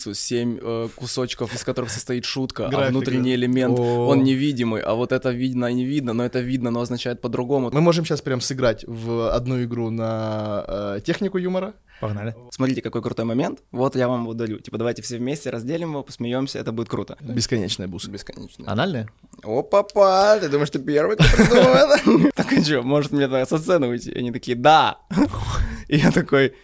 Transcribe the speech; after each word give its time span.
семь 0.00 0.58
э, 0.60 0.88
кусочков, 0.94 1.54
из 1.54 1.64
которых 1.64 1.90
состоит 1.90 2.24
шутка, 2.24 2.68
а 2.72 2.88
внутренний 2.90 3.34
элемент, 3.34 3.78
он 3.78 4.22
невидимый, 4.22 4.82
а 4.82 4.94
вот 4.94 5.12
это 5.12 5.30
видно 5.30 5.66
и 5.66 5.74
не 5.74 5.84
видно, 5.84 6.12
но 6.12 6.24
это 6.24 6.40
видно, 6.40 6.70
но 6.70 6.80
означает 6.80 7.20
по-другому. 7.20 7.70
Мы 7.72 7.80
можем 7.80 8.04
сейчас 8.04 8.22
прям 8.22 8.40
сыграть 8.40 8.84
в 8.86 9.34
одну 9.34 9.62
игру 9.64 9.90
на 9.90 10.64
э, 10.66 11.00
технику 11.04 11.38
юмора. 11.38 11.74
Погнали. 12.00 12.34
Смотрите, 12.50 12.82
какой 12.82 13.00
крутой 13.00 13.24
момент. 13.24 13.60
Вот 13.72 13.96
я 13.96 14.08
вам 14.08 14.22
его 14.22 14.34
дарю. 14.34 14.58
Типа, 14.58 14.76
давайте 14.76 15.00
все 15.00 15.16
вместе 15.16 15.48
разделим 15.50 15.90
его, 15.90 16.02
посмеемся, 16.02 16.58
это 16.58 16.72
будет 16.72 16.88
круто. 16.88 17.16
Бесконечная 17.20 17.88
буса. 17.88 18.10
Бесконечно. 18.10 18.70
Анальные? 18.70 19.08
О, 19.42 19.62
папа, 19.62 20.36
ты 20.40 20.48
думаешь, 20.48 20.70
ты 20.70 20.78
первый, 20.78 21.16
кто 21.16 21.24
придумал? 21.24 22.30
Так 22.34 22.52
а 22.52 22.62
что, 22.62 22.82
может 22.82 23.12
мне 23.12 23.28
со 23.46 23.58
сцены 23.58 23.86
уйти? 23.86 24.12
Они 24.12 24.30
такие, 24.30 24.56
да. 24.56 24.98
И 25.88 25.96
я 25.96 26.10
такой, 26.10 26.54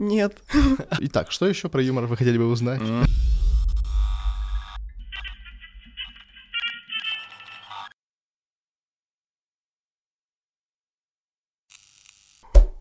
нет. 0.00 0.42
Итак, 1.00 1.30
что 1.30 1.46
еще 1.46 1.68
про 1.68 1.82
юмор 1.82 2.06
вы 2.06 2.16
хотели 2.16 2.38
бы 2.38 2.46
узнать? 2.48 2.80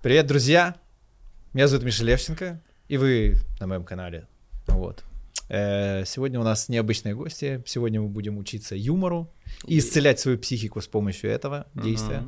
Привет, 0.02 0.28
друзья! 0.28 0.78
Меня 1.54 1.68
зовут 1.68 1.86
Миша 1.86 2.06
Левченко, 2.06 2.62
и 2.88 2.98
вы 2.98 3.36
на 3.60 3.68
моем 3.68 3.84
канале. 3.84 4.28
Вот. 4.68 5.04
Э, 5.50 6.06
Сегодня 6.06 6.40
у 6.40 6.44
нас 6.44 6.70
необычные 6.70 7.16
гости. 7.16 7.62
Сегодня 7.66 8.00
мы 8.02 8.08
будем 8.08 8.38
учиться 8.38 8.76
юмору 8.76 9.30
и 9.66 9.80
исцелять 9.80 10.20
свою 10.20 10.38
психику 10.38 10.80
с 10.80 10.88
помощью 10.88 11.30
этого 11.30 11.68
действия. 11.74 12.24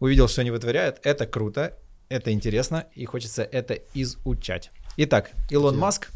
Увидел, 0.00 0.28
что 0.28 0.42
они 0.42 0.50
вытворяют. 0.50 1.00
Это 1.02 1.26
круто, 1.26 1.78
это 2.12 2.32
интересно, 2.32 2.86
и 2.94 3.04
хочется 3.06 3.42
это 3.42 3.78
изучать. 3.94 4.70
Итак, 4.98 5.30
Илон 5.50 5.78
Маск, 5.78 6.10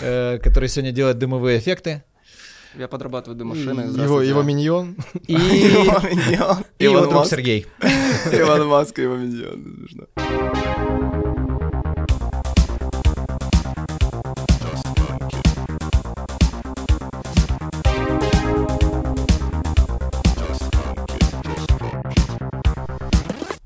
э, 0.00 0.38
который 0.38 0.68
сегодня 0.68 0.92
делает 0.92 1.18
дымовые 1.18 1.58
эффекты, 1.58 2.02
Я 2.76 2.88
подрабатываю 2.88 3.36
дымашиной. 3.38 3.86
Его, 4.26 4.42
миньон. 4.42 4.96
и, 5.28 5.32
Его 5.34 6.00
миньон. 6.08 6.64
и 6.78 6.84
его 6.84 6.94
Илон 6.98 7.10
друг. 7.10 7.26
Сергей. 7.26 7.66
Иван 8.32 8.66
Маск 8.66 8.98
и 8.98 9.02
его 9.02 9.16
миньон. 9.16 10.08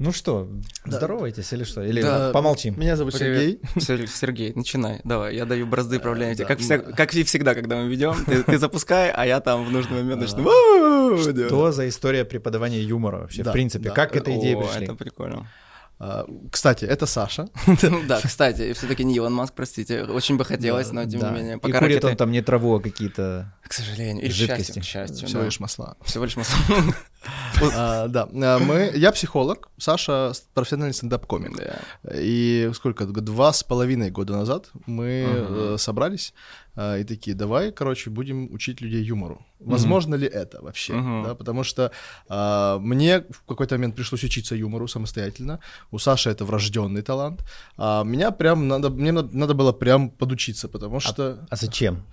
Ну 0.08 0.12
что, 0.14 0.48
здоровайтесь 0.86 1.52
или 1.52 1.64
что? 1.64 1.82
Или 1.82 2.00
Да. 2.00 2.30
помолчим? 2.32 2.80
Меня 2.80 2.96
зовут 2.96 3.14
Сергей. 3.14 3.58
Привет. 3.74 3.82
Сер- 3.86 4.08
Сергей, 4.08 4.52
начинай. 4.54 5.02
Давай, 5.04 5.36
я 5.36 5.44
даю 5.44 5.66
бразды 5.66 6.00
правления. 6.00 6.34
тебе. 6.34 6.44
да. 6.44 6.48
Как, 6.48 6.60
вся- 6.60 6.78
как 6.78 7.12
и 7.12 7.24
всегда, 7.24 7.54
когда 7.54 7.76
мы 7.76 7.88
ведем, 7.88 8.14
ты, 8.24 8.42
ты 8.42 8.56
запускай, 8.58 9.10
а 9.10 9.26
я 9.26 9.40
там 9.40 9.66
в 9.66 9.70
нужный 9.70 9.98
момент 10.02 10.22
начну. 10.22 10.48
Что 11.18 11.72
за 11.72 11.90
история 11.90 12.24
преподавания 12.24 12.80
юмора 12.80 13.18
вообще? 13.18 13.42
Да, 13.42 13.50
в 13.50 13.52
принципе, 13.52 13.90
да. 13.90 13.94
как 13.94 14.12
к 14.12 14.16
этой 14.16 14.38
идее 14.38 14.56
О, 14.56 14.62
пришли? 14.62 14.84
Это 14.84 14.94
прикольно. 14.94 15.46
А, 16.00 16.26
Кстати, 16.50 16.84
это 16.84 17.06
Саша. 17.06 17.48
Да, 18.06 18.20
кстати, 18.24 18.72
все-таки 18.72 19.04
не 19.04 19.16
Илон 19.16 19.34
Маск, 19.34 19.54
простите. 19.54 20.04
Очень 20.04 20.36
бы 20.36 20.44
хотелось, 20.44 20.92
но 20.92 21.04
тем 21.04 21.20
не 21.20 21.30
менее. 21.30 21.56
И 21.56 21.60
Пока 21.60 21.78
курит 21.80 22.04
ракеты- 22.04 22.10
он 22.10 22.16
там 22.16 22.30
не 22.30 22.40
траву, 22.40 22.76
а 22.76 22.80
какие-то... 22.80 23.52
К 23.66 23.72
сожалению. 23.72 24.24
Или 24.24 24.30
жидкости. 24.30 24.78
к 24.78 24.84
счастью. 24.84 25.26
Всего 25.26 25.42
лишь 25.42 25.60
масла. 25.60 25.96
Всего 26.04 26.24
лишь 26.24 26.36
масло. 26.36 26.56
А, 27.74 28.06
Да, 28.06 28.28
а, 28.32 28.58
мы, 28.60 28.92
я 28.94 29.10
психолог, 29.10 29.68
Саша 29.76 30.32
профессиональный 30.54 30.94
стендап-комик. 30.94 31.56
Да. 31.56 31.80
И 32.14 32.70
сколько, 32.74 33.06
два 33.06 33.52
с 33.52 33.64
половиной 33.64 34.10
года 34.10 34.34
назад 34.34 34.70
мы 34.86 35.24
э, 35.26 35.76
собрались 35.78 36.32
и 36.78 37.04
такие, 37.04 37.34
давай, 37.34 37.72
короче, 37.72 38.10
будем 38.10 38.52
учить 38.52 38.80
людей 38.80 39.02
юмору. 39.02 39.44
Возможно 39.58 40.14
ли 40.14 40.26
это 40.26 40.62
вообще? 40.62 40.92
Мгм. 40.92 41.24
Да, 41.24 41.34
потому 41.34 41.64
что 41.64 41.90
а, 42.28 42.78
мне 42.78 43.20
в 43.30 43.42
какой-то 43.48 43.74
момент 43.74 43.96
пришлось 43.96 44.24
учиться 44.24 44.54
юмору 44.54 44.86
самостоятельно. 44.86 45.58
У 45.90 45.98
Саши 45.98 46.30
это 46.30 46.44
врожденный 46.44 47.02
талант. 47.02 47.44
А 47.76 48.04
меня 48.04 48.30
прям 48.30 48.68
надо, 48.68 48.90
мне 48.90 49.12
надо, 49.12 49.36
надо 49.36 49.54
было 49.54 49.72
прям 49.72 50.10
подучиться, 50.10 50.68
потому 50.68 51.00
что... 51.00 51.46
А 51.50 51.56
зачем? 51.56 52.04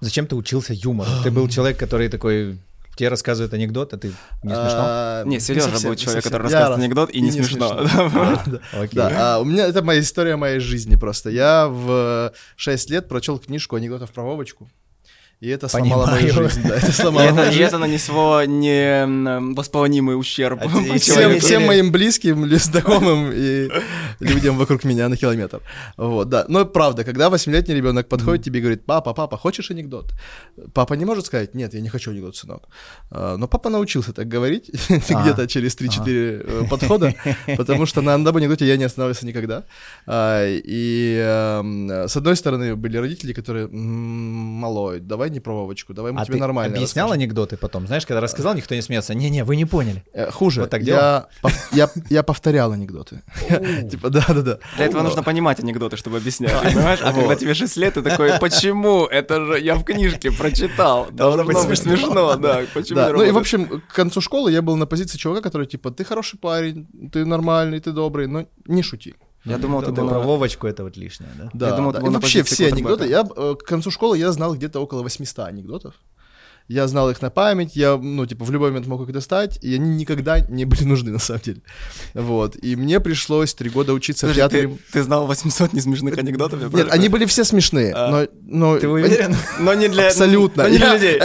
Зачем 0.00 0.26
ты 0.26 0.36
учился 0.36 0.72
юмору? 0.72 1.10
Ты 1.22 1.30
был 1.34 1.48
человек, 1.48 1.78
который 1.78 2.08
такой... 2.08 2.58
Тебе 2.98 3.08
рассказывает 3.10 3.54
анекдот, 3.54 3.94
а 3.94 3.96
ты 3.96 4.08
не 4.08 4.14
смешно? 4.50 4.82
а, 4.84 5.24
Не, 5.24 5.38
Сережа 5.38 5.70
будет 5.88 5.98
человек, 6.00 6.24
который 6.24 6.42
рассказывает 6.42 6.76
рас- 6.78 6.84
анекдот, 6.84 7.10
и 7.10 7.20
не 7.20 7.30
смешно. 7.30 7.86
Да, 8.92 9.36
а, 9.36 9.38
у 9.40 9.44
меня 9.44 9.66
это 9.68 9.82
моя 9.82 10.00
история 10.00 10.34
моей 10.36 10.58
жизни 10.58 10.96
просто. 10.96 11.30
Я 11.30 11.68
в 11.68 12.32
6 12.56 12.90
лет 12.90 13.08
прочел 13.08 13.38
книжку 13.38 13.76
анекдотов 13.76 14.10
про 14.10 14.24
Вовочку. 14.24 14.68
И 15.40 15.48
это 15.48 15.68
сломало 15.68 16.06
мою 16.06 16.32
жизнь. 16.32 16.62
Да, 16.66 16.76
это 16.76 16.86
И 16.90 16.92
сломало 16.92 17.24
это, 17.26 17.34
мою 17.34 17.52
и 17.52 17.58
это 17.58 17.78
нанесло 17.78 18.42
невосполнимый 18.44 20.18
ущерб. 20.18 20.60
А. 20.62 20.68
Всем, 20.98 21.66
моим 21.66 21.92
близким, 21.92 22.44
ли- 22.44 22.56
знакомым 22.56 23.30
и 23.32 23.68
людям 24.18 24.56
вокруг 24.56 24.82
меня 24.82 25.08
на 25.08 25.16
километр. 25.16 25.60
Вот, 25.96 26.28
да. 26.28 26.44
Но 26.48 26.64
правда, 26.66 27.04
когда 27.04 27.30
восьмилетний 27.30 27.76
ребенок 27.76 28.08
подходит 28.08 28.44
тебе 28.44 28.58
и 28.58 28.62
говорит, 28.62 28.84
папа, 28.84 29.14
папа, 29.14 29.36
хочешь 29.36 29.70
анекдот? 29.70 30.12
Папа 30.74 30.94
не 30.94 31.04
может 31.04 31.26
сказать, 31.26 31.54
нет, 31.54 31.72
я 31.74 31.80
не 31.80 31.88
хочу 31.88 32.10
анекдот, 32.10 32.34
сынок. 32.36 32.64
А, 33.10 33.36
Но 33.36 33.46
папа 33.46 33.70
научился 33.70 34.12
так 34.12 34.26
говорить 34.26 34.70
Ага. 34.90 35.22
где-то 35.22 35.46
через 35.46 35.76
3-4 35.76 36.04
э, 36.08 36.64
подхода, 36.68 37.14
потому 37.56 37.86
что 37.86 38.02
на 38.02 38.14
одном 38.14 38.36
анекдоте 38.36 38.66
я 38.66 38.76
не 38.76 38.84
останавливался 38.84 39.26
никогда. 39.26 39.62
А, 40.06 40.44
И 40.48 41.16
эм, 41.24 41.90
с 42.08 42.16
одной 42.16 42.34
стороны 42.34 42.74
были 42.74 42.96
родители, 42.96 43.32
которые, 43.32 43.66
«М, 43.66 43.78
малой, 44.60 44.98
давай 44.98 45.27
не 45.28 45.40
про 45.40 45.52
Вовочку, 45.54 45.94
давай 45.94 46.12
мы 46.12 46.20
А 46.20 46.24
тебе 46.24 46.34
ты 46.34 46.40
нормально 46.40 46.76
объяснял 46.76 47.06
расскажем». 47.06 47.22
анекдоты 47.22 47.56
потом? 47.56 47.86
Знаешь, 47.86 48.06
когда 48.06 48.20
рассказал, 48.20 48.54
никто 48.54 48.74
не 48.74 48.82
смеется. 48.82 49.14
Не-не, 49.14 49.44
вы 49.44 49.56
не 49.56 49.64
поняли. 49.64 50.04
Э, 50.12 50.30
Хуже. 50.30 50.60
Вот 50.62 50.70
так 50.70 50.82
я, 50.82 51.26
я, 51.72 51.90
я 52.10 52.22
повторял 52.22 52.72
анекдоты. 52.72 53.22
Типа, 53.90 54.10
да-да-да. 54.10 54.58
Для 54.76 54.86
этого 54.86 55.02
нужно 55.02 55.22
понимать 55.22 55.60
анекдоты, 55.60 55.96
чтобы 55.96 56.18
объяснять, 56.18 56.52
понимаешь? 56.62 57.00
А 57.02 57.12
когда 57.12 57.36
тебе 57.36 57.54
6 57.54 57.76
лет, 57.76 57.94
ты 57.94 58.02
такой, 58.02 58.32
почему? 58.40 59.06
Это 59.06 59.44
же 59.44 59.60
я 59.60 59.74
в 59.74 59.84
книжке 59.84 60.30
прочитал. 60.30 61.08
Должно 61.10 61.44
быть 61.44 61.58
смешно. 61.58 62.36
да. 62.36 62.62
Почему 62.74 62.96
Да, 62.96 63.06
не 63.08 63.12
ну 63.12 63.22
и 63.22 63.30
в 63.30 63.38
общем, 63.38 63.80
к 63.80 63.94
концу 63.94 64.20
школы 64.20 64.52
я 64.52 64.62
был 64.62 64.76
на 64.76 64.86
позиции 64.86 65.18
чувака, 65.18 65.42
который 65.42 65.66
типа, 65.66 65.90
ты 65.90 66.04
хороший 66.04 66.38
парень, 66.38 66.86
ты 67.12 67.24
нормальный, 67.24 67.80
ты 67.80 67.92
добрый, 67.92 68.26
но 68.26 68.46
не 68.66 68.82
шути. 68.82 69.14
Я 69.44 69.58
думал, 69.58 69.80
ты 69.82 69.92
Да, 69.92 70.02
был 70.02 70.08
про 70.08 70.18
на- 70.20 70.26
Вовочку 70.26 70.66
это 70.66 70.82
вот 70.84 70.96
лишнее, 70.96 71.30
да? 71.38 71.50
Да, 71.52 71.76
думал, 71.76 71.92
да. 71.92 71.98
ты 71.98 72.02
был 72.04 72.10
И 72.10 72.14
на 72.14 72.20
вообще 72.20 72.42
все 72.42 72.68
анекдоты, 72.68 73.06
я 73.06 73.24
к 73.24 73.62
концу 73.64 73.90
школы 73.90 74.18
я 74.18 74.32
знал 74.32 74.54
где-то 74.54 74.80
около 74.80 75.02
800 75.02 75.46
анекдотов. 75.46 75.94
Я 76.68 76.86
знал 76.86 77.10
их 77.10 77.22
на 77.22 77.30
память, 77.30 77.76
я, 77.76 77.96
ну, 77.96 78.26
типа, 78.26 78.44
в 78.44 78.50
любой 78.50 78.68
момент 78.68 78.86
мог 78.86 79.00
их 79.02 79.12
достать, 79.12 79.58
и 79.62 79.74
они 79.74 79.96
никогда 79.96 80.40
не 80.40 80.66
были 80.66 80.84
нужны, 80.84 81.10
на 81.12 81.18
самом 81.18 81.40
деле. 81.40 81.62
Вот, 82.14 82.56
и 82.62 82.76
мне 82.76 83.00
пришлось 83.00 83.54
три 83.54 83.70
года 83.70 83.94
учиться 83.94 84.26
в 84.26 84.30
Подожди, 84.30 84.40
театре. 84.40 84.68
ты, 84.68 84.92
ты 84.92 85.02
знал 85.02 85.26
800 85.26 85.72
несмешных 85.72 86.18
анекдотов? 86.18 86.58
я 86.60 86.64
Нет, 86.66 86.72
правильно 86.72 86.92
они 86.94 87.08
были 87.08 87.24
все 87.24 87.44
смешные, 87.44 87.94
А. 87.94 88.10
но... 88.10 88.28
но 88.42 88.78
Ты 88.78 88.88
уверен? 88.88 89.34
Но 89.60 89.74
не 89.74 89.88
для... 89.88 90.08
Абсолютно. 90.08 90.64
Но 90.64 90.68
не 90.68 90.76
для 90.78 90.94
людей. 90.94 91.18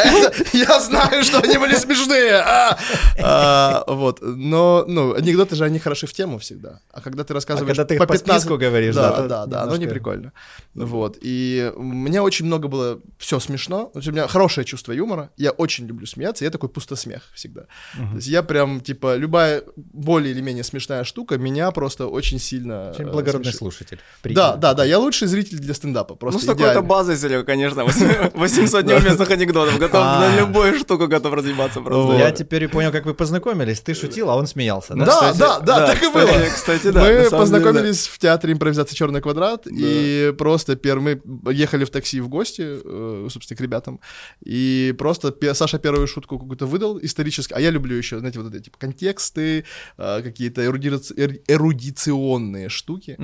я 0.54 0.80
знаю, 0.80 1.24
что 1.24 1.40
они 1.40 1.58
были 1.58 1.76
смешные. 1.76 2.36
а! 2.36 2.78
А, 3.22 3.84
Вот. 3.88 4.20
Но, 4.22 4.86
ну, 4.88 5.14
анекдоты 5.14 5.56
же, 5.56 5.66
они 5.66 5.80
хороши 5.80 6.08
в 6.08 6.14
тему 6.14 6.40
всегда. 6.40 6.80
А 6.92 7.02
когда 7.02 7.24
ты 7.24 7.34
А 7.34 7.36
рассказываешь 7.36 7.76
когда 7.78 7.86
ты 7.86 7.98
по 7.98 8.08
по 8.08 8.14
15... 8.14 8.42
списку 8.42 8.58
говоришь, 8.58 8.96
да, 8.96 9.28
да, 9.28 9.46
да, 9.46 9.64
оно 9.64 9.76
не 9.76 9.88
прикольно. 9.88 10.32
Вот. 10.74 11.18
И 11.22 11.72
мне 11.78 12.22
очень 12.22 12.46
много 12.46 12.68
было 12.68 13.00
все 13.18 13.40
смешно. 13.40 13.92
У 13.94 14.00
меня 14.00 14.28
хорошее 14.28 14.66
чувство 14.66 14.92
юмора. 14.94 15.32
Я 15.38 15.52
очень 15.52 15.88
люблю 15.88 16.06
смеяться. 16.06 16.44
Я 16.46 16.52
такой 16.52 16.70
пустосмех 16.70 17.24
всегда. 17.34 17.62
То 17.96 18.16
есть 18.16 18.28
я 18.28 18.44
прям, 18.44 18.82
типа, 18.82 19.16
любая 19.16 19.64
более 19.76 20.32
или 20.32 20.42
менее 20.42 20.64
смешная 20.64 21.04
штука 21.04 21.38
меня 21.38 21.72
просто 21.72 22.08
очень 22.08 22.40
сильно 22.40 22.92
Очень 22.92 23.08
э, 23.08 23.12
благородный 23.12 23.46
смешит. 23.46 23.60
слушатель. 23.60 23.98
Да, 23.98 24.04
Прикольно. 24.22 24.58
да, 24.58 24.74
да, 24.74 24.86
я 24.86 25.00
лучший 25.00 25.28
зритель 25.28 25.60
для 25.60 25.74
стендапа. 25.74 26.14
Ну, 26.14 26.18
Просто 26.18 26.42
с 26.42 26.46
такой-то 26.46 26.82
базой, 26.82 27.18
Серега, 27.18 27.44
конечно, 27.44 27.84
800 27.86 28.86
неуместных 28.86 29.30
анекдотов. 29.32 29.78
Готов 29.78 30.02
А. 30.02 30.20
на 30.20 30.40
любую 30.40 30.78
штуку 30.80 31.08
готов 31.08 31.34
разъебаться 31.34 31.82
просто. 31.82 32.18
Я 32.18 32.32
теперь 32.32 32.64
и 32.64 32.68
понял, 32.68 32.92
как 32.92 33.06
вы 33.06 33.14
познакомились. 33.14 33.82
Ты 33.82 33.94
шутил, 33.94 34.30
а 34.30 34.36
он 34.36 34.48
смеялся, 34.48 34.94
да? 34.96 35.06
Да, 35.06 35.34
да, 35.34 35.60
да, 35.60 35.88
так 35.88 36.04
и 36.04 36.08
было. 36.08 36.50
Кстати, 36.54 36.92
да. 36.92 37.02
мы 37.02 37.30
познакомились 37.30 38.08
в 38.08 38.20
театре 38.20 38.54
импровизации 38.54 38.96
Черный 38.96 39.22
квадрат 39.22 39.68
и 39.68 40.34
просто 40.38 40.78
мы 40.84 41.22
ехали 41.52 41.86
в 41.86 41.90
такси 41.90 42.22
в 42.22 42.30
гости, 42.30 42.62
э, 42.66 43.28
собственно, 43.30 43.58
к 43.58 43.62
ребятам, 43.62 44.00
и 44.44 44.94
просто 44.98 45.23
просто 45.32 45.54
Саша 45.54 45.80
первую 45.80 46.08
шутку 46.08 46.38
какую-то 46.40 46.66
выдал 46.66 47.00
исторически, 47.02 47.54
а 47.54 47.60
я 47.60 47.72
люблю 47.72 47.96
еще, 47.96 48.20
знаете, 48.20 48.40
вот 48.40 48.54
эти 48.54 48.64
типа 48.66 48.78
контексты, 48.78 49.64
а, 49.98 50.22
какие-то 50.22 50.62
эрудиц- 50.62 51.14
эр- 51.16 51.40
эрудиционные 51.48 52.70
штуки. 52.70 53.18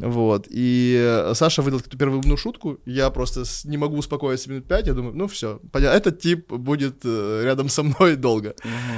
Вот. 0.00 0.46
И 0.50 1.30
Саша 1.34 1.62
выдал 1.62 1.80
эту 1.80 1.96
первую 1.98 2.20
умную 2.20 2.36
шутку. 2.36 2.78
Я 2.86 3.10
просто 3.10 3.44
не 3.64 3.76
могу 3.76 3.96
успокоиться 3.96 4.50
минут 4.50 4.66
пять. 4.68 4.86
Я 4.86 4.94
думаю, 4.94 5.14
ну 5.14 5.26
все, 5.26 5.60
понятно. 5.72 5.96
Этот 5.96 6.20
тип 6.20 6.52
будет 6.52 7.04
э, 7.04 7.42
рядом 7.44 7.68
со 7.68 7.82
мной 7.82 8.16
долго. 8.16 8.54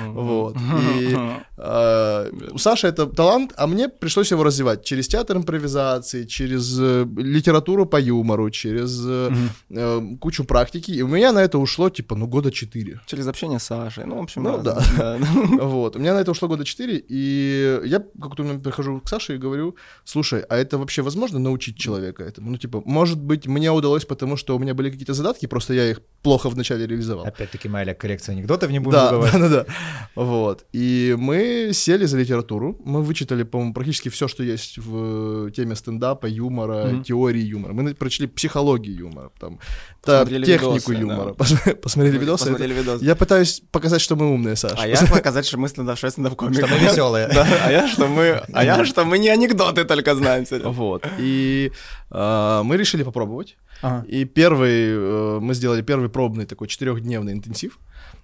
Вот. 0.09 0.57
И 1.01 1.17
э, 1.57 2.31
у 2.53 2.59
Саши 2.59 2.87
это 2.87 3.07
талант, 3.07 3.53
а 3.57 3.67
мне 3.67 3.89
пришлось 3.89 4.31
его 4.31 4.45
развивать 4.45 4.85
через 4.85 5.09
театр 5.09 5.37
импровизации, 5.37 6.25
через 6.25 6.79
э, 6.81 7.07
литературу 7.17 7.87
по 7.87 8.01
юмору, 8.01 8.51
через 8.51 9.01
э, 9.07 9.33
э, 9.71 10.01
кучу 10.21 10.45
практики. 10.45 10.91
И 10.91 11.03
у 11.03 11.09
меня 11.09 11.33
на 11.33 11.39
это 11.43 11.59
ушло 11.59 11.91
типа 11.91 12.15
ну 12.17 12.27
года 12.27 12.48
четыре. 12.51 13.01
Через 13.07 13.27
общение 13.27 13.59
с 13.59 13.65
Сашей. 13.65 14.05
Ну, 14.07 14.19
в 14.19 14.23
общем, 14.23 14.43
Ну, 14.43 14.59
да. 14.63 14.81
да. 14.97 15.19
Вот. 15.61 15.97
У 15.97 15.99
меня 15.99 16.15
на 16.15 16.19
это 16.21 16.31
ушло 16.31 16.49
года 16.49 16.65
четыре, 16.65 17.03
и 17.09 17.81
я 17.85 18.03
как-то 18.21 18.43
прихожу 18.59 19.01
к 19.01 19.09
Саше 19.09 19.35
и 19.35 19.39
говорю, 19.39 19.77
слушай, 20.05 20.41
а 20.49 20.57
это 20.57 20.79
вообще 20.79 21.03
возможно 21.03 21.39
научить 21.39 21.77
человека 21.77 22.23
этому? 22.25 22.51
Ну, 22.51 22.57
типа, 22.57 22.83
может 22.85 23.19
быть, 23.21 23.47
мне 23.47 23.71
удалось, 23.73 24.05
потому 24.05 24.37
что 24.37 24.57
у 24.57 24.59
меня 24.59 24.75
были 24.75 24.91
какие-то 24.91 25.15
задатки, 25.15 25.47
просто 25.47 25.75
я 25.75 25.91
их 25.91 26.01
плохо 26.23 26.49
вначале 26.51 26.87
реализовал. 26.87 27.25
Опять-таки 27.27 27.69
моя 27.69 27.95
коллекция 27.95 28.35
анекдотов 28.35 28.71
не 28.71 28.79
будем 28.81 28.99
Да, 28.99 29.09
забывать. 29.11 29.33
да, 29.33 29.39
да, 29.39 29.49
да. 29.49 29.67
Вот. 30.15 30.65
И 30.73 31.15
мы 31.19 31.71
сели 31.73 32.07
за 32.07 32.19
литературу. 32.19 32.77
Мы 32.85 33.03
вычитали, 33.03 33.45
по-моему, 33.45 33.75
практически 33.75 34.09
все, 34.09 34.27
что 34.29 34.43
есть 34.43 34.79
в 34.79 35.51
теме 35.53 35.75
стендапа, 35.77 36.27
юмора, 36.27 36.87
Мгм. 36.87 37.03
теории 37.05 37.43
юмора. 37.43 37.73
Мы 37.73 37.95
прочли 37.95 38.27
психологию 38.27 38.97
юмора, 38.97 39.31
там, 39.39 39.59
та- 39.59 39.98
Посмотрели 40.13 40.45
технику 40.47 40.73
видосы, 40.75 40.93
да. 40.95 41.01
юмора. 41.01 41.33
Пос- 41.35 41.75
Посмотрели 41.77 42.19
видосы. 42.19 42.45
Посмотрели 42.45 42.75
видос. 42.75 43.03
Я 43.03 43.15
пытаюсь 43.17 43.63
показать, 43.71 44.01
что 44.01 44.17
мы 44.17 44.33
умные, 44.33 44.57
Саша. 44.57 44.77
А 44.79 44.87
я 44.87 44.97
показать, 45.11 45.47
что 45.47 45.59
мы 45.59 45.69
стендап, 45.69 45.99
стендап-комик. 45.99 46.59
Что 46.59 46.67
мы 46.67 46.79
веселые. 46.79 47.29
Да, 47.35 47.47
а 47.67 47.71
я, 47.73 47.89
что 47.89 48.07
мы, 48.09 48.43
а 48.53 48.65
я, 48.65 48.85
что 48.85 49.05
мы 49.05 49.19
не 49.19 49.29
анекдоты 49.29 49.85
только 49.85 50.15
знаем. 50.15 50.45
Вот. 50.65 51.07
И 51.19 51.73
а, 52.11 52.63
мы 52.63 52.77
решили 52.77 53.03
попробовать. 53.03 53.57
Ага. 53.83 54.05
И 54.09 54.25
первый, 54.25 54.89
э, 54.91 55.39
мы 55.41 55.55
сделали 55.55 55.83
первый 55.83 56.09
пробный 56.09 56.47
такой 56.47 56.67
четырехдневный 56.67 57.33
интенсив. 57.33 57.79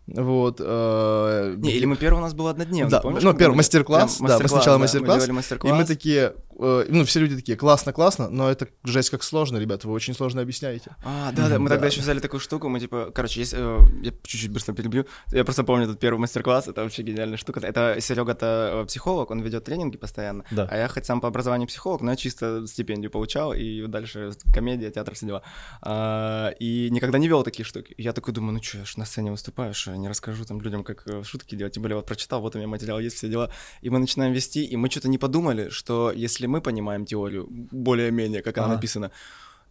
Вот. 0.06 0.60
э, 0.60 1.54
Не, 1.56 1.72
или 1.72 1.86
мы 1.86 1.96
первый 1.96 2.18
у 2.18 2.22
нас 2.22 2.34
был 2.34 2.48
однодневный, 2.48 2.90
Да, 2.90 3.00
помнишь? 3.00 3.22
ну, 3.22 3.32
первый 3.34 3.54
мастер-класс, 3.56 4.16
Прям 4.16 4.28
да, 4.28 4.38
мы 4.38 4.48
сначала 4.48 4.76
Мы 4.76 4.82
мастер-класс, 4.82 5.16
делали 5.16 5.30
И 5.30 5.32
мастер-класс. 5.32 5.78
мы 5.78 5.84
такие, 5.86 6.34
э, 6.58 6.86
ну, 6.88 7.04
все 7.04 7.20
люди 7.20 7.36
такие, 7.36 7.56
классно-классно, 7.56 8.28
но 8.30 8.50
это 8.50 8.68
жесть 8.84 9.10
как 9.10 9.22
сложно, 9.22 9.58
ребята, 9.58 9.88
вы 9.88 9.94
очень 9.94 10.14
сложно 10.14 10.42
объясняете. 10.42 10.96
А, 11.04 11.32
да, 11.32 11.48
да, 11.48 11.58
мы 11.58 11.68
Да. 11.68 11.74
тогда 11.76 11.86
еще 11.88 12.00
взяли 12.00 12.18
такую 12.20 12.40
штуку, 12.40 12.68
мы 12.68 12.80
типа, 12.80 13.10
короче, 13.14 13.40
есть, 13.40 13.54
э, 13.56 13.78
я 14.02 14.12
чуть-чуть 14.22 14.50
быстро 14.50 14.72
перебью, 14.74 15.06
я 15.32 15.44
просто 15.44 15.64
помню 15.64 15.84
этот 15.84 15.98
первый 16.00 16.18
мастер-класс, 16.18 16.68
это 16.68 16.82
вообще 16.82 17.02
гениальная 17.02 17.36
штука. 17.38 17.60
Это 17.60 17.96
Серега-то 18.00 18.84
психолог, 18.86 19.30
он 19.30 19.40
ведет 19.40 19.64
тренинги 19.64 19.96
постоянно, 19.96 20.44
Да. 20.50 20.68
а 20.70 20.76
я 20.76 20.88
хоть 20.88 21.06
сам 21.06 21.20
по 21.20 21.28
образованию 21.28 21.66
психолог, 21.68 22.02
но 22.02 22.10
я 22.10 22.16
чисто 22.16 22.66
стипендию 22.66 23.10
получал, 23.10 23.52
и 23.52 23.86
дальше 23.86 24.32
комедия, 24.52 24.90
театр, 24.90 25.14
все 25.14 25.26
дела. 25.26 25.42
А, 25.82 26.50
и 26.58 26.88
никогда 26.90 27.18
не 27.18 27.28
вел 27.28 27.42
такие 27.42 27.64
штуки. 27.64 27.94
Я 27.98 28.12
такой 28.12 28.32
думаю, 28.34 28.54
ну 28.54 28.62
что, 28.62 28.78
я 28.78 28.84
ж 28.84 28.96
на 28.96 29.04
сцене 29.04 29.30
выступаю, 29.30 29.74
что 29.74 29.90
я 29.90 29.96
не 29.96 30.08
расскажу 30.08 30.44
там 30.44 30.60
людям, 30.60 30.84
как 30.84 31.02
э, 31.06 31.22
шутки 31.24 31.54
делать, 31.54 31.74
тем 31.74 31.82
более 31.82 31.96
вот 31.96 32.06
прочитал, 32.06 32.40
вот 32.40 32.54
у 32.54 32.58
меня 32.58 32.68
материал 32.68 32.98
есть, 32.98 33.16
все 33.16 33.28
дела. 33.28 33.50
И 33.82 33.90
мы 33.90 33.98
начинаем 33.98 34.32
вести, 34.32 34.64
и 34.64 34.76
мы 34.76 34.90
что-то 34.90 35.08
не 35.08 35.18
подумали, 35.18 35.68
что 35.68 36.10
если 36.14 36.43
мы 36.46 36.60
понимаем 36.60 37.04
теорию 37.04 37.46
более-менее, 37.72 38.42
как 38.42 38.58
она 38.58 38.66
Ага. 38.66 38.74
написана, 38.74 39.10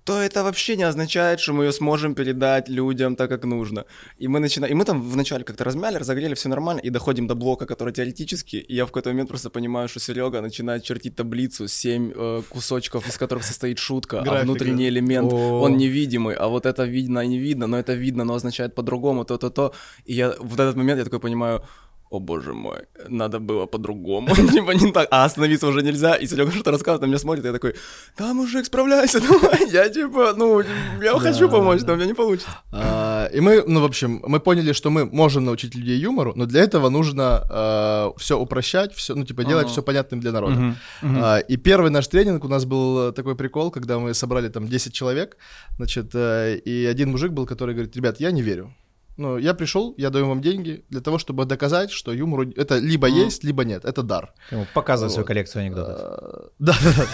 то 0.06 0.22
это 0.22 0.44
вообще 0.44 0.76
не 0.76 0.84
означает, 0.84 1.40
что 1.40 1.54
мы 1.54 1.64
ее 1.64 1.72
сможем 1.72 2.14
передать 2.14 2.70
людям 2.70 3.16
так, 3.16 3.30
как 3.30 3.46
нужно. 3.46 3.86
И 4.22 4.28
мы 4.28 4.40
начинаем, 4.40 4.74
и 4.74 4.76
мы 4.76 4.86
там 4.86 5.02
вначале 5.02 5.44
как-то 5.44 5.64
размяли, 5.64 5.98
разогрели, 5.98 6.34
все 6.34 6.50
нормально, 6.50 6.82
и 6.82 6.90
доходим 6.90 7.28
до 7.28 7.36
блока, 7.36 7.66
который 7.66 7.94
теоретический, 7.94 8.60
и 8.60 8.76
я 8.76 8.84
в 8.84 8.88
какой-то 8.88 9.10
момент 9.10 9.30
просто 9.30 9.50
понимаю, 9.50 9.88
что 9.88 10.00
Серега 10.00 10.42
начинает 10.42 10.84
чертить 10.84 11.16
таблицу, 11.16 11.68
семь 11.68 12.12
э, 12.16 12.42
кусочков, 12.50 13.08
из 13.08 13.18
которых 13.18 13.44
состоит 13.46 13.80
шутка, 13.80 14.24
а 14.28 14.44
внутренний 14.44 14.90
элемент, 14.90 15.32
он 15.34 15.78
невидимый, 15.78 16.36
а 16.36 16.48
вот 16.48 16.66
это 16.66 16.84
видно 16.84 17.20
и 17.20 17.28
не 17.28 17.40
видно, 17.40 17.68
но 17.68 17.78
это 17.78 17.94
видно, 17.94 18.26
но 18.26 18.34
означает 18.34 18.76
по-другому, 18.76 19.24
то-то-то. 19.24 19.72
И 20.04 20.14
я 20.14 20.36
в 20.40 20.54
этот 20.54 20.76
момент 20.76 21.00
я 21.00 21.06
такой 21.06 21.20
понимаю, 21.20 21.64
о 22.14 22.20
боже 22.20 22.54
мой, 22.54 22.86
надо 23.10 23.40
было 23.40 23.66
по-другому, 23.66 24.36
типа 24.54 24.72
не 24.72 24.92
так, 24.92 25.08
а 25.12 25.26
остановиться 25.26 25.68
уже 25.68 25.82
нельзя, 25.82 26.16
и 26.16 26.28
Серега 26.28 26.52
что-то 26.52 26.72
рассказывает, 26.72 27.02
на 27.02 27.06
меня 27.08 27.18
смотрит, 27.18 27.44
и 27.44 27.48
я 27.48 27.54
такой, 27.54 27.76
да, 28.18 28.34
мужик, 28.34 28.66
справляйся, 28.66 29.20
давай, 29.28 29.70
я 29.72 29.90
типа, 29.90 30.34
ну, 30.38 30.62
я 31.02 31.20
хочу 31.20 31.50
помочь, 31.50 31.82
но 31.88 31.94
у 31.94 31.96
меня 31.96 32.06
не 32.06 32.14
получится. 32.14 32.50
А, 32.72 33.30
И 33.34 33.40
мы, 33.40 33.64
ну, 33.68 33.82
в 33.82 33.86
общем, 33.86 34.22
мы 34.28 34.40
поняли, 34.40 34.74
что 34.74 34.90
мы 34.90 35.06
можем 35.06 35.46
научить 35.46 35.76
людей 35.76 35.98
юмору, 35.98 36.34
но 36.36 36.46
для 36.46 36.62
этого 36.62 36.90
нужно 36.90 38.14
все 38.18 38.38
упрощать, 38.38 38.94
все, 38.94 39.16
ну, 39.16 39.26
типа, 39.26 39.44
делать 39.44 39.70
все 39.70 39.82
понятным 39.82 40.20
для 40.20 40.32
народа. 40.32 40.76
А, 41.02 41.40
И 41.40 41.58
первый 41.58 41.90
наш 41.92 42.08
тренинг 42.08 42.46
у 42.46 42.48
нас 42.48 42.66
был 42.66 43.12
такой 43.14 43.36
прикол, 43.36 43.72
когда 43.72 43.98
мы 43.98 44.14
собрали 44.14 44.50
там 44.50 44.68
10 44.68 44.94
человек, 44.94 45.38
значит, 45.78 46.12
э, 46.14 46.58
и 46.58 46.86
один 46.86 47.12
мужик 47.12 47.32
был, 47.32 47.46
который 47.46 47.74
говорит, 47.74 47.96
ребят, 47.96 48.20
я 48.20 48.32
не 48.32 48.42
верю. 48.42 48.74
Ну, 49.18 49.38
я 49.38 49.54
пришел, 49.54 49.94
я 49.98 50.10
даю 50.10 50.28
вам 50.28 50.42
деньги 50.42 50.86
для 50.90 51.00
того, 51.02 51.18
чтобы 51.20 51.46
доказать, 51.46 51.92
что 51.92 52.12
юмор 52.14 52.48
это 52.56 52.80
либо 52.80 53.08
Мгм. 53.08 53.18
есть, 53.26 53.44
либо 53.44 53.64
нет, 53.64 53.86
это 53.86 54.02
дар. 54.02 54.34
Ему 54.52 54.66
Показывай 54.74 55.10
свою 55.12 55.24
Вот. 55.24 55.28
коллекцию 55.28 55.62
анекдотов. 55.62 55.96
А, 56.00 56.50
Да, 56.60 56.74
да, 56.84 56.92
да. 56.98 57.06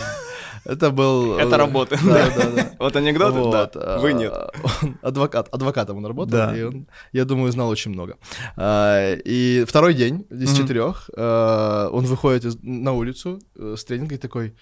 Это 0.66 0.92
был... 0.92 1.38
Это 1.38 1.56
э, 1.56 1.58
работа. 1.58 1.98
Да, 2.04 2.30
да, 2.36 2.50
да. 2.52 2.72
Вот 2.80 2.96
анекдоты, 2.96 3.40
Вот, 3.40 3.52
да, 3.52 3.70
а, 3.76 4.00
вы 4.00 4.14
нет. 4.14 4.34
адвокат, 5.02 5.48
адвокатом 5.54 5.98
он 5.98 6.06
работал, 6.06 6.32
Да. 6.32 6.58
и 6.58 6.64
он, 6.64 6.88
я 7.14 7.26
думаю, 7.26 7.52
знал 7.52 7.70
очень 7.70 7.92
много. 7.92 8.18
А, 8.56 9.14
И 9.26 9.66
второй 9.68 9.94
день 9.94 10.26
из 10.30 10.56
четырех 10.56 11.10
а, 11.18 11.90
он 11.92 12.06
выходит 12.06 12.46
на 12.64 12.94
улицу 12.94 13.40
э, 13.58 13.76
с 13.78 13.84
тренинга 13.84 14.16
и 14.16 14.18
такой, 14.18 14.56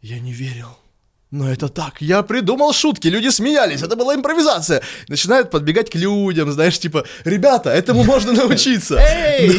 я 0.00 0.20
не 0.20 0.32
верил. 0.32 0.68
Но 1.30 1.48
это 1.48 1.68
так, 1.68 2.02
я 2.02 2.22
придумал 2.22 2.72
шутки, 2.72 3.06
люди 3.06 3.28
смеялись, 3.30 3.82
это 3.82 3.94
была 3.94 4.16
импровизация. 4.16 4.82
Начинают 5.06 5.50
подбегать 5.50 5.88
к 5.88 5.94
людям, 5.94 6.50
знаешь, 6.50 6.78
типа, 6.78 7.04
ребята, 7.24 7.70
этому 7.70 8.02
можно 8.02 8.32
научиться. 8.32 8.96
Эй! 9.00 9.50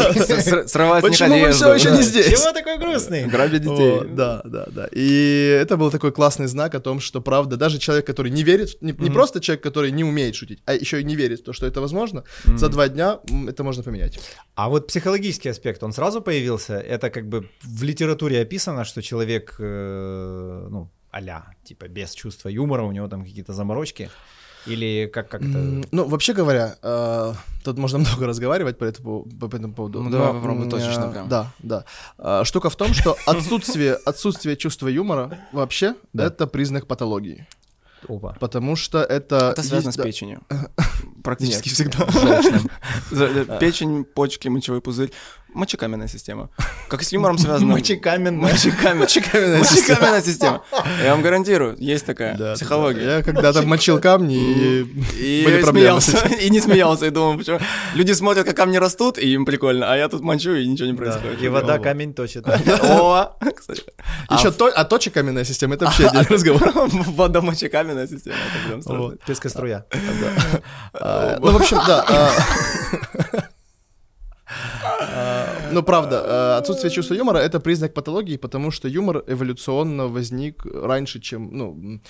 Срывать 0.68 1.01
Почему 1.01 1.29
вы 1.29 1.44
одежду. 1.44 1.56
все 1.56 1.73
еще 1.73 1.91
не 1.91 2.03
здесь? 2.03 2.27
Чего 2.27 2.51
такой 2.51 2.77
грустный? 2.77 3.25
Грабить 3.31 3.62
детей. 3.62 4.01
Да, 4.09 4.41
да, 4.44 4.65
да. 4.68 4.89
И 4.91 5.57
это 5.62 5.77
был 5.77 5.91
такой 5.91 6.12
классный 6.12 6.47
знак 6.47 6.75
о 6.75 6.81
том, 6.81 7.00
что 7.00 7.21
правда, 7.21 7.56
даже 7.56 7.79
человек, 7.79 8.06
который 8.06 8.31
не 8.31 8.44
верит, 8.44 8.81
не, 8.81 8.91
просто 8.94 9.39
человек, 9.39 9.63
который 9.63 9.91
не 9.91 10.03
умеет 10.03 10.35
шутить, 10.35 10.59
а 10.65 10.74
еще 10.74 11.00
и 11.00 11.06
не 11.06 11.15
верит 11.15 11.39
в 11.39 11.44
то, 11.44 11.53
что 11.53 11.65
это 11.67 11.79
возможно, 11.79 12.24
за 12.44 12.67
два 12.67 12.89
дня 12.89 13.19
это 13.47 13.63
можно 13.63 13.81
поменять. 13.81 14.19
А 14.56 14.67
вот 14.67 14.88
психологический 14.88 15.50
аспект, 15.50 15.83
он 15.83 15.94
сразу 15.94 16.21
появился? 16.21 16.74
Это 16.74 17.09
как 17.09 17.29
бы 17.29 17.50
в 17.63 17.83
литературе 17.83 18.41
описано, 18.41 18.83
что 18.83 19.01
человек, 19.01 19.56
э, 19.59 20.67
ну, 20.69 20.91
а 21.11 21.21
типа, 21.63 21.87
без 21.87 22.13
чувства 22.13 22.49
юмора, 22.49 22.83
у 22.83 22.91
него 22.91 23.07
там 23.07 23.23
какие-то 23.23 23.53
заморочки? 23.53 24.09
Или 24.67 25.09
как, 25.11 25.27
как 25.29 25.41
это... 25.41 25.81
Ну, 25.91 26.05
вообще 26.07 26.33
говоря, 26.33 26.75
э, 26.83 27.33
тут 27.63 27.77
можно 27.79 27.97
много 27.99 28.27
разговаривать 28.27 28.77
по 28.77 28.83
этому, 28.83 29.23
по 29.23 29.47
этому 29.55 29.73
поводу. 29.73 30.03
Ну, 30.03 30.09
давай 30.11 30.27
но, 30.33 30.39
попробуй 30.39 30.65
м, 30.65 30.69
точечно 30.69 31.05
э, 31.05 31.11
прям. 31.11 31.27
Да, 31.29 31.51
да. 31.59 31.83
А, 32.19 32.43
Штука 32.45 32.69
в 32.69 32.75
том, 32.75 32.93
что 32.93 33.17
отсутствие, 33.25 33.95
отсутствие 34.05 34.55
чувства 34.57 34.87
юмора 34.87 35.39
вообще 35.51 35.95
Да. 36.13 36.25
это 36.25 36.45
признак 36.45 36.85
патологии. 36.85 37.47
Опа. 38.07 38.35
Потому 38.39 38.75
что 38.75 39.01
это... 39.03 39.49
Это 39.51 39.63
связано 39.63 39.89
есть- 39.89 39.99
с 39.99 40.03
печенью. 40.03 40.41
Практически 41.23 41.69
Нет, 41.69 41.75
всегда. 41.75 42.07
э, 43.12 43.59
Печень, 43.59 44.03
почки, 44.03 44.47
мочевой 44.47 44.81
пузырь. 44.81 45.12
Мочекаменная 45.53 46.08
система. 46.08 46.50
Как 46.88 47.03
с 47.03 47.12
юмором 47.12 47.38
связано. 47.38 47.74
Мочекаменная. 47.74 48.51
Мочекаменная. 48.51 49.00
Мочекаменная 49.01 49.63
система. 49.63 49.89
Мочекаменная 49.89 50.22
система. 50.22 50.63
Я 51.03 51.12
вам 51.12 51.22
гарантирую, 51.22 51.75
есть 51.77 52.05
такая 52.05 52.38
Да, 52.38 52.53
психология. 52.53 53.05
да. 53.05 53.17
Я 53.17 53.24
когда-то 53.24 53.62
мочил 53.63 54.00
камни 54.00 54.36
и 54.36 54.81
И 55.20 55.43
были 55.46 55.62
проблемы 55.62 56.00
и 56.41 56.50
не 56.50 56.60
смеялся, 56.62 57.05
и 57.05 57.10
думал, 57.10 57.38
почему. 57.38 57.60
Люди 57.96 58.13
смотрят, 58.13 58.46
как 58.46 58.55
камни 58.55 58.77
растут, 58.77 59.17
и 59.17 59.34
им 59.34 59.46
прикольно, 59.46 59.91
а 59.91 59.98
я 59.98 60.08
тут 60.08 60.22
мочу, 60.22 60.53
и 60.53 60.65
ничего 60.65 60.88
не 60.88 60.93
Да, 60.93 60.98
происходит. 60.98 61.41
И 61.41 61.48
вода 61.50 61.79
камень 61.79 62.13
точит. 62.13 62.48
О, 62.84 63.36
кстати. 63.55 63.84
Еще 64.29 64.51
то, 64.51 64.67
а 64.74 64.86
точекаменная 64.86 65.43
система 65.43 65.75
это 65.75 65.86
вообще 65.86 66.08
отдельный 66.08 66.27
разговор. 66.29 66.72
Вода 66.74 67.41
мочекаменная 67.41 68.08
система. 68.08 68.36
Пескоструя. 69.25 69.86
А, 70.93 71.38
Ну, 71.41 71.51
в 71.51 71.55
общем, 71.58 71.77
да. 71.86 72.31
А, 75.13 75.46
Ну, 75.72 75.84
правда, 75.84 76.22
а, 76.25 76.58
отсутствие 76.58 76.91
чувства 76.91 77.15
юмора— 77.15 77.38
это 77.39 77.60
признак 77.60 77.94
патологии, 77.94 78.38
потому 78.38 78.72
что 78.72 78.88
юмор 78.88 79.24
эволюционно 79.27 80.08
возник 80.08 80.65
раньше, 80.65 81.20
чем, 81.20 81.50
ну... 81.58 81.72
м, 81.72 82.01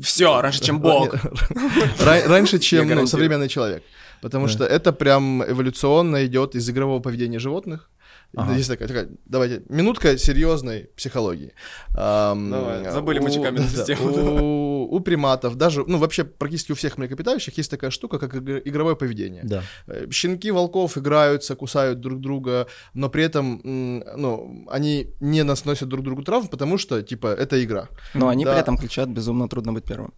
Все, 0.00 0.40
раньше, 0.40 0.60
чем 0.64 0.80
Бог. 0.80 1.14
ра- 2.04 2.26
Раньше, 2.28 2.58
чем 2.58 2.88
современный 3.06 3.48
человек. 3.48 3.82
Потому 4.20 4.46
что 4.48 4.64
это 4.64 4.92
прям 4.92 5.42
эволюционно 5.42 6.24
идет 6.26 6.54
из 6.54 6.68
игрового 6.70 7.00
поведения 7.00 7.38
животных. 7.38 7.90
Ага. 8.34 8.54
Есть 8.56 8.68
такая, 8.68 8.88
такая, 8.88 9.08
давайте, 9.26 9.62
минутка 9.68 10.16
серьезной 10.16 10.88
психологии. 10.96 11.52
Ам, 11.94 12.50
Давай, 12.50 12.90
забыли 12.90 13.18
мы 13.18 13.28
у- 13.28 13.32
чекамерную 13.32 13.70
да, 13.76 13.84
систему. 13.84 14.10
У, 14.10 14.96
у 14.96 15.00
приматов, 15.00 15.56
даже, 15.56 15.84
ну, 15.86 15.98
вообще 15.98 16.24
практически 16.24 16.72
у 16.72 16.74
всех 16.74 16.96
млекопитающих 16.98 17.58
есть 17.58 17.70
такая 17.70 17.90
штука, 17.90 18.18
как 18.18 18.34
игр- 18.34 18.62
игровое 18.64 18.96
поведение. 18.96 19.42
Да. 19.44 19.62
Э, 19.86 20.06
Щенки 20.10 20.50
волков 20.50 20.96
играются, 20.96 21.54
кусают 21.56 22.00
друг 22.00 22.20
друга, 22.20 22.66
но 22.94 23.10
при 23.10 23.22
этом, 23.24 23.60
ну, 23.64 24.64
они 24.70 25.08
не 25.20 25.42
наносят 25.44 25.88
друг 25.88 26.02
другу 26.02 26.22
травм, 26.22 26.48
потому 26.48 26.78
что, 26.78 27.02
типа, 27.02 27.26
это 27.26 27.62
игра. 27.62 27.88
Но 28.14 28.28
они 28.28 28.44
Да. 28.44 28.52
при 28.52 28.60
этом 28.60 28.78
кричат 28.78 29.08
«безумно 29.10 29.46
трудно 29.48 29.72
быть 29.74 29.84
первым». 29.84 30.12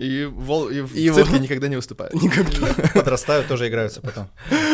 И, 0.00 0.24
вол, 0.24 0.68
и 0.68 0.80
в 0.80 0.94
И 0.96 1.08
цирке 1.10 1.30
вол- 1.30 1.40
никогда 1.44 1.68
не 1.68 1.76
выступают. 1.76 2.14
Никогда. 2.14 2.66
Подрастают, 2.94 3.46
тоже 3.48 3.68
играются 3.68 4.00
потом. 4.00 4.28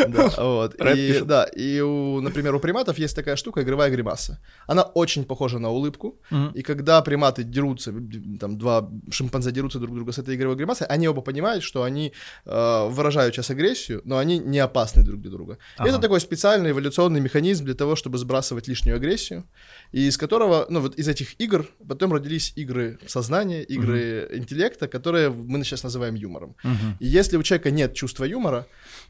Да, 0.07 0.29
вот. 0.37 0.75
И, 0.95 1.21
да, 1.21 1.43
и, 1.45 1.79
у, 1.81 2.19
например, 2.21 2.55
у 2.55 2.59
приматов 2.59 2.97
есть 2.97 3.15
такая 3.15 3.35
штука, 3.35 3.61
игровая 3.61 3.89
гримаса. 3.91 4.39
Она 4.67 4.81
очень 4.83 5.23
похожа 5.23 5.59
на 5.59 5.69
улыбку, 5.69 6.19
Мгм. 6.31 6.51
и 6.55 6.61
когда 6.63 7.01
приматы 7.01 7.43
дерутся, 7.43 7.93
там 8.39 8.57
два 8.57 8.89
шимпанзе 9.11 9.51
дерутся 9.51 9.79
друг 9.79 9.95
друга 9.95 10.11
с 10.11 10.17
этой 10.17 10.35
игровой 10.35 10.55
гримасой, 10.57 10.87
они 10.87 11.07
оба 11.07 11.21
понимают, 11.21 11.63
что 11.63 11.83
они 11.83 12.11
э, 12.45 12.87
выражают 12.89 13.35
сейчас 13.35 13.49
агрессию, 13.51 14.01
но 14.03 14.17
они 14.17 14.39
не 14.39 14.59
опасны 14.59 15.03
друг 15.03 15.21
для 15.21 15.31
друга. 15.31 15.57
Ага. 15.77 15.89
Это 15.89 15.99
такой 15.99 16.19
специальный 16.19 16.71
эволюционный 16.71 17.19
механизм 17.21 17.65
для 17.65 17.75
того, 17.75 17.95
чтобы 17.95 18.17
сбрасывать 18.17 18.67
лишнюю 18.67 18.95
агрессию, 18.97 19.43
и 19.91 20.07
из 20.07 20.17
которого, 20.17 20.65
ну 20.69 20.79
вот 20.81 20.95
из 20.95 21.07
этих 21.07 21.39
игр 21.39 21.65
потом 21.87 22.13
родились 22.13 22.53
игры 22.55 22.97
сознания, 23.07 23.63
игры 23.63 24.27
интеллекта, 24.33 24.86
которые 24.87 25.29
мы 25.29 25.63
сейчас 25.63 25.83
называем 25.83 26.15
юмором. 26.15 26.55
Мгм. 26.63 26.97
И 26.99 27.05
если 27.07 27.37
у 27.37 27.43
человека 27.43 27.71
нет 27.71 27.93
чувства 27.93 28.25
юмора, 28.25 28.65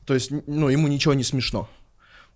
то 0.05 0.13
есть, 0.13 0.31
ну, 0.47 0.69
ему 0.69 0.87
ничего 0.87 1.13
не 1.13 1.23
смешно, 1.23 1.67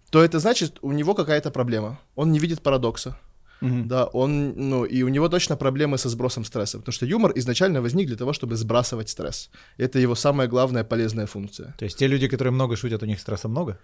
то 0.10 0.24
это 0.24 0.40
значит, 0.40 0.78
у 0.82 0.92
него 0.92 1.14
какая-то 1.14 1.52
проблема. 1.52 2.00
Он 2.16 2.32
не 2.32 2.40
видит 2.40 2.62
парадокса. 2.62 3.18
Мгм. 3.62 3.88
Да, 3.88 4.06
он, 4.06 4.54
ну, 4.56 4.86
и 4.86 5.04
у 5.04 5.10
него 5.10 5.30
точно 5.30 5.56
проблемы 5.56 5.98
со 6.00 6.10
сбросом 6.10 6.46
стресса, 6.46 6.80
потому 6.80 6.94
что 6.94 7.06
юмор 7.06 7.32
изначально 7.36 7.80
возник 7.82 8.08
для 8.08 8.16
того, 8.18 8.34
чтобы 8.34 8.56
сбрасывать 8.56 9.10
стресс. 9.10 9.52
Это 9.78 10.00
его 10.00 10.16
самая 10.16 10.48
главная 10.48 10.84
полезная 10.84 11.28
функция. 11.28 11.76
То 11.78 11.86
есть 11.86 12.00
те 12.00 12.08
люди, 12.08 12.28
которые 12.28 12.52
много 12.52 12.76
шутят, 12.76 13.04
у 13.04 13.06
них 13.06 13.20
стресса 13.20 13.48
много? 13.50 13.78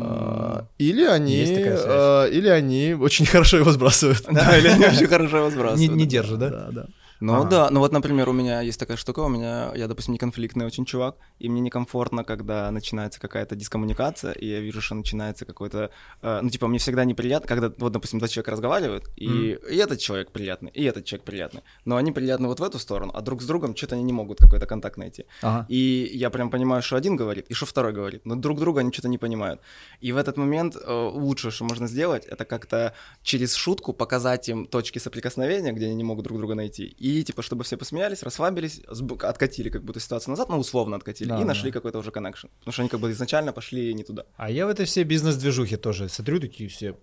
А, 0.00 0.66
Или 0.78 1.04
они, 1.04 1.36
Есть 1.36 1.54
такая 1.54 1.76
связь. 1.76 1.86
а, 1.88 2.26
или 2.26 2.48
они 2.48 2.94
очень 2.94 3.26
хорошо 3.32 3.58
его 3.58 3.70
сбрасывают. 3.72 4.24
Да, 4.32 4.56
или 4.58 4.68
они 4.68 4.86
очень 4.86 5.06
хорошо 5.06 5.36
его 5.36 5.50
сбрасывают. 5.50 5.94
не 5.96 6.06
держат, 6.06 6.38
да? 6.38 6.48
Да, 6.50 6.68
да. 6.70 6.86
Ну 7.22 7.34
Ага. 7.34 7.48
да, 7.48 7.70
ну 7.70 7.78
вот, 7.78 7.92
например, 7.92 8.28
у 8.28 8.32
меня 8.32 8.60
есть 8.62 8.80
такая 8.80 8.96
штука, 8.96 9.20
у 9.20 9.28
меня, 9.28 9.72
я, 9.76 9.86
допустим, 9.86 10.12
не 10.12 10.18
конфликтный 10.18 10.66
очень 10.66 10.84
чувак, 10.84 11.14
и 11.38 11.48
мне 11.48 11.60
некомфортно, 11.60 12.24
когда 12.24 12.68
начинается 12.72 13.20
какая-то 13.20 13.54
дискоммуникация, 13.54 14.32
и 14.32 14.48
я 14.48 14.58
вижу, 14.58 14.80
что 14.80 14.96
начинается 14.96 15.44
какой-то, 15.44 15.90
э, 16.20 16.40
ну 16.42 16.50
типа 16.50 16.66
мне 16.66 16.80
всегда 16.80 17.04
неприятно, 17.04 17.46
когда, 17.46 17.72
вот, 17.78 17.92
допустим, 17.92 18.18
два 18.18 18.26
человека 18.26 18.50
разговаривают, 18.50 19.04
и, 19.14 19.56
и 19.70 19.76
этот 19.76 20.00
человек 20.00 20.32
приятный, 20.32 20.72
и 20.74 20.82
этот 20.82 21.04
человек 21.04 21.24
приятный, 21.24 21.62
но 21.84 21.96
они 21.96 22.10
приятны 22.10 22.48
вот 22.48 22.58
в 22.58 22.62
эту 22.64 22.80
сторону, 22.80 23.12
а 23.14 23.20
друг 23.20 23.40
с 23.40 23.46
другом 23.46 23.76
что-то 23.76 23.94
они 23.94 24.02
не 24.02 24.12
могут 24.12 24.38
какой-то 24.38 24.66
контакт 24.66 24.96
найти. 24.96 25.24
Ага. 25.42 25.64
И 25.68 26.10
я 26.12 26.28
прям 26.30 26.50
понимаю, 26.50 26.82
что 26.82 26.96
один 26.96 27.14
говорит, 27.14 27.46
и 27.50 27.54
что 27.54 27.66
второй 27.66 27.92
говорит, 27.92 28.26
но 28.26 28.34
друг 28.34 28.58
друга 28.58 28.80
они 28.80 28.90
что-то 28.90 29.08
не 29.08 29.18
понимают. 29.18 29.60
И 30.00 30.10
в 30.10 30.16
этот 30.16 30.36
момент 30.36 30.74
э, 30.74 31.10
лучшее, 31.14 31.52
что 31.52 31.64
можно 31.64 31.86
сделать, 31.86 32.26
это 32.26 32.44
как-то 32.44 32.94
через 33.22 33.54
шутку 33.54 33.92
показать 33.92 34.48
им 34.48 34.66
точки 34.66 34.98
соприкосновения, 34.98 35.72
где 35.72 35.86
они 35.86 35.94
не 35.94 36.04
могут 36.04 36.24
друг 36.24 36.38
друга 36.38 36.56
найти, 36.56 36.86
и 36.86 37.11
типа, 37.22 37.42
чтобы 37.42 37.64
все 37.64 37.76
посмеялись, 37.76 38.22
расслабились, 38.22 38.80
откатили 39.22 39.68
как 39.68 39.84
будто 39.84 40.00
ситуацию 40.00 40.30
назад, 40.30 40.48
ну, 40.48 40.58
условно 40.58 40.96
откатили, 40.96 41.28
Да, 41.28 41.36
и 41.36 41.40
да. 41.40 41.46
нашли 41.46 41.70
какой-то 41.70 41.98
уже 41.98 42.10
коннекшн. 42.10 42.48
Потому 42.60 42.72
что 42.72 42.82
они 42.82 42.88
как 42.88 43.00
бы 43.00 43.10
изначально 43.10 43.52
пошли 43.52 43.94
не 43.94 44.04
туда. 44.04 44.24
А 44.36 44.50
я 44.50 44.66
в 44.66 44.70
этой 44.70 44.86
всей 44.86 45.04
бизнес-движухе 45.04 45.76
тоже 45.76 46.08
смотрю, 46.08 46.40
такие 46.40 46.68
все 46.68 46.94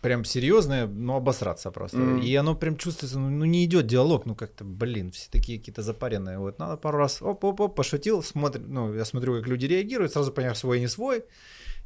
прям 0.00 0.24
серьезные, 0.24 0.86
ну, 0.86 1.14
обосраться 1.16 1.70
просто. 1.70 1.98
Мгм. 1.98 2.22
И 2.22 2.34
оно 2.34 2.54
прям 2.54 2.76
чувствуется, 2.76 3.18
ну, 3.18 3.30
ну, 3.30 3.44
не 3.44 3.64
идет 3.64 3.86
диалог, 3.86 4.26
ну, 4.26 4.34
как-то, 4.34 4.64
блин, 4.64 5.10
все 5.10 5.28
такие 5.30 5.58
какие-то 5.58 5.82
запаренные. 5.82 6.38
Вот 6.38 6.58
надо 6.58 6.76
пару 6.76 6.98
раз, 6.98 7.20
оп-оп-оп, 7.22 7.74
пошутил, 7.74 8.22
смотрим, 8.22 8.64
ну, 8.72 8.94
я 8.94 9.04
смотрю, 9.04 9.36
как 9.36 9.46
люди 9.46 9.66
реагируют, 9.66 10.12
сразу 10.12 10.32
понял, 10.32 10.54
свой 10.54 10.80
не 10.80 10.88
свой, 10.88 11.24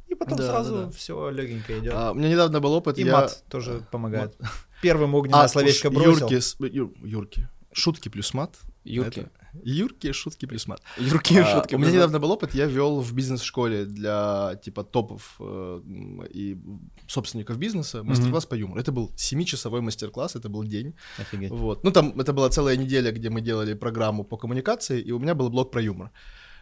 и 0.07 0.15
потом 0.15 0.37
Да, 0.37 0.47
сразу 0.47 0.73
да, 0.75 0.83
да. 0.85 0.91
все 0.91 1.29
легенько 1.29 1.77
идет. 1.79 1.93
А, 1.95 2.11
у 2.11 2.15
меня 2.15 2.29
недавно 2.29 2.59
был 2.59 2.73
опыт, 2.73 2.97
и 2.99 3.03
я... 3.03 3.13
мат 3.13 3.43
тоже 3.49 3.85
помогает. 3.91 4.35
Первым 4.81 5.15
огненное 5.15 5.43
А, 5.43 5.47
словечко 5.47 5.89
бросил. 5.89 6.29
Юрки, 6.29 7.05
Юрки. 7.05 7.47
Шутки 7.71 8.09
плюс 8.09 8.33
мат. 8.33 8.55
Юрки. 8.83 9.19
Это- 9.19 9.29
Юрки, 9.63 10.11
шутки 10.11 10.45
плюс 10.45 10.67
мат. 10.67 10.81
Юрки, 10.97 11.37
А, 11.37 11.45
шутки. 11.45 11.75
У 11.75 11.77
меня 11.77 11.91
недавно 11.91 12.19
был 12.19 12.31
опыт, 12.31 12.53
я 12.53 12.65
вел 12.65 12.99
в 12.99 13.13
бизнес-школе 13.13 13.85
для 13.85 14.59
типа 14.63 14.83
топов 14.83 15.35
э, 15.39 15.81
и 16.33 16.57
собственников 17.07 17.57
бизнеса 17.57 18.03
мастер-класс 18.03 18.45
по 18.45 18.55
юмору. 18.55 18.79
Это 18.79 18.91
был 18.91 19.11
7-часовой 19.15 19.81
мастер-класс, 19.81 20.35
это 20.35 20.49
был 20.49 20.63
день. 20.63 20.93
Офигеть. 21.17 21.51
Вот. 21.51 21.83
Ну, 21.83 21.91
там 21.91 22.19
это 22.19 22.33
была 22.33 22.49
целая 22.49 22.77
неделя, 22.77 23.11
где 23.11 23.29
мы 23.29 23.41
делали 23.41 23.73
программу 23.75 24.23
по 24.23 24.37
коммуникации, 24.37 25.01
и 25.01 25.11
у 25.11 25.19
меня 25.19 25.35
был 25.35 25.49
блок 25.49 25.71
про 25.71 25.81
юмор. 25.81 26.11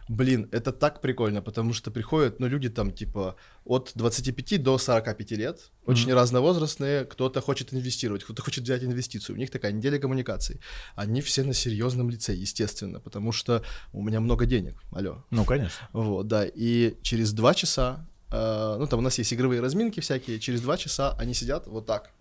Блин, 0.09 0.49
это 0.51 0.71
так 0.71 1.01
прикольно, 1.01 1.41
потому 1.41 1.73
что 1.73 1.91
приходят, 1.91 2.39
ну, 2.39 2.47
люди 2.47 2.69
там, 2.69 2.91
типа, 2.91 3.35
от 3.65 3.91
25 3.95 4.61
до 4.61 4.77
45 4.77 5.31
лет, 5.31 5.71
очень 5.85 6.13
разновозрастные, 6.13 7.05
кто-то 7.05 7.41
хочет 7.41 7.73
инвестировать, 7.73 8.23
кто-то 8.23 8.41
хочет 8.41 8.63
взять 8.63 8.83
инвестицию, 8.83 9.35
у 9.35 9.39
них 9.39 9.49
такая 9.49 9.71
неделя 9.71 9.99
коммуникаций. 9.99 10.59
Они 10.95 11.21
все 11.21 11.43
на 11.43 11.53
серьезном 11.53 12.09
лице, 12.09 12.33
естественно, 12.33 12.99
потому 12.99 13.31
что 13.31 13.63
у 13.93 14.03
меня 14.03 14.19
много 14.19 14.45
денег, 14.45 14.81
алло. 14.91 15.23
Ну, 15.31 15.45
конечно. 15.45 15.89
Вот, 15.93 16.27
да, 16.27 16.45
и 16.45 16.95
через 17.01 17.31
два 17.31 17.53
часа, 17.53 18.05
э, 18.31 18.75
ну, 18.79 18.87
там 18.87 18.99
у 18.99 19.01
нас 19.03 19.17
есть 19.17 19.33
игровые 19.33 19.61
разминки 19.61 19.99
всякие, 20.01 20.39
через 20.39 20.61
два 20.61 20.77
часа 20.77 21.15
они 21.17 21.33
сидят 21.33 21.67
вот 21.67 21.85
так, 21.85 22.11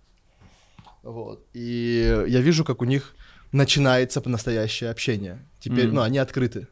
вот, 1.02 1.44
и 1.52 2.24
я 2.28 2.40
вижу, 2.40 2.64
как 2.64 2.80
у 2.80 2.84
них 2.84 3.14
начинается 3.50 4.26
настоящее 4.26 4.90
общение. 4.90 5.46
Теперь, 5.60 5.86
Мгм. 5.86 5.96
ну, 5.96 6.00
они 6.02 6.18
открыты. 6.18 6.68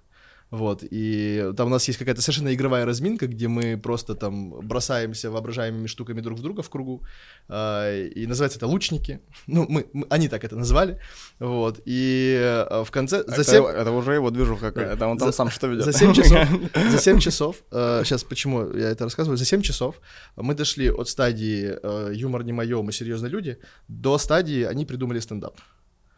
Вот, 0.50 0.82
и 0.90 1.52
там 1.56 1.68
у 1.68 1.70
нас 1.70 1.86
есть 1.86 1.98
какая-то 1.98 2.22
совершенно 2.22 2.52
игровая 2.52 2.84
разминка, 2.84 3.28
где 3.28 3.46
мы 3.46 3.76
просто 3.78 4.14
там 4.16 4.50
бросаемся 4.66 5.30
воображаемыми 5.30 5.86
штуками 5.86 6.20
друг 6.20 6.38
в 6.38 6.42
друга 6.42 6.62
в 6.62 6.68
кругу, 6.70 7.02
э, 7.48 8.08
и 8.08 8.26
называется 8.26 8.58
это 8.58 8.66
лучники, 8.66 9.20
ну, 9.46 9.64
мы, 9.68 9.86
мы- 9.92 10.06
они 10.10 10.28
так 10.28 10.44
это 10.44 10.56
назвали, 10.56 10.98
вот, 11.38 11.80
и 11.84 12.36
э, 12.40 12.82
в 12.84 12.90
конце, 12.90 13.18
Это, 13.18 13.36
затем... 13.42 13.64
это 13.64 13.92
уже 13.92 14.14
его 14.14 14.30
движуха 14.30 14.72
какая-то, 14.72 15.06
он 15.06 15.18
там 15.18 15.28
За- 15.28 15.32
сам 15.36 15.50
что 15.50 15.68
ведет. 15.68 15.84
За 15.84 15.92
7 15.92 16.12
часов, 16.14 16.48
за 16.90 16.98
7 16.98 17.18
часов, 17.20 17.56
сейчас 17.70 18.24
почему 18.24 18.76
я 18.76 18.90
это 18.90 19.04
рассказываю, 19.04 19.36
за 19.36 19.44
7 19.44 19.62
часов 19.62 20.00
мы 20.36 20.54
дошли 20.54 20.90
от 20.90 21.08
стадии 21.08 21.78
э, 21.80 22.12
юмор 22.14 22.42
не 22.42 22.52
мое, 22.52 22.82
мы 22.82 22.92
серьезные 22.92 23.30
люди, 23.30 23.56
до 23.88 24.18
стадии 24.18 24.64
они 24.64 24.84
придумали 24.84 25.20
стендап. 25.20 25.60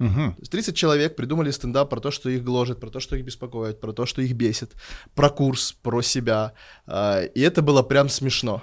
Мгм. 0.03 0.33
То 0.35 0.41
есть 0.41 0.53
30 0.53 0.75
человек 0.77 1.17
придумали 1.17 1.53
стендап 1.53 1.89
про 1.91 2.01
то, 2.01 2.11
что 2.11 2.29
их 2.29 2.43
гложет, 2.43 2.81
про 2.81 2.91
то, 2.91 3.01
что 3.01 3.17
их 3.17 3.25
беспокоит, 3.25 3.81
про 3.81 3.93
то, 3.93 4.05
что 4.07 4.21
их 4.23 4.33
бесит, 4.33 4.73
про 5.15 5.31
курс, 5.31 5.73
про 5.83 6.03
себя. 6.03 6.53
э, 6.89 7.29
И 7.37 7.41
это 7.41 7.63
было 7.63 7.83
прям 7.83 8.09
смешно. 8.09 8.63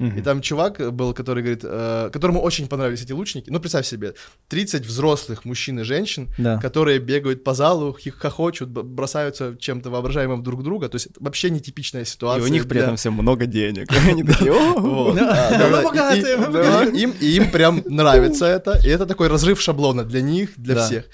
И 0.00 0.22
там 0.22 0.40
чувак 0.40 0.94
был, 0.94 1.12
который 1.12 1.42
говорит, 1.42 1.60
э, 1.62 2.08
которому 2.12 2.40
очень 2.40 2.66
понравились 2.68 3.02
эти 3.02 3.12
лучники. 3.12 3.50
Ну, 3.50 3.60
представь 3.60 3.86
себе, 3.86 4.14
30 4.48 4.86
взрослых 4.86 5.44
мужчин 5.44 5.78
и 5.80 5.82
женщин, 5.82 6.28
Да. 6.38 6.58
которые 6.58 6.98
бегают 7.00 7.44
по 7.44 7.52
залу, 7.54 7.94
хих- 8.02 8.16
хохочут, 8.18 8.70
бросаются 8.70 9.54
чем-то 9.58 9.90
воображаемым 9.90 10.42
друг 10.42 10.62
друга. 10.62 10.88
То 10.88 10.96
есть 10.96 11.08
вообще 11.20 11.50
нетипичная 11.50 12.02
И 12.02 12.06
ситуация. 12.06 12.44
у 12.44 12.48
них 12.48 12.66
при 12.66 12.80
этом 12.80 12.96
всем 12.96 13.12
много 13.12 13.44
денег. 13.46 13.88
Они 14.08 14.22
такие, 14.24 14.52
«О, 14.52 14.80
Вот, 14.80 15.16
Да, 15.16 15.50
да, 15.50 15.50
да, 15.50 15.58
да, 15.58 15.66
мы 15.66 15.72
да. 15.72 15.82
богатые, 15.82 16.92
И- 16.94 16.98
и-. 16.98 17.02
Им 17.02 17.10
и 17.20 17.26
им 17.36 17.50
прям 17.50 17.82
нравится 17.86 18.46
это. 18.46 18.78
И 18.84 18.88
это 18.88 19.04
такой 19.06 19.28
разрыв 19.28 19.60
шаблона 19.60 20.04
для 20.04 20.22
них, 20.22 20.50
для 20.56 20.76
всех. 20.84 21.04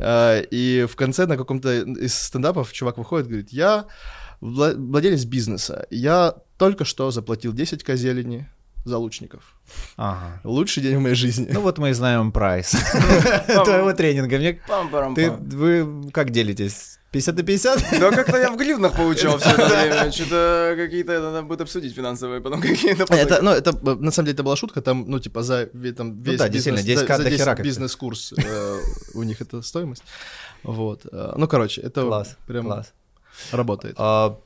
А, 0.00 0.40
И 0.50 0.86
в 0.90 0.96
конце 0.96 1.26
на 1.26 1.36
каком-то 1.36 1.68
из 2.04 2.14
стендапов 2.14 2.72
чувак 2.72 2.98
выходит, 2.98 3.26
говорит, 3.28 3.48
я 3.52 3.84
владелец 4.44 5.24
бизнеса, 5.24 5.86
я 5.90 6.34
только 6.58 6.84
что 6.84 7.10
заплатил 7.10 7.52
10 7.52 7.82
козелени 7.82 8.48
за 8.84 8.98
лучников. 8.98 9.42
Ага. 9.96 10.40
Лучший 10.44 10.82
день 10.82 10.96
в 10.98 11.00
моей 11.00 11.14
жизни. 11.14 11.48
Ну 11.50 11.60
вот 11.60 11.78
мы 11.78 11.90
и 11.90 11.92
знаем 11.94 12.30
прайс 12.32 12.70
твоего 13.46 13.92
тренинга. 13.94 14.36
Мне 14.36 14.60
пам-парам-пам». 14.68 15.14
Ты, 15.14 15.30
вы 15.30 16.10
как 16.12 16.30
делитесь? 16.30 16.98
50 17.12 17.36
на 17.36 17.42
50? 17.42 17.86
Да 18.00 18.10
как-то 18.10 18.36
я 18.36 18.50
в 18.50 18.56
гривнах 18.56 18.94
получал 18.96 19.38
все 19.38 19.50
это 19.50 19.66
время. 19.66 20.12
Что-то 20.12 20.74
какие-то 20.76 21.20
надо 21.20 21.42
будет 21.42 21.62
обсудить 21.62 21.94
финансовые, 21.94 22.40
потом 22.40 22.60
какие-то... 22.60 23.04
Это, 23.14 23.40
ну, 23.40 23.52
это, 23.52 23.70
э, 23.70 23.94
на 23.94 24.10
самом 24.10 24.26
деле, 24.26 24.34
это 24.34 24.42
была 24.42 24.56
шутка, 24.56 24.82
там, 24.82 25.04
ну, 25.08 25.20
типа, 25.20 25.42
за 25.42 25.66
там, 25.96 26.20
весь 26.22 26.32
Ну 26.32 26.38
да, 26.38 26.48
действительно, 26.48 26.84
бизнес, 26.84 27.04
10К 27.04 27.06
за, 27.06 27.16
за 27.16 27.22
до 27.22 27.30
10 27.30 27.40
хера 27.40 27.50
как-то. 27.52 27.62
бизнес-курс 27.62 28.34
э, 28.36 28.78
у 29.14 29.22
них 29.22 29.40
это 29.40 29.62
стоимость. 29.62 30.02
Вот. 30.64 31.06
э, 31.10 31.32
Ну, 31.36 31.46
короче, 31.48 31.80
это 31.82 32.02
Класс, 32.02 32.36
прям 32.46 32.66
класс. 32.66 32.92
Работает. 33.52 33.94
А, 33.98 34.40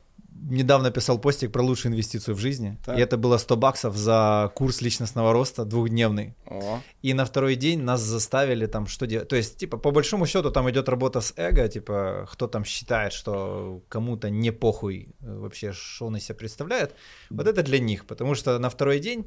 недавно 0.50 0.90
писал 0.90 1.18
постик 1.18 1.52
про 1.52 1.62
лучшую 1.62 1.92
инвестицию 1.92 2.34
в 2.34 2.38
жизни. 2.38 2.78
Так. 2.84 2.98
И 2.98 3.00
это 3.00 3.16
было 3.16 3.38
100 3.38 3.56
баксов 3.56 3.96
за 3.96 4.52
курс 4.54 4.80
личностного 4.80 5.32
роста 5.32 5.64
двухдневный. 5.64 6.34
О, 6.46 6.80
И 7.02 7.14
на 7.14 7.24
второй 7.24 7.56
день 7.56 7.82
нас 7.82 8.00
заставили 8.00 8.66
там 8.66 8.86
что 8.86 9.06
делать. 9.06 9.28
То 9.28 9.36
есть, 9.36 9.56
типа, 9.56 9.78
по 9.78 9.90
большому 9.90 10.26
счету 10.26 10.50
там 10.50 10.70
идет 10.70 10.88
работа 10.88 11.20
с 11.20 11.32
эго, 11.36 11.68
типа, 11.68 12.28
кто 12.30 12.46
там 12.46 12.64
считает, 12.64 13.12
что 13.12 13.82
кому-то 13.88 14.30
не 14.30 14.52
похуй 14.52 15.08
э, 15.20 15.38
вообще, 15.38 15.72
что 15.72 16.06
он 16.06 16.16
из 16.16 16.24
себя 16.24 16.34
представляет. 16.36 16.94
Вот 17.30 17.46
это 17.46 17.62
для 17.62 17.78
них, 17.78 18.06
потому 18.06 18.34
что 18.34 18.58
на 18.58 18.70
второй 18.70 19.00
день 19.00 19.26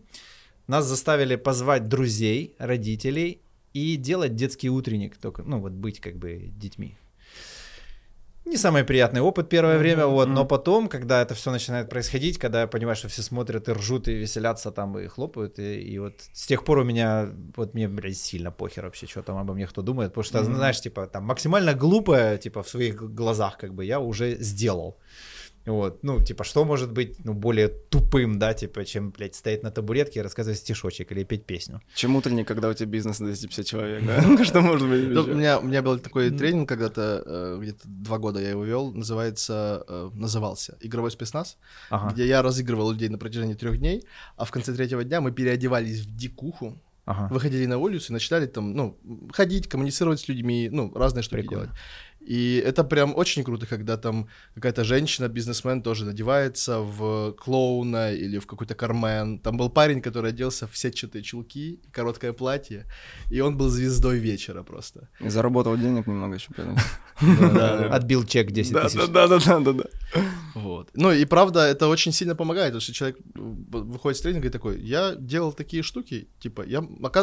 нас 0.68 0.86
заставили 0.86 1.36
позвать 1.36 1.88
друзей, 1.88 2.56
родителей 2.60 3.42
и 3.74 3.96
делать 3.96 4.36
детский 4.36 4.70
утренник, 4.70 5.18
только, 5.18 5.44
ну, 5.44 5.60
вот 5.60 5.72
быть 5.72 6.00
как 6.00 6.18
бы 6.18 6.50
детьми. 6.52 6.98
Не 8.52 8.58
самый 8.58 8.84
приятный 8.84 9.22
опыт 9.22 9.48
первое 9.48 9.78
время, 9.78 10.08
вот, 10.08 10.28
но 10.28 10.44
потом, 10.44 10.90
когда 10.90 11.22
это 11.22 11.34
все 11.34 11.52
начинает 11.52 11.90
происходить, 11.90 12.38
когда 12.38 12.62
я 12.62 12.68
понимаю, 12.68 12.98
что 12.98 13.08
все 13.08 13.22
смотрят 13.22 13.70
и 13.70 13.72
ржут, 13.72 14.10
и 14.10 14.14
веселятся 14.14 14.72
там, 14.72 15.00
и 15.00 15.08
хлопают, 15.08 15.58
и, 15.58 15.80
и 15.80 16.00
вот 16.00 16.16
с 16.34 16.48
тех 16.48 16.66
пор 16.66 16.80
у 16.80 16.84
меня, 16.84 17.30
вот 17.56 17.74
мне, 17.74 17.88
блядь, 17.88 18.18
сильно 18.18 18.52
похер 18.52 18.84
вообще, 18.84 19.08
что 19.08 19.22
там 19.22 19.38
обо 19.38 19.54
мне 19.54 19.68
кто 19.68 19.82
думает, 19.82 20.12
потому 20.12 20.26
что, 20.26 20.44
знаешь, 20.44 20.82
типа, 20.82 21.08
там 21.08 21.24
максимально 21.24 21.74
глупое, 21.74 22.38
типа, 22.38 22.62
в 22.62 22.68
своих 22.68 22.96
глазах, 23.16 23.58
как 23.58 23.74
бы, 23.74 23.86
я 23.86 24.02
уже 24.02 24.36
сделал. 24.42 24.98
Вот, 25.66 26.04
ну, 26.04 26.22
типа, 26.24 26.44
что 26.44 26.66
может 26.66 26.92
быть, 26.92 27.24
ну, 27.24 27.34
более 27.34 27.68
тупым, 27.68 28.40
да, 28.40 28.54
типа, 28.54 28.84
чем, 28.84 29.12
блядь, 29.12 29.36
стоять 29.36 29.62
на 29.64 29.70
табуретке 29.70 30.20
и 30.20 30.24
рассказывать 30.24 30.60
стишочек 30.60 31.12
или 31.12 31.24
петь 31.24 31.46
песню. 31.46 31.82
Чем 31.94 32.16
утренник, 32.16 32.48
когда 32.48 32.70
у 32.70 32.74
тебя 32.74 32.88
бизнес 32.88 33.20
на 33.20 33.28
250 33.28 33.66
человек, 33.66 34.06
да? 34.06 34.44
Что 34.44 34.62
может 34.62 34.90
быть 34.90 35.08
Ну, 35.10 35.22
у, 35.22 35.36
меня, 35.36 35.60
у 35.60 35.64
меня 35.64 35.82
был 35.84 36.00
такой 36.00 36.32
тренинг 36.32 36.68
когда-то, 36.68 37.24
э, 37.26 37.60
где-то 37.62 37.82
два 37.84 38.18
года 38.18 38.40
я 38.42 38.50
его 38.50 38.64
вел, 38.64 38.92
называется, 38.92 39.84
э, 39.88 40.10
назывался 40.14 40.78
«Игровой 40.82 41.12
спецназ», 41.12 41.58
где 42.12 42.28
я 42.28 42.42
разыгрывал 42.42 42.92
людей 42.92 43.10
на 43.10 43.20
протяжении 43.20 43.54
трех 43.54 43.78
дней, 43.78 44.04
а 44.38 44.46
в 44.46 44.52
конце 44.52 44.74
третьего 44.74 45.04
дня 45.04 45.22
мы 45.22 45.32
переодевались 45.32 46.00
в 46.00 46.16
дикуху, 46.16 46.82
ага. 47.06 47.34
выходили 47.34 47.66
на 47.66 47.78
улицу 47.78 48.12
и 48.12 48.14
начинали 48.14 48.46
там, 48.46 48.74
ну, 48.74 48.98
ходить, 49.32 49.68
коммуницировать 49.68 50.20
с 50.20 50.28
людьми, 50.28 50.70
ну, 50.72 50.92
разные 50.94 51.24
штуки 51.24 51.42
Прикольно. 51.42 51.66
делать. 51.66 51.80
И 52.30 52.64
это 52.66 52.84
прям 52.84 53.16
очень 53.16 53.44
круто, 53.44 53.66
когда 53.66 53.98
там 53.98 54.28
какая-то 54.56 54.84
женщина, 54.84 55.28
бизнесмен 55.28 55.82
тоже 55.82 56.06
надевается 56.06 56.80
в 56.80 57.32
клоуна 57.34 58.14
или 58.14 58.38
в 58.40 58.46
какой-то 58.46 58.76
кармен. 58.76 59.40
Там 59.40 59.58
был 59.58 59.70
парень, 59.70 60.02
который 60.02 60.30
оделся 60.30 60.68
в 60.68 60.78
сетчатые 60.78 61.24
чулки, 61.24 61.80
короткое 61.92 62.34
платье, 62.34 62.86
и 63.32 63.42
он 63.42 63.58
был 63.58 63.70
звездой 63.70 64.20
вечера 64.20 64.64
просто. 64.64 65.10
И 65.20 65.30
заработал 65.30 65.78
денег 65.78 66.08
немного 66.08 66.36
еще. 66.36 66.50
Отбил 67.92 68.24
чек 68.26 68.52
10 68.52 68.74
Да, 68.74 68.84
тысяч. 68.84 69.08
да, 69.08 69.28
да, 69.28 69.40
да, 69.40 69.60
да, 69.60 69.74
да. 69.74 69.84
Вот. 70.56 70.90
Ну 70.94 71.12
и 71.12 71.26
правда, 71.26 71.60
это 71.60 71.88
очень 71.88 72.12
сильно 72.12 72.36
помогает, 72.36 72.68
потому 72.74 72.82
что 72.82 72.94
человек 72.94 73.18
выходит 73.36 74.18
с 74.18 74.22
тренинга 74.22 74.48
и 74.48 74.52
такой, 74.52 74.80
я 74.82 75.16
делал 75.16 75.54
такие 75.54 75.84
штуки, 75.84 76.28
типа, 76.40 76.64
я, 76.68 76.82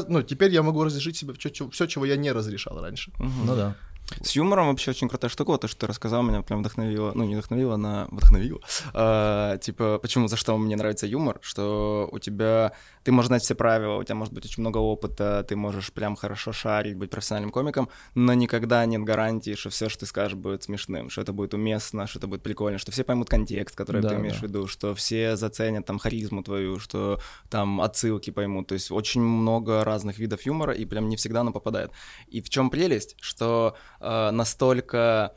ну, 0.08 0.22
теперь 0.22 0.50
я 0.52 0.62
могу 0.62 0.84
разрешить 0.84 1.16
себе 1.16 1.34
все, 1.34 1.86
чего 1.86 2.04
я 2.06 2.16
не 2.16 2.32
разрешал 2.32 2.80
раньше. 2.80 3.12
Ну 3.18 3.54
да. 3.56 3.76
С 4.22 4.32
юмором 4.32 4.68
вообще 4.68 4.90
очень 4.90 5.08
крутая 5.08 5.30
штука. 5.30 5.50
Вот 5.50 5.60
то, 5.60 5.68
что 5.68 5.80
ты 5.80 5.86
рассказал, 5.86 6.22
меня 6.22 6.42
прям 6.42 6.60
вдохновило. 6.60 7.12
Ну, 7.14 7.24
не 7.24 7.34
вдохновило, 7.34 7.76
на 7.76 8.06
вдохновило. 8.10 8.60
А, 8.94 9.58
типа, 9.58 9.98
почему, 10.00 10.28
за 10.28 10.36
что 10.36 10.56
мне 10.56 10.76
нравится 10.76 11.06
юмор? 11.06 11.38
Что 11.42 12.08
у 12.10 12.18
тебя... 12.18 12.72
Ты 13.04 13.12
можешь 13.12 13.28
знать 13.28 13.42
все 13.42 13.54
правила, 13.54 13.96
у 13.96 14.04
тебя 14.04 14.16
может 14.16 14.34
быть 14.34 14.44
очень 14.44 14.60
много 14.60 14.78
опыта, 14.78 15.44
ты 15.48 15.56
можешь 15.56 15.92
прям 15.92 16.14
хорошо 16.14 16.52
шарить, 16.52 16.96
быть 16.96 17.10
профессиональным 17.10 17.50
комиком, 17.50 17.88
но 18.14 18.34
никогда 18.34 18.84
нет 18.84 19.02
гарантии, 19.02 19.54
что 19.54 19.70
все, 19.70 19.88
что 19.88 20.00
ты 20.00 20.06
скажешь, 20.06 20.34
будет 20.34 20.64
смешным, 20.64 21.08
что 21.08 21.22
это 21.22 21.32
будет 21.32 21.54
уместно, 21.54 22.06
что 22.06 22.18
это 22.18 22.26
будет 22.26 22.42
прикольно, 22.42 22.78
что 22.78 22.92
все 22.92 23.04
поймут 23.04 23.30
контекст, 23.30 23.76
который 23.76 24.02
Да, 24.02 24.10
ты 24.10 24.16
имеешь 24.16 24.34
да. 24.34 24.40
в 24.40 24.42
виду, 24.42 24.66
что 24.66 24.94
все 24.94 25.36
заценят 25.36 25.86
там 25.86 25.98
харизму 25.98 26.42
твою, 26.42 26.78
что 26.78 27.18
там 27.48 27.80
отсылки 27.80 28.30
поймут. 28.30 28.66
То 28.66 28.74
есть 28.74 28.90
очень 28.90 29.22
много 29.22 29.84
разных 29.84 30.18
видов 30.18 30.42
юмора, 30.42 30.74
и 30.74 30.84
прям 30.84 31.08
не 31.08 31.16
всегда 31.16 31.40
оно 31.40 31.52
попадает. 31.52 31.92
И 32.26 32.42
в 32.42 32.50
чем 32.50 32.68
прелесть, 32.68 33.16
что 33.20 33.74
э, 34.00 34.30
настолько, 34.30 35.32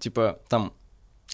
типа, 0.00 0.38
там 0.48 0.74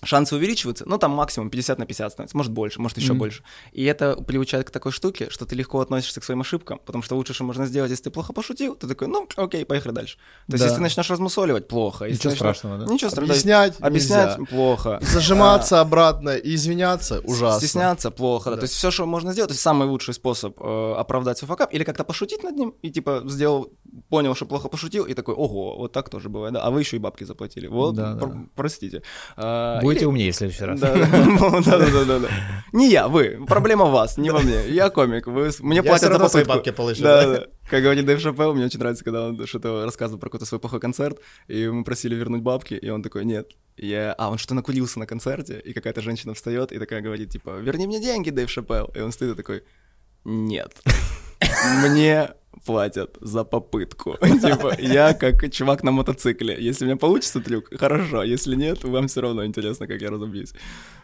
шансы 0.03 0.35
увеличиваются, 0.37 0.85
ну, 0.89 0.99
там 0.99 1.11
максимум 1.13 1.51
50 1.51 1.79
на 1.79 1.87
50 1.87 2.13
становится, 2.13 2.37
может 2.37 2.53
больше, 2.53 2.81
может 2.81 2.97
еще 2.99 3.13
Мгм. 3.13 3.19
больше. 3.19 3.43
И 3.73 3.85
это 3.85 4.17
приучает 4.17 4.67
к 4.67 4.71
такой 4.71 4.93
штуке, 4.93 5.29
что 5.31 5.45
ты 5.47 5.55
легко 5.55 5.81
относишься 5.81 6.21
к 6.21 6.25
своим 6.25 6.41
ошибкам, 6.41 6.81
потому 6.85 7.03
что 7.03 7.17
лучше, 7.17 7.35
что 7.35 7.45
можно 7.45 7.67
сделать, 7.67 7.91
если 7.91 8.05
ты 8.05 8.11
плохо 8.11 8.33
пошутил, 8.33 8.75
ты 8.77 8.87
такой, 8.87 9.09
ну, 9.09 9.27
окей, 9.37 9.65
поехали 9.65 9.93
дальше. 9.93 10.17
То 10.47 10.53
есть, 10.55 10.61
Да. 10.63 10.65
если 10.67 10.77
ты 10.77 10.83
начнешь 10.83 11.11
размусоливать, 11.11 11.69
плохо. 11.69 12.05
Если 12.07 12.17
Ничего 12.29 12.31
начнешь- 12.31 12.39
страшного, 12.59 12.79
да? 12.79 12.93
Ничего 12.93 13.11
страшного. 13.11 13.33
Объяснять 13.33 13.75
Объяснять 13.81 14.39
нельзя. 14.39 14.51
плохо. 14.51 14.99
Зажиматься 15.03 15.81
обратно 15.81 16.31
и 16.37 16.55
извиняться 16.55 17.21
ужасно. 17.21 17.61
Стесняться 17.61 18.11
плохо, 18.11 18.51
да. 18.51 18.57
Да. 18.57 18.61
То 18.61 18.65
есть 18.65 18.75
все, 18.75 18.91
что 18.91 19.07
можно 19.07 19.33
сделать, 19.33 19.49
то 19.49 19.53
есть 19.53 19.63
самый 19.63 19.87
лучший 19.89 20.15
способ 20.15 20.61
э, 20.61 20.95
оправдать 20.97 21.39
свой 21.39 21.49
факап, 21.49 21.73
или 21.75 21.85
как-то 21.85 22.05
пошутить 22.05 22.43
над 22.43 22.57
ним, 22.57 22.75
и 22.83 22.91
типа 22.91 23.23
сделал, 23.27 23.73
понял, 24.09 24.35
что 24.35 24.47
плохо 24.47 24.69
пошутил, 24.69 25.05
и 25.05 25.15
такой, 25.15 25.35
ого, 25.35 25.77
вот 25.79 25.93
так 25.93 26.09
тоже 26.09 26.29
бывает, 26.29 26.55
да, 26.55 26.63
а 26.63 26.71
вы 26.71 26.81
еще 26.81 26.97
и 26.97 27.01
бабки 27.01 27.25
заплатили, 27.25 27.67
вот, 27.67 27.95
Да, 27.95 28.15
пр- 28.17 28.33
да. 28.33 28.41
простите. 28.55 29.03
А, 29.37 29.81
Будете 29.91 30.07
умнее 30.07 30.33
в 30.33 30.37
следующий 30.37 30.65
раз. 30.65 30.81
Да, 30.81 30.95
да, 30.95 31.61
да, 31.61 31.79
да, 31.79 32.05
да, 32.05 32.19
да. 32.21 32.29
Не 32.73 32.91
я, 32.91 33.09
вы. 33.09 33.45
Проблема 33.47 33.87
в 33.87 33.91
вас, 33.91 34.17
не 34.17 34.31
во 34.31 34.41
мне. 34.41 34.69
Я 34.69 34.91
комик. 34.91 35.27
Вы, 35.27 35.51
мне 35.61 35.83
платят 35.83 36.13
за 36.13 36.19
попытку. 36.19 36.49
бабки 36.49 36.71
получу, 36.71 37.03
Да. 37.03 37.47
Как 37.69 37.83
говорит 37.83 38.05
Дэйв 38.05 38.21
Шапелл, 38.21 38.55
мне 38.55 38.65
очень 38.65 38.81
нравится, 38.81 39.05
когда 39.05 39.29
он 39.29 39.47
что-то 39.47 39.85
рассказывал 39.85 40.19
про 40.19 40.29
какой-то 40.29 40.45
свой 40.45 40.61
плохой 40.61 40.81
концерт, 40.81 41.21
и 41.47 41.69
мы 41.69 41.85
просили 41.85 42.17
вернуть 42.17 42.43
бабки, 42.43 42.75
и 42.75 42.89
он 42.91 43.01
такой, 43.01 43.25
нет. 43.25 43.53
Я... 43.77 44.13
А, 44.19 44.29
он 44.31 44.39
что 44.39 44.55
накурился 44.55 44.99
на 44.99 45.07
концерте, 45.07 45.61
и 45.61 45.73
какая-то 45.73 46.01
женщина 46.01 46.35
встает 46.35 46.73
и 46.73 46.79
такая 46.81 47.01
говорит, 47.01 47.31
типа, 47.31 47.59
верни 47.61 47.87
мне 47.87 48.01
деньги, 48.01 48.31
Дэйв 48.31 48.51
Шапелл. 48.51 48.91
И 48.97 49.01
он 49.01 49.13
стоит 49.13 49.33
и 49.33 49.37
такой, 49.37 49.63
нет. 50.25 50.83
Мне 51.85 52.31
платят 52.65 53.17
за 53.21 53.45
попытку. 53.45 54.17
Типа, 54.21 54.75
я 54.79 55.15
как 55.15 55.51
чувак 55.51 55.83
на 55.83 55.91
мотоцикле. 55.91 56.57
Если 56.59 56.85
у 56.85 56.89
меня 56.89 56.97
получится 56.97 57.41
трюк, 57.41 57.69
хорошо. 57.79 58.23
Если 58.23 58.57
нет, 58.57 58.85
вам 58.85 59.07
все 59.07 59.21
равно 59.21 59.45
интересно, 59.45 59.87
как 59.87 60.03
я 60.03 60.11
разобьюсь. 60.11 60.53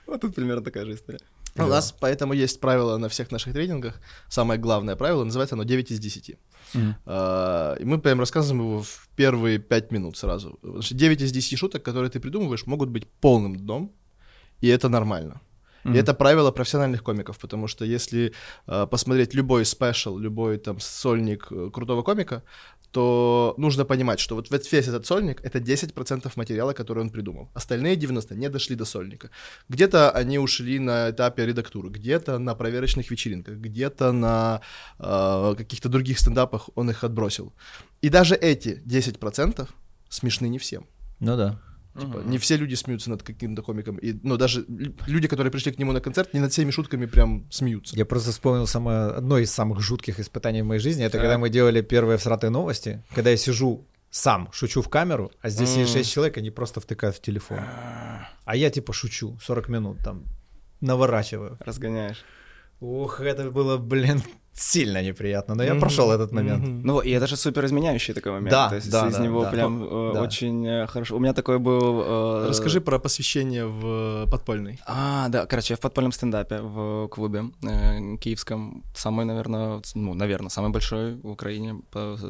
Вот 0.07 0.21
тут 0.21 0.35
примерно 0.35 0.63
такая 0.63 0.85
же 0.85 0.95
история. 0.95 1.21
У 1.59 1.67
нас 1.67 1.95
поэтому 2.01 2.35
есть 2.35 2.61
правило 2.61 2.99
на 2.99 3.09
всех 3.09 3.33
наших 3.33 3.53
тренингах. 3.53 4.01
Самое 4.29 4.61
главное 4.61 4.97
правило, 4.97 5.25
называется 5.25 5.55
оно 5.55 5.65
9 5.65 5.91
из 5.91 5.99
10. 5.99 6.39
Мгм. 6.75 6.97
А, 7.07 7.75
И 7.81 7.85
мы 7.85 7.99
прям 7.99 8.21
рассказываем 8.21 8.67
его 8.67 8.83
в 8.83 9.09
первые 9.17 9.59
5 9.59 9.93
минут 9.93 10.17
сразу. 10.17 10.59
Потому 10.61 10.83
что 10.83 10.95
9 10.95 11.23
из 11.23 11.33
10 11.33 11.59
шуток, 11.59 11.83
которые 11.83 12.11
ты 12.11 12.21
придумываешь, 12.21 12.67
могут 12.67 12.91
быть 12.91 13.07
полным 13.21 13.57
дном, 13.57 13.93
и 14.61 14.69
это 14.69 14.89
нормально. 14.89 15.41
И 15.87 15.89
Мгм. 15.89 15.99
это 15.99 16.15
правило 16.15 16.51
профессиональных 16.51 17.03
комиков, 17.03 17.39
потому 17.39 17.69
что 17.69 17.85
если 17.85 18.33
э, 18.67 18.87
посмотреть 18.91 19.35
любой 19.35 19.65
спешл, 19.65 20.19
любой 20.19 20.59
там 20.59 20.81
сольник 20.81 21.47
э, 21.51 21.71
крутого 21.73 22.03
комика, 22.03 22.43
то 22.91 23.55
нужно 23.59 23.85
понимать, 23.85 24.21
что 24.21 24.35
вот 24.35 24.51
весь 24.51 24.73
весь 24.73 24.89
этот 24.89 25.07
сольник— 25.07 25.41
это 25.45 25.59
10% 25.59 26.33
материала, 26.37 26.73
который 26.73 27.01
он 27.01 27.11
придумал. 27.11 27.49
Остальные 27.55 27.97
90 27.97 28.35
не 28.35 28.49
дошли 28.49 28.77
до 28.77 28.85
сольника. 28.85 29.31
Где-то 29.69 30.11
они 30.11 30.39
ушли 30.39 30.79
на 30.79 31.11
этапе 31.11 31.47
редактуры, 31.47 31.91
где-то 31.91 32.39
на 32.39 32.55
проверочных 32.55 33.11
вечеринках, 33.11 33.55
где-то 33.57 34.13
на 34.13 34.61
э, 34.99 35.55
каких-то 35.59 35.89
других 35.89 36.19
стендапах 36.19 36.71
он 36.75 36.91
их 36.91 37.05
отбросил. 37.05 37.53
И 38.03 38.09
даже 38.09 38.35
эти 38.35 38.83
10% 38.87 39.69
смешны 40.09 40.49
не 40.49 40.59
всем. 40.59 40.87
Ну 41.21 41.37
да. 41.37 41.61
Типа, 42.01 42.19
не 42.27 42.39
все 42.39 42.57
люди 42.57 42.75
смеются 42.75 43.11
над 43.11 43.23
каким-то 43.23 43.63
комиком. 43.63 43.97
И, 43.97 44.13
ну, 44.23 44.37
даже 44.37 44.65
лю- 44.69 44.95
люди, 45.07 45.29
которые 45.29 45.51
пришли 45.51 45.73
к 45.73 45.79
нему 45.79 45.93
на 45.93 46.01
концерт, 46.01 46.35
не 46.35 46.41
над 46.41 46.53
всеми 46.53 46.71
шутками 46.71 47.07
прям 47.07 47.47
смеются. 47.51 47.97
Я 47.97 48.05
просто 48.05 48.31
вспомнил 48.31 48.67
самое, 48.67 49.09
одно 49.19 49.39
из 49.39 49.51
самых 49.51 49.81
жутких 49.81 50.21
испытаний 50.21 50.63
в 50.63 50.67
моей 50.67 50.81
жизни. 50.81 51.05
Это 51.05 51.13
Так. 51.13 51.23
когда 51.23 51.39
мы 51.39 51.49
делали 51.51 51.81
первые 51.83 52.17
всратые 52.19 52.51
новости, 52.51 53.03
когда 53.15 53.31
я 53.31 53.37
сижу 53.37 53.87
сам, 54.11 54.49
шучу 54.53 54.83
в 54.83 54.89
камеру, 54.89 55.31
а 55.43 55.49
здесь 55.51 55.75
М. 55.75 55.81
есть 55.81 55.93
6 55.93 56.11
человек, 56.13 56.37
они 56.39 56.51
просто 56.51 56.81
втыкают 56.81 57.17
в 57.17 57.21
телефон. 57.23 57.59
А 58.45 58.57
я 58.57 58.71
типа 58.71 58.93
шучу 58.93 59.39
40 59.43 59.69
минут, 59.69 59.99
там, 60.05 60.25
наворачиваю. 60.81 61.57
Разгоняешь. 61.61 62.25
Ух, 62.81 63.21
это 63.21 63.51
было, 63.51 63.79
блин, 63.79 64.23
сильно 64.57 65.03
неприятно, 65.03 65.55
но 65.55 65.63
я 65.63 65.73
Мгм, 65.73 65.81
прошел 65.81 66.11
этот 66.11 66.33
момент. 66.33 66.63
мгм. 66.63 66.83
Ну, 66.83 67.01
и 67.01 67.11
это 67.11 67.27
же 67.27 67.37
супер 67.37 67.65
изменяющий 67.67 68.15
такой 68.15 68.33
момент. 68.33 68.51
Да, 68.51 68.69
То 68.71 68.77
есть 68.77 68.91
да, 68.91 69.07
из 69.09 69.17
да, 69.17 69.23
него 69.25 69.43
да. 69.45 69.51
прям 69.51 69.85
э, 69.85 70.11
Да. 70.15 70.23
очень 70.23 70.67
э, 70.67 70.87
хорошо. 70.87 71.17
У 71.17 71.19
меня 71.19 71.33
такой 71.35 71.59
был... 71.59 72.03
э, 72.07 72.49
Расскажи 72.49 72.81
про 72.81 72.99
посвящение 72.99 73.67
в 73.67 74.25
э, 74.25 74.31
подпольный. 74.31 74.81
А, 74.87 75.29
да, 75.29 75.47
короче, 75.47 75.75
я 75.75 75.77
в 75.77 75.81
подпольном 75.81 76.13
стендапе 76.13 76.61
в 76.63 77.09
клубе 77.09 77.45
э, 77.63 78.17
киевском. 78.19 78.83
Самый, 78.95 79.25
наверное, 79.27 79.81
ну, 79.95 80.15
наверное, 80.15 80.49
самый 80.51 80.71
большой 80.71 81.15
в 81.17 81.29
Украине 81.31 81.77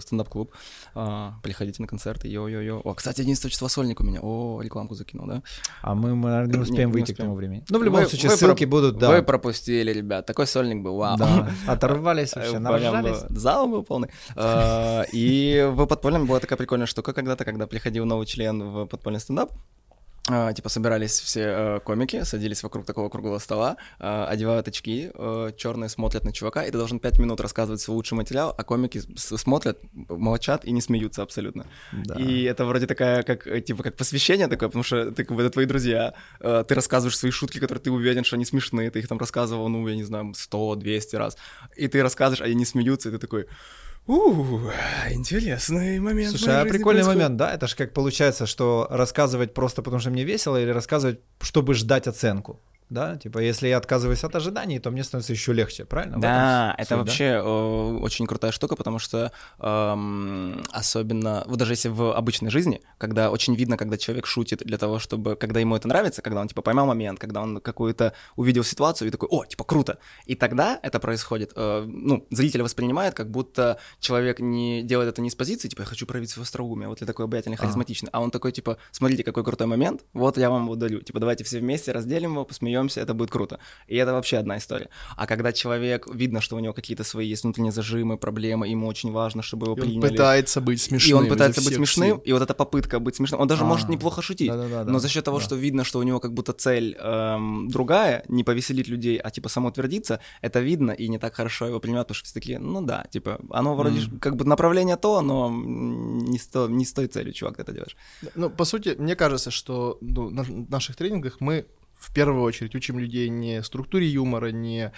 стендап-клуб. 0.01 0.53
А, 0.95 1.35
приходите 1.43 1.81
на 1.83 1.89
концерты, 1.89 2.29
йо-йо-йо. 2.29 2.81
О, 2.85 2.95
кстати, 2.95 3.21
11 3.21 3.51
числа 3.53 3.69
сольник 3.69 4.01
у 4.01 4.05
меня. 4.05 4.21
О, 4.23 4.61
рекламку 4.63 4.95
закинул, 4.95 5.27
да? 5.27 5.43
А 5.83 5.95
мы, 5.95 6.15
мы, 6.15 6.31
наверное, 6.31 6.53
не 6.53 6.59
Не- 6.59 6.63
успеем 6.63 6.89
не 6.89 6.93
выйти 6.93 7.13
к 7.13 7.15
успеем. 7.15 7.27
тому 7.29 7.37
времени. 7.37 7.65
Ну, 7.71 7.79
в 7.79 7.83
любом 7.85 8.01
Вы- 8.03 8.09
случае, 8.09 8.31
вы 8.31 8.37
ссылки 8.37 8.65
проп- 8.67 8.71
будут, 8.71 8.99
да. 8.99 9.11
Вы 9.11 9.23
пропустили, 9.23 9.93
ребят. 9.93 10.27
Такой 10.27 10.47
сольник 10.47 10.83
был, 10.83 10.97
вау. 10.97 11.17
Да, 11.17 11.49
оторвались 12.23 12.35
вообще, 12.35 12.51
Прям 12.51 12.63
нарожались. 12.63 13.23
был- 13.31 13.37
Зал 13.41 13.69
был 13.69 13.83
полный. 13.83 14.09
А, 14.37 15.05
И 15.13 15.67
в 15.73 15.87
подпольном 15.87 16.27
была 16.27 16.41
такая 16.41 16.57
прикольная 16.57 16.87
штука 16.87 17.13
когда-то, 17.13 17.45
когда 17.45 17.67
приходил 17.67 18.05
новый 18.05 18.27
член 18.27 18.63
в 18.63 18.87
подпольный 18.87 19.21
стендап, 19.21 19.53
а, 20.29 20.53
типа 20.53 20.69
собирались 20.69 21.21
все 21.21 21.41
э, 21.41 21.81
комики, 21.85 22.25
садились 22.25 22.63
вокруг 22.63 22.85
такого 22.85 23.09
круглого 23.09 23.39
стола, 23.39 23.77
э, 24.01 24.25
одевают 24.25 24.67
очки, 24.67 25.11
э, 25.15 25.51
черные 25.57 25.89
смотрят 25.89 26.25
на 26.25 26.33
чувака, 26.33 26.65
и 26.65 26.71
ты 26.71 26.79
должен 26.79 26.99
пять 26.99 27.19
минут 27.19 27.41
рассказывать 27.41 27.81
свой 27.81 27.97
лучший 27.97 28.15
материал, 28.15 28.53
а 28.57 28.65
комики 28.65 29.03
смотрят, 29.17 29.79
молчат 29.93 30.65
и 30.65 30.73
не 30.73 30.81
смеются 30.81 31.23
абсолютно. 31.23 31.67
Да. 31.93 32.17
И 32.17 32.43
это 32.43 32.65
вроде 32.65 32.87
такая, 32.87 33.23
как, 33.23 33.47
э, 33.47 33.61
типа, 33.61 33.85
как 33.85 33.97
посвящение 33.97 34.49
такое, 34.49 34.69
потому 34.69 34.83
что 34.83 35.13
ты, 35.13 35.25
как 35.25 35.37
бы, 35.37 35.43
это 35.43 35.51
твои 35.51 35.67
друзья, 35.67 36.15
ты 36.41 36.75
рассказываешь 36.75 37.17
свои 37.17 37.31
шутки, 37.31 37.59
которые 37.59 37.83
ты 37.83 37.91
уверен, 37.91 38.25
что 38.25 38.37
они 38.37 38.45
смешные, 38.45 38.91
ты 38.91 38.99
их 38.99 39.09
там 39.09 39.19
рассказывал, 39.19 39.69
ну, 39.69 39.87
я 39.87 39.95
не 39.95 40.05
знаю, 40.05 40.33
100-200 40.33 41.17
раз, 41.19 41.37
и 41.77 41.87
ты 41.87 42.03
рассказываешь, 42.03 42.41
а 42.41 42.47
они 42.47 42.55
не 42.55 42.65
смеются, 42.65 43.09
и 43.09 43.13
ты 43.13 43.19
такой... 43.19 43.47
У, 44.07 44.71
интересный 45.11 45.99
момент. 45.99 46.31
Слушай, 46.31 46.61
а 46.61 46.65
прикольный 46.65 47.03
происходит». 47.03 47.17
момент, 47.17 47.37
да? 47.37 47.53
Это 47.53 47.67
же 47.67 47.75
как 47.75 47.93
получается, 47.93 48.47
что 48.47 48.87
рассказывать 48.91 49.53
просто 49.53 49.83
потому, 49.83 50.01
что 50.01 50.11
мне 50.11 50.25
весело, 50.25 50.61
или 50.61 50.71
рассказывать, 50.71 51.21
чтобы 51.41 51.75
ждать 51.75 52.07
оценку. 52.07 52.61
Да, 52.89 53.17
типа, 53.17 53.39
если 53.39 53.67
я 53.67 53.79
отказываюсь 53.79 54.23
от 54.23 54.37
ожиданий, 54.37 54.79
то 54.79 54.91
мне 54.91 55.03
становится 55.03 55.33
еще 55.33 55.53
легче, 55.53 55.85
правильно? 55.85 56.21
Да, 56.21 56.75
это 56.79 56.83
суть, 56.83 56.91
да? 56.91 56.97
вообще 56.99 57.25
э, 57.25 57.99
очень 58.01 58.27
крутая 58.27 58.53
штука, 58.53 58.77
потому 58.77 59.01
что 59.01 59.33
эм, 59.59 60.63
особенно, 60.71 61.43
вот 61.47 61.59
даже 61.59 61.73
если 61.73 61.89
в 61.89 62.17
обычной 62.17 62.51
жизни, 62.51 62.81
когда 62.99 63.31
очень 63.31 63.57
видно, 63.57 63.77
когда 63.77 63.99
человек 63.99 64.27
шутит 64.27 64.61
для 64.65 64.79
того, 64.79 65.01
чтобы, 65.01 65.35
когда 65.35 65.59
ему 65.59 65.75
это 65.75 65.89
нравится, 65.89 66.23
когда 66.23 66.41
он, 66.41 66.47
типа, 66.47 66.63
поймал 66.63 66.87
момент, 66.87 67.19
когда 67.19 67.43
он 67.43 67.61
какую-то 67.61 68.13
увидел 68.37 68.63
ситуацию 68.63 69.09
и 69.09 69.11
такой, 69.11 69.29
о, 69.31 69.45
типа, 69.45 69.65
круто. 69.65 69.99
И 70.27 70.37
тогда 70.37 70.79
это 70.81 71.01
происходит, 71.01 71.53
э, 71.57 71.85
ну, 71.87 72.25
зритель 72.31 72.63
воспринимает, 72.63 73.15
как 73.15 73.31
будто 73.33 73.79
человек 73.99 74.39
не 74.39 74.83
делает 74.83 75.09
это 75.09 75.23
не 75.23 75.31
с 75.31 75.35
позиции, 75.35 75.67
типа, 75.69 75.83
я 75.83 75.87
хочу 75.87 76.07
проявить 76.07 76.31
свое 76.31 76.45
остроумие, 76.45 76.89
вот 76.89 77.01
я 77.01 77.07
такой 77.07 77.25
обаятельный, 77.25 77.57
харизматичный, 77.57 78.11
а 78.13 78.21
он 78.21 78.31
такой, 78.31 78.53
типа, 78.53 78.79
смотрите, 78.93 79.25
какой 79.25 79.43
крутой 79.43 79.67
момент, 79.67 80.05
вот 80.13 80.39
я 80.39 80.51
вам 80.51 80.65
его 80.65 80.77
дарю, 80.77 81.01
типа, 81.01 81.19
давайте 81.19 81.43
все 81.43 81.59
вместе 81.59 81.91
разделим 81.91 82.33
его, 82.33 82.45
посмеемся, 82.77 83.01
это 83.01 83.15
будет 83.15 83.31
круто. 83.31 83.59
И 83.89 83.97
это 83.97 84.13
вообще 84.13 84.39
одна 84.39 84.57
история. 84.59 84.89
А 85.17 85.27
когда 85.27 85.53
человек, 85.53 86.07
видно, 86.15 86.41
что 86.41 86.57
у 86.57 86.59
него 86.61 86.73
какие-то 86.75 87.05
свои 87.05 87.27
есть 87.29 87.45
внутренние 87.45 87.73
зажимы, 87.73 88.17
проблемы, 88.19 88.69
ему 88.69 88.87
очень 88.87 89.13
важно, 89.13 89.43
чтобы 89.43 89.67
его 89.67 89.77
И 89.77 89.81
он 89.81 89.87
приняли. 89.87 90.11
пытается 90.11 90.61
быть 90.61 90.79
и 90.81 90.83
смешным. 90.83 91.19
он 91.19 91.25
изо 91.25 91.35
пытается 91.35 91.63
быть 91.65 91.75
смешным, 91.75 92.19
и 92.19 92.33
вот 92.33 92.43
эта 92.43 92.55
попытка 92.55 92.99
быть 93.01 93.17
смешным, 93.17 93.41
он 93.41 93.49
даже 93.49 93.63
А. 93.63 93.67
может 93.67 93.89
неплохо 93.89 94.23
шутить, 94.23 94.49
Да-да-да, 94.49 94.91
но 94.91 94.99
за 94.99 95.09
счет 95.09 95.25
того, 95.25 95.39
да. 95.39 95.45
что 95.45 95.57
видно, 95.57 95.85
что 95.85 95.99
у 95.99 96.03
него 96.03 96.21
как 96.21 96.33
будто 96.33 96.53
цель 96.53 96.97
эм, 96.99 97.69
другая, 97.69 98.23
не 98.29 98.45
повеселить 98.45 98.89
людей, 98.89 99.17
а 99.17 99.31
типа 99.31 99.49
самоутвердиться, 99.49 100.21
это 100.43 100.61
видно, 100.61 100.91
и 100.93 101.09
не 101.09 101.19
так 101.19 101.35
хорошо 101.35 101.67
его 101.67 101.81
принимают, 101.81 102.09
потому 102.09 102.17
что 102.17 102.25
все 102.27 102.35
такие, 102.35 102.59
ну 102.59 102.83
да, 102.83 103.05
типа, 103.11 103.39
оно 103.51 103.75
вроде 103.75 104.01
ж 104.01 104.09
как 104.21 104.37
бы 104.37 104.45
направление 104.45 104.97
то, 104.97 105.21
но 105.23 105.51
не 105.51 106.39
с, 106.39 106.47
то- 106.47 106.69
не 106.69 106.85
с 106.85 106.93
той 106.93 107.07
целью, 107.07 107.33
чувак, 107.33 107.57
ты 107.57 107.63
это 107.63 107.73
делаешь. 107.73 107.97
Ну, 108.35 108.51
по 108.51 108.65
сути, 108.65 108.95
мне 108.99 109.17
кажется, 109.17 109.51
что 109.51 109.99
ну, 110.01 110.31
на 110.31 110.43
в 110.43 110.71
наших 110.71 110.97
тренингах 110.97 111.37
мы 111.41 111.67
в 111.99 112.13
первую 112.13 112.43
очередь 112.43 112.75
учим 112.75 112.99
людей 112.99 113.29
не 113.29 113.63
структуре 113.63 114.07
юмора, 114.07 114.49
не 114.53 114.93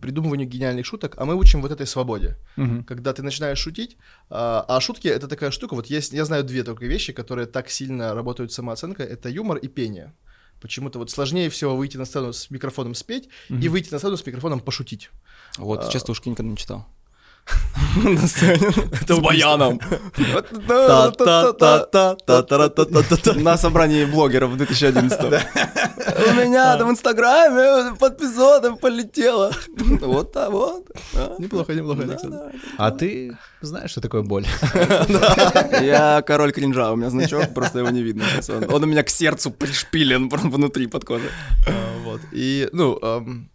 придумыванию 0.00 0.48
гениальных 0.48 0.84
шуток, 0.84 1.14
а 1.16 1.24
мы 1.24 1.34
учим 1.34 1.62
вот 1.62 1.70
этой 1.70 1.86
свободе. 1.86 2.36
Мгм. 2.56 2.84
Когда 2.84 3.12
ты 3.12 3.22
начинаешь 3.22 3.58
шутить, 3.58 3.96
а, 4.28 4.64
а 4.68 4.80
шутки 4.80 5.08
это 5.08 5.28
такая 5.28 5.50
штука, 5.50 5.74
вот 5.74 5.86
есть, 5.86 6.12
я 6.12 6.24
знаю 6.24 6.44
две 6.44 6.64
только 6.64 6.86
вещи, 6.86 7.12
которые 7.12 7.46
так 7.46 7.70
сильно 7.70 8.14
работают 8.14 8.52
с 8.52 8.56
самооценкой, 8.56 9.06
это 9.06 9.28
юмор 9.28 9.58
и 9.58 9.68
пение. 9.68 10.14
Почему-то 10.60 10.98
вот 10.98 11.10
сложнее 11.10 11.50
всего 11.50 11.76
выйти 11.76 11.96
на 11.96 12.04
сцену 12.04 12.32
с 12.32 12.50
микрофоном 12.50 12.94
спеть 12.94 13.28
и 13.48 13.68
выйти 13.68 13.92
на 13.92 13.98
сцену 13.98 14.16
с 14.16 14.26
микрофоном 14.26 14.60
пошутить. 14.60 15.10
Вот, 15.56 15.84
А. 15.84 15.88
частушки 15.88 16.28
никогда 16.28 16.50
не 16.50 16.56
читал 16.56 16.86
на 17.96 18.26
сцене. 18.26 18.70
С 19.06 19.18
баяном. 19.18 19.80
На 23.36 23.56
собрании 23.56 24.04
блогеров 24.04 24.50
в 24.50 24.56
2011 24.56 25.20
У 25.20 26.34
меня 26.34 26.76
там 26.76 26.88
в 26.88 26.90
Инстаграме 26.90 27.94
под 27.98 28.18
эпизодом 28.18 28.78
полетело. 28.78 29.52
Вот 30.00 30.32
так 30.32 30.50
вот. 30.50 30.86
А? 31.14 31.36
Неплохо, 31.38 31.74
неплохо, 31.74 32.02
Александр. 32.02 32.52
А 32.76 32.90
ты 32.90 33.36
знаешь, 33.60 33.90
что 33.90 34.00
такое 34.00 34.22
боль? 34.22 34.46
Я 35.80 36.22
король 36.26 36.52
кринжа, 36.52 36.92
у 36.92 36.96
меня 36.96 37.10
значок, 37.10 37.54
просто 37.54 37.80
его 37.80 37.90
не 37.90 38.02
видно. 38.02 38.24
Он 38.68 38.82
у 38.84 38.86
меня 38.86 39.02
к 39.02 39.10
сердцу 39.10 39.50
пришпилен 39.50 40.28
внутри 40.28 40.86
под 40.86 41.04
кожей. 41.04 41.30
А, 41.66 42.18
и, 42.32 42.68
ну, 42.72 42.98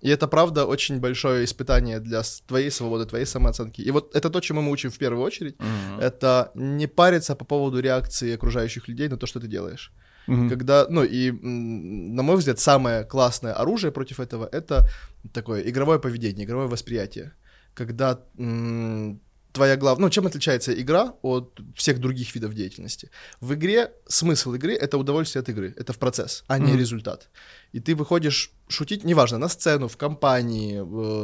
и 0.01 0.09
это 0.09 0.27
правда 0.27 0.65
очень 0.65 0.99
большое 0.99 1.45
испытание 1.45 1.99
для 1.99 2.21
твоей 2.47 2.71
свободы, 2.71 3.05
твоей 3.05 3.25
самооценки 3.25 3.81
и 3.83 3.91
вот 3.91 4.15
это 4.15 4.29
то, 4.29 4.39
чему 4.41 4.61
мы 4.61 4.71
учим 4.71 4.89
в 4.89 4.97
первую 4.97 5.23
очередь, 5.25 5.55
это 6.01 6.51
не 6.55 6.87
париться 6.87 7.35
по 7.35 7.45
поводу 7.45 7.81
реакции 7.81 8.35
окружающих 8.35 8.87
людей 8.87 9.09
на 9.09 9.17
то, 9.17 9.27
что 9.27 9.39
ты 9.39 9.47
делаешь. 9.47 9.91
Мгм. 10.27 10.49
Когда, 10.49 10.85
ну 10.89 11.03
и, 11.03 11.31
на 11.31 12.23
мой 12.23 12.35
взгляд, 12.37 12.59
самое 12.59 13.03
классное 13.03 13.53
оружие 13.53 13.91
против 13.91 14.19
этого— 14.19 14.47
это 14.51 14.87
такое 15.33 15.61
игровое 15.69 15.99
поведение, 15.99 16.45
игровое 16.45 16.67
восприятие. 16.67 17.31
Когда 17.73 18.19
м, 18.39 19.19
твоя 19.51 19.75
главная... 19.75 20.05
Ну, 20.05 20.09
чем 20.09 20.25
отличается 20.25 20.71
игра 20.73 21.13
от 21.21 21.59
всех 21.75 21.99
других 21.99 22.35
видов 22.35 22.53
деятельности? 22.53 23.09
В 23.41 23.53
игре 23.53 23.91
смысл 24.07 24.53
игры— 24.53 24.73
это 24.81 24.97
удовольствие 24.97 25.41
от 25.41 25.49
игры, 25.49 25.73
это 25.77 25.91
в 25.91 25.97
процесс, 25.97 26.43
а 26.47 26.57
не 26.59 26.71
Мгм. 26.71 26.79
результат. 26.79 27.29
И 27.73 27.79
ты 27.79 27.95
выходишь 27.95 28.51
шутить, 28.69 29.03
неважно, 29.03 29.37
на 29.37 29.49
сцену, 29.49 29.87
в 29.87 29.97
компании, 29.97 30.81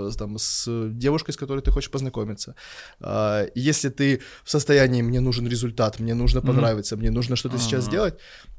э, 0.07 0.11
с- 0.11 0.15
там, 0.17 0.37
с 0.37 0.89
девушкой, 0.91 1.31
с 1.31 1.37
которой 1.37 1.61
ты 1.61 1.71
хочешь 1.71 1.89
познакомиться. 1.91 2.53
А, 2.99 3.43
и 3.43 3.69
если 3.69 3.89
ты 3.89 4.19
в 4.43 4.49
состоянии 4.49 5.01
«мне 5.03 5.19
нужен 5.21 5.47
результат, 5.47 5.99
мне 5.99 6.13
нужно 6.13 6.41
понравиться, 6.41 6.97
мне 6.97 7.11
нужно 7.11 7.35
что-то 7.35 7.57
сейчас 7.57 7.83
Ага. 7.83 7.91
сделать», 7.91 8.13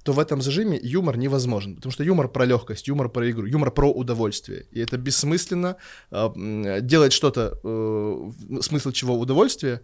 то 0.05 0.13
в 0.13 0.19
этом 0.19 0.41
зажиме 0.43 0.79
юмор 0.83 1.19
невозможен. 1.19 1.75
Потому 1.77 1.93
что 1.93 2.05
юмор 2.05 2.29
про 2.29 2.47
легкость, 2.47 2.89
юмор 2.89 3.09
про 3.11 3.31
игру, 3.31 3.47
юмор 3.47 3.71
про 3.71 3.91
удовольствие. 3.93 4.65
И 4.73 4.81
это 4.81 4.97
бессмысленно 4.97 5.75
а, 6.11 6.33
м, 6.37 6.87
делать 6.87 7.13
что-то, 7.13 7.59
э, 7.65 8.61
смысл 8.63 8.93
чего 8.93 9.19
удовольствие, 9.19 9.81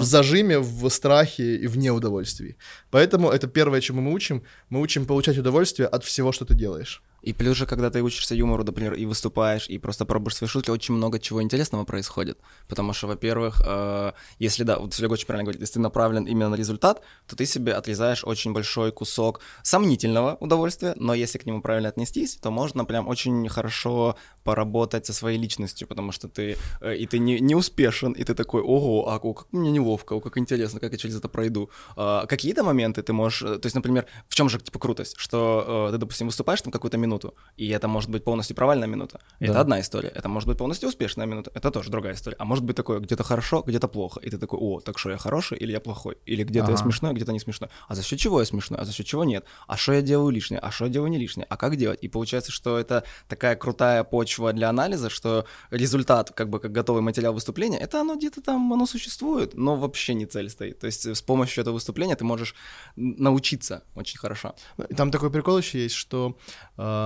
в 0.00 0.02
зажиме, 0.04 0.58
в 0.58 0.88
страхе 0.90 1.56
и 1.64 1.66
в 1.68 1.76
неудовольствии. 1.78 2.56
Поэтому 2.90 3.28
это 3.30 3.46
первое, 3.46 3.80
чему 3.80 4.00
мы 4.00 4.12
учим. 4.12 4.42
Мы 4.70 4.80
учим 4.80 5.06
получать 5.06 5.38
удовольствие 5.38 5.86
от 5.88 6.04
всего, 6.04 6.32
что 6.32 6.44
ты 6.44 6.54
делаешь. 6.54 7.02
И 7.22 7.32
плюс 7.32 7.56
же, 7.56 7.66
когда 7.66 7.90
ты 7.90 8.02
учишься 8.02 8.34
юмору, 8.34 8.64
например, 8.64 8.94
и 8.94 9.06
выступаешь, 9.06 9.68
и 9.68 9.78
просто 9.78 10.04
пробуешь 10.04 10.36
свои 10.36 10.48
шутки, 10.48 10.70
очень 10.70 10.94
много 10.94 11.18
чего 11.18 11.42
интересного 11.42 11.84
происходит. 11.84 12.38
Потому 12.68 12.92
что, 12.92 13.08
во-первых, 13.08 13.60
э, 13.66 14.12
если, 14.38 14.64
да, 14.64 14.78
вот 14.78 14.94
Серега 14.94 15.14
очень 15.14 15.26
правильно 15.26 15.44
говорит, 15.44 15.60
если 15.60 15.74
ты 15.74 15.80
направлен 15.80 16.24
именно 16.24 16.48
на 16.50 16.54
результат, 16.54 17.02
то 17.26 17.36
ты 17.36 17.46
себе 17.46 17.72
отрезаешь 17.74 18.24
очень 18.24 18.52
большой 18.52 18.92
кусок 18.92 19.40
сомнительного 19.62 20.36
удовольствия, 20.40 20.94
но 20.96 21.14
если 21.14 21.38
к 21.38 21.46
нему 21.46 21.60
правильно 21.60 21.88
отнестись, 21.88 22.36
то 22.36 22.50
можно 22.50 22.84
прям 22.84 23.08
очень 23.08 23.48
хорошо 23.48 24.16
поработать 24.44 25.06
со 25.06 25.12
своей 25.12 25.38
личностью, 25.38 25.88
потому 25.88 26.12
что 26.12 26.28
ты, 26.28 26.56
э, 26.80 26.96
и 26.96 27.06
ты 27.06 27.18
не, 27.18 27.40
не 27.40 27.54
успешен, 27.54 28.12
и 28.12 28.24
ты 28.24 28.34
такой, 28.34 28.62
ого, 28.62 29.08
а 29.08 29.18
как 29.18 29.52
мне 29.52 29.70
неловко, 29.70 30.14
о, 30.14 30.20
как 30.20 30.38
интересно, 30.38 30.80
как 30.80 30.92
я 30.92 30.98
через 30.98 31.16
это 31.16 31.28
пройду. 31.28 31.68
А, 31.96 32.26
какие-то 32.26 32.62
моменты 32.62 33.02
ты 33.02 33.12
можешь, 33.12 33.42
э, 33.42 33.58
то 33.58 33.66
есть, 33.66 33.74
например, 33.74 34.06
в 34.28 34.34
чем 34.34 34.48
же, 34.48 34.58
типа, 34.58 34.78
крутость, 34.78 35.16
что 35.18 35.88
э, 35.88 35.92
ты, 35.92 35.98
допустим, 35.98 36.28
выступаешь 36.28 36.62
там 36.62 36.72
какую-то 36.72 36.96
минуту, 37.08 37.34
и 37.60 37.74
это 37.76 37.88
может 37.88 38.10
быть 38.10 38.24
полностью 38.24 38.56
провальная 38.56 38.88
минута. 38.88 39.18
Это 39.40 39.52
Да. 39.52 39.60
одна 39.60 39.78
история. 39.80 40.08
Это 40.18 40.28
может 40.28 40.48
быть 40.48 40.58
полностью 40.58 40.88
успешная 40.88 41.26
минута. 41.26 41.50
Это 41.54 41.70
тоже 41.70 41.90
другая 41.90 42.14
история. 42.14 42.36
А 42.38 42.44
может 42.44 42.64
быть 42.64 42.76
такое, 42.76 42.98
где-то 43.00 43.22
хорошо, 43.24 43.62
где-то 43.66 43.88
плохо. 43.88 44.20
И 44.20 44.30
ты 44.30 44.38
такой, 44.38 44.58
о, 44.60 44.80
так 44.80 44.98
что 44.98 45.10
я 45.10 45.16
хороший 45.18 45.58
или 45.58 45.72
я 45.72 45.80
плохой? 45.80 46.14
Или 46.26 46.44
где-то 46.44 46.70
я 46.70 46.74
Ага. 46.74 46.82
смешной, 46.84 47.12
где-то 47.14 47.32
не 47.32 47.40
смешной. 47.40 47.70
А 47.88 47.94
за 47.94 48.02
счет 48.02 48.18
чего 48.18 48.40
я 48.40 48.46
смешной? 48.46 48.80
А 48.80 48.84
за 48.84 48.92
счет 48.92 49.06
чего 49.06 49.24
нет? 49.24 49.44
А 49.66 49.76
что 49.76 49.92
я 49.92 50.02
делаю 50.02 50.30
лишнее? 50.30 50.60
А 50.60 50.70
что 50.70 50.84
я 50.86 50.90
делаю 50.90 51.10
не 51.10 51.18
лишнее? 51.18 51.46
А 51.50 51.56
как 51.56 51.76
делать? 51.76 51.98
И 52.04 52.08
получается, 52.08 52.52
что 52.52 52.78
это 52.78 53.02
такая 53.28 53.56
крутая 53.56 54.04
почва 54.04 54.52
для 54.52 54.68
анализа, 54.68 55.08
что 55.10 55.44
результат, 55.70 56.30
как 56.34 56.48
бы 56.48 56.60
как 56.60 56.72
готовый 56.72 57.02
материал 57.02 57.32
выступления, 57.34 57.78
это 57.78 58.00
оно 58.00 58.14
где-то 58.16 58.40
там, 58.42 58.72
оно 58.72 58.86
существует, 58.86 59.54
но 59.54 59.76
вообще 59.76 60.14
не 60.14 60.26
цель 60.26 60.48
стоит. 60.50 60.78
То 60.80 60.86
есть 60.86 61.06
с 61.06 61.22
помощью 61.22 61.62
этого 61.62 61.74
выступления 61.74 62.16
ты 62.16 62.24
можешь 62.24 62.54
научиться 62.96 63.82
очень 63.94 64.18
хорошо. 64.18 64.54
И 64.90 64.94
Там 64.94 65.10
такой 65.10 65.30
прикол 65.30 65.58
еще 65.58 65.82
есть, 65.82 65.94
что, 65.94 66.36
а, 66.76 66.97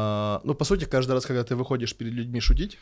ну, 0.44 0.54
по 0.54 0.64
сути, 0.64 0.84
каждый 0.84 1.12
раз, 1.12 1.26
когда 1.26 1.44
ты 1.44 1.56
выходишь 1.56 1.94
перед 1.94 2.12
людьми 2.12 2.40
шутить, 2.40 2.78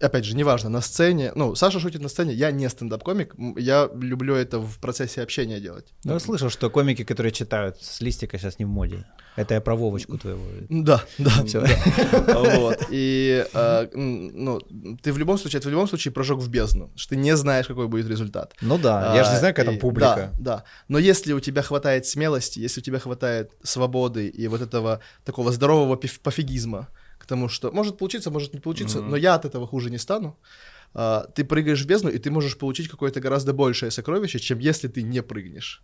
опять 0.00 0.24
же, 0.24 0.36
неважно, 0.36 0.70
на 0.70 0.80
сцене, 0.80 1.32
ну, 1.34 1.54
Саша 1.54 1.80
шутит 1.80 2.02
на 2.02 2.08
сцене, 2.08 2.34
я 2.34 2.50
не 2.50 2.68
стендап-комик, 2.68 3.34
я 3.56 3.88
люблю 3.94 4.34
это 4.34 4.58
в 4.58 4.78
процессе 4.78 5.22
общения 5.22 5.60
делать. 5.60 5.92
Ну, 6.04 6.12
я 6.14 6.18
слышал, 6.20 6.50
что 6.50 6.70
комики, 6.70 7.04
которые 7.04 7.32
читают 7.32 7.82
с 7.82 8.00
листика, 8.00 8.38
сейчас 8.38 8.58
не 8.58 8.64
в 8.64 8.68
моде. 8.68 9.04
Это 9.36 9.54
я 9.54 9.60
про 9.60 9.74
Вовочку 9.76 10.16
твоего. 10.18 10.40
Да, 10.68 11.02
да, 11.18 11.30
да. 11.52 11.66
Вот. 12.56 12.78
И, 12.90 13.44
а, 13.52 13.88
ну, 13.94 14.60
ты 15.02 15.12
в 15.12 15.18
любом 15.18 15.38
случае, 15.38 15.58
это 15.58 15.68
в 15.68 15.70
любом 15.72 15.88
случае 15.88 16.12
прожег 16.12 16.38
в 16.38 16.48
бездну, 16.48 16.90
что 16.96 17.10
ты 17.10 17.16
не 17.16 17.36
знаешь, 17.36 17.66
какой 17.66 17.86
будет 17.86 18.08
результат. 18.08 18.54
Ну 18.62 18.78
да, 18.78 19.14
я 19.14 19.24
же 19.24 19.30
не 19.30 19.36
А, 19.36 19.38
знаю, 19.38 19.54
какая 19.54 19.66
там 19.66 19.78
публика. 19.78 20.32
Да, 20.38 20.56
да. 20.56 20.64
Но 20.88 20.98
если 20.98 21.32
у 21.34 21.40
тебя 21.40 21.62
хватает 21.62 22.06
смелости, 22.06 22.60
если 22.60 22.80
у 22.80 22.84
тебя 22.84 22.98
хватает 22.98 23.52
свободы 23.62 24.28
и 24.28 24.48
вот 24.48 24.62
этого 24.62 25.00
такого 25.24 25.52
здорового 25.52 25.96
пофигизма 25.96 26.88
к 27.26 27.28
тому, 27.28 27.48
что 27.48 27.72
может 27.72 27.98
получиться, 27.98 28.30
может 28.30 28.54
не 28.54 28.60
получиться, 28.60 28.98
Мгм. 28.98 29.10
но 29.10 29.16
я 29.16 29.34
от 29.34 29.44
этого 29.44 29.66
хуже 29.66 29.90
не 29.90 29.98
стану, 29.98 30.36
а, 30.94 31.24
ты 31.34 31.44
прыгаешь 31.44 31.82
в 31.84 31.86
бездну, 31.86 32.10
и 32.10 32.18
ты 32.18 32.30
можешь 32.30 32.56
получить 32.56 32.88
какое-то 32.88 33.20
гораздо 33.20 33.52
большее 33.52 33.90
сокровище, 33.90 34.38
чем 34.38 34.60
если 34.60 34.88
ты 34.88 35.02
не 35.02 35.22
прыгнешь. 35.22 35.82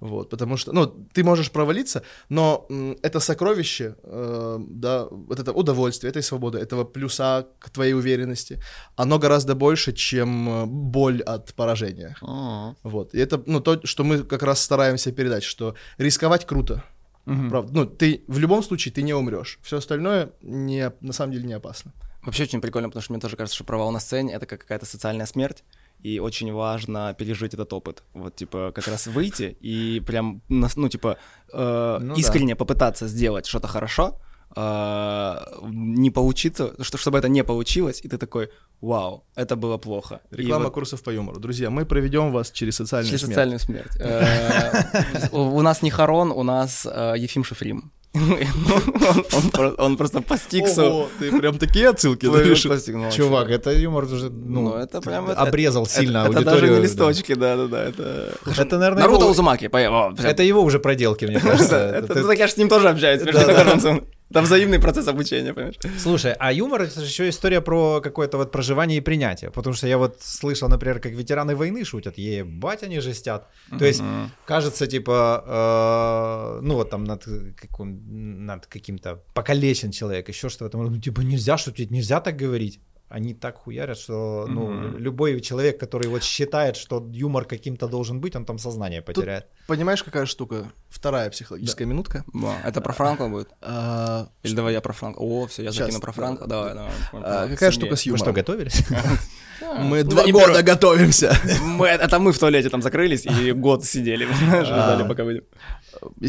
Вот, 0.00 0.30
потому 0.30 0.56
что, 0.56 0.72
ну, 0.72 0.86
ты 1.12 1.24
можешь 1.24 1.50
провалиться, 1.50 2.02
но 2.28 2.66
м, 2.70 2.96
это 3.02 3.20
сокровище, 3.20 3.94
э, 4.04 4.58
да, 4.68 5.06
вот 5.10 5.40
это 5.40 5.52
удовольствие, 5.52 6.10
этой 6.10 6.22
свободы, 6.22 6.58
этого 6.58 6.84
плюса 6.84 7.46
к 7.58 7.70
твоей 7.70 7.94
уверенности, 7.94 8.62
оно 8.96 9.18
гораздо 9.18 9.54
больше, 9.54 9.92
чем 9.92 10.48
э, 10.48 10.66
боль 10.66 11.20
от 11.26 11.52
поражения. 11.54 12.14
А. 12.22 12.74
Вот, 12.84 13.14
и 13.14 13.18
это, 13.18 13.42
ну, 13.46 13.60
то, 13.60 13.80
что 13.84 14.04
мы 14.04 14.22
как 14.22 14.42
раз 14.44 14.60
стараемся 14.60 15.12
передать, 15.12 15.42
что 15.44 15.74
рисковать 15.98 16.46
круто, 16.46 16.82
Мгм. 17.28 17.50
правда. 17.50 17.72
Ну, 17.74 17.86
ты 17.86 18.24
в 18.26 18.38
любом 18.38 18.62
случае 18.62 18.92
ты 18.92 19.02
не 19.02 19.14
умрешь, 19.14 19.58
все 19.62 19.76
остальное 19.78 20.32
не, 20.42 20.92
на 21.00 21.12
самом 21.12 21.32
деле 21.32 21.46
не 21.46 21.54
опасно. 21.54 21.92
Вообще 22.22 22.42
очень 22.44 22.60
прикольно, 22.60 22.88
потому 22.88 23.02
что 23.02 23.12
мне 23.12 23.20
тоже 23.20 23.36
кажется, 23.36 23.54
что 23.54 23.64
провал 23.64 23.90
на 23.92 24.00
сцене— 24.00 24.32
это 24.34 24.46
как 24.46 24.60
какая-то 24.60 24.86
социальная 24.86 25.26
смерть, 25.26 25.64
и 26.00 26.18
очень 26.20 26.52
важно 26.52 27.14
пережить 27.18 27.54
этот 27.54 27.72
опыт. 27.72 28.02
Вот, 28.14 28.36
типа, 28.36 28.72
как 28.74 28.86
раз 28.88 29.06
выйти 29.06 29.56
и 29.60 30.00
прям, 30.06 30.42
ну, 30.48 30.88
типа, 30.88 31.18
э, 31.52 31.98
Ну 32.00 32.14
да. 32.14 32.20
искренне 32.20 32.56
попытаться 32.56 33.08
сделать 33.08 33.46
что-то 33.46 33.68
хорошо, 33.68 34.20
не 34.56 36.10
получиться, 36.10 36.72
что, 36.80 36.98
чтобы 36.98 37.18
это 37.18 37.28
не 37.28 37.44
получилось, 37.44 38.00
и 38.04 38.08
ты 38.08 38.18
такой, 38.18 38.48
вау, 38.80 39.24
это 39.36 39.56
было 39.56 39.76
плохо. 39.78 40.20
Реклама 40.30 40.64
вот 40.64 40.74
курсов 40.74 41.02
по 41.02 41.10
юмору. 41.10 41.38
Друзья, 41.40 41.70
мы 41.70 41.84
проведем 41.84 42.32
вас 42.32 42.50
через 42.50 42.76
социальную 42.76 43.08
через 43.10 43.20
смерть. 43.20 43.34
социальную 43.34 43.58
смерть. 43.60 43.96
Э, 44.00 45.28
У 45.32 45.62
нас 45.62 45.82
не 45.82 45.90
Харон, 45.90 46.30
у 46.32 46.42
нас 46.42 46.86
э, 46.90 47.14
Ефим 47.18 47.44
Шифрим. 47.44 47.92
Он- 48.14 49.24
он 49.36 49.50
про- 49.50 49.74
Он 49.84 49.96
просто 49.96 50.20
по 50.22 50.36
стиксу... 50.38 50.82
Ого, 50.82 51.08
ты 51.20 51.38
прям 51.38 51.58
такие 51.58 51.90
отсылки 51.90 52.26
даешь. 52.26 52.64
ну, 52.64 53.10
Чувак, 53.10 53.50
это 53.50 53.70
юмор 53.72 54.04
уже, 54.04 54.30
ну, 54.30 54.60
Ну, 54.62 54.74
это 54.76 55.00
прям... 55.00 55.28
это- 55.30 55.42
обрезал 55.42 55.82
это- 55.84 55.92
сильно 55.92 56.18
это, 56.18 56.26
аудиторию. 56.28 56.60
даже 56.60 56.66
не 56.68 56.76
да. 56.76 56.82
листочки, 56.82 57.34
да-да-да, 57.34 57.84
это... 57.84 58.32
Это, 58.56 58.78
наверное, 58.78 59.02
Наруто 59.02 59.26
Узумаки, 59.26 59.66
это 59.66 60.42
его 60.42 60.62
уже 60.62 60.78
проделки, 60.78 61.26
мне 61.26 61.38
кажется. 61.38 61.76
Это, 61.98 62.12
Это- 62.14 62.26
так 62.26 62.38
я 62.38 62.46
же 62.46 62.52
с 62.54 62.56
ним 62.56 62.68
тоже 62.68 62.88
информацией. 62.88 64.02
Там 64.32 64.44
взаимный 64.44 64.78
процесс 64.78 65.08
обучения, 65.08 65.54
понимаешь? 65.54 65.78
Слушай, 65.98 66.34
а 66.38 66.52
юмор 66.52 66.82
это 66.82 67.00
же 67.00 67.06
еще 67.06 67.28
история 67.28 67.60
про 67.60 68.00
какое-то 68.00 68.36
вот 68.36 68.52
проживание 68.52 68.98
и 68.98 69.00
принятие. 69.00 69.50
Потому 69.50 69.74
что 69.74 69.86
я 69.86 69.96
вот 69.96 70.18
слышал, 70.20 70.68
например, 70.68 71.00
как 71.00 71.12
ветераны 71.12 71.56
войны 71.56 71.84
шутят, 71.84 72.18
ебать 72.18 72.82
они 72.82 73.00
жестят. 73.00 73.48
То 73.78 73.84
есть, 73.84 74.02
кажется, 74.44 74.86
типа, 74.86 76.58
э, 76.58 76.60
ну 76.62 76.74
вот 76.74 76.90
там 76.90 77.04
над, 77.04 77.24
каким, 77.56 78.46
над 78.46 78.66
каким-то 78.66 79.22
покалечен 79.34 79.92
человек, 79.92 80.28
еще 80.28 80.48
что-то. 80.48 80.76
Ну, 80.76 80.98
типа, 80.98 81.22
нельзя 81.22 81.56
шутить, 81.56 81.90
нельзя 81.90 82.20
так 82.20 82.36
говорить. 82.36 82.80
Они 83.08 83.32
так 83.32 83.56
хуярят, 83.56 83.96
что 83.98 84.44
ну, 84.48 84.70
Мгм. 84.70 84.98
любой 84.98 85.40
человек, 85.40 85.80
который 85.80 86.08
вот 86.08 86.22
считает, 86.22 86.76
что 86.76 87.06
юмор 87.10 87.44
каким-то 87.46 87.88
должен 87.88 88.20
быть, 88.20 88.36
он 88.36 88.44
там 88.44 88.58
сознание 88.58 89.00
потеряет. 89.00 89.46
Понимаешь, 89.66 90.02
какая 90.02 90.26
штука? 90.26 90.70
Вторая 90.90 91.30
психологическая 91.30 91.86
минутка. 91.86 92.24
Ба, 92.34 92.54
Это 92.64 92.80
про 92.82 92.92
Франко 92.92 93.28
будет? 93.28 93.48
А, 93.62 94.28
Или 94.42 94.54
давай 94.54 94.74
я 94.74 94.80
про 94.82 94.92
Франко? 94.92 95.18
О, 95.20 95.46
все, 95.46 95.62
я 95.62 95.70
Щас, 95.72 95.78
закину 95.86 96.00
про 96.00 96.12
Франко. 96.12 96.46
да, 96.46 96.48
Давай, 96.48 96.74
да. 96.74 96.90
давай. 97.12 97.44
а, 97.44 97.48
какая 97.48 97.70
штука 97.70 97.96
с 97.96 98.04
Вы 98.04 98.16
что, 98.18 98.26
юмором? 98.30 98.34
готовились? 98.34 98.84
Мы 99.78 100.04
Ну, 100.04 100.10
два 100.10 100.26
года 100.30 100.62
готовимся. 100.62 101.34
Мы- 101.62 101.86
Это 101.88 102.18
мы 102.20 102.32
в 102.32 102.38
туалете 102.38 102.68
там 102.70 102.80
закрылись 102.82 103.26
и 103.26 103.52
год 103.52 103.84
сидели, 103.84 104.24
ждали, 104.64 105.02
А. 105.02 105.08
пока 105.08 105.24
выйдем. 105.24 105.44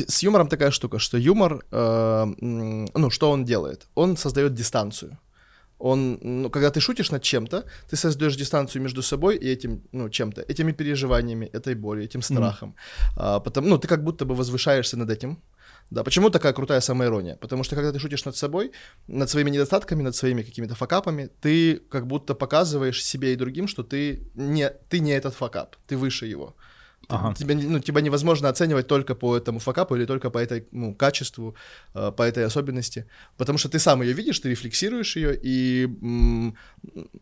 С 0.08 0.24
юмором 0.24 0.48
такая 0.48 0.72
штука, 0.72 0.98
что 1.00 1.18
юмор, 1.18 1.64
э, 1.72 2.26
ну, 2.40 3.10
что 3.10 3.30
он 3.32 3.46
делает? 3.46 3.88
Он 3.96 4.18
создает 4.18 4.54
дистанцию. 4.54 5.18
Он, 5.80 6.20
ну, 6.22 6.50
когда 6.50 6.70
ты 6.70 6.82
шутишь 6.82 7.12
над 7.12 7.24
чем-то, 7.24 7.64
ты 7.90 7.96
создаешь 7.96 8.36
дистанцию 8.36 8.82
между 8.82 9.02
собой 9.02 9.38
и 9.38 9.48
этим, 9.50 9.82
ну, 9.92 10.10
чем-то, 10.10 10.42
этими 10.42 10.74
переживаниями, 10.74 11.46
этой 11.46 11.76
болью, 11.76 12.04
этим 12.04 12.22
страхом. 12.22 12.76
А, 13.16 13.40
потом, 13.40 13.70
ну, 13.70 13.78
ты 13.78 13.88
как 13.88 14.04
будто 14.04 14.26
бы 14.26 14.36
возвышаешься 14.36 14.98
над 14.98 15.10
этим. 15.10 15.38
Да, 15.92 16.04
почему 16.04 16.30
такая 16.30 16.54
крутая 16.54 16.82
самоирония? 16.82 17.36
Потому 17.36 17.64
что 17.64 17.76
когда 17.76 17.92
ты 17.92 18.00
шутишь 18.00 18.26
над 18.26 18.36
собой, 18.36 18.72
над 19.08 19.30
своими 19.30 19.50
недостатками, 19.52 20.04
над 20.04 20.16
своими 20.16 20.44
какими-то 20.44 20.76
факапами, 20.76 21.30
ты 21.42 21.82
как 21.90 22.06
будто 22.06 22.36
показываешь 22.36 23.04
себе 23.04 23.34
и 23.34 23.36
другим, 23.36 23.68
что 23.68 23.84
ты 23.84 24.28
не, 24.36 24.70
ты 24.90 25.00
не 25.00 25.12
этот 25.12 25.34
факап, 25.34 25.76
ты 25.88 25.98
выше 25.98 26.28
его. 26.28 26.56
Ага. 27.10 27.34
Тебя, 27.34 27.56
ну, 27.56 27.80
тебя 27.80 28.02
невозможно 28.02 28.50
оценивать 28.50 28.88
только 28.88 29.16
по 29.16 29.36
этому 29.36 29.60
факапу 29.60 29.96
или 29.96 30.06
только 30.06 30.30
по 30.30 30.38
этой 30.38 30.68
ну, 30.72 30.94
качеству, 30.94 31.56
э, 31.96 32.12
по 32.12 32.22
этой 32.22 32.46
особенности, 32.46 33.06
потому 33.38 33.58
что 33.58 33.70
ты 33.70 33.80
сам 33.80 34.04
ее 34.04 34.14
видишь, 34.14 34.40
ты 34.40 34.50
рефлексируешь 34.50 35.18
ее, 35.18 35.40
и 35.42 35.88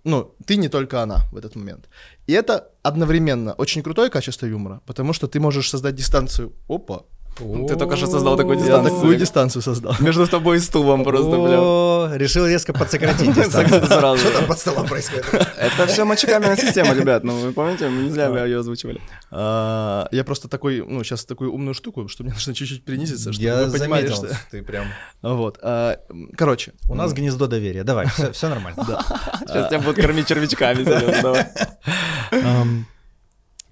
ну, 0.04 0.36
ты 0.46 0.58
не 0.58 0.70
только 0.70 1.02
она 1.02 1.18
в 1.32 1.38
этот 1.38 1.56
момент. 1.56 1.90
И 2.28 2.34
это 2.34 2.70
одновременно 2.84 3.54
очень 3.54 3.82
крутое 3.82 4.10
качество 4.10 4.46
юмора, 4.46 4.82
потому 4.86 5.14
что 5.14 5.28
ты 5.28 5.40
можешь 5.40 5.70
создать 5.70 5.96
дистанцию. 5.96 6.52
Опа, 6.68 7.06
Ты 7.38 7.76
только 7.76 7.96
что 7.98 8.08
создал 8.08 8.38
такую 8.38 8.58
я 8.58 8.64
дистанцию. 8.64 8.96
такую 8.96 9.18
дистанцию 9.18 9.62
создал. 9.62 9.96
Между 10.00 10.28
тобой 10.28 10.58
и 10.58 10.60
стулом 10.60 11.04
просто, 11.04 11.38
бля. 11.38 12.18
Решил 12.18 12.48
резко 12.48 12.74
подсократить 12.74 13.28
дистанцию. 13.36 13.86
Что 13.86 14.32
там 14.32 14.46
под 14.48 14.60
столом 14.60 14.88
происходит? 14.88 15.26
Это 15.34 15.88
все 15.88 16.06
мочекаменная 16.06 16.58
система, 16.58 16.94
ребят. 16.94 17.24
Ну, 17.24 17.38
вы 17.40 17.52
помните, 17.54 17.90
мы 17.90 18.04
не 18.04 18.10
зря 18.10 18.28
ее 18.46 18.60
озвучивали. 18.60 19.02
А, 19.32 20.08
Я 20.12 20.24
просто 20.24 20.48
такой, 20.48 20.84
ну, 20.86 21.04
сейчас 21.04 21.26
такую 21.26 21.54
умную 21.54 21.74
штуку, 21.74 22.08
что 22.08 22.24
мне 22.24 22.34
нужно 22.34 22.54
чуть-чуть 22.54 22.84
принизиться, 22.84 23.34
чтобы 23.34 23.46
Я 23.46 23.64
вы 23.66 23.78
понимали, 23.78 24.08
заметил, 24.08 24.28
что... 24.28 24.38
ты 24.52 24.64
прям... 24.64 24.86
Вот. 25.22 25.60
а, 25.62 26.00
Короче. 26.36 26.74
У 26.90 26.96
нас 26.96 27.14
гнездо 27.14 27.48
доверия. 27.48 27.84
Давай, 27.84 28.08
все 28.32 28.50
нормально. 28.50 28.84
Сейчас 29.48 29.70
тебя 29.70 29.80
будут 29.80 29.98
кормить 29.98 30.28
червячками. 30.28 30.78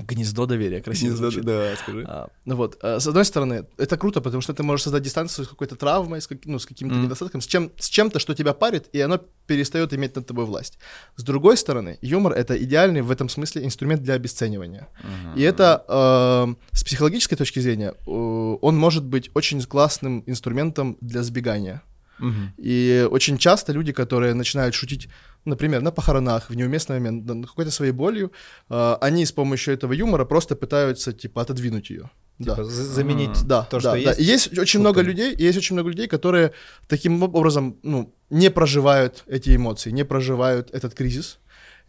Гнездо 0.08 0.46
доверия, 0.46 0.82
красиво 0.82 1.10
Гнездо, 1.10 1.32
звучит. 1.32 1.46
да, 1.46 1.76
скажи. 1.76 2.06
А, 2.08 2.28
ну 2.46 2.56
вот, 2.56 2.78
а, 2.82 3.00
с 3.00 3.08
одной 3.08 3.26
стороны, 3.26 3.66
это 3.78 3.98
круто, 3.98 4.22
потому 4.22 4.42
что 4.42 4.54
ты 4.54 4.64
можешь 4.64 4.84
создать 4.84 5.04
дистанцию 5.04 5.46
с 5.46 5.48
какой-то 5.48 5.76
травмой, 5.76 6.20
с, 6.22 6.28
как- 6.28 6.46
ну, 6.46 6.60
с 6.60 6.66
каким-то 6.66 6.96
Мгм. 6.96 7.06
недостатком, 7.06 7.42
с, 7.42 7.48
чем, 7.48 7.72
с 7.78 7.90
чем-то, 7.90 8.20
что 8.20 8.34
тебя 8.34 8.54
парит, 8.54 8.88
и 8.94 9.02
оно 9.02 9.20
перестает 9.48 9.94
иметь 9.94 10.16
над 10.16 10.26
тобой 10.28 10.46
власть. 10.46 10.78
С 11.16 11.24
другой 11.24 11.58
стороны, 11.58 11.98
юмор— 12.02 12.34
это 12.38 12.56
идеальный 12.64 13.02
в 13.02 13.12
этом 13.12 13.30
смысле 13.30 13.64
инструмент 13.66 14.02
для 14.04 14.14
обесценивания. 14.16 14.88
И 15.36 15.42
это 15.42 15.84
э, 15.88 16.56
с 16.76 16.84
психологической 16.84 17.38
точки 17.38 17.60
зрения, 17.60 17.94
э, 18.08 18.10
он 18.10 18.78
может 18.78 19.04
быть 19.04 19.30
очень 19.34 19.62
классным 19.64 20.24
инструментом 20.28 20.98
для 21.02 21.24
сбегания. 21.24 21.82
Мгм. 22.20 22.54
И 22.58 23.08
очень 23.12 23.38
часто 23.38 23.74
люди, 23.74 23.92
которые 23.92 24.34
начинают 24.34 24.74
шутить, 24.74 25.10
например, 25.46 25.82
на 25.82 25.92
похоронах, 25.92 26.50
в 26.50 26.56
неуместный 26.56 27.00
момент, 27.00 27.48
какой-то 27.48 27.72
своей 27.72 27.92
болью, 27.92 28.32
э, 28.70 28.96
они 29.02 29.26
с 29.26 29.32
помощью 29.32 29.74
этого 29.74 29.94
юмора 29.94 30.26
просто 30.26 30.56
пытаются, 30.56 31.14
типа, 31.14 31.42
отодвинуть 31.42 31.90
ее. 31.90 32.10
Типа, 32.40 32.56
Да. 32.56 32.64
за- 32.64 32.84
Заменить 32.84 33.44
Да, 33.48 33.62
то, 33.64 33.78
да, 33.78 33.80
что 33.80 33.92
да. 33.92 33.98
есть. 33.98 34.20
И 34.20 34.24
есть 34.24 34.48
очень 34.48 34.66
шутками. 34.66 34.82
много 34.82 35.02
людей, 35.02 35.36
есть 35.48 35.58
очень 35.58 35.76
много 35.76 35.90
людей, 35.90 36.08
которые 36.08 36.52
таким 36.88 37.24
образом, 37.24 37.78
ну, 37.84 38.14
не 38.30 38.50
проживают 38.52 39.24
эти 39.28 39.56
эмоции, 39.56 39.92
не 39.92 40.04
проживают 40.06 40.70
этот 40.74 40.94
кризис, 40.94 41.40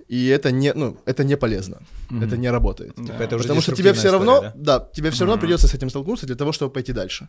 и 0.08 0.28
это 0.28 0.52
не, 0.52 0.72
ну, 0.74 0.96
это 1.06 1.24
не 1.24 1.36
полезно, 1.36 1.78
это 2.22 2.36
не 2.36 2.50
работает. 2.50 2.94
Типа, 2.94 3.22
это 3.22 3.34
уже 3.36 3.42
Потому 3.44 3.60
что 3.62 3.74
тебе 3.74 3.92
все 3.92 4.10
равно, 4.12 4.34
история, 4.36 4.52
да? 4.56 4.78
да, 4.78 4.88
тебе 4.92 5.10
все 5.10 5.24
равно 5.24 5.40
придется 5.40 5.66
с 5.66 5.74
этим 5.74 5.90
столкнуться 5.90 6.26
для 6.26 6.36
того, 6.36 6.52
чтобы 6.52 6.72
пойти 6.72 6.92
дальше. 6.92 7.28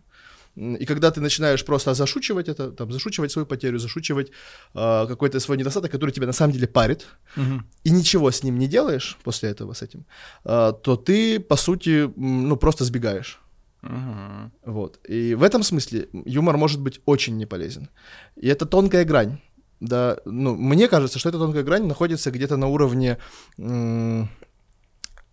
И 0.58 0.86
когда 0.86 1.12
ты 1.12 1.22
начинаешь 1.22 1.64
просто 1.64 1.94
зашучивать 1.94 2.48
это, 2.50 2.72
там, 2.72 2.92
зашучивать 2.92 3.32
свою 3.32 3.46
потерю, 3.46 3.78
зашучивать 3.80 4.32
э, 4.76 5.06
какой-то 5.08 5.40
свой 5.40 5.58
недостаток, 5.58 5.92
который 5.92 6.12
тебя 6.12 6.26
на 6.28 6.34
самом 6.34 6.54
деле 6.54 6.68
парит, 6.68 7.06
Мгм. 7.36 7.66
и 7.86 7.92
ничего 7.92 8.32
с 8.32 8.44
ним 8.44 8.58
не 8.58 8.68
делаешь 8.68 9.18
после 9.24 9.50
этого 9.50 9.74
с 9.74 9.84
этим, 9.84 10.06
э, 10.46 10.74
то 10.84 10.96
ты, 10.96 11.40
по 11.40 11.56
сути, 11.58 12.10
ну, 12.18 12.58
просто 12.58 12.86
сбегаешь. 12.86 13.40
Мгм. 13.84 14.52
Вот. 14.66 15.00
И 15.10 15.36
в 15.36 15.44
этом 15.44 15.62
смысле 15.64 16.08
юмор 16.26 16.58
может 16.58 16.82
быть 16.82 17.02
очень 17.06 17.38
неполезен. 17.38 17.88
И 18.36 18.48
это 18.48 18.66
тонкая 18.66 19.06
грань. 19.06 19.38
Да, 19.80 20.18
ну, 20.26 20.56
мне 20.56 20.88
кажется, 20.88 21.20
что 21.20 21.30
эта 21.30 21.38
тонкая 21.38 21.64
грань 21.64 21.86
находится 21.86 22.32
где-то 22.32 22.58
на 22.58 22.68
уровне 22.68 23.18
м, 23.60 24.28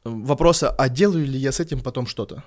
вопроса, 0.05 0.69
а 0.71 0.89
делаю 0.91 1.25
ли 1.27 1.39
я 1.39 1.51
с 1.51 1.61
этим 1.61 1.81
потом 1.81 2.07
что-то? 2.07 2.43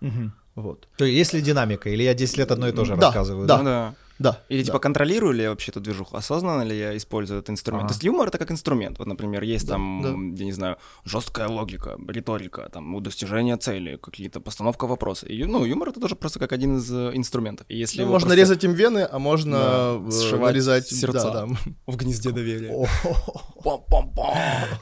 Мгм. 0.00 0.32
Вот. 0.56 0.88
То 0.96 1.04
есть, 1.04 1.16
есть 1.18 1.32
ли 1.34 1.40
динамика, 1.42 1.88
или 1.90 2.02
я 2.02 2.14
10 2.14 2.38
лет 2.38 2.50
одно 2.50 2.66
и 2.68 2.72
то 2.72 2.84
же 2.84 2.96
Да, 2.96 3.02
рассказываю? 3.02 3.46
да. 3.46 3.58
Ну 3.58 3.64
да. 3.64 3.94
Да. 4.18 4.40
Или 4.48 4.60
да. 4.60 4.66
типа 4.66 4.78
контролирую 4.78 5.32
ли 5.34 5.42
я 5.42 5.50
вообще 5.50 5.70
эту 5.72 5.80
движуху, 5.80 6.16
осознанно 6.16 6.62
ли 6.62 6.78
я 6.78 6.96
использую 6.96 7.40
этот 7.40 7.50
инструмент. 7.50 7.84
Ага. 7.84 7.88
То 7.88 7.94
есть 7.94 8.04
юмор 8.04 8.28
это 8.28 8.38
как 8.38 8.50
инструмент. 8.50 8.98
Вот, 8.98 9.06
например, 9.06 9.42
есть 9.42 9.66
Да, 9.66 9.74
там, 9.74 10.34
я 10.34 10.44
не 10.44 10.52
знаю, 10.52 10.76
жесткая 11.04 11.48
логика, 11.48 11.96
риторика, 12.08 12.68
там, 12.72 12.94
у 12.94 13.00
достижения 13.00 13.56
цели, 13.56 13.96
какие-то 13.96 14.40
постановка 14.40 14.86
вопроса. 14.86 15.26
И, 15.26 15.44
ну, 15.44 15.64
юмор 15.64 15.88
это 15.90 16.00
тоже 16.00 16.16
просто 16.16 16.38
как 16.38 16.52
один 16.52 16.78
из 16.78 16.90
э, 16.92 17.10
инструментов. 17.14 17.66
И 17.68 17.76
если 17.76 18.02
Ну, 18.02 18.08
можно 18.08 18.28
просто 18.28 18.40
резать 18.40 18.64
им 18.64 18.72
вены, 18.72 19.06
а 19.10 19.18
можно 19.18 19.58
Да, 19.58 20.08
э, 20.08 20.10
сшивать 20.10 20.52
нарезать 20.52 20.88
сердца. 20.88 21.30
да, 21.30 21.46
да. 21.46 21.56
в 21.92 21.96
гнезде 21.96 22.30
доверия. 22.30 22.72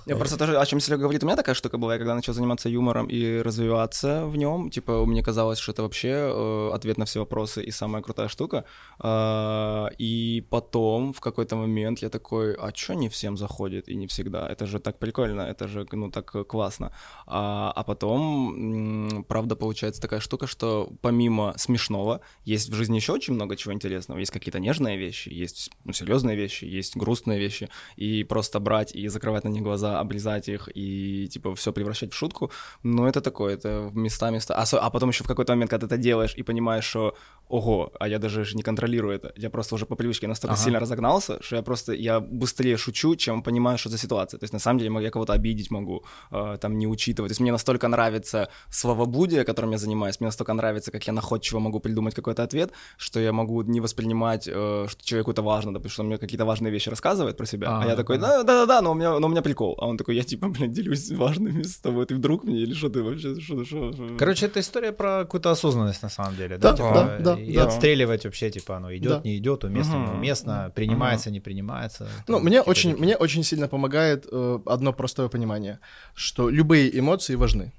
Я 0.07 0.17
просто 0.17 0.37
тоже, 0.37 0.59
о 0.59 0.67
чем 0.67 0.81
Серега 0.81 1.03
говорит, 1.03 1.23
у 1.23 1.27
меня 1.27 1.37
такая 1.37 1.55
штука 1.55 1.79
была, 1.79 1.95
я 1.95 1.99
когда 1.99 2.15
начал 2.15 2.35
заниматься 2.35 2.69
юмором 2.69 3.07
и 3.07 3.39
развиваться 3.43 4.27
в 4.27 4.37
нем, 4.37 4.71
типа, 4.71 5.05
мне 5.07 5.23
казалось, 5.23 5.59
что 5.59 5.73
это 5.73 5.83
вообще 5.83 6.09
э, 6.09 6.71
ответ 6.75 6.99
на 6.99 7.05
все 7.05 7.21
вопросы 7.21 7.63
и 7.63 7.71
самая 7.71 8.03
крутая 8.03 8.29
штука. 8.29 8.65
А, 8.99 9.24
А, 9.25 9.91
И 9.99 10.45
потом 10.51 11.13
в 11.13 11.21
какой-то 11.21 11.57
момент 11.57 12.03
я 12.03 12.09
такой, 12.09 12.55
а 12.55 12.73
чё 12.73 12.95
не 12.95 13.09
всем 13.09 13.37
заходит 13.37 13.89
и 13.89 13.97
не 13.97 14.07
всегда? 14.07 14.47
Это 14.49 14.67
же 14.67 14.79
так 14.79 14.99
прикольно, 14.99 15.43
это 15.43 15.69
же, 15.69 15.87
ну, 15.93 16.11
так 16.11 16.35
э, 16.35 16.45
классно. 16.45 16.93
А, 17.27 17.73
а 17.77 17.83
потом, 17.85 19.25
правда, 19.29 19.57
получается 19.57 20.03
такая 20.03 20.21
штука, 20.21 20.47
что 20.47 20.89
помимо 21.01 21.55
смешного, 21.57 22.21
есть 22.45 22.71
в 22.71 22.75
жизни 22.75 22.97
еще 22.97 23.13
очень 23.13 23.35
много 23.35 23.57
чего 23.57 23.73
интересного. 23.73 24.19
Есть 24.21 24.33
какие-то 24.33 24.59
нежные 24.61 24.99
вещи, 24.99 25.45
есть 25.45 25.71
ну, 25.85 25.93
серьезные 25.93 26.37
вещи, 26.37 26.65
есть 26.65 26.97
грустные 26.97 27.39
вещи. 27.39 27.69
И 27.97 28.25
просто 28.25 28.61
брать 28.61 28.97
и 28.97 29.09
закрывать 29.09 29.45
на 29.45 29.49
них 29.49 29.63
глаза, 29.63 30.01
облизать 30.01 30.49
их 30.49 30.69
и, 30.75 31.29
типа, 31.29 31.55
все 31.55 31.73
превращать 31.73 32.13
в 32.13 32.17
шутку, 32.17 32.51
ну, 32.83 33.07
это 33.07 33.21
такое, 33.21 33.55
это 33.55 33.81
в 33.93 33.97
места, 33.97 34.31
места. 34.31 34.55
А, 34.55 34.65
а 34.79 34.91
потом 34.91 35.11
еще 35.11 35.25
в 35.25 35.27
какой-то 35.27 35.53
момент, 35.53 35.71
когда 35.71 35.87
ты 35.87 35.95
это 35.95 36.03
делаешь 36.03 36.35
и 36.37 36.43
понимаешь, 36.43 36.85
что, 36.85 37.15
ого, 37.49 37.93
а 38.01 38.09
я 38.09 38.19
даже 38.19 38.45
же 38.45 38.57
не 38.57 38.63
контролирую 38.63 39.14
это. 39.15 39.33
Я 39.37 39.51
просто 39.51 39.75
уже 39.75 39.87
по 39.87 39.97
привычке 39.97 40.29
настолько 40.29 40.55
Ага. 40.55 40.63
сильно 40.65 40.81
разогнался, 40.81 41.39
что 41.43 41.57
я 41.57 41.63
просто, 41.63 41.93
я 41.93 42.21
быстрее 42.21 42.77
шучу, 42.77 43.17
чем 43.17 43.43
понимаю, 43.43 43.79
что 43.79 43.89
за 43.91 43.99
ситуация. 43.99 44.39
То 44.39 44.45
есть, 44.45 44.53
на 44.53 44.59
самом 44.61 44.79
деле, 44.81 45.03
я 45.03 45.11
кого-то 45.11 45.33
обидеть 45.33 45.71
могу, 45.71 46.05
э, 46.33 46.57
там, 46.61 46.79
не 46.79 46.87
учитывать. 46.87 47.31
То 47.31 47.33
есть, 47.33 47.41
мне 47.41 47.53
настолько 47.53 47.89
нравится 47.89 48.49
словоблудие, 48.71 49.45
которым 49.45 49.71
я 49.73 49.79
занимаюсь, 49.79 50.21
мне 50.21 50.27
настолько 50.29 50.53
нравится, 50.53 50.91
как 50.91 51.07
я 51.07 51.13
находчиво 51.13 51.61
могу 51.61 51.81
придумать 51.81 52.15
какой-то 52.15 52.43
ответ, 52.43 52.73
что 52.99 53.21
я 53.21 53.33
могу 53.33 53.63
не 53.63 53.81
воспринимать, 53.81 54.49
э, 54.49 54.87
что 54.89 55.05
человеку 55.05 55.31
это 55.31 55.43
важно, 55.43 55.73
допустим, 55.73 55.93
что 55.95 56.03
он 56.03 56.09
мне 56.09 56.19
какие-то 56.19 56.45
важные 56.45 56.73
вещи 56.73 56.91
рассказывает 56.91 57.37
про 57.37 57.47
себя, 57.47 57.69
а, 57.69 57.83
А, 57.83 57.87
я 57.87 57.97
такой, 57.97 58.19
да-да-да, 58.19 58.81
но 58.83 58.91
у 58.91 58.95
меня, 58.95 59.19
но 59.21 59.27
у 59.27 59.31
меня 59.31 59.43
прикол. 59.43 59.77
А 59.81 59.87
он 59.87 59.97
такой, 59.97 60.17
я 60.17 60.23
типа, 60.23 60.49
блин, 60.49 60.73
делюсь 60.73 61.11
важными 61.11 61.63
с 61.63 61.77
тобой, 61.77 62.05
ты 62.07 62.15
вдруг 62.15 62.45
мне, 62.45 62.59
или 62.63 62.75
что 62.75 62.89
ты 62.89 63.03
вообще, 63.03 63.41
что, 63.41 63.65
что, 63.65 63.93
что? 63.93 64.17
Короче, 64.19 64.47
это 64.47 64.61
история 64.61 64.93
про 64.93 65.23
какую-то 65.25 65.51
осознанность 65.51 66.03
на 66.03 66.09
самом 66.11 66.37
деле, 66.37 66.59
Да, 66.59 66.71
да? 66.71 66.77
типа, 66.77 67.19
да, 67.21 67.35
да, 67.35 67.41
и 67.41 67.55
да. 67.55 67.65
отстреливать 67.65 68.25
вообще, 68.25 68.51
типа, 68.51 68.77
оно 68.77 68.91
идет, 69.05 69.23
Да. 69.23 69.29
не 69.29 69.37
идет, 69.39 69.65
уместно, 69.65 69.97
Мгм. 69.99 70.13
неуместно, 70.13 70.73
принимается, 70.75 71.31
не 71.31 71.41
принимается. 71.41 72.09
Ну, 72.29 72.41
мне 72.41 72.61
очень, 72.61 72.91
такие. 72.91 73.05
мне 73.05 73.17
очень 73.17 73.45
сильно 73.45 73.69
помогает 73.69 74.27
э, 74.31 74.59
одно 74.67 74.93
простое 74.93 75.29
понимание, 75.29 75.79
что 76.15 76.51
любые 76.51 76.99
эмоции 76.99 77.35
важны. 77.37 77.73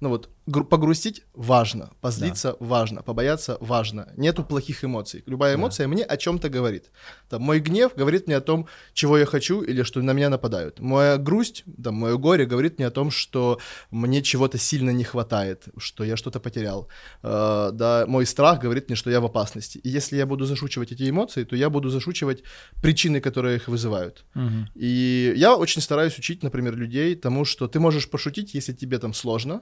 Ну 0.00 0.08
вот, 0.08 0.28
погрустить 0.50 1.22
важно, 1.34 1.90
позлиться 2.00 2.56
важно, 2.60 3.02
побояться 3.02 3.56
важно. 3.60 4.08
Нету 4.16 4.44
плохих 4.44 4.84
эмоций. 4.84 5.22
Любая 5.26 5.54
Да. 5.54 5.60
эмоция 5.60 5.88
мне 5.88 6.04
о 6.04 6.16
чем-то 6.16 6.48
говорит. 6.48 6.90
Там, 7.28 7.42
мой 7.42 7.60
гнев 7.60 7.92
говорит 7.96 8.26
мне 8.26 8.36
о 8.36 8.40
том, 8.40 8.66
чего 8.92 9.18
я 9.18 9.26
хочу 9.26 9.62
или 9.62 9.82
что 9.82 10.02
на 10.02 10.12
меня 10.12 10.28
нападают. 10.30 10.80
Моя 10.80 11.16
грусть, 11.16 11.64
там, 11.82 11.94
мое 11.94 12.16
горе 12.16 12.46
говорит 12.46 12.78
мне 12.78 12.86
о 12.86 12.90
том, 12.90 13.10
что 13.10 13.58
мне 13.90 14.22
чего-то 14.22 14.58
сильно 14.58 14.90
не 14.90 15.04
хватает, 15.04 15.68
что 15.78 16.04
я 16.04 16.16
что-то 16.16 16.40
потерял. 16.40 16.88
Э, 17.22 17.70
да, 17.72 18.04
мой 18.06 18.26
страх 18.26 18.60
говорит 18.60 18.88
мне, 18.88 18.96
что 18.96 19.10
я 19.10 19.20
в 19.20 19.24
опасности. 19.24 19.78
И 19.78 19.88
если 19.88 20.16
я 20.16 20.26
буду 20.26 20.44
зашучивать 20.44 20.92
эти 20.92 21.08
эмоции, 21.08 21.44
то 21.44 21.56
я 21.56 21.70
буду 21.70 21.90
зашучивать 21.90 22.42
причины, 22.82 23.20
которые 23.20 23.56
их 23.56 23.68
вызывают. 23.68 24.24
Мгм. 24.34 24.68
И 24.74 25.32
я 25.36 25.56
очень 25.56 25.82
стараюсь 25.82 26.18
учить, 26.18 26.42
например, 26.42 26.76
людей 26.76 27.14
тому, 27.14 27.44
что 27.44 27.68
ты 27.68 27.78
можешь 27.80 28.08
пошутить, 28.10 28.54
если 28.54 28.72
тебе 28.72 28.98
там 28.98 29.14
сложно, 29.14 29.60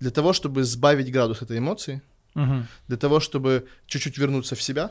для 0.00 0.10
того, 0.10 0.32
чтобы 0.32 0.64
сбавить 0.64 1.12
градус 1.12 1.42
этой 1.42 1.58
эмоции, 1.58 2.00
Мгм. 2.34 2.66
для 2.88 2.96
того, 2.96 3.20
чтобы 3.20 3.66
чуть-чуть 3.86 4.18
вернуться 4.18 4.54
в 4.54 4.62
себя. 4.62 4.90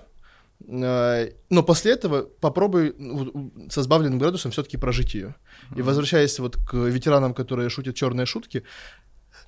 Э, 0.67 1.31
Но 1.49 1.63
после 1.63 1.91
этого 1.91 2.21
попробуй 2.41 2.93
ну, 2.97 3.51
со 3.69 3.83
сбавленным 3.83 4.19
градусом 4.19 4.51
все-таки 4.51 4.77
прожить 4.77 5.13
ее. 5.15 5.35
И 5.77 5.81
возвращаясь 5.81 6.39
вот 6.39 6.55
к 6.57 6.73
ветеранам, 6.73 7.33
которые 7.33 7.69
шутят 7.69 7.95
черные 7.95 8.25
шутки, 8.25 8.63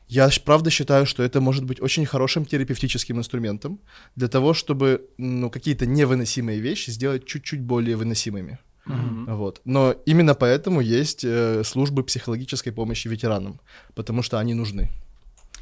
я 0.10 0.30
правда 0.46 0.70
считаю, 0.70 1.06
что 1.06 1.24
это 1.24 1.41
может 1.41 1.63
быть 1.65 1.82
очень 1.82 2.06
хорошим 2.06 2.46
терапевтическим 2.46 3.17
инструментом 3.17 3.80
для 4.15 4.28
того, 4.28 4.54
чтобы 4.54 5.02
ну, 5.17 5.50
какие-то 5.50 5.86
невыносимые 5.86 6.60
вещи 6.60 6.91
сделать 6.91 7.26
чуть-чуть 7.26 7.62
более 7.62 7.96
выносимыми. 7.96 8.58
Мгм. 8.86 9.36
Вот. 9.36 9.62
Но 9.65 9.96
именно 10.06 10.34
поэтому 10.34 10.82
есть 10.82 11.26
э, 11.26 11.63
службы 11.65 12.04
психологической 12.04 12.72
помощи 12.72 13.10
ветеранам, 13.10 13.60
потому 13.96 14.24
что 14.24 14.38
они 14.39 14.54
нужны. 14.54 14.89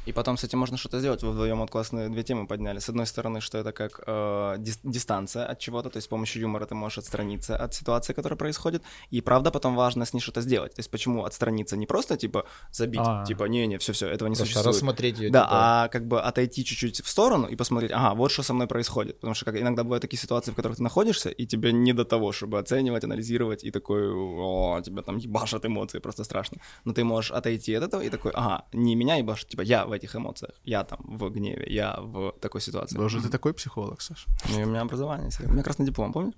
И 0.06 0.12
потом 0.12 0.36
с 0.36 0.44
этим 0.44 0.58
можно 0.60 0.76
что-то 0.76 1.00
сделать. 1.00 1.22
Вы 1.22 1.32
вдвоем 1.32 1.58
вот 1.58 1.70
классные 1.70 2.08
две 2.08 2.22
темы 2.22 2.46
подняли. 2.46 2.78
С 2.78 2.88
одной 2.88 3.06
стороны, 3.06 3.40
что 3.40 3.58
это 3.58 3.72
как 3.72 4.00
э, 4.06 4.54
дис- 4.58 4.78
дистанция 4.84 5.44
от 5.46 5.58
чего-то, 5.58 5.90
то 5.90 5.96
есть 5.96 6.04
с 6.06 6.08
помощью 6.08 6.42
юмора 6.42 6.64
ты 6.66 6.74
можешь 6.76 6.98
отстраниться 6.98 7.56
от 7.56 7.74
ситуации, 7.74 8.12
которая 8.12 8.36
происходит. 8.36 8.82
И 9.10 9.20
правда 9.20 9.50
потом 9.50 9.74
важно 9.74 10.04
с 10.04 10.12
ней 10.14 10.20
что-то 10.20 10.40
сделать. 10.42 10.74
То 10.74 10.80
есть 10.80 10.90
почему 10.90 11.24
отстраниться 11.24 11.76
не 11.76 11.86
просто 11.86 12.16
типа 12.16 12.44
забить, 12.70 13.00
А. 13.02 13.24
типа 13.24 13.44
не-не, 13.44 13.78
все-все, 13.78 14.06
этого 14.06 14.28
не 14.28 14.36
Просто 14.36 14.44
существует. 14.44 14.76
рассмотреть 14.76 15.18
ее. 15.18 15.30
Да, 15.30 15.48
а 15.50 15.88
как 15.88 16.06
бы 16.06 16.20
отойти 16.20 16.64
чуть-чуть 16.64 17.02
в 17.04 17.08
сторону 17.08 17.48
и 17.48 17.56
посмотреть, 17.56 17.90
ага, 17.92 18.14
вот 18.14 18.30
что 18.30 18.42
со 18.44 18.54
мной 18.54 18.68
происходит. 18.68 19.16
Потому 19.16 19.34
что 19.34 19.44
как, 19.44 19.60
иногда 19.60 19.82
бывают 19.82 20.02
такие 20.02 20.20
ситуации, 20.20 20.52
в 20.52 20.54
которых 20.54 20.76
ты 20.76 20.82
находишься, 20.84 21.30
и 21.30 21.46
тебе 21.46 21.72
не 21.72 21.92
до 21.92 22.04
того, 22.04 22.30
чтобы 22.30 22.58
оценивать, 22.60 23.02
анализировать, 23.04 23.64
и 23.64 23.72
такой, 23.72 24.08
о, 24.14 24.80
тебя 24.82 25.02
там 25.02 25.16
ебашат 25.16 25.66
эмоции, 25.66 25.98
просто 25.98 26.22
страшно. 26.22 26.58
Но 26.84 26.92
ты 26.92 27.02
можешь 27.02 27.32
отойти 27.32 27.74
от 27.74 27.82
этого 27.82 28.02
и 28.02 28.08
такой, 28.10 28.30
ага, 28.34 28.64
не 28.72 28.94
меня 28.94 29.16
ебашит, 29.16 29.48
типа 29.48 29.62
я 29.62 29.84
в 29.84 29.95
этих 29.96 30.14
эмоциях, 30.16 30.52
я 30.64 30.84
там 30.84 31.00
в 31.04 31.28
гневе, 31.30 31.66
я 31.68 31.96
в 31.98 32.32
такой 32.40 32.60
ситуации. 32.60 32.96
Боже, 32.96 33.20
ты 33.20 33.28
такой 33.28 33.52
психолог, 33.54 34.00
Саш. 34.00 34.26
Ну, 34.50 34.62
у 34.62 34.66
меня 34.66 34.82
образование, 34.82 35.30
у 35.44 35.52
меня 35.52 35.62
красный 35.62 35.86
диплом, 35.86 36.12
помнишь? 36.12 36.34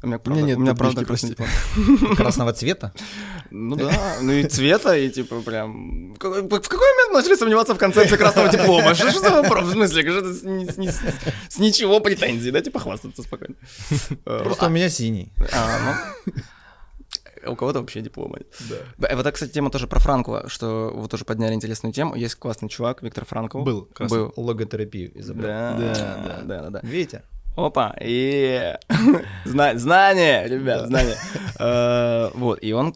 У 0.00 0.06
меня, 0.06 0.20
правда, 0.20 0.42
нет 0.42 0.58
у 0.58 0.60
меня 0.60 0.74
правда 0.76 1.04
красный 1.04 1.34
прости. 1.34 1.88
диплом. 1.88 2.16
Красного 2.16 2.52
цвета? 2.52 2.92
Ну 3.50 3.74
да, 3.74 4.18
ну 4.22 4.30
и 4.30 4.44
цвета, 4.44 4.96
и 4.96 5.10
типа 5.10 5.40
прям... 5.40 6.14
В 6.14 6.18
какой, 6.18 6.42
момент 6.42 7.12
начали 7.12 7.34
сомневаться 7.34 7.74
в 7.74 7.78
концепции 7.78 8.16
красного 8.16 8.48
диплома? 8.48 8.94
Что, 8.94 9.10
что 9.10 9.20
за 9.20 9.42
вопрос? 9.42 9.64
В 9.64 9.72
смысле, 9.72 10.22
с, 10.22 10.42
с 10.42 11.02
с 11.48 11.58
ничего 11.58 11.98
претензий, 11.98 12.52
да, 12.52 12.60
типа 12.60 12.78
хвастаться 12.78 13.22
спокойно. 13.22 13.56
Просто 14.24 14.66
у 14.66 14.70
меня 14.70 14.88
синий. 14.88 15.32
а, 15.52 15.96
ну, 16.26 16.32
у 17.46 17.56
кого-то 17.56 17.80
вообще 17.80 18.00
диплома 18.00 18.38
нет. 18.38 18.54
Да. 18.70 18.76
Вот, 19.16 19.20
это, 19.20 19.32
кстати, 19.32 19.52
тема 19.52 19.70
тоже 19.70 19.86
про 19.86 20.00
Франкова, 20.00 20.48
что 20.48 20.92
вы 20.94 21.08
тоже 21.08 21.24
подняли 21.24 21.54
интересную 21.54 21.92
тему. 21.92 22.14
Есть 22.14 22.36
классный 22.36 22.68
чувак, 22.68 23.02
Виктор 23.02 23.24
Франков. 23.24 23.64
Был, 23.64 23.88
Был. 23.98 24.32
Логотерапию 24.36 25.18
изобрел. 25.18 25.46
Да, 25.46 25.76
Да, 25.78 25.94
да, 25.94 26.42
да, 26.42 26.62
да, 26.62 26.70
да 26.70 26.80
опа, 27.58 27.94
и 28.00 28.74
знание, 29.44 30.48
ребят, 30.48 30.86
знание. 30.86 31.16
Э, 31.58 32.30
вот, 32.34 32.58
и 32.62 32.72
он 32.72 32.92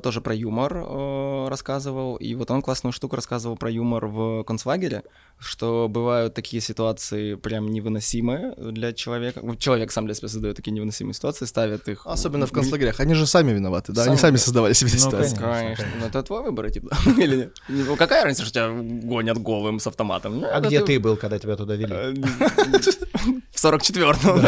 тоже 0.00 0.20
про 0.20 0.34
юмор 0.34 0.76
э, 0.76 1.46
рассказывал, 1.48 2.16
и 2.16 2.34
вот 2.34 2.50
он 2.50 2.62
классную 2.62 2.92
штуку 2.92 3.16
рассказывал 3.16 3.56
про 3.56 3.70
юмор 3.70 4.06
в 4.06 4.42
концлагере, 4.44 5.02
что 5.38 5.88
бывают 5.88 6.34
такие 6.34 6.60
ситуации 6.60 7.34
прям 7.34 7.70
невыносимые 7.70 8.54
для 8.56 8.92
человека. 8.92 9.42
Человек 9.56 9.92
сам 9.92 10.06
для 10.06 10.14
себя 10.14 10.28
создает 10.28 10.56
такие 10.56 10.72
невыносимые 10.72 11.14
ситуации, 11.14 11.44
ставит 11.44 11.88
их... 11.88 12.06
Особенно 12.06 12.46
в 12.46 12.52
концлагерях, 12.52 13.00
они 13.00 13.14
же 13.14 13.26
сами 13.26 13.52
виноваты, 13.52 13.92
да, 13.92 14.04
они 14.04 14.16
сами 14.16 14.36
создавали 14.36 14.72
себе 14.72 14.90
ну, 14.92 14.98
ситуации. 14.98 15.36
Конечно, 15.36 15.86
ну, 16.00 16.06
это 16.06 16.22
твой 16.22 16.42
выбор, 16.42 16.70
типа, 16.70 16.96
или 17.18 17.36
нет? 17.36 17.56
Ну, 17.68 17.96
какая 17.96 18.24
разница, 18.24 18.44
что 18.44 18.54
тебя 18.54 18.70
гонят 19.08 19.38
голым 19.38 19.78
с 19.78 19.86
автоматом? 19.86 20.44
А 20.44 20.60
где 20.60 20.84
ты 20.84 20.98
был, 20.98 21.16
когда 21.16 21.38
тебя 21.38 21.56
туда 21.56 21.74
вели? 21.74 21.92
Э, 21.92 22.14
в 23.50 23.58
44 23.58 23.89
четвертого, 23.90 24.40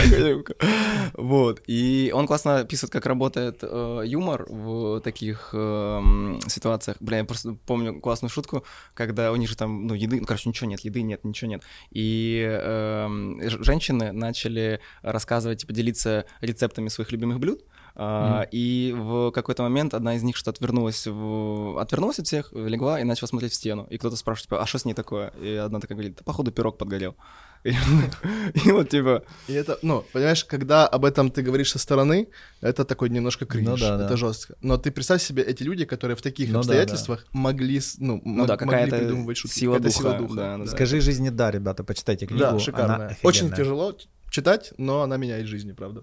вот. 1.15 1.63
И 1.67 2.11
он 2.15 2.27
классно 2.27 2.61
описывает, 2.61 2.93
как 2.93 3.07
работает 3.07 3.59
э, 3.63 4.03
юмор 4.05 4.47
в 4.49 5.01
таких 5.01 5.51
э, 5.53 6.01
ситуациях. 6.47 6.97
Бля, 7.01 7.19
я 7.19 7.25
просто 7.25 7.57
помню 7.67 8.01
классную 8.01 8.31
шутку, 8.31 8.65
когда 8.95 9.33
у 9.33 9.37
них 9.37 9.49
же 9.49 9.57
там, 9.57 9.87
ну, 9.87 9.95
еды, 9.95 10.21
ну, 10.21 10.27
короче, 10.27 10.49
ничего 10.49 10.69
нет, 10.69 10.81
еды 10.81 11.03
нет, 11.03 11.25
ничего 11.25 11.51
нет. 11.51 11.63
И 11.91 12.43
эм, 12.49 13.41
женщины 13.43 14.13
начали 14.13 14.81
рассказывать, 15.03 15.61
типа, 15.61 15.73
делиться 15.73 16.27
рецептами 16.41 16.89
своих 16.89 17.13
любимых 17.13 17.39
блюд. 17.39 17.63
Uh, 17.95 18.45
mm-hmm. 18.45 18.49
И 18.53 18.95
в 18.97 19.31
какой-то 19.33 19.63
момент 19.63 19.93
одна 19.93 20.15
из 20.15 20.23
них 20.23 20.35
что-то 20.35 20.53
отвернулась, 20.53 21.07
в... 21.07 21.79
отвернулась 21.79 22.19
от 22.19 22.27
всех, 22.27 22.51
легла 22.53 22.99
и 22.99 23.05
начала 23.05 23.29
смотреть 23.29 23.53
в 23.53 23.55
стену. 23.55 23.87
И 23.91 23.99
кто-то 23.99 24.17
спрашивает, 24.17 24.45
типа, 24.45 24.63
а 24.63 24.67
что 24.67 24.79
с 24.79 24.87
ней 24.87 24.95
такое? 24.95 25.29
И 25.39 25.57
одна 25.57 25.79
такая 25.79 25.97
говорит, 25.97 26.17
да 26.17 26.25
походу 26.25 26.53
пирог 26.53 26.79
подгорел. 26.79 27.17
И, 27.65 28.73
вот 28.73 28.89
типа, 28.89 29.23
И 29.49 29.53
это, 29.53 29.79
ну, 29.83 30.05
понимаешь, 30.13 30.45
когда 30.45 30.87
об 30.89 31.05
этом 31.05 31.31
ты 31.31 31.43
говоришь 31.43 31.71
со 31.71 31.79
стороны, 31.79 32.27
это 32.61 32.85
такой 32.85 33.09
немножко 33.09 33.47
кринж, 33.47 33.69
Ну 33.69 33.77
да, 33.77 33.95
это 33.97 34.09
да. 34.09 34.17
жестко. 34.17 34.55
Но 34.63 34.79
ты 34.79 34.91
представь 34.91 35.23
себе 35.23 35.43
эти 35.45 35.63
люди, 35.63 35.85
которые 35.85 36.17
в 36.17 36.23
таких 36.23 36.49
Ну 36.49 36.55
да, 36.55 36.59
обстоятельствах 36.61 37.25
могли, 37.33 37.79
с- 37.79 37.99
ну, 37.99 38.21
ну 38.25 38.47
да, 38.47 38.57
могли 38.61 38.91
придумывать 38.91 39.37
шутки. 39.37 39.59
сила 39.61 39.79
духа. 39.79 39.91
сила 39.99 40.15
духа. 40.19 40.35
да, 40.35 40.57
да, 40.59 40.65
да. 40.65 40.71
Скажи 40.71 41.01
жизни 41.01 41.29
да, 41.31 41.51
ребята, 41.53 41.85
почитайте 41.85 42.27
книгу. 42.27 42.43
Да, 42.43 42.59
шикарная. 42.59 43.17
Очень 43.23 43.53
тяжело 43.53 43.97
читать, 44.31 44.73
но 44.79 45.03
она 45.03 45.17
меняет 45.17 45.47
жизни, 45.47 45.73
правда. 45.73 46.03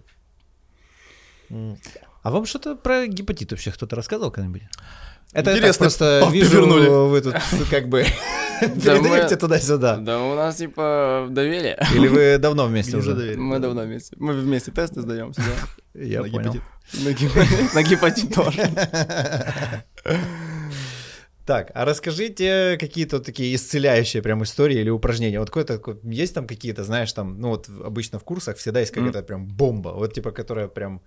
А 2.21 2.31
вам 2.31 2.45
что-то 2.45 2.75
про 2.75 3.07
гепатит 3.07 3.51
вообще 3.51 3.71
кто-то 3.71 3.95
рассказывал 3.95 4.31
когда-нибудь? 4.31 4.63
Это 5.31 5.51
я 5.51 5.55
так 5.55 5.57
Интересно, 5.57 5.83
просто 5.85 6.27
о, 6.27 6.31
вижу, 6.31 6.49
повернули. 6.51 6.87
вы 7.09 7.21
тут 7.21 7.35
как 7.69 7.87
бы 7.87 8.03
Да 8.03 8.09
передаете 8.75 9.35
туда-сюда. 9.37 9.97
Да 9.97 10.21
у 10.21 10.35
нас 10.35 10.55
типа 10.57 11.27
доверие. 11.29 11.77
Или 11.95 12.07
вы 12.07 12.37
давно 12.37 12.65
вместе 12.65 12.97
уже? 12.97 13.13
Мы 13.37 13.59
давно 13.59 13.81
вместе. 13.83 14.15
Мы 14.19 14.33
вместе 14.33 14.71
тесты 14.71 15.01
сдаем 15.01 15.33
сюда. 15.33 15.51
Я 15.93 16.21
На 16.21 16.29
понял. 16.29 16.55
На 17.73 17.83
гепатит- 17.83 18.33
тоже. 18.33 18.69
Так, 21.45 21.71
а 21.73 21.83
расскажите 21.83 22.77
какие-то 22.79 23.19
такие 23.19 23.55
исцеляющие 23.55 24.21
прям 24.21 24.43
истории 24.43 24.79
или 24.81 24.89
упражнения. 24.91 25.39
Вот 25.39 25.49
какой-то 25.49 25.77
какой- 25.79 25.99
есть 26.03 26.35
там 26.35 26.45
какие-то, 26.45 26.83
знаешь, 26.83 27.11
там, 27.11 27.39
ну 27.41 27.49
вот 27.49 27.67
обычно 27.83 28.19
в 28.19 28.23
курсах 28.23 28.57
всегда 28.57 28.81
есть 28.81 28.91
какая-то 28.91 29.23
прям 29.23 29.47
бомба, 29.47 29.89
вот 29.89 30.13
типа, 30.13 30.29
которая 30.31 30.67
прям 30.67 31.01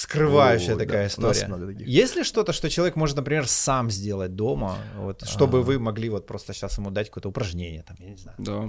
вскрывающая 0.00 0.74
О, 0.74 0.78
такая 0.78 1.08
да, 1.08 1.14
у 1.18 1.26
нас 1.28 1.36
история. 1.36 1.46
много 1.48 1.66
таких. 1.72 1.86
Есть 1.86 2.16
ли 2.16 2.24
что-то, 2.24 2.52
что 2.52 2.70
человек 2.70 2.96
может, 2.96 3.16
например, 3.16 3.46
сам 3.46 3.90
сделать 3.90 4.34
дома, 4.34 4.78
вот, 4.96 5.22
чтобы 5.28 5.58
А. 5.58 5.60
вы 5.62 5.78
могли 5.78 6.08
вот 6.08 6.26
просто 6.26 6.52
сейчас 6.54 6.78
ему 6.78 6.90
дать 6.90 7.08
какое-то 7.08 7.28
упражнение, 7.28 7.82
там, 7.82 7.96
я 8.00 8.10
не 8.10 8.16
знаю. 8.16 8.36
Да. 8.38 8.66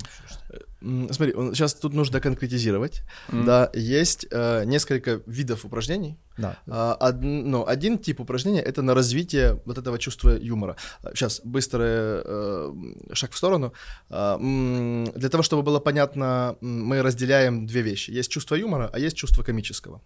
Смотри, 1.13 1.33
сейчас 1.53 1.73
тут 1.73 1.93
нужно 1.93 2.19
конкретизировать. 2.19 3.03
М. 3.31 3.45
Да, 3.45 3.69
есть 3.73 4.25
э, 4.31 4.63
несколько 4.65 5.21
видов 5.27 5.63
упражнений. 5.65 6.17
Да. 6.37 6.55
А, 6.67 6.97
од- 7.09 7.23
ну, 7.23 7.65
один 7.67 7.97
тип 7.97 8.19
упражнения 8.19 8.61
это 8.61 8.81
на 8.81 8.93
развитие 8.93 9.61
вот 9.65 9.77
этого 9.77 9.97
чувства 9.99 10.31
юмора. 10.37 10.75
Сейчас 11.13 11.41
быстрый 11.43 12.21
э, 12.25 12.73
шаг 13.13 13.31
в 13.31 13.37
сторону. 13.37 13.73
А, 14.09 14.35
м, 14.37 15.05
Для 15.15 15.29
того, 15.29 15.43
чтобы 15.43 15.61
было 15.63 15.79
понятно, 15.79 16.55
мы 16.61 17.01
разделяем 17.03 17.65
две 17.67 17.81
вещи. 17.81 18.11
Есть 18.19 18.31
чувство 18.31 18.55
юмора, 18.55 18.89
а 18.93 18.99
есть 18.99 19.15
чувство 19.15 19.43
комического. 19.43 20.01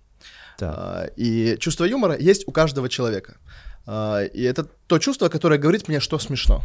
Так. 0.58 0.76
А, 0.78 1.06
И 1.16 1.58
чувство 1.58 1.86
юмора 1.86 2.18
есть 2.18 2.48
у 2.48 2.52
каждого 2.52 2.90
человека. 2.90 3.38
А, 3.86 4.24
И 4.24 4.42
это 4.42 4.66
то 4.88 5.00
чувство, 5.00 5.30
которое 5.30 5.60
говорит 5.60 5.88
мне, 5.88 6.00
что 6.00 6.20
смешно. 6.20 6.62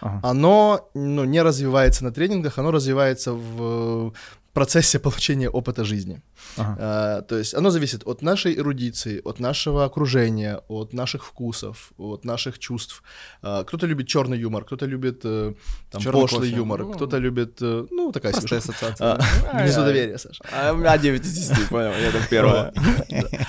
Ага. 0.00 0.20
Оно 0.22 0.90
ну, 0.94 1.24
не 1.24 1.42
развивается 1.42 2.04
на 2.04 2.12
тренингах, 2.12 2.58
оно 2.58 2.70
развивается 2.70 3.32
в 3.32 4.12
процессе 4.56 4.98
получения 4.98 5.50
опыта 5.50 5.84
жизни. 5.84 6.22
Ага. 6.56 6.76
А, 6.80 7.22
то 7.22 7.36
есть 7.36 7.54
оно 7.54 7.70
зависит 7.70 8.06
от 8.06 8.22
нашей 8.22 8.56
эрудиции, 8.56 9.20
от 9.22 9.38
нашего 9.38 9.84
окружения, 9.84 10.60
от 10.68 10.94
наших 10.94 11.26
вкусов, 11.26 11.92
от 11.98 12.24
наших 12.24 12.58
чувств. 12.58 13.02
А, 13.42 13.64
кто-то 13.64 13.86
любит 13.86 14.08
черный 14.08 14.38
юмор, 14.38 14.64
кто-то 14.64 14.86
любит 14.86 15.20
э, 15.24 15.52
там, 15.90 16.02
пошлый 16.02 16.48
кофе. 16.48 16.56
юмор, 16.56 16.80
Ну, 16.84 16.92
кто-то 16.94 17.18
любит, 17.18 17.60
ну, 17.60 18.12
такая 18.12 18.32
Простая 18.32 18.60
штука. 18.60 18.72
ассоциация. 18.72 19.18
А, 19.52 19.62
Внизу 19.62 19.80
доверия, 19.82 20.18
Саша. 20.18 20.42
А 20.50 20.72
у 20.72 20.76
меня 20.76 20.96
9 20.96 21.20
из 21.20 21.32
10, 21.32 21.68
понял, 21.68 21.90
это 21.90 22.18
первое. 22.30 22.72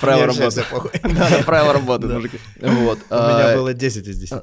Правило 0.02 0.32
Мне 0.32 0.42
вообще 0.44 0.60
работы. 0.70 1.00
Да, 1.18 1.42
правило 1.46 1.72
работы, 1.72 2.06
мужики. 2.08 2.38
Вот. 2.60 2.98
У 3.08 3.14
меня 3.14 3.52
а, 3.52 3.56
было 3.56 3.72
10 3.72 4.06
из 4.08 4.18
10. 4.18 4.42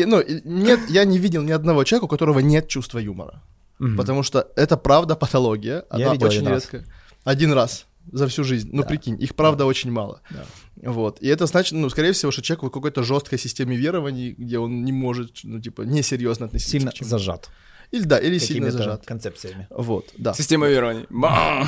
и, 0.00 0.04
ну, 0.06 0.24
нет, 0.44 0.80
я 0.88 1.04
не 1.04 1.18
видел 1.18 1.42
ни 1.42 1.52
одного 1.52 1.84
человека, 1.84 2.06
у 2.06 2.08
которого 2.08 2.38
нет 2.38 2.66
чувства 2.68 2.98
юмора. 2.98 3.42
Мгм. 3.78 3.96
Потому 3.96 4.22
что 4.22 4.48
это 4.56 4.76
правда 4.76 5.14
патология. 5.16 5.84
Она 5.90 6.12
видел 6.12 6.26
очень 6.26 6.38
один 6.40 6.50
раз. 6.52 6.72
редко. 6.72 6.84
Один 7.24 7.52
раз 7.52 7.86
за 8.10 8.26
всю 8.26 8.42
жизнь. 8.44 8.70
Ну, 8.72 8.82
Да. 8.82 8.88
прикинь, 8.88 9.20
их 9.22 9.34
правда 9.34 9.66
очень 9.66 9.90
мало. 9.90 10.20
Да. 10.30 10.44
Вот. 10.90 11.20
И 11.20 11.28
это 11.28 11.46
значит, 11.46 11.72
ну, 11.72 11.88
скорее 11.90 12.12
всего, 12.12 12.30
что 12.32 12.42
человек 12.42 12.62
в 12.64 12.70
какой-то 12.70 13.02
жесткой 13.02 13.38
системе 13.38 13.76
верований, 13.76 14.32
где 14.32 14.58
он 14.58 14.84
не 14.84 14.92
может, 14.92 15.40
ну, 15.42 15.60
типа, 15.60 15.82
несерьезно 15.82 16.46
относиться 16.46 16.70
Сильно 16.72 16.90
к 16.90 16.94
чему. 16.94 17.08
зажат. 17.08 17.50
Или 17.90 18.04
да, 18.04 18.18
или 18.18 18.38
сильно 18.38 18.70
зажат. 18.70 19.06
концепциями. 19.06 19.66
Вот, 19.70 20.12
да. 20.18 20.34
Система 20.34 20.68
верований. 20.68 21.06
Бам! 21.08 21.66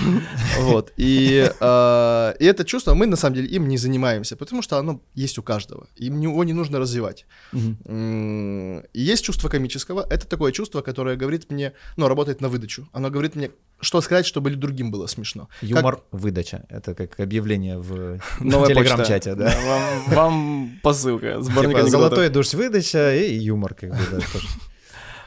Вот. 0.61 0.93
И, 0.97 1.51
э, 1.61 2.35
и 2.39 2.45
это 2.45 2.65
чувство, 2.65 2.95
мы 2.95 3.07
на 3.07 3.17
самом 3.17 3.37
деле 3.37 3.49
им 3.49 3.69
не 3.69 3.79
занимаемся, 3.79 4.37
потому 4.37 4.63
что 4.63 4.77
оно 4.77 5.01
есть 5.15 5.39
у 5.39 5.43
каждого. 5.43 5.87
Им 5.97 6.21
его 6.21 6.45
не 6.45 6.53
нужно 6.53 6.79
развивать. 6.79 7.27
И 7.55 8.83
есть 8.95 9.25
чувство 9.25 9.49
комического. 9.49 10.07
Это 10.11 10.27
такое 10.27 10.53
чувство, 10.53 10.83
которое 10.83 11.17
говорит 11.17 11.51
мне, 11.51 11.73
ну, 11.97 12.09
работает 12.09 12.41
на 12.41 12.49
выдачу. 12.49 12.89
Оно 12.93 13.11
говорит 13.11 13.37
мне, 13.37 13.51
что 13.81 14.01
сказать, 14.01 14.27
чтобы 14.27 14.51
другим 14.51 14.91
было 14.91 15.07
смешно. 15.07 15.49
Как- 15.61 15.71
Юмор 15.71 16.03
выдача. 16.13 16.67
Это 16.69 16.95
как 16.95 17.19
объявление 17.21 17.79
в 17.79 18.21
телеграм-чате, 18.41 19.35
да. 19.35 19.55
Вам, 19.67 20.15
вам 20.15 20.71
посылка, 20.83 21.41
сборник 21.41 21.77
Типа 21.77 21.89
золотой 21.89 22.29
дождь 22.29 22.55
выдача 22.55 23.15
и 23.15 23.35
юмор, 23.35 23.75
как 23.75 23.91
бы, 23.91 23.99
да, 24.11 24.19
тоже. 24.33 24.49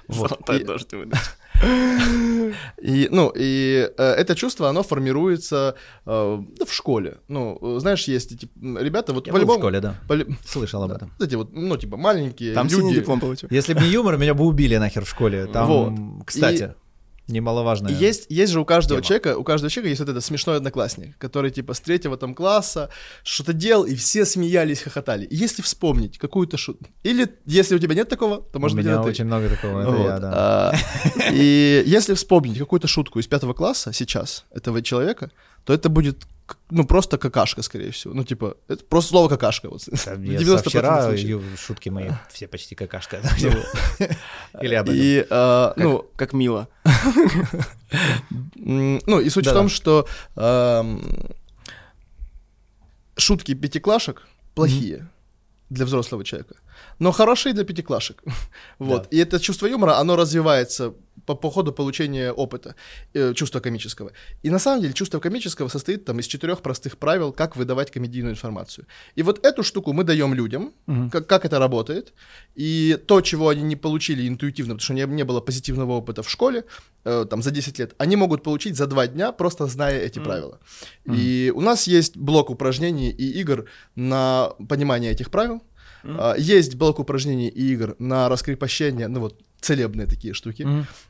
Вот. 0.08 0.30
Золотой 0.30 0.60
И- 0.62 0.64
дождь 0.64 0.94
выдача. 0.94 1.22
И, 2.82 3.08
ну, 3.12 3.32
и 3.36 3.90
э, 3.98 4.04
это 4.04 4.36
чувство, 4.36 4.70
оно 4.70 4.84
формируется 4.84 5.76
э, 6.06 6.42
ну, 6.60 6.66
в 6.66 6.74
школе. 6.74 7.18
Ну, 7.28 7.80
знаешь, 7.80 8.04
есть 8.08 8.32
эти 8.34 8.50
ребята, 8.62 9.14
вот 9.14 9.28
Я 9.28 9.34
был 9.34 9.40
в 9.40 9.42
по-любому... 9.42 9.60
школе, 9.60 9.80
да. 9.80 9.96
по-лю- 10.08 10.36
Слышал 10.46 10.84
об 10.84 10.90
да, 10.90 10.96
этом. 10.98 11.12
вот 11.18 11.28
эти 11.28 11.36
вот, 11.36 11.54
ну, 11.54 11.78
типа, 11.78 11.96
маленькие 11.98 12.54
Там 12.54 12.68
люди. 12.68 12.76
синий 12.82 12.96
диплом 12.96 13.20
получил. 13.20 13.48
Если 13.52 13.74
бы 13.74 13.82
не 13.82 13.88
юмор, 13.90 14.18
меня 14.18 14.34
бы 14.34 14.46
убили 14.46 14.76
нахер 14.78 15.06
в 15.06 15.10
школе. 15.10 15.46
Там, 15.46 15.68
Вот. 15.68 16.26
кстати, 16.26 16.74
немаловажно. 17.28 17.88
И 17.88 17.94
есть, 17.94 18.26
есть 18.30 18.52
же 18.52 18.60
у 18.60 18.66
каждого 18.66 19.00
тема. 19.02 19.08
человека, 19.08 19.38
у 19.38 19.44
каждого 19.44 19.70
человека 19.72 19.90
есть 19.90 20.00
вот 20.02 20.10
этот 20.10 20.24
смешной 20.24 20.58
одноклассник, 20.58 21.18
который 21.18 21.52
типа 21.52 21.74
с 21.74 21.80
третьего 21.80 22.18
там 22.18 22.36
класса 22.36 22.90
что-то 23.24 23.54
делал, 23.54 23.86
и 23.86 23.96
все 23.96 24.26
смеялись, 24.26 24.82
хохотали. 24.82 25.26
И 25.26 25.36
если 25.36 25.62
вспомнить 25.62 26.18
какую-то 26.18 26.58
шутку, 26.58 26.86
или 27.04 27.28
если 27.46 27.76
у 27.76 27.80
тебя 27.80 27.96
нет 27.96 28.10
такого, 28.10 28.42
то 28.42 28.60
может 28.60 28.76
У 28.76 28.78
быть 28.78 28.86
меня 28.86 28.96
это 28.96 29.04
ты. 29.04 29.10
очень 29.10 29.26
много 29.26 29.50
такого, 29.50 29.82
это 29.82 29.92
Вот, 29.92 30.06
я, 30.06 30.20
да. 30.20 30.32
а, 30.34 30.74
И 31.32 31.84
если 31.86 32.14
вспомнить 32.14 32.58
какую-то 32.58 32.88
шутку 32.88 33.20
из 33.20 33.28
пятого 33.28 33.54
класса 33.54 33.94
сейчас 33.94 34.46
этого 34.52 34.82
человека, 34.82 35.32
то 35.66 35.74
это 35.74 35.88
будет 35.90 36.24
ну 36.70 36.86
просто 36.86 37.18
какашка, 37.18 37.62
скорее 37.62 37.92
всего. 37.92 38.14
Ну 38.14 38.24
типа 38.24 38.56
это 38.68 38.84
просто 38.86 39.10
слово 39.10 39.30
какашка. 39.30 39.70
Вот. 39.70 39.82
Да, 40.06 40.16
В 40.16 40.24
я 40.24 40.40
90% 40.40 40.58
со 40.64 40.70
вчера 40.70 41.04
случаев. 41.04 41.28
ю- 41.30 41.58
шутки 41.58 41.90
мои 41.90 42.10
все 42.32 42.48
почти 42.48 42.76
какашка. 42.76 43.22
Ну, 43.42 44.62
Или 44.62 44.76
об 44.76 44.90
этом. 44.90 45.28
А, 45.32 45.74
Как, 45.76 45.84
ну 45.84 46.06
как 46.16 46.34
мило. 46.34 46.68
Ну, 48.56 49.20
и 49.20 49.30
суть 49.30 49.48
в 49.48 49.54
том, 49.54 49.70
что 49.70 50.08
шутки 53.16 53.54
пятиклашек 53.54 54.28
плохие 54.56 55.08
для 55.70 55.86
взрослого 55.86 56.24
человека, 56.24 56.56
но 57.00 57.12
хорошие 57.12 57.54
для 57.54 57.64
пятиклашек. 57.64 58.24
Вот. 58.80 59.08
И 59.14 59.18
это 59.18 59.40
чувство 59.40 59.68
юмора, 59.68 60.00
оно 60.00 60.16
развивается 60.16 60.94
по, 61.26 61.36
по 61.36 61.50
ходу 61.52 61.72
получения 61.72 62.32
опыта, 62.32 62.76
э, 63.14 63.34
чувства 63.34 63.60
комического. 63.62 64.12
И 64.44 64.50
на 64.50 64.60
самом 64.60 64.82
деле 64.82 64.94
чувство 64.94 65.20
комического 65.20 65.70
состоит 65.70 66.06
там 66.06 66.20
из 66.20 66.28
четырех 66.28 66.62
простых 66.62 66.98
правил, 66.98 67.32
как 67.32 67.56
выдавать 67.56 67.92
комедийную 67.92 68.34
информацию. 68.34 68.86
И 69.16 69.24
вот 69.24 69.46
эту 69.46 69.64
штуку 69.64 69.94
мы 69.94 70.04
даем 70.04 70.34
людям, 70.34 70.74
Мгм. 70.88 71.10
как, 71.10 71.28
как 71.28 71.46
это 71.46 71.60
работает, 71.60 72.14
и 72.56 72.98
то, 73.08 73.22
чего 73.22 73.48
они 73.50 73.64
не 73.64 73.76
получили 73.76 74.28
интуитивно, 74.28 74.74
потому 74.74 74.84
что 74.84 74.94
не, 74.94 75.16
не 75.16 75.24
было 75.24 75.40
позитивного 75.42 75.94
опыта 75.94 76.22
в 76.24 76.30
школе, 76.30 76.64
э, 77.06 77.26
там, 77.30 77.42
за 77.42 77.52
10 77.52 77.80
лет, 77.80 77.94
они 77.98 78.16
могут 78.18 78.44
получить 78.44 78.76
за 78.76 78.88
2 78.88 79.08
дня, 79.08 79.32
просто 79.32 79.68
зная 79.68 80.00
эти 80.00 80.20
правила. 80.20 80.60
И 81.06 81.52
у 81.56 81.62
нас 81.62 81.88
есть 81.88 82.18
блок 82.18 82.50
упражнений 82.50 83.10
и 83.12 83.42
игр 83.42 83.66
на 83.96 84.50
понимание 84.70 85.12
этих 85.12 85.30
правил, 85.30 85.62
А, 86.04 86.36
есть 86.38 86.76
блок 86.76 87.00
упражнений 87.00 87.48
и 87.50 87.74
игр 87.74 87.96
на 88.00 88.30
раскрепощение, 88.30 89.08
ну 89.08 89.20
вот, 89.20 89.40
целебные 89.62 90.08
такие 90.08 90.34
штуки. 90.34 90.68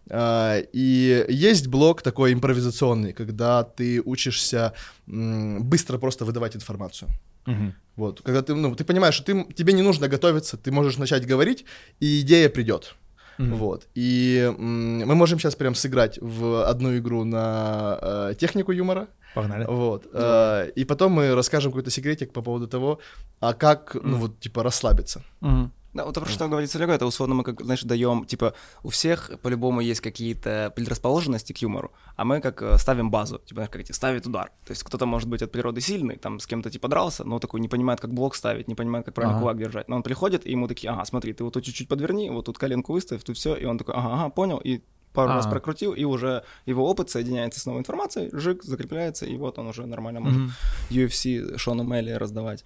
А, 0.09 0.59
И 0.73 1.25
есть 1.29 1.67
блок 1.67 2.01
такой 2.01 2.33
импровизационный, 2.33 3.13
когда 3.13 3.63
ты 3.63 4.01
учишься 4.05 4.73
м, 5.07 5.63
быстро 5.63 5.97
просто 5.97 6.25
выдавать 6.25 6.55
информацию. 6.55 7.09
Мгм. 7.45 7.73
Вот, 7.95 8.21
когда 8.21 8.41
ты, 8.41 8.55
ну, 8.55 8.75
ты 8.75 8.83
понимаешь, 8.85 9.15
что 9.15 9.25
ты, 9.25 9.53
тебе 9.53 9.73
не 9.73 9.81
нужно 9.81 10.07
готовиться, 10.07 10.57
ты 10.57 10.71
можешь 10.71 10.97
начать 10.97 11.27
говорить, 11.27 11.65
и 11.99 12.21
идея 12.21 12.49
придет. 12.49 12.95
Мгм. 13.37 13.55
Вот. 13.55 13.87
И 13.95 14.53
м, 14.57 14.99
мы 15.07 15.15
можем 15.15 15.39
сейчас 15.39 15.55
прям 15.55 15.75
сыграть 15.75 16.19
в 16.21 16.69
одну 16.69 16.97
игру 16.97 17.23
на 17.23 17.97
э, 18.01 18.33
технику 18.39 18.71
юмора. 18.71 19.07
Погнали. 19.35 19.65
Вот. 19.65 20.07
Э, 20.13 20.69
и 20.75 20.85
потом 20.85 21.11
мы 21.13 21.35
расскажем 21.35 21.71
какой-то 21.71 21.89
секретик 21.89 22.33
по 22.33 22.41
поводу 22.41 22.67
того, 22.67 22.99
а 23.39 23.53
как, 23.53 23.95
ну 24.03 24.17
вот, 24.17 24.39
типа, 24.39 24.63
расслабиться. 24.63 25.21
Мгм. 25.41 25.71
Да, 25.93 26.05
вот 26.05 26.15
то, 26.15 26.21
про 26.21 26.29
что 26.29 26.47
говорит 26.47 26.71
Серега, 26.71 26.93
это 26.93 27.05
условно 27.05 27.35
мы, 27.35 27.43
как, 27.43 27.61
знаешь, 27.61 27.83
даем, 27.83 28.25
типа, 28.25 28.53
у 28.81 28.89
всех 28.89 29.31
по-любому 29.43 29.79
есть 29.81 30.01
какие-то 30.01 30.73
предрасположенности 30.75 31.53
к 31.53 31.57
юмору, 31.61 31.91
а 32.15 32.25
мы 32.25 32.41
как 32.41 32.61
э, 32.63 32.77
ставим 32.79 33.11
базу, 33.11 33.37
типа, 33.37 33.55
знаешь, 33.55 33.69
как 33.69 33.81
эти, 33.81 33.91
ставит 33.91 34.25
удар. 34.25 34.51
То 34.65 34.71
есть 34.71 34.83
кто-то 34.83 35.05
может 35.05 35.29
быть 35.29 35.43
от 35.43 35.51
природы 35.51 35.81
сильный, 35.81 36.15
там 36.17 36.39
с 36.39 36.47
кем-то 36.47 36.71
типа 36.71 36.87
дрался, 36.87 37.23
но 37.23 37.37
такой 37.39 37.59
не 37.59 37.67
понимает, 37.67 37.99
как 37.99 38.11
блок 38.13 38.35
ставить, 38.35 38.67
не 38.67 38.73
понимает, 38.75 39.05
как 39.05 39.13
правильно 39.13 39.35
Ага. 39.35 39.41
кулак 39.41 39.57
держать. 39.59 39.87
Но 39.87 39.95
он 39.97 40.03
приходит, 40.03 40.47
и 40.47 40.51
ему 40.51 40.67
такие, 40.67 40.89
ага, 40.91 41.05
смотри, 41.05 41.31
ты 41.33 41.43
вот 41.43 41.53
тут 41.53 41.63
чуть-чуть 41.63 41.87
подверни, 41.87 42.29
вот 42.31 42.45
тут 42.45 42.57
коленку 42.57 42.93
выставь, 42.93 43.23
тут 43.23 43.37
все, 43.37 43.53
и 43.55 43.65
он 43.65 43.77
такой, 43.77 43.93
ага, 43.93 44.13
ага, 44.13 44.29
понял, 44.29 44.57
и 44.57 44.81
пару 45.13 45.33
раз 45.33 45.45
А. 45.45 45.49
прокрутил, 45.49 45.93
и 45.93 46.03
уже 46.05 46.43
его 46.65 46.89
опыт 46.89 47.11
соединяется 47.11 47.59
с 47.59 47.67
новой 47.67 47.81
информацией, 47.81 48.29
жик, 48.33 48.63
закрепляется, 48.63 49.27
и 49.27 49.37
вот 49.37 49.59
он 49.59 49.67
уже 49.67 49.85
нормально 49.85 50.21
может 50.21 50.41
Мгм. 50.41 50.51
UFC 50.89 51.55
Шону 51.59 51.83
Мелли 51.83 52.09
раздавать 52.13 52.65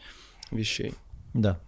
вещей. 0.49 0.93
Да. 1.33 1.59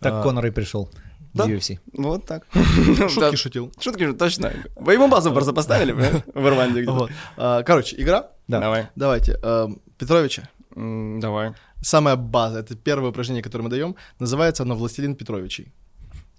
Так 0.00 0.12
А, 0.14 0.22
Конор 0.22 0.46
и 0.46 0.50
пришел 0.50 0.90
да. 1.34 1.44
UFC. 1.46 1.78
Вот 1.92 2.24
так. 2.26 2.46
Шутки 2.52 3.20
Да, 3.20 3.36
шутил. 3.36 3.72
Шутки 3.78 4.04
же 4.04 4.14
точно. 4.14 4.52
Вы 4.76 4.94
ему 4.94 5.08
базу 5.08 5.32
просто 5.32 5.52
поставили, 5.52 5.92
в 6.34 6.46
Ирландии 6.46 6.82
где-то. 6.82 7.08
А, 7.36 7.62
Короче, 7.62 7.96
игра. 8.00 8.28
Да. 8.48 8.60
Давай. 8.60 8.88
Давайте. 8.96 9.38
эм, 9.42 9.80
Петровича. 9.98 10.48
Давай. 10.74 11.52
Самая 11.82 12.16
база, 12.16 12.60
это 12.60 12.74
первое 12.74 13.10
упражнение, 13.10 13.42
которое 13.42 13.64
мы 13.64 13.70
даем. 13.70 13.96
Называется 14.18 14.62
оно 14.62 14.74
«Властелин 14.76 15.14
Петровичей». 15.14 15.72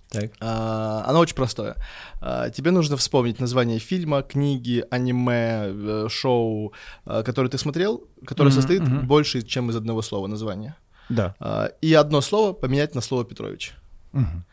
Так. 0.09 0.31
А, 0.39 1.03
Оно 1.07 1.19
очень 1.19 1.35
простое. 1.35 1.75
А, 2.21 2.49
Тебе 2.49 2.71
нужно 2.71 2.95
вспомнить 2.95 3.39
название 3.41 3.77
фильма, 3.79 4.21
книги, 4.21 4.83
аниме, 4.89 5.65
э, 5.67 6.07
шоу, 6.09 6.71
а, 7.05 7.23
которое 7.23 7.49
ты 7.49 7.57
смотрел, 7.57 8.03
которое 8.25 8.49
Мгм, 8.49 8.55
состоит 8.55 8.81
мгм. 8.81 9.05
больше, 9.07 9.41
чем 9.41 9.69
из 9.69 9.75
одного 9.75 10.01
слова 10.01 10.27
названия. 10.27 10.75
Да. 11.09 11.35
А, 11.39 11.71
И 11.81 11.93
одно 11.93 12.21
слово 12.21 12.53
поменять 12.53 12.95
на 12.95 13.01
слово 13.01 13.25
Петрович. 13.25 13.73
Мгм. 14.11 14.45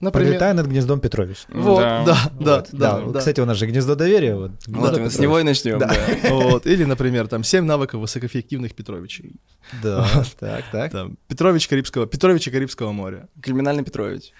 Например. 0.00 0.28
Пролетая 0.28 0.52
над 0.54 0.66
гнездом 0.66 1.00
Петрович. 1.00 1.44
Вот, 1.48 1.80
да, 1.80 2.04
да, 2.04 2.56
Вот. 2.58 2.68
да, 2.72 3.00
да. 3.00 3.18
Кстати, 3.20 3.40
у 3.40 3.46
нас 3.46 3.56
же 3.56 3.66
гнездо 3.66 3.94
доверия. 3.94 4.34
Вот, 4.34 4.50
Вот, 4.66 4.94
с 4.96 5.18
него 5.18 5.38
и 5.38 5.44
начнем. 5.44 5.78
Да. 5.78 5.86
да. 5.86 5.96
Вот. 6.30 6.66
Или, 6.66 6.84
например, 6.84 7.26
там 7.26 7.42
7 7.42 7.64
навыков 7.64 8.00
высокоэффективных 8.00 8.74
Петровичей. 8.74 9.36
Да, 9.82 10.06
так, 10.38 10.64
так. 10.70 10.92
Там, 10.92 11.16
Петрович 11.26 11.68
Карибского, 11.68 12.06
Петровича 12.06 12.50
Карибского 12.50 12.92
моря. 12.92 13.28
Криминальный 13.40 13.84
Петрович. 13.84 14.32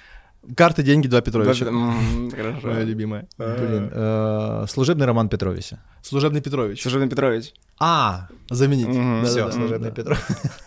Карты, 0.57 0.83
деньги, 0.83 1.09
два 1.09 1.21
Петровича. 1.21 1.65
Хорошо. 1.65 2.67
Моя 2.69 2.85
любимая. 2.85 3.27
Блин, 3.39 3.91
э, 3.93 4.67
служебный 4.69 5.07
роман 5.07 5.29
Петровича. 5.29 5.79
Служебный 6.03 6.41
Петрович. 6.41 6.83
Служебный 6.83 7.09
Петрович. 7.09 7.53
А, 7.79 8.29
Заменить. 8.51 8.89
Все, 9.27 9.47
да, 9.47 9.53
служебный 9.53 9.89
да. 9.89 9.95
Петрович. 9.95 10.21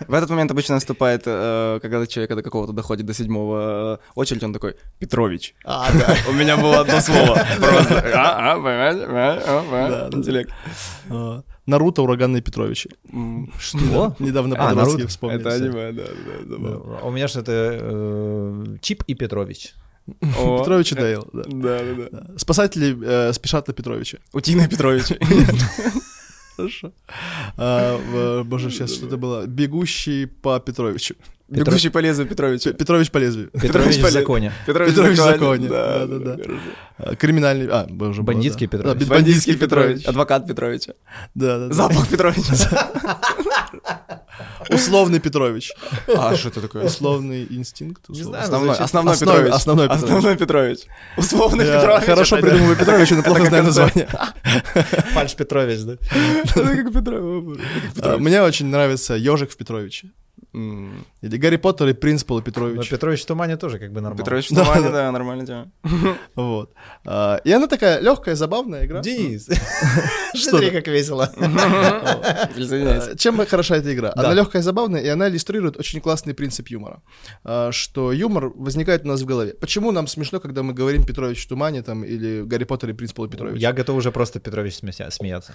В 0.08 0.14
этот 0.14 0.30
момент 0.30 0.52
обычно 0.52 0.76
наступает, 0.76 1.24
э, 1.26 1.80
когда 1.82 2.06
человек 2.08 2.36
до 2.36 2.42
какого-то 2.42 2.74
доходит 2.74 3.06
до 3.06 3.14
седьмого 3.14 3.96
э, 3.96 3.98
очередь, 4.16 4.44
он 4.44 4.54
такой, 4.54 4.76
Петрович. 5.00 5.54
А, 5.64 5.92
да. 5.94 6.16
У 6.30 6.34
меня 6.34 6.58
было 6.58 6.82
одно 6.82 7.00
слово. 7.00 7.36
Просто. 7.58 8.04
А, 8.16 8.54
а, 8.54 8.56
понимаете? 8.56 9.06
А, 9.08 9.42
а, 9.46 10.10
а. 10.12 10.16
Интеллект. 10.16 10.52
Наруто 11.68 12.02
ураганные 12.02 12.42
Петровичи. 12.42 12.90
Что? 13.60 14.16
Недавно 14.20 14.56
А, 14.56 14.70
подростки 14.70 14.92
Наруто. 14.94 15.08
вспомнили. 15.10 15.40
Это 15.42 15.54
аниме, 15.54 15.92
да. 15.92 17.00
У 17.04 17.12
меня 17.12 17.28
что-то 17.28 17.52
э, 17.54 18.78
Чип 18.82 19.04
и 19.06 19.14
Петрович. 19.14 19.74
Петрович 20.22 20.94
и 20.94 20.96
э, 20.96 21.00
Дейл. 21.00 21.28
да. 21.34 21.44
Да, 21.46 21.80
да. 22.10 22.28
Спасатели 22.38 22.98
э, 23.04 23.34
спешат 23.34 23.68
на 23.68 23.74
Петровича. 23.74 24.18
Утиный 24.34 24.68
Петрович. 24.70 25.04
Хорошо. 26.56 26.92
А, 27.58 28.44
Боже, 28.44 28.72
сейчас 28.72 28.94
что-то 28.94 29.18
было. 29.18 29.46
Бегущий 29.46 30.26
по 30.26 30.60
Петровичу. 30.60 31.16
Бегущий 31.50 31.90
по 31.90 32.00
лезвию 32.00 32.28
Петровича. 32.28 32.72
П- 32.72 32.78
Петрович 32.78 33.10
по 33.10 33.18
лезвию. 33.20 33.50
Петрович 33.52 33.96
в 33.98 34.02
полез. 34.02 34.14
законе. 34.14 34.52
Петрович, 34.66 34.94
Петрович 34.94 35.18
в 35.18 35.22
законе. 35.24 35.70
Да, 35.70 36.06
Да, 36.06 36.20
да, 36.20 36.36
да. 36.36 36.44
А, 36.98 37.16
Криминальный... 37.16 37.68
А, 37.72 37.88
боже, 37.90 38.22
было, 38.22 38.34
Бандитский 38.34 38.68
да. 38.68 38.78
Петрович. 38.78 39.08
Да, 39.08 39.16
Бандитский 39.16 39.56
Петрович. 39.56 40.06
Адвокат 40.06 40.46
Петровича. 40.46 40.94
Да, 41.36 41.58
да, 41.60 41.68
да. 41.68 41.74
Запах 41.74 42.08
Петровича. 42.10 42.54
Условный 44.70 45.20
Петрович. 45.20 45.72
А 46.14 46.36
что 46.36 46.50
это 46.50 46.62
такое? 46.62 46.84
Условный 46.86 47.48
инстинкт. 47.50 48.08
Не 48.10 48.24
знаю, 48.24 48.44
Основной, 48.44 48.70
звучит- 48.76 48.84
основной 48.86 49.14
Основной- 49.14 49.36
Петрович. 49.38 49.56
основной 49.56 49.88
Петрович. 49.88 50.04
Основной 50.14 50.38
Петрович. 50.38 50.80
Условный 51.18 51.66
Петрович. 51.66 52.04
Хорошо 52.06 52.38
придумываю 52.38 52.76
Петровича, 52.76 53.16
но 53.16 53.24
плохо 53.24 53.46
знаю 53.46 53.64
название. 53.64 54.08
Фальш 55.14 55.36
Петрович, 55.36 55.80
да? 55.82 55.94
Это 56.44 56.76
как 56.76 56.94
Петрович. 56.94 57.60
А, 58.02 58.18
Мне 58.18 58.42
очень 58.42 58.68
нравится 58.68 59.16
ежик 59.16 59.52
в 59.52 59.58
Петровиче. 59.58 60.10
Или 61.22 61.38
Гарри 61.38 61.58
Поттер 61.58 61.88
и 61.90 61.94
принц 61.94 62.24
Пола 62.24 62.40
Но 62.40 62.44
Петрович. 62.46 62.90
Петрович 62.90 63.22
в 63.24 63.26
тумане 63.26 63.58
тоже 63.58 63.80
как 63.80 63.92
бы 63.92 64.02
нормально. 64.02 64.18
Петрович 64.24 64.50
в 64.50 64.54
Да, 64.56 64.64
тумане, 64.66 64.84
да. 64.88 64.92
да, 64.92 65.12
нормальная 65.12 65.46
тема. 65.46 65.72
Вот. 66.36 66.74
А, 67.06 67.38
И 67.44 67.52
она 67.52 67.68
такая 67.68 68.00
легкая, 68.00 68.36
забавная 68.36 68.86
игра. 68.86 69.02
Денис, 69.02 69.48
Что 70.36 70.50
смотри, 70.52 70.72
как 70.72 70.88
весело. 70.88 71.32
А, 71.38 73.16
Чем 73.18 73.46
хороша 73.46 73.78
эта 73.78 73.94
игра? 73.94 74.12
Она 74.16 74.34
легкая, 74.34 74.62
забавная, 74.62 75.02
и 75.02 75.08
она 75.08 75.28
иллюстрирует 75.30 75.78
очень 75.78 76.02
классный 76.02 76.34
принцип 76.34 76.68
юмора. 76.68 77.02
А, 77.44 77.72
Что 77.72 78.12
юмор 78.12 78.52
возникает 78.56 79.04
у 79.04 79.08
нас 79.08 79.22
в 79.22 79.26
голове. 79.26 79.54
Почему 79.54 79.92
нам 79.92 80.08
смешно, 80.08 80.40
когда 80.40 80.64
мы 80.64 80.74
говорим 80.74 81.04
Петрович 81.04 81.44
в 81.46 81.48
тумане 81.50 81.82
там, 81.84 82.04
или 82.04 82.44
Гарри 82.44 82.64
Поттер 82.66 82.90
и 82.90 82.94
принц 82.94 83.14
Пола 83.14 83.28
Петрович? 83.30 83.62
Я 83.62 83.74
готов 83.74 83.98
уже 83.98 84.12
просто 84.12 84.40
Петрович 84.40 84.76
смея- 84.76 85.10
смеяться. 85.12 85.54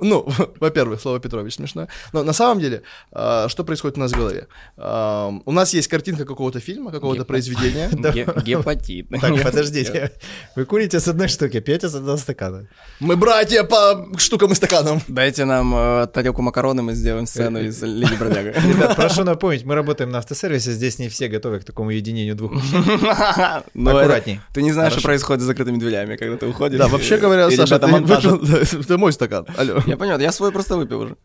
Ну, 0.00 0.28
во-первых, 0.60 1.00
слово 1.00 1.20
Петрович 1.20 1.54
смешное. 1.54 1.88
Но 2.12 2.22
на 2.22 2.32
самом 2.32 2.60
деле, 2.60 2.82
что 3.12 3.64
происходит 3.64 3.96
у 3.96 4.00
нас 4.00 4.12
в 4.12 4.16
голове? 4.16 4.33
А, 4.76 5.32
У 5.46 5.52
нас 5.52 5.74
есть 5.74 5.88
картинка 5.88 6.24
какого-то 6.24 6.60
фильма, 6.60 6.90
какого-то 6.90 7.22
Гепа- 7.22 7.26
произведения. 7.26 7.88
Ге- 8.12 8.26
Гепатит. 8.44 9.08
Так, 9.20 9.42
подождите. 9.42 10.12
Вы 10.56 10.64
курите 10.64 11.00
с 11.00 11.08
одной 11.08 11.28
штуки, 11.28 11.60
пьете 11.60 11.88
с 11.88 11.94
одного 11.94 12.16
стакана. 12.18 12.66
Мы 13.00 13.16
братья 13.16 13.64
по 13.64 14.06
штукам 14.18 14.52
и 14.52 14.54
стаканам. 14.54 15.00
Дайте 15.08 15.44
нам 15.44 15.74
э, 15.74 16.06
тарелку 16.06 16.42
макароны, 16.42 16.82
мы 16.82 16.94
сделаем 16.94 17.26
сцену 17.26 17.60
из 17.60 17.82
Леди 17.82 18.14
Бродяга. 18.14 18.50
Ребят, 18.68 18.96
прошу 18.96 19.24
напомнить, 19.24 19.64
мы 19.64 19.74
работаем 19.74 20.10
на 20.10 20.18
автосервисе, 20.18 20.72
здесь 20.72 20.98
не 20.98 21.08
все 21.08 21.28
готовы 21.28 21.60
к 21.60 21.64
такому 21.64 21.90
единению 21.90 22.34
двух 22.36 22.52
мужчин. 22.52 22.84
Аккуратней. 23.88 24.40
Ты 24.52 24.62
не 24.62 24.72
знаешь, 24.72 24.92
что 24.92 25.02
происходит 25.02 25.40
за 25.40 25.46
закрытыми 25.48 25.78
дверями, 25.78 26.16
когда 26.16 26.36
ты 26.36 26.46
уходишь. 26.46 26.78
Да, 26.78 26.88
вообще 26.88 27.16
говоря, 27.16 27.50
Саша, 27.50 27.78
ты 27.78 27.86
это 27.86 28.98
мой 28.98 29.12
стакан. 29.12 29.46
Алло. 29.56 29.80
Я 29.86 29.96
понял, 29.96 30.18
я 30.18 30.32
свой 30.32 30.52
просто 30.52 30.76
выпил 30.76 31.00
уже. 31.00 31.16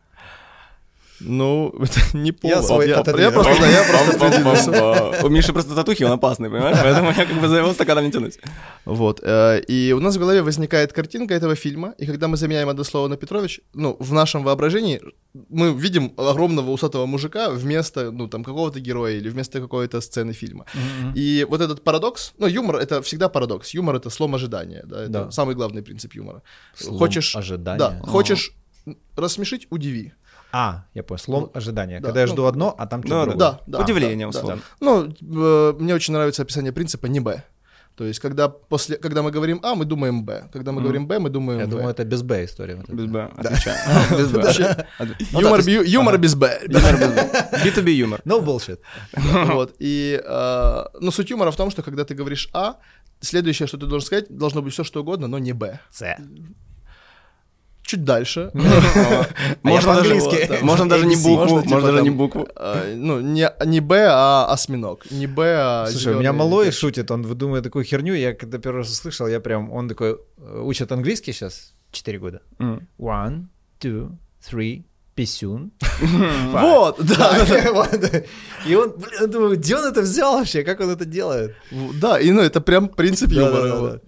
Ну, 1.20 1.74
это 1.82 2.16
не 2.16 2.32
повод. 2.32 2.64
свой 2.64 2.88
я, 2.88 2.98
отодвинул. 3.00 3.30
я 3.30 3.32
просто, 3.32 3.60
да, 3.60 3.68
я 3.70 4.40
просто. 4.42 5.26
У 5.26 5.28
Миши 5.28 5.52
просто 5.52 5.74
татухи, 5.74 6.04
он 6.04 6.12
опасный, 6.12 6.50
понимаешь? 6.50 6.78
Поэтому 6.82 7.08
я 7.10 7.26
как 7.26 7.40
бы 7.40 7.48
за 7.48 7.58
его 7.58 7.72
стаканом 7.72 8.04
не 8.04 8.10
тянусь. 8.12 8.38
Вот. 8.84 9.20
э, 9.22 9.60
И 9.68 9.92
у 9.92 10.00
нас 10.00 10.16
в 10.16 10.18
голове 10.18 10.42
возникает 10.42 10.92
картинка 10.92 11.34
этого 11.34 11.54
фильма, 11.54 11.94
и 11.98 12.06
когда 12.06 12.26
мы 12.28 12.36
заменяем 12.36 12.68
одно 12.68 12.84
слово 12.84 13.08
на 13.08 13.16
Петрович, 13.16 13.60
ну, 13.74 13.96
в 14.00 14.12
нашем 14.12 14.42
воображении 14.44 15.00
мы 15.50 15.72
видим 15.72 16.12
огромного 16.16 16.70
усатого 16.70 17.06
мужика 17.06 17.50
вместо, 17.50 18.10
ну, 18.10 18.28
там, 18.28 18.42
какого-то 18.44 18.80
героя 18.80 19.12
или 19.16 19.28
вместо 19.28 19.60
какой-то 19.60 20.00
сцены 20.00 20.32
фильма. 20.32 20.64
И 21.14 21.46
вот 21.50 21.60
этот 21.60 21.82
парадокс, 21.84 22.32
ну, 22.38 22.46
юмор— 22.46 22.76
это 22.76 23.00
всегда 23.02 23.28
парадокс. 23.28 23.74
Юмор— 23.74 23.96
это 23.96 24.10
слом 24.10 24.34
ожидания, 24.34 24.82
да, 24.86 25.02
это 25.02 25.10
Да. 25.10 25.30
самый 25.30 25.54
главный 25.54 25.82
принцип 25.82 26.14
юмора. 26.14 26.42
Слом 26.74 26.98
хочешь... 26.98 27.36
ожидания. 27.36 27.78
Да, 27.78 28.00
хочешь 28.02 28.52
рассмешить— 29.16 29.66
удиви. 29.70 30.12
А, 30.52 30.84
я 30.94 31.02
понял, 31.02 31.18
слом 31.18 31.50
ожидания. 31.54 32.00
Да, 32.00 32.08
Когда 32.08 32.20
я 32.20 32.26
ну, 32.26 32.32
жду 32.32 32.44
одно, 32.46 32.74
а 32.76 32.86
там 32.86 33.00
да, 33.00 33.06
что-то 33.06 33.24
другое. 33.30 33.38
Да, 33.38 33.60
да. 33.66 33.78
Удивление, 33.84 34.26
да, 34.26 34.32
да. 34.32 34.38
условно. 34.38 34.62
Ну, 34.80 35.14
э, 35.20 35.74
мне 35.78 35.94
очень 35.94 36.14
нравится 36.14 36.42
описание 36.42 36.72
принципа 36.72 37.06
«не 37.06 37.20
Б». 37.20 37.42
То 37.96 38.06
есть, 38.06 38.18
когда, 38.20 38.48
после, 38.48 38.96
когда 38.96 39.20
мы 39.22 39.30
говорим 39.30 39.60
А, 39.62 39.74
мы 39.74 39.84
думаем 39.84 40.24
Б. 40.24 40.48
Когда 40.52 40.72
мы 40.72 40.80
говорим 40.80 41.06
Б, 41.06 41.18
мы 41.18 41.28
думаем 41.28 41.60
Я 41.60 41.66
В. 41.66 41.70
думаю, 41.70 41.90
это 41.90 42.02
без 42.04 42.22
Б 42.22 42.44
история. 42.44 42.76
вот. 42.76 42.88
Без 42.88 43.06
Б, 43.06 43.30
отвечаю. 43.36 43.76
Б. 44.32 44.86
Ну 45.32 45.40
Юмор, 45.40 46.12
да, 46.12 46.18
б- 46.18 46.22
без 46.22 46.34
Б. 46.34 46.60
Юмор 46.66 46.96
без 46.98 47.08
Б. 47.08 47.48
B2B 47.64 47.90
юмор. 47.90 48.20
No 48.24 48.42
bullshit. 48.42 48.78
Вот. 49.54 49.74
И, 49.80 50.18
э, 50.24 50.84
ну, 51.00 51.10
суть 51.10 51.30
юмора 51.30 51.50
в 51.50 51.56
том, 51.56 51.70
что 51.70 51.82
когда 51.82 52.04
ты 52.04 52.14
говоришь 52.14 52.48
А, 52.54 52.76
следующее, 53.20 53.66
что 53.66 53.76
ты 53.76 53.86
должен 53.86 54.06
сказать, 54.06 54.26
должно 54.30 54.62
быть 54.62 54.72
все, 54.72 54.84
что 54.84 55.00
угодно, 55.00 55.26
но 55.28 55.38
не 55.38 55.52
Б. 55.52 55.78
С. 55.90 56.16
Чуть 57.90 58.04
дальше. 58.04 58.50
Можно 59.62 59.94
даже, 59.94 60.14
можно 60.62 60.88
даже 60.88 61.06
не 61.06 61.16
букву, 61.16 61.36
Можно, 61.36 61.62
типа, 61.62 61.80
даже 61.80 61.96
там, 61.96 62.04
не 62.04 62.10
букву. 62.10 62.46
э, 62.56 62.94
Ну, 62.96 63.20
не, 63.20 63.50
не 63.66 63.80
Б, 63.80 64.06
а 64.10 64.46
осьминог. 64.52 65.10
Не 65.10 65.26
Б, 65.26 65.42
а 65.58 65.86
Слушай, 65.90 66.14
у 66.14 66.18
меня 66.20 66.32
малой 66.32 66.70
шутит, 66.70 67.10
он 67.10 67.22
выдумывает 67.22 67.64
такую 67.64 67.84
херню, 67.84 68.14
я 68.14 68.32
когда 68.34 68.58
первый 68.58 68.78
раз 68.78 68.90
услышал, 68.92 69.26
я 69.28 69.40
прям, 69.40 69.72
он 69.72 69.88
такой, 69.88 70.10
э, 70.38 70.62
учит 70.64 70.92
английский 70.92 71.32
сейчас, 71.32 71.72
4 71.90 72.18
года. 72.20 72.40
One, 72.98 73.46
two, 73.80 74.10
three, 74.52 74.84
писюн. 75.16 75.72
Вот, 76.52 76.96
да. 77.04 77.36
И 78.68 78.74
он, 78.76 78.92
блин, 78.98 79.30
думаю, 79.30 79.56
где 79.56 79.76
он 79.76 79.84
это 79.92 80.02
взял 80.02 80.38
вообще, 80.38 80.62
как 80.62 80.80
он 80.80 80.90
это 80.90 81.04
делает? 81.04 81.56
Да, 82.00 82.20
и 82.20 82.30
ну 82.30 82.40
это 82.40 82.60
прям 82.60 82.88
принцип 82.88 83.30
Да, 83.30 83.40
юмора. 83.40 84.00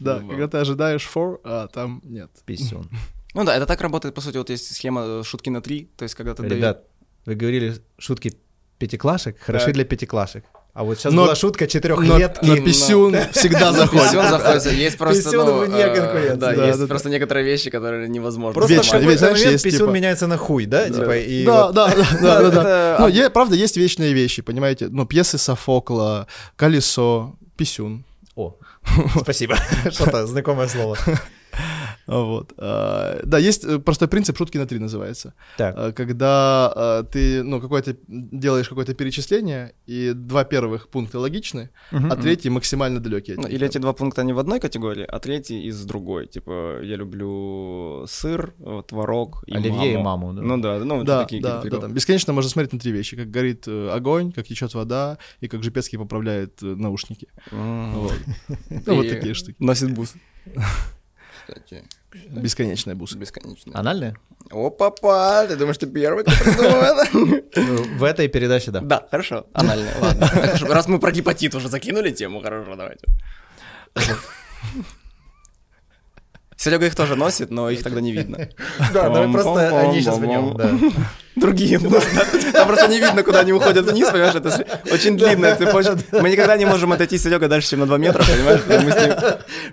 да, 0.00 0.14
да, 0.14 0.20
Ну, 0.20 0.28
когда 0.28 0.46
ты 0.46 0.58
ожидаешь 0.58 1.08
for, 1.14 1.38
а 1.44 1.66
там 1.68 2.00
нет. 2.04 2.30
Писюн. 2.46 2.88
Ну 3.34 3.44
да, 3.44 3.54
это 3.56 3.66
так 3.66 3.80
работает, 3.80 4.14
по 4.14 4.20
сути, 4.20 4.36
вот 4.38 4.50
есть 4.50 4.74
схема 4.74 5.02
э, 5.04 5.22
шутки 5.24 5.50
на 5.50 5.60
три, 5.60 5.90
то 5.96 6.02
есть 6.04 6.14
когда 6.14 6.34
ты. 6.34 6.42
Ребят, 6.44 6.84
вы 7.26 7.34
говорили 7.34 7.74
шутки 7.98 8.34
пятиклашек, 8.78 9.38
хороши 9.40 9.66
Так. 9.66 9.74
для 9.74 9.84
пятиклашек. 9.84 10.44
А 10.74 10.84
вот 10.84 10.96
сейчас 10.98 11.12
Но- 11.12 11.24
была 11.24 11.34
шутка 11.34 11.64
Но, 11.64 11.68
четырехлетки. 11.68 12.44
но 12.44 12.56
писюн 12.56 13.16
всегда 13.32 13.72
заходит. 13.72 14.04
Писюн 14.10 14.28
заходит. 14.28 14.72
Есть 14.72 14.96
просто, 14.96 15.22
Писюн 15.24 15.46
ну, 15.46 15.64
вне 15.66 15.80
э, 15.80 15.94
конкуренции. 15.96 16.36
Да, 16.38 16.52
Да, 16.54 16.66
есть 16.68 16.78
да, 16.78 16.86
просто 16.86 17.10
некоторые 17.10 17.44
вещи, 17.44 17.68
которые 17.70 18.08
невозможно. 18.08 18.54
Просто 18.54 18.74
Вечно, 18.74 18.98
в 18.98 19.00
какой-то 19.00 19.18
знаешь, 19.18 19.38
момент 19.38 19.52
есть, 19.52 19.64
писюн 19.64 19.78
типа- 19.88 19.90
меняется 19.96 20.26
на 20.28 20.36
хуй, 20.36 20.66
да? 20.66 20.88
Типа, 20.88 21.16
и 21.18 21.44
да, 21.44 21.66
вот- 21.66 21.74
да, 21.74 21.88
да, 21.88 22.06
да, 22.22 22.42
да, 22.42 22.50
да. 22.62 22.96
Ну, 23.00 23.08
е- 23.08 23.30
правда, 23.30 23.56
есть 23.56 23.76
вечные 23.76 24.12
вещи, 24.12 24.40
понимаете? 24.42 24.86
Ну, 24.88 25.04
пьесы 25.04 25.36
Софокла, 25.38 26.28
Колесо, 26.54 27.34
Писюн. 27.56 28.04
О, 28.36 28.54
спасибо. 29.22 29.56
Что-то 29.90 30.26
знакомое 30.28 30.68
слово. 30.68 30.96
Вот. 32.08 32.54
А, 32.56 33.20
Да, 33.24 33.38
есть 33.38 33.64
э, 33.64 33.78
простой 33.78 34.08
принцип 34.08 34.36
шутки 34.36 34.58
на 34.58 34.66
три 34.66 34.78
называется. 34.78 35.34
Так. 35.56 35.74
А, 35.76 35.92
Когда 35.92 36.72
а, 36.74 37.02
ты, 37.04 37.42
ну, 37.42 37.60
какое-то 37.60 37.96
делаешь 38.08 38.68
какое-то 38.68 38.94
перечисление, 38.94 39.74
и 39.86 40.12
два 40.14 40.44
первых 40.44 40.88
пункта 40.88 41.20
логичны, 41.20 41.70
а 41.92 42.16
третий 42.16 42.50
максимально 42.50 43.00
далекий 43.00 43.34
Ну. 43.36 43.46
Или 43.46 43.66
эти 43.66 43.78
два 43.78 43.92
пункта 43.92 44.24
не 44.24 44.32
в 44.32 44.38
одной 44.38 44.58
категории, 44.58 45.04
а 45.04 45.18
третий 45.18 45.68
из 45.68 45.84
другой. 45.84 46.26
Типа, 46.26 46.80
я 46.82 46.96
люблю 46.96 48.04
сыр, 48.06 48.54
творог 48.86 49.44
и 49.46 49.54
Оливье 49.54 49.92
и 49.92 49.96
маму. 49.96 50.28
маму, 50.28 50.32
да. 50.34 50.42
Ну 50.42 50.56
да, 50.58 50.78
ну 50.78 51.04
Да, 51.04 51.22
такие 51.22 51.42
да, 51.42 51.62
да, 51.62 51.78
там 51.78 51.92
бесконечно 51.92 52.32
можно 52.32 52.50
смотреть 52.50 52.72
на 52.72 52.78
три 52.78 52.92
вещи. 52.92 53.16
Как 53.16 53.30
горит 53.30 53.68
э, 53.68 53.90
огонь, 53.90 54.32
как 54.32 54.46
течет 54.46 54.74
вода, 54.74 55.18
и 55.40 55.48
как 55.48 55.62
Жипецкий 55.62 55.98
поправляет 55.98 56.62
э, 56.62 56.66
наушники. 56.66 57.28
М. 57.52 57.92
Вот. 57.92 58.14
Ну, 58.86 58.94
вот 58.94 59.08
такие 59.08 59.34
штуки. 59.34 59.56
Носит 59.58 59.92
бус. 59.92 60.14
Кстати, 61.48 61.84
Бесконечная 62.12 62.94
бусы. 62.94 63.16
бесконечно. 63.16 63.72
Анальные? 63.74 64.16
Опа-па, 64.50 65.46
ты 65.46 65.56
думаешь, 65.56 65.78
ты 65.78 65.86
первый, 65.86 66.24
кто 66.24 66.32
придумал 66.44 66.82
это? 66.82 67.98
В 67.98 68.04
этой 68.04 68.28
передаче, 68.28 68.70
да. 68.70 68.80
Да, 68.80 69.06
хорошо, 69.10 69.46
анальный, 69.54 69.90
ладно. 70.00 70.30
Раз 70.68 70.88
мы 70.88 70.98
про 70.98 71.10
гепатит 71.10 71.54
уже 71.54 71.68
закинули 71.68 72.10
тему, 72.10 72.42
хорошо, 72.42 72.76
давайте. 72.76 73.06
Серега 76.58 76.86
их 76.86 76.96
тоже 76.96 77.14
носит, 77.14 77.50
но 77.50 77.70
их 77.70 77.84
тогда 77.84 78.00
не 78.00 78.10
видно. 78.10 78.48
Да, 78.92 79.08
давай 79.08 79.30
просто 79.32 79.80
они 79.80 80.00
сейчас 80.00 80.18
в 80.18 80.24
нем, 80.26 80.56
да. 80.56 80.68
Другие. 81.36 81.78
Там 81.78 82.66
просто 82.66 82.88
не 82.88 82.98
видно, 82.98 83.22
куда 83.22 83.40
они 83.40 83.52
уходят 83.52 83.86
вниз, 83.86 84.10
понимаешь, 84.10 84.34
это 84.34 84.66
очень 84.92 85.16
длинная 85.16 85.54
цепочка. 85.54 85.96
Мы 86.10 86.30
никогда 86.30 86.56
не 86.56 86.64
можем 86.66 86.90
отойти 86.92 87.16
с 87.16 87.22
Серега 87.22 87.46
дальше, 87.46 87.70
чем 87.70 87.78
на 87.80 87.86
2 87.86 87.98
метра, 87.98 88.24
понимаешь? 88.24 88.60
Мы 88.66 88.90
с 88.90 88.96
ним... 88.96 89.14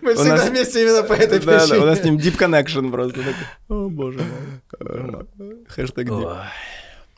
Мы 0.01 0.13
У 0.13 0.23
нас- 0.25 0.47
вместе 0.47 0.83
именно 0.83 1.01
по 1.01 1.13
этой 1.13 1.39
Да, 1.39 1.65
да, 1.65 1.77
у 1.79 1.85
нас 1.85 1.99
с 2.01 2.03
ним 2.03 2.17
deep 2.17 2.37
connection 2.37 2.91
просто. 2.91 3.19
О, 3.67 3.89
боже 3.89 4.19
мой. 4.19 5.25
Хэштег 5.67 6.07
deep. 6.07 6.37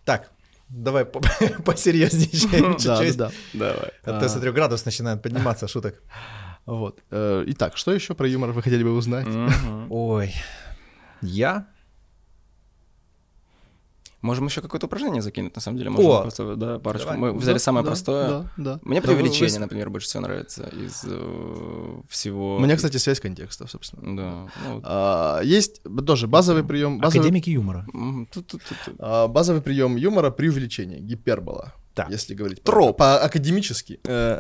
Так, 0.06 0.30
давай 0.70 1.04
по- 1.04 1.20
посерьезнее 1.66 2.30
Да, 2.62 2.74
чуть-чуть. 2.80 3.18
да, 3.18 3.26
да. 3.28 3.32
Давай. 3.54 3.92
А 4.06 4.20
то, 4.22 4.30
смотрю, 4.30 4.54
градус 4.54 4.86
начинает 4.86 5.22
подниматься, 5.22 5.68
шуток. 5.68 5.96
Вот. 6.68 7.00
Э, 7.10 7.44
Итак, 7.48 7.76
что 7.78 7.92
еще 7.94 8.14
про 8.14 8.28
юмор 8.28 8.52
вы 8.52 8.62
хотели 8.62 8.84
бы 8.84 8.94
узнать? 8.94 9.28
Ой. 9.90 10.34
Я? 11.22 11.66
Можем 14.22 14.48
еще 14.48 14.62
какое-то 14.62 14.88
упражнение 14.88 15.22
закинуть, 15.22 15.56
на 15.56 15.62
самом 15.62 15.78
деле. 15.78 15.92
Можем 15.92 16.12
О! 16.12 16.22
просто, 16.24 16.56
да, 16.56 16.80
парочку. 16.80 17.12
Давай. 17.12 17.20
Мы 17.32 17.38
взяли 17.38 17.56
Да, 17.56 17.60
самое 17.60 17.84
да, 17.84 17.92
простое. 17.92 18.28
Да, 18.28 18.52
да. 18.58 18.80
Мне 18.84 19.00
Да, 19.00 19.08
вы- 19.08 19.14
преувеличение, 19.16 19.54
вы- 19.54 19.60
например, 19.60 19.90
больше 19.92 20.08
всего 20.08 20.22
нравится 20.24 20.64
из 20.74 21.06
э, 21.08 22.02
всего. 22.10 22.58
Мне, 22.60 22.76
кстати, 22.76 22.98
связь 22.98 23.20
контекстов, 23.20 23.70
собственно. 23.72 24.18
Да. 24.18 24.52
ну, 24.66 24.74
вот. 24.74 24.84
А, 24.86 25.42
Есть 25.44 25.82
тоже 26.06 26.28
базовый 26.28 26.64
прием. 26.64 26.98
Базовый, 27.00 27.22
Академики 27.22 27.52
юмора. 27.52 27.86
М, 27.94 28.28
тут-тут-тут. 28.34 28.96
а, 29.00 29.28
базовый 29.28 29.62
прием 29.62 29.96
юмора 29.96 30.32
преувеличение, 30.32 31.00
гипербола. 31.00 31.74
Так. 31.98 32.12
Если 32.12 32.36
говорить 32.36 32.64
Троп. 32.64 32.98
по 32.98 33.18
академически. 33.18 34.00
Э. 34.04 34.40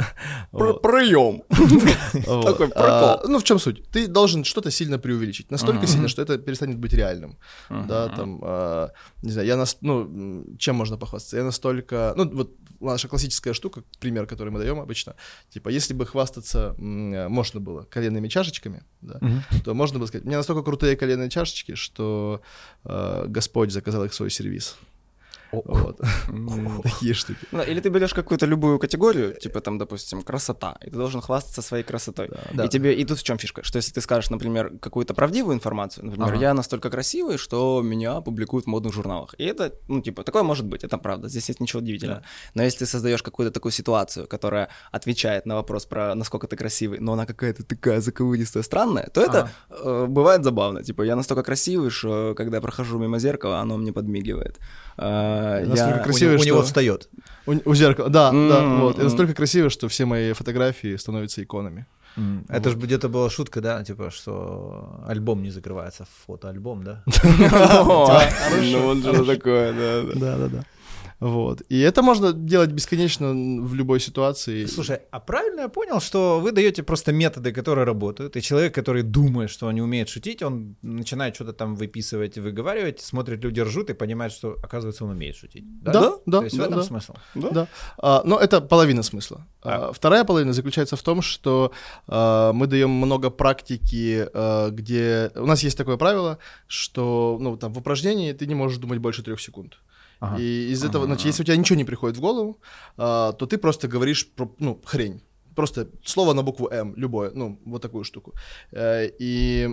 Прием. 0.51 1.41
Такой 2.43 2.67
А, 2.75 3.17
прикол. 3.17 3.31
Ну, 3.31 3.39
в 3.39 3.43
чем 3.43 3.59
суть? 3.59 3.89
Ты 3.89 4.07
должен 4.07 4.43
что-то 4.43 4.69
сильно 4.69 4.99
преувеличить. 4.99 5.51
Настолько 5.51 5.87
сильно, 5.87 6.07
что 6.07 6.21
это 6.21 6.37
перестанет 6.37 6.77
быть 6.77 6.93
реальным. 6.93 7.37
Да, 7.69 8.09
там, 8.09 8.39
а, 8.43 8.91
не 9.23 9.31
знаю, 9.31 9.47
я 9.47 9.57
нас, 9.57 9.77
ну, 9.81 10.45
чем 10.59 10.75
можно 10.75 10.97
похвастаться? 10.97 11.37
Я 11.37 11.43
настолько, 11.43 12.13
ну, 12.15 12.29
вот 12.29 12.51
наша 12.79 13.07
классическая 13.07 13.53
штука, 13.53 13.83
пример, 13.99 14.27
который 14.27 14.49
мы 14.49 14.59
даем 14.59 14.79
обычно, 14.79 15.15
типа, 15.49 15.69
если 15.69 15.95
бы 15.95 16.05
хвастаться 16.05 16.75
э, 16.77 17.27
можно 17.27 17.59
было 17.59 17.83
коленными 17.83 18.27
чашечками, 18.27 18.83
да, 19.01 19.19
то 19.63 19.73
можно 19.73 19.97
было 19.97 20.07
сказать, 20.07 20.25
у 20.25 20.27
меня 20.27 20.37
настолько 20.37 20.61
крутые 20.61 20.95
коленные 20.95 21.29
чашечки, 21.29 21.75
что 21.75 22.41
э, 22.83 23.25
Господь 23.27 23.71
заказал 23.71 24.03
их 24.05 24.11
в 24.11 24.15
свой 24.15 24.29
сервис. 24.29 24.77
Вот. 25.51 26.01
Такие 26.83 27.13
штуки. 27.13 27.39
Ну, 27.51 27.63
Или 27.63 27.79
ты 27.79 27.89
берешь 27.89 28.13
какую-то 28.13 28.45
любую 28.45 28.79
категорию, 28.79 29.33
типа 29.33 29.61
там, 29.61 29.77
допустим, 29.77 30.21
красота, 30.21 30.77
и 30.81 30.89
ты 30.89 30.95
должен 30.95 31.21
хвастаться 31.21 31.61
своей 31.61 31.83
красотой. 31.83 32.29
И 32.63 32.69
тебе 32.69 32.93
и 32.93 33.05
тут 33.05 33.19
в 33.19 33.23
чем 33.23 33.37
фишка, 33.37 33.63
что 33.63 33.77
если 33.77 33.93
ты 33.93 34.01
скажешь, 34.01 34.29
например, 34.29 34.71
какую-то 34.81 35.13
правдивую 35.13 35.55
информацию, 35.55 36.05
например, 36.05 36.33
я 36.35 36.53
настолько 36.53 36.89
красивый, 36.89 37.37
что 37.37 37.81
меня 37.81 38.21
публикуют 38.21 38.65
в 38.65 38.69
модных 38.69 38.93
журналах. 38.93 39.35
И 39.37 39.45
это, 39.45 39.73
ну, 39.87 40.01
типа, 40.01 40.23
такое 40.23 40.43
может 40.43 40.65
быть, 40.65 40.83
это 40.83 40.97
правда, 40.97 41.29
здесь 41.29 41.49
нет 41.49 41.59
ничего 41.59 41.81
удивительного. 41.81 42.21
Но 42.53 42.63
если 42.63 42.79
ты 42.79 42.85
создаешь 42.85 43.23
какую-то 43.23 43.51
такую 43.53 43.71
ситуацию, 43.71 44.27
которая 44.27 44.69
отвечает 44.91 45.45
на 45.45 45.55
вопрос 45.55 45.85
про 45.85 46.15
насколько 46.15 46.47
ты 46.47 46.55
красивый, 46.55 46.99
но 46.99 47.13
она 47.13 47.25
какая-то 47.25 47.63
такая 47.63 48.01
заковыристая, 48.01 48.63
странная, 48.63 49.09
то 49.13 49.21
это 49.21 49.49
э, 49.69 50.05
бывает 50.07 50.43
забавно. 50.43 50.83
Типа, 50.83 51.03
я 51.03 51.15
настолько 51.15 51.43
красивый, 51.43 51.89
что 51.89 52.33
когда 52.35 52.57
я 52.57 52.61
прохожу 52.61 52.99
мимо 52.99 53.19
зеркала, 53.19 53.59
оно 53.59 53.77
мне 53.77 53.91
подмигивает. 53.91 54.59
Э, 55.37 55.65
Настолько 55.65 55.97
я- 55.97 56.03
красивый, 56.03 56.35
у, 56.35 56.37
него- 56.37 56.43
у 56.43 56.45
него 56.47 56.57
что- 56.59 56.67
встает. 56.67 57.09
У, 57.45 57.53
у 57.71 57.75
зеркала, 57.75 58.09
да, 58.09 58.31
да, 58.31 58.59
М, 58.59 58.81
вот. 58.81 58.99
И 58.99 59.03
настолько 59.03 59.33
красиво, 59.33 59.69
что 59.69 59.87
все 59.87 60.05
мои 60.05 60.33
фотографии 60.33 60.95
становятся 60.97 61.41
иконами. 61.43 61.85
Это 62.49 62.71
же 62.71 62.77
где-то 62.77 63.09
была 63.09 63.29
шутка, 63.29 63.61
да, 63.61 63.83
типа, 63.83 64.09
что 64.09 65.03
альбом 65.07 65.43
не 65.43 65.51
закрывается, 65.51 66.07
фотоальбом, 66.25 66.83
да? 66.83 67.03
О, 67.85 68.19
Ну, 68.61 68.81
вот 68.93 68.97
же 69.15 69.25
такое, 69.25 69.71
да, 69.73 70.01
да. 70.13 70.19
Да, 70.19 70.37
да, 70.37 70.47
да. 70.47 70.63
Вот. 71.19 71.61
И 71.69 71.79
это 71.79 72.03
можно 72.03 72.31
делать 72.31 72.71
бесконечно 72.71 73.33
в 73.63 73.73
любой 73.73 73.99
ситуации. 73.99 74.65
Слушай, 74.65 74.99
а 75.11 75.19
правильно 75.19 75.61
я 75.61 75.67
понял, 75.67 75.99
что 75.99 76.39
вы 76.39 76.51
даете 76.51 76.83
просто 76.83 77.11
методы, 77.11 77.51
которые 77.51 77.85
работают, 77.85 78.37
и 78.37 78.41
человек, 78.41 78.75
который 78.75 79.01
думает, 79.03 79.49
что 79.49 79.67
он 79.67 79.75
не 79.75 79.81
умеет 79.81 80.09
шутить, 80.09 80.43
он 80.43 80.75
начинает 80.81 81.35
что-то 81.35 81.53
там 81.53 81.75
выписывать, 81.75 82.37
выговаривать, 82.37 83.01
смотрит, 83.01 83.43
люди 83.43 83.61
ржут 83.61 83.89
и 83.89 83.93
понимает, 83.93 84.31
что, 84.31 84.57
оказывается, 84.63 85.05
он 85.05 85.11
умеет 85.11 85.35
шутить. 85.35 85.63
Да, 85.81 85.91
Да, 85.91 86.13
да, 86.25 86.37
То 86.39 86.43
есть 86.43 86.55
в 86.55 86.59
да, 86.59 86.65
этом 86.65 86.77
да. 86.77 86.83
смысл. 86.83 87.13
Да. 87.35 87.67
А, 87.97 88.21
но 88.23 88.39
это 88.39 88.61
половина 88.61 89.01
смысла. 89.03 89.47
А. 89.63 89.89
А, 89.89 89.93
вторая 89.93 90.23
половина 90.23 90.53
заключается 90.53 90.95
в 90.95 91.01
том, 91.01 91.21
что 91.21 91.71
а, 92.07 92.53
мы 92.53 92.67
даем 92.67 92.91
много 92.91 93.31
практики, 93.31 94.27
а, 94.33 94.69
где 94.69 95.31
у 95.35 95.45
нас 95.45 95.63
есть 95.63 95.77
такое 95.77 95.97
правило, 95.97 96.37
что 96.67 97.37
ну, 97.41 97.57
там, 97.57 97.73
в 97.73 97.79
упражнении 97.79 98.33
ты 98.33 98.45
не 98.45 98.55
можешь 98.55 98.77
думать 98.77 98.99
больше 98.99 99.23
трех 99.23 99.41
секунд. 99.41 99.79
Ага. 100.19 100.41
И 100.41 100.71
из 100.71 100.83
этого, 100.83 101.03
Ага. 101.03 101.13
значит, 101.13 101.25
если 101.27 101.43
у 101.43 101.45
тебя 101.45 101.57
ничего 101.57 101.77
не 101.77 101.85
приходит 101.85 102.17
в 102.17 102.21
голову, 102.21 102.59
а, 102.97 103.31
то 103.33 103.45
ты 103.45 103.57
просто 103.57 103.87
говоришь 103.87 104.27
про, 104.35 104.53
ну, 104.59 104.81
хрень. 104.85 105.21
Просто 105.55 105.87
слово 106.05 106.33
на 106.33 106.43
букву 106.43 106.67
М, 106.71 106.93
любое, 106.95 107.31
ну, 107.33 107.59
вот 107.65 107.81
такую 107.81 108.03
штуку. 108.03 108.33
Э, 108.71 109.09
И 109.19 109.67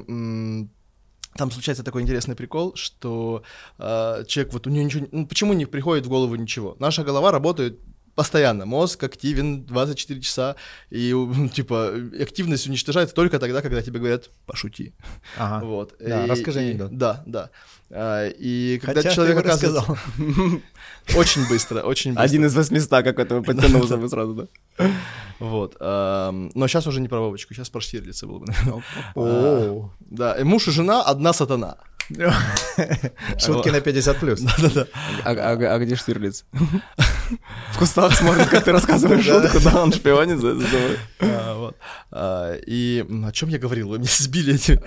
там 1.36 1.50
случается 1.50 1.82
такой 1.82 2.02
интересный 2.02 2.34
прикол, 2.36 2.74
что 2.76 3.42
э, 3.78 4.24
человек, 4.28 4.52
вот 4.52 4.66
у 4.66 4.70
него 4.70 4.84
ничего, 4.84 5.06
ну, 5.12 5.26
почему 5.26 5.52
не 5.52 5.66
приходит 5.66 6.06
в 6.06 6.08
голову 6.08 6.36
ничего? 6.36 6.76
Наша 6.78 7.02
голова 7.02 7.32
работает 7.32 7.80
постоянно, 8.14 8.66
мозг 8.66 9.02
активен 9.02 9.64
24 9.64 10.20
часа, 10.20 10.56
и, 10.90 11.14
типа, 11.54 11.92
активность 12.20 12.66
уничтожается 12.68 13.14
только 13.14 13.38
тогда, 13.38 13.60
когда 13.62 13.82
тебе 13.82 13.98
говорят 13.98 14.30
«пошути». 14.46 14.92
Ага. 15.36 15.64
Вот. 15.64 15.94
Да, 16.00 16.24
И- 16.24 16.28
расскажи 16.30 16.60
и- 16.62 16.68
анекдот. 16.70 16.96
Да, 16.96 17.22
да. 17.26 17.50
А, 17.90 18.28
И 18.28 18.78
когда 18.82 19.02
Хотя 19.02 19.14
человек 19.14 19.38
оказывается... 19.38 19.98
Очень 21.16 21.46
быстро, 21.48 21.82
очень 21.82 22.12
быстро. 22.12 22.24
Один 22.24 22.44
из 22.46 22.54
800 22.54 23.04
какой-то 23.04 23.42
подтянулся 23.42 23.96
бы 23.98 24.08
сразу, 24.08 24.34
да. 24.78 24.86
Вот. 25.38 25.76
Но 25.80 26.66
сейчас 26.68 26.86
уже 26.86 27.00
не 27.00 27.08
про 27.08 27.20
Вовочку, 27.20 27.52
сейчас 27.54 27.68
про 27.68 27.80
Штирлица 27.80 28.26
был 28.26 28.38
бы. 28.40 28.46
наверное. 28.46 28.82
О. 29.14 29.90
Да, 30.00 30.36
муж 30.44 30.68
и 30.68 30.70
жена— 30.70 31.02
одна 31.06 31.32
сатана. 31.32 31.76
Шутки 33.38 33.70
на 33.70 33.80
50 33.80 34.18
плюс. 34.18 34.40
А, 35.24 35.30
а- 35.30 35.74
а 35.74 35.78
где 35.78 35.96
Штирлиц? 35.96 36.44
В 37.72 37.78
кустах 37.78 38.14
смотрит, 38.14 38.48
как 38.48 38.64
ты 38.64 38.72
рассказываешь 38.72 39.24
шутку, 39.24 39.58
да, 39.60 39.82
он 39.82 39.92
шпионит 39.92 40.38
за 40.38 40.54
тобой. 40.54 40.98
А. 41.20 41.72
А, 42.10 42.54
И 42.66 43.04
о 43.24 43.32
чем 43.32 43.48
я 43.48 43.58
говорил? 43.58 43.88
Вы 43.88 43.98
меня 43.98 44.08
сбили 44.10 44.54
эти. 44.54 44.80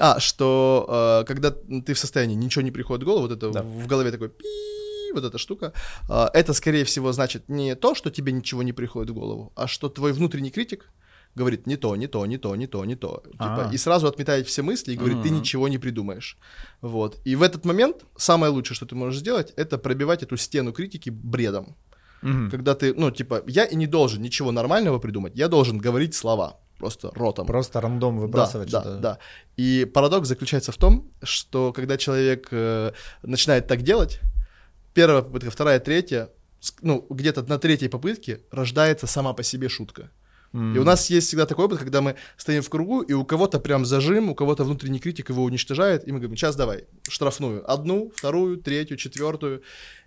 А, 0.00 0.18
что 0.20 0.86
а, 0.88 1.24
когда 1.24 1.50
ты 1.50 1.92
в 1.94 1.98
состоянии 1.98 2.34
ничего 2.34 2.62
не 2.62 2.70
приходит 2.70 3.02
в 3.02 3.06
голову, 3.06 3.28
вот 3.28 3.32
это 3.32 3.62
в 3.62 3.86
голове 3.86 4.10
такой 4.10 4.32
вот 5.14 5.24
эта 5.24 5.38
штука, 5.38 5.72
а, 6.08 6.30
это, 6.32 6.52
скорее 6.54 6.84
всего, 6.84 7.12
значит 7.12 7.48
не 7.48 7.74
то, 7.74 7.94
что 7.94 8.10
тебе 8.10 8.32
ничего 8.32 8.62
не 8.62 8.72
приходит 8.72 9.10
в 9.10 9.14
голову, 9.14 9.52
а 9.56 9.66
что 9.66 9.88
твой 9.88 10.12
внутренний 10.12 10.50
критик 10.50 10.90
говорит 11.38 11.66
не 11.66 11.76
то, 11.76 11.96
не 11.96 12.08
то, 12.08 12.26
не 12.26 12.38
то, 12.38 12.56
не 12.56 12.66
то, 12.66 12.84
не 12.84 12.96
то. 12.96 13.22
Типа, 13.32 13.68
А. 13.68 13.74
и 13.74 13.78
сразу 13.78 14.06
отметает 14.06 14.46
все 14.46 14.62
мысли 14.62 14.92
и 14.92 14.96
говорит, 14.96 15.22
ты 15.22 15.30
ничего 15.30 15.68
не 15.68 15.78
придумаешь. 15.78 16.36
Вот. 16.82 17.16
И 17.26 17.36
в 17.36 17.42
этот 17.42 17.64
момент 17.64 17.96
самое 18.16 18.52
лучшее, 18.52 18.74
что 18.76 18.86
ты 18.86 18.94
можешь 18.94 19.20
сделать, 19.20 19.52
это 19.56 19.78
пробивать 19.78 20.22
эту 20.22 20.36
стену 20.36 20.72
критики 20.72 21.10
бредом. 21.10 21.76
Мгм. 22.22 22.50
Когда 22.50 22.74
ты, 22.74 22.94
ну, 22.94 23.10
типа, 23.10 23.42
я 23.46 23.64
и 23.64 23.76
не 23.76 23.86
должен 23.86 24.22
ничего 24.22 24.52
нормального 24.52 24.98
придумать, 24.98 25.36
я 25.36 25.48
должен 25.48 25.78
говорить 25.78 26.14
слова, 26.14 26.58
просто 26.78 27.10
ротом. 27.14 27.46
Просто 27.46 27.80
рандом 27.80 28.18
выбрасывать 28.18 28.70
да, 28.70 28.80
что-то. 28.80 28.96
да, 28.96 29.00
да. 29.00 29.18
И 29.56 29.84
парадокс 29.84 30.28
заключается 30.28 30.72
в 30.72 30.76
том, 30.76 31.10
что 31.22 31.72
когда 31.72 31.96
человек 31.96 32.48
э, 32.50 32.92
начинает 33.22 33.68
так 33.68 33.82
делать, 33.82 34.20
первая 34.94 35.22
попытка, 35.22 35.50
вторая, 35.50 35.78
третья, 35.80 36.28
ну, 36.82 37.06
где-то 37.08 37.42
на 37.42 37.58
третьей 37.58 37.88
попытке 37.88 38.40
рождается 38.50 39.06
сама 39.06 39.32
по 39.32 39.42
себе 39.42 39.68
шутка. 39.68 40.10
М. 40.52 40.74
И 40.74 40.78
у 40.78 40.84
нас 40.84 41.10
есть 41.10 41.28
всегда 41.28 41.46
такой 41.46 41.66
опыт, 41.66 41.78
когда 41.78 42.00
мы 42.00 42.16
стоим 42.36 42.62
в 42.62 42.70
кругу, 42.70 43.02
и 43.02 43.12
у 43.12 43.24
кого-то 43.24 43.60
прям 43.60 43.84
зажим, 43.84 44.30
у 44.30 44.34
кого-то 44.34 44.64
внутренний 44.64 44.98
критик 44.98 45.30
его 45.30 45.44
уничтожает, 45.44 46.06
и 46.08 46.12
мы 46.12 46.18
говорим, 46.18 46.36
сейчас 46.36 46.56
давай, 46.56 46.84
штрафную. 47.08 47.70
Одну, 47.70 48.10
вторую, 48.16 48.56
третью, 48.56 48.96
четвертую. 48.96 49.62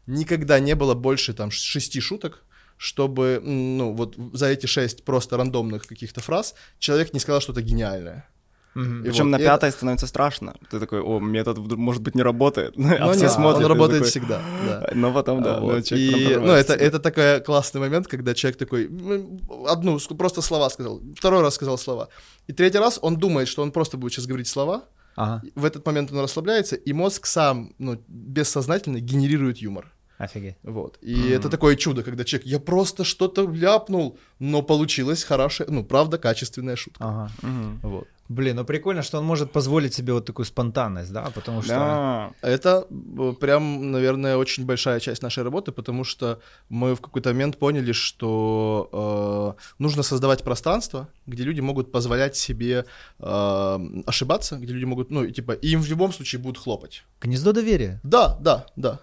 Никогда 0.07 0.59
не 0.59 0.75
было 0.75 0.95
больше 0.95 1.33
там 1.33 1.51
шести 1.51 1.99
шуток, 1.99 2.43
чтобы, 2.77 3.39
ну, 3.43 3.93
вот 3.93 4.15
за 4.33 4.47
эти 4.47 4.65
шесть 4.65 5.03
просто 5.03 5.37
рандомных 5.37 5.85
каких-то 5.85 6.21
фраз 6.21 6.55
человек 6.79 7.13
не 7.13 7.19
сказал 7.19 7.39
что-то 7.41 7.61
гениальное. 7.61 8.27
И 8.73 8.79
Причем 9.03 9.25
вот, 9.25 9.31
на 9.31 9.35
и 9.35 9.41
это- 9.41 9.51
пятой 9.51 9.71
становится 9.71 10.07
страшно. 10.07 10.53
Ты 10.69 10.79
такой, 10.79 11.01
о, 11.01 11.19
метод, 11.19 11.57
может 11.57 12.01
быть, 12.01 12.15
не 12.15 12.23
работает. 12.23 12.73
А 12.77 13.05
Но 13.07 13.11
все 13.11 13.23
нет, 13.23 13.31
смотрят. 13.31 13.63
он 13.65 13.67
работает 13.67 14.03
такой, 14.03 14.09
всегда, 14.11 14.41
да. 14.65 14.89
Но 14.95 15.11
потом, 15.13 15.41
да, 15.43 15.59
Вот. 15.59 15.91
ну, 15.91 15.97
И, 15.97 16.35
ну, 16.37 16.51
это, 16.53 16.73
это 16.73 16.99
такой 16.99 17.41
классный 17.41 17.81
момент, 17.81 18.07
когда 18.07 18.33
человек 18.33 18.57
такой, 18.57 18.85
«М, 18.85 19.39
одну, 19.67 19.99
просто 20.17 20.41
слова 20.41 20.69
сказал, 20.69 21.01
второй 21.17 21.41
раз 21.41 21.55
сказал 21.55 21.77
слова. 21.77 22.07
И 22.47 22.53
третий 22.53 22.79
раз 22.79 22.97
он 23.01 23.17
думает, 23.17 23.47
что 23.47 23.61
он 23.61 23.71
просто 23.71 23.97
будет 23.97 24.13
сейчас 24.13 24.25
говорить 24.27 24.47
слова, 24.47 24.83
Ага, 25.17 25.41
в 25.55 25.65
этот 25.65 25.85
момент 25.85 26.11
он 26.13 26.19
расслабляется, 26.19 26.77
и 26.77 26.93
мозг 26.93 27.25
сам, 27.25 27.73
ну, 27.79 27.97
бессознательно 28.07 28.99
генерирует 29.01 29.57
юмор. 29.57 29.91
офигеть. 30.17 30.55
Вот. 30.63 30.99
И 31.01 31.15
Мгм. 31.15 31.33
это 31.33 31.49
такое 31.49 31.75
чудо, 31.75 32.03
когда 32.03 32.23
человек, 32.23 32.45
я 32.47 32.59
просто 32.59 33.03
что-то 33.03 33.41
ляпнул, 33.51 34.19
но 34.39 34.61
получилась 34.61 35.23
хорошая, 35.23 35.67
ну, 35.71 35.83
правда, 35.83 36.17
качественная 36.19 36.75
шутка. 36.75 37.03
Ага. 37.03 37.31
Мгм. 37.41 37.79
Вот. 37.81 38.07
Блин, 38.31 38.55
ну 38.55 38.65
прикольно, 38.65 39.01
что 39.01 39.17
он 39.17 39.25
может 39.25 39.51
позволить 39.51 39.93
себе 39.93 40.13
вот 40.13 40.25
такую 40.25 40.45
спонтанность, 40.45 41.11
да, 41.11 41.29
потому 41.35 41.61
что... 41.61 41.73
Да. 41.73 42.31
Это 42.41 42.87
э, 42.89 43.33
прям, 43.39 43.91
наверное, 43.91 44.37
очень 44.37 44.65
большая 44.65 44.99
часть 44.99 45.21
нашей 45.21 45.43
работы, 45.43 45.73
потому 45.73 46.05
что 46.05 46.39
мы 46.69 46.95
в 46.95 47.01
какой-то 47.01 47.29
момент 47.29 47.57
поняли, 47.57 47.91
что 47.91 49.57
э, 49.59 49.73
нужно 49.79 50.03
создавать 50.03 50.43
пространство, 50.43 51.09
где 51.27 51.43
люди 51.43 51.61
могут 51.61 51.91
позволять 51.91 52.37
себе 52.37 52.85
э, 53.19 53.79
ошибаться, 54.05 54.55
где 54.55 54.73
люди 54.73 54.85
могут, 54.85 55.11
ну, 55.11 55.25
и 55.25 55.33
типа, 55.33 55.51
и 55.51 55.67
им 55.67 55.81
в 55.81 55.89
любом 55.89 56.13
случае 56.13 56.39
будут 56.39 56.57
хлопать. 56.63 57.03
Гнездо 57.21 57.51
доверия. 57.51 57.99
Да, 58.03 58.37
да, 58.39 58.65
да. 58.77 58.99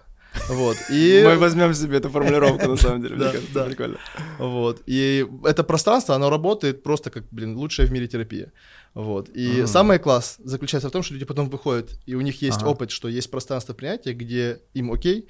Вот. 0.47 0.77
И... 0.91 1.23
Мы 1.25 1.37
возьмем 1.37 1.73
себе 1.73 1.97
эту 1.97 2.09
формулировку, 2.09 2.67
на 2.67 2.75
самом 2.77 3.01
деле, 3.01 3.15
мне 3.15 3.25
Да, 3.25 3.31
кажется, 3.31 3.63
прикольно. 3.65 3.97
Вот. 4.37 4.81
И 4.85 5.25
это 5.43 5.63
пространство, 5.63 6.15
оно 6.15 6.29
работает 6.29 6.83
просто 6.83 7.09
как, 7.09 7.23
блин, 7.31 7.55
лучшая 7.57 7.87
в 7.87 7.91
мире 7.91 8.07
терапия. 8.07 8.51
Вот. 8.93 9.29
И 9.29 9.65
самый 9.65 9.99
класс 9.99 10.37
заключается 10.43 10.89
в 10.89 10.91
том, 10.91 11.03
что 11.03 11.13
люди 11.13 11.25
потом 11.25 11.49
выходят, 11.49 11.99
и 12.05 12.15
у 12.15 12.21
них 12.21 12.41
есть 12.41 12.63
опыт, 12.63 12.91
что 12.91 13.07
есть 13.07 13.29
пространство 13.31 13.73
принятия, 13.73 14.13
где 14.13 14.59
им 14.73 14.91
окей, 14.91 15.27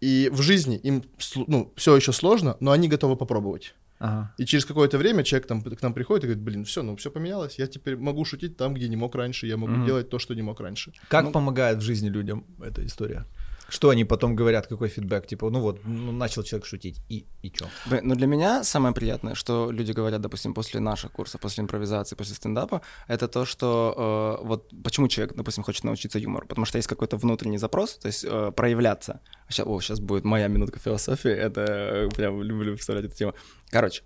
и 0.00 0.30
в 0.32 0.40
жизни 0.42 0.76
им 0.76 1.02
ну, 1.46 1.72
все 1.76 1.96
еще 1.96 2.12
сложно, 2.12 2.56
но 2.60 2.70
они 2.70 2.88
готовы 2.88 3.16
попробовать. 3.16 3.74
Ага. 3.98 4.32
И 4.38 4.46
через 4.46 4.64
какое-то 4.64 4.96
время 4.96 5.22
человек 5.24 5.46
там 5.46 5.62
к 5.62 5.82
нам 5.82 5.92
приходит 5.92 6.24
и 6.24 6.26
говорит, 6.28 6.42
блин, 6.42 6.64
все, 6.64 6.82
ну 6.82 6.96
все 6.96 7.10
поменялось, 7.10 7.58
я 7.58 7.66
теперь 7.66 7.96
могу 7.98 8.24
шутить 8.24 8.56
там, 8.56 8.72
где 8.72 8.88
не 8.88 8.96
мог 8.96 9.14
раньше, 9.14 9.46
я 9.46 9.58
могу 9.58 9.72
Мгм. 9.72 9.86
делать 9.86 10.08
то, 10.08 10.18
что 10.18 10.34
не 10.34 10.40
мог 10.42 10.58
раньше. 10.60 10.92
Как 11.08 11.24
Ну- 11.26 11.32
помогает 11.32 11.78
в 11.78 11.82
жизни 11.82 12.08
людям 12.08 12.46
эта 12.62 12.84
история? 12.86 13.26
Что 13.70 13.88
они 13.88 14.04
потом 14.04 14.36
говорят, 14.36 14.66
какой 14.66 14.88
фидбэк? 14.88 15.26
Типа, 15.26 15.48
ну 15.50 15.60
вот, 15.60 15.80
ну, 15.84 16.12
начал 16.12 16.42
человек 16.42 16.66
шутить, 16.66 17.00
и, 17.08 17.24
и 17.42 17.50
чё? 17.50 17.66
Ну, 18.02 18.14
для 18.14 18.26
меня 18.26 18.64
самое 18.64 18.92
приятное, 18.92 19.34
что 19.34 19.70
люди 19.70 19.92
говорят, 19.92 20.20
допустим, 20.20 20.54
после 20.54 20.80
наших 20.80 21.12
курсов, 21.12 21.40
после 21.40 21.62
импровизации, 21.62 22.16
после 22.16 22.34
стендапа, 22.34 22.82
это 23.08 23.28
то, 23.28 23.44
что 23.44 24.38
э, 24.42 24.46
вот 24.46 24.70
почему 24.82 25.08
человек, 25.08 25.36
допустим, 25.36 25.64
хочет 25.64 25.84
научиться 25.84 26.18
юмору, 26.18 26.46
потому 26.46 26.66
что 26.66 26.78
есть 26.78 26.88
какой-то 26.88 27.16
внутренний 27.16 27.58
запрос, 27.58 27.98
то 27.98 28.08
есть 28.08 28.24
э, 28.28 28.52
проявляться. 28.56 29.20
Сейчас, 29.48 29.66
о, 29.66 29.80
сейчас 29.80 30.00
будет 30.00 30.24
моя 30.24 30.48
минутка 30.48 30.80
философии, 30.80 31.30
это 31.30 31.60
э, 31.60 32.08
прям 32.16 32.42
люблю 32.42 32.76
вставлять 32.76 33.04
эту 33.04 33.16
тему. 33.16 33.34
Короче, 33.70 34.02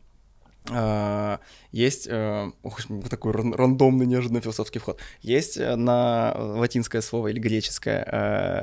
э, 0.71 1.39
есть 1.73 2.07
э, 2.11 2.51
ох, 2.63 2.81
такой 3.11 3.33
ран- 3.33 3.55
рандомный, 3.55 4.07
неожиданный 4.07 4.41
философский 4.41 4.79
вход. 4.79 4.99
Есть 5.23 5.57
э, 5.57 5.77
на 5.77 6.33
латинское 6.37 7.03
слово 7.03 7.29
или 7.29 7.39
греческое 7.39 8.05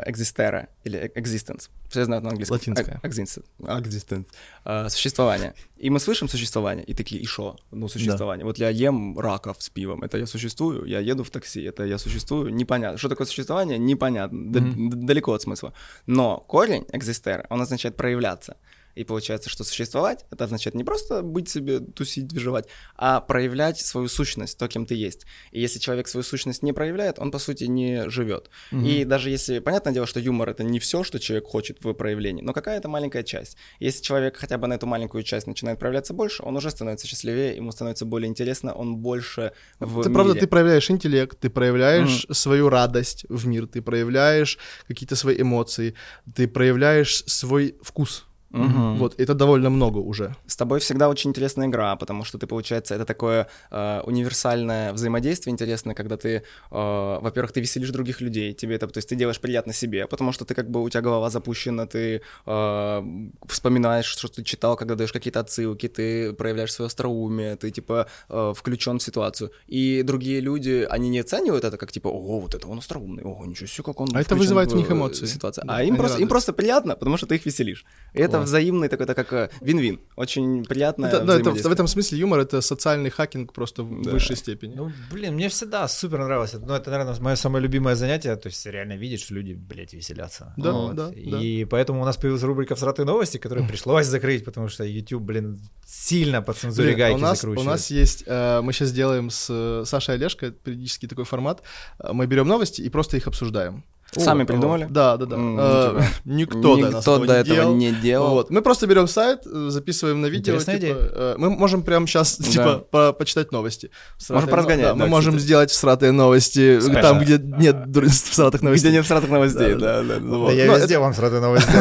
э, 0.05 0.09
existere 0.11 0.67
или 0.83 1.11
existence. 1.15 1.69
Все 1.89 2.05
знают 2.05 2.23
на 2.23 2.29
английском. 2.29 2.55
Латинское. 2.55 2.99
Э, 3.03 3.07
Existence. 3.07 3.43
Existence. 3.59 4.25
Э, 4.65 4.89
существование. 4.89 5.53
И 5.77 5.89
мы 5.89 5.99
слышим 5.99 6.27
существование, 6.29 6.85
и 6.85 6.93
такие, 6.93 7.21
и 7.21 7.25
шо? 7.25 7.55
Ну, 7.71 7.87
существование. 7.87 8.45
Вот 8.45 8.57
я 8.59 8.69
ем 8.69 9.17
раков 9.19 9.57
с 9.59 9.69
пивом, 9.69 10.03
это 10.03 10.17
я 10.17 10.25
существую. 10.27 10.85
Я 10.85 10.99
еду 10.99 11.23
в 11.23 11.29
такси, 11.29 11.63
это 11.63 11.83
я 11.85 11.97
существую. 11.97 12.53
Непонятно. 12.53 12.97
Что 12.97 13.09
такое 13.09 13.27
существование? 13.27 13.77
Непонятно. 13.77 14.51
Д- 14.51 14.95
далеко 14.95 15.33
от 15.33 15.41
смысла. 15.41 15.73
Но 16.07 16.37
корень 16.47 16.85
existere, 16.93 17.45
он 17.49 17.61
означает 17.61 17.95
проявляться. 17.95 18.55
И 18.95 19.03
получается, 19.03 19.49
что 19.49 19.63
существовать 19.63 20.25
это 20.31 20.43
означает 20.43 20.75
не 20.75 20.83
просто 20.83 21.21
быть 21.21 21.49
себе, 21.49 21.79
тусить, 21.79 22.31
выживать, 22.33 22.67
а 22.95 23.21
проявлять 23.21 23.79
свою 23.79 24.07
сущность, 24.07 24.57
то, 24.57 24.67
кем 24.67 24.85
ты 24.85 24.95
есть. 24.95 25.25
И 25.51 25.59
если 25.61 25.79
человек 25.79 26.07
свою 26.07 26.23
сущность 26.23 26.63
не 26.63 26.73
проявляет, 26.73 27.19
он, 27.19 27.31
по 27.31 27.39
сути, 27.39 27.65
не 27.65 28.09
живет. 28.09 28.49
И 28.71 29.05
даже 29.05 29.29
если, 29.29 29.59
понятное 29.59 29.93
дело, 29.93 30.07
что 30.07 30.19
юмор 30.19 30.49
это 30.49 30.63
не 30.63 30.79
все, 30.79 31.03
что 31.03 31.19
человек 31.19 31.47
хочет 31.47 31.83
в 31.83 31.93
проявлении, 31.93 32.41
но 32.41 32.53
какая-то 32.53 32.87
маленькая 32.87 33.23
часть. 33.23 33.57
Если 33.79 34.01
человек 34.01 34.37
хотя 34.37 34.57
бы 34.57 34.67
на 34.67 34.73
эту 34.73 34.87
маленькую 34.87 35.23
часть 35.23 35.47
начинает 35.47 35.79
проявляться 35.79 36.13
больше, 36.13 36.43
он 36.43 36.55
уже 36.57 36.69
становится 36.71 37.07
счастливее, 37.07 37.55
ему 37.55 37.71
становится 37.71 38.05
более 38.05 38.29
интересно, 38.29 38.73
он 38.73 38.97
больше 38.97 39.53
в 39.79 40.03
ты 40.03 40.09
правда, 40.09 40.33
мире. 40.33 40.41
ты 40.41 40.47
проявляешь 40.47 40.89
интеллект, 40.89 41.39
ты 41.39 41.49
проявляешь 41.49 42.25
свою 42.31 42.69
радость 42.69 43.25
в 43.29 43.47
мир, 43.47 43.67
ты 43.67 43.81
проявляешь 43.81 44.57
какие-то 44.87 45.15
свои 45.15 45.41
эмоции, 45.41 45.95
ты 46.33 46.47
проявляешь 46.47 47.23
свой 47.27 47.75
вкус. 47.81 48.25
Мгм. 48.51 48.97
Вот, 48.97 49.19
это 49.19 49.33
довольно 49.33 49.69
много 49.69 49.99
уже. 49.99 50.35
С 50.45 50.55
тобой 50.55 50.79
всегда 50.79 51.09
очень 51.09 51.29
интересная 51.29 51.67
игра, 51.67 51.95
потому 51.95 52.25
что 52.25 52.37
ты, 52.37 52.47
получается, 52.47 52.95
это 52.95 53.05
такое 53.05 53.47
э, 53.71 54.01
универсальное 54.05 54.91
взаимодействие 54.93 55.51
интересное, 55.51 55.95
когда 55.95 56.17
ты, 56.17 56.29
э, 56.29 56.41
во-первых, 56.71 57.53
ты 57.53 57.61
веселишь 57.61 57.91
других 57.91 58.21
людей, 58.21 58.53
тебе 58.53 58.75
это, 58.75 58.87
то 58.87 58.97
есть 58.97 59.09
ты 59.09 59.15
делаешь 59.15 59.39
приятно 59.39 59.73
себе, 59.73 60.05
потому 60.05 60.33
что 60.33 60.45
ты 60.45 60.53
как 60.53 60.69
бы 60.69 60.83
у 60.83 60.89
тебя 60.89 61.01
голова 61.01 61.29
запущена, 61.29 61.85
ты 61.85 62.21
э, 62.45 63.03
вспоминаешь, 63.47 64.05
что 64.05 64.27
ты 64.27 64.43
читал, 64.43 64.75
когда 64.75 64.95
даешь 64.95 65.13
какие-то 65.13 65.39
отсылки, 65.39 65.87
ты 65.87 66.33
проявляешь 66.33 66.73
свое 66.73 66.87
остроумие, 66.87 67.55
ты 67.55 67.71
типа 67.71 68.07
э, 68.29 68.53
включен 68.55 68.97
в 68.97 69.03
ситуацию. 69.03 69.51
И 69.67 70.03
другие 70.03 70.41
люди, 70.41 70.85
они 70.89 71.09
не 71.09 71.19
оценивают 71.19 71.63
это 71.63 71.77
как 71.77 71.91
типа, 71.91 72.09
ого, 72.09 72.39
вот 72.39 72.53
это 72.55 72.67
он 72.67 72.79
остроумный, 72.79 73.23
ого, 73.23 73.45
ничего 73.45 73.67
себе, 73.67 73.83
как 73.83 74.01
он 74.01 74.09
А 74.13 74.21
это 74.21 74.35
вызывает 74.35 74.69
в 74.71 74.73
в, 74.73 74.77
них 74.77 74.91
эмоции. 74.91 75.25
Ситуацию. 75.25 75.65
Да, 75.65 75.77
а 75.77 75.83
им 75.83 75.95
просто, 75.95 76.21
им 76.21 76.27
просто 76.27 76.53
приятно, 76.53 76.95
потому 76.95 77.17
что 77.17 77.27
ты 77.27 77.35
их 77.35 77.45
веселишь. 77.45 77.85
И 78.13 78.19
это. 78.19 78.40
Взаимный 78.43 78.87
такой, 78.89 79.05
это 79.05 79.13
как 79.15 79.33
э, 79.33 79.49
вин-вин. 79.61 79.99
Очень 80.15 80.63
приятное 80.65 81.09
Это- 81.09 81.23
да, 81.25 81.39
это- 81.39 81.51
в 81.69 81.71
этом 81.71 81.87
смысле 81.87 82.19
юмор 82.19 82.39
это 82.39 82.61
социальный 82.61 83.09
хакинг 83.09 83.53
просто 83.53 83.83
в 83.83 84.01
Да. 84.03 84.11
высшей 84.11 84.35
степени. 84.35 84.75
Ну, 84.75 84.91
блин, 85.11 85.33
мне 85.35 85.47
всегда 85.49 85.87
супер 85.87 86.19
нравилось. 86.19 86.53
Ну, 86.53 86.73
это, 86.73 86.89
наверное, 86.91 87.19
мое 87.19 87.35
самое 87.35 87.63
любимое 87.63 87.95
занятие, 87.95 88.35
то 88.35 88.47
есть 88.49 88.65
реально 88.65 88.97
видеть, 88.97 89.21
что 89.21 89.33
люди, 89.35 89.53
блядь, 89.53 89.93
веселятся. 89.93 90.53
Да, 90.57 90.71
Вот. 90.71 90.95
да, 90.95 91.09
И 91.15 91.65
поэтому 91.65 92.01
у 92.01 92.05
нас 92.05 92.17
появилась 92.17 92.43
рубрика 92.43 92.75
«Всратые 92.75 93.05
новости», 93.05 93.37
которую 93.37 93.67
пришлось 93.67 94.05
закрыть, 94.05 94.45
потому 94.45 94.67
что 94.69 94.83
YouTube, 94.83 95.23
блин, 95.23 95.59
сильно 95.85 96.41
по 96.41 96.53
цензуре 96.53 96.89
Блин, 96.89 96.99
гайки 96.99 97.15
у 97.15 97.19
нас, 97.19 97.37
у 97.39 97.41
закручивает. 97.41 97.67
нас 97.67 97.91
есть, 97.91 98.23
э, 98.25 98.61
мы 98.61 98.73
сейчас 98.73 98.91
делаем 98.91 99.29
с 99.29 99.47
э, 99.49 99.83
Сашей 99.85 100.15
Олежко 100.15 100.51
периодически 100.51 101.07
такой 101.07 101.25
формат. 101.25 101.61
Э, 101.99 102.13
Мы 102.13 102.27
берем 102.27 102.47
новости 102.47 102.81
и 102.81 102.89
просто 102.89 103.17
их 103.17 103.27
обсуждаем. 103.27 103.83
Сами 104.17 104.43
придумали? 104.43 104.87
Да, 104.89 105.15
да, 105.15 105.25
да. 105.25 105.35
Э. 105.39 106.01
Никто, 106.25 106.75
до, 106.75 106.89
нас 106.89 107.01
этого 107.03 107.25
до 107.25 107.33
не 107.33 107.39
этого 107.39 107.55
делал. 107.55 107.75
не 107.75 107.91
делал. 107.91 108.29
Вот. 108.31 108.49
Мы 108.49 108.61
просто 108.61 108.85
берем 108.85 109.07
сайт, 109.07 109.43
э, 109.45 109.67
записываем 109.69 110.19
на 110.19 110.25
видео. 110.25 110.53
Интересная 110.55 110.79
типа, 110.79 110.97
идея. 110.97 111.09
э, 111.13 111.35
мы 111.37 111.49
можем 111.49 111.81
прямо 111.83 112.05
сейчас 112.07 112.35
типа 112.35 112.79
по- 112.91 113.13
почитать 113.13 113.53
новости. 113.53 113.89
Всратые 114.17 114.49
поразгонять, 114.49 114.87
но- 114.87 114.93
да, 114.95 114.95
мы 114.95 115.07
можем 115.07 115.39
сделать 115.39 115.71
всратые 115.71 116.11
новости 116.11 116.79
там, 117.01 117.19
где 117.19 117.37
нет 117.37 117.89
дур- 117.89 118.09
всратых 118.09 118.61
новостей. 118.61 118.89
Где 118.89 118.97
нет 118.97 119.07
сратых 119.07 119.29
новостей, 119.29 119.75
Да, 119.75 120.01
да, 120.01 120.03
да. 120.03 120.19
Да 120.19 120.37
вот. 120.37 120.51
я 120.53 120.65
Ну, 120.65 120.77
везде 120.77 120.99
вам 120.99 121.13
«Всратые 121.13 121.39
новости» 121.41 121.71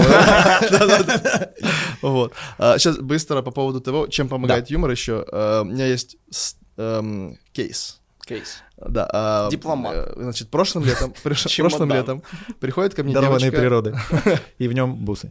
делаю. 0.70 1.48
Вот. 2.02 2.32
сейчас 2.78 2.96
быстро 2.98 3.42
по 3.42 3.50
поводу 3.50 3.80
того, 3.80 4.06
чем 4.06 4.28
помогает 4.28 4.70
юмор 4.70 4.90
еще. 4.90 5.24
Э, 5.30 5.60
У 5.62 5.64
меня 5.64 5.86
есть 5.86 6.16
с- 6.30 6.56
эм, 6.76 7.36
кейс. 7.52 8.00
Кейс. 8.26 8.62
Да, 8.80 9.08
а, 9.12 9.50
Дипломат. 9.50 9.94
э, 9.94 10.12
Значит, 10.16 10.48
прошлым 10.48 10.84
летом, 10.84 11.12
прошлым 11.22 11.92
летом 11.92 12.22
приходит 12.60 12.94
ко 12.94 13.02
мне 13.02 13.12
девочка. 13.12 13.50
природы. 13.50 13.94
И 14.58 14.68
в 14.68 14.72
нем 14.72 14.96
бусы. 14.96 15.30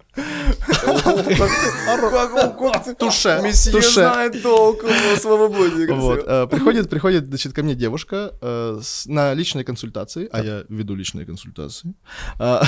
Туше, 2.97 3.39
Месье 3.43 3.81
знает 3.81 4.41
толк 4.43 4.83
в 4.83 5.17
свободе. 5.17 5.91
Вот, 5.93 6.23
э, 6.25 6.47
приходит, 6.47 6.89
приходит, 6.89 7.27
значит, 7.27 7.53
ко 7.53 7.63
мне 7.63 7.75
девушка 7.75 8.33
э, 8.41 8.79
на 9.05 9.33
личной 9.33 9.63
консультации, 9.63 10.29
а 10.31 10.43
я 10.43 10.63
веду 10.69 10.95
личные 10.95 11.25
консультации. 11.25 11.93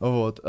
Вот. 0.00 0.40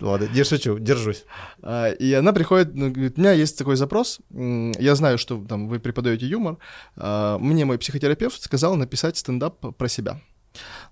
Ладно, 0.00 0.28
не 0.34 0.44
шучу, 0.44 0.78
держусь. 0.78 1.24
а, 1.62 1.88
И 1.90 2.12
она 2.12 2.32
приходит, 2.32 2.74
ну, 2.74 2.90
говорит, 2.90 3.16
у 3.16 3.20
меня 3.20 3.32
есть 3.32 3.56
такой 3.58 3.76
запрос, 3.76 4.20
я 4.30 4.94
знаю, 4.94 5.16
что 5.18 5.42
там 5.48 5.68
вы 5.68 5.78
преподаете 5.80 6.26
юмор, 6.26 6.58
а, 6.96 7.38
мне 7.38 7.64
мой 7.64 7.78
психотерапевт 7.78 8.42
сказал 8.42 8.76
написать 8.76 9.16
стендап 9.16 9.76
про 9.76 9.88
себя. 9.88 10.20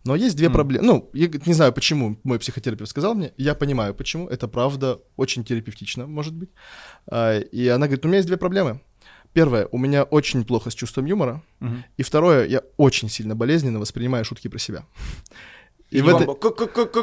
Но 0.05 0.14
есть 0.14 0.36
две 0.36 0.46
М. 0.48 0.52
проблемы. 0.52 0.86
Ну, 0.86 1.11
я 1.14 1.28
не 1.46 1.55
знаю, 1.55 1.72
почему 1.72 2.18
мой 2.24 2.38
психотерапевт 2.38 2.90
сказал 2.90 3.14
мне. 3.14 3.32
Я 3.38 3.55
понимаю, 3.55 3.94
почему. 3.94 4.28
Это 4.28 4.46
правда 4.48 4.98
очень 5.16 5.42
терапевтично, 5.44 6.07
может 6.07 6.34
быть. 6.34 6.50
А, 7.11 7.38
И 7.40 7.68
она 7.68 7.86
говорит, 7.86 8.05
у 8.05 8.09
меня 8.09 8.18
есть 8.18 8.28
две 8.28 8.36
проблемы. 8.36 8.80
Первое, 9.32 9.66
у 9.72 9.78
меня 9.78 10.05
очень 10.05 10.44
плохо 10.44 10.70
с 10.70 10.74
чувством 10.74 11.07
юмора. 11.07 11.42
И 11.98 12.02
второе, 12.02 12.46
я 12.46 12.62
очень 12.76 13.09
сильно 13.09 13.34
болезненно 13.34 13.80
воспринимаю 13.80 14.24
шутки 14.24 14.48
про 14.48 14.59
себя. 14.59 14.84
И 15.95 16.03
в 16.03 16.09
этой... 16.09 16.26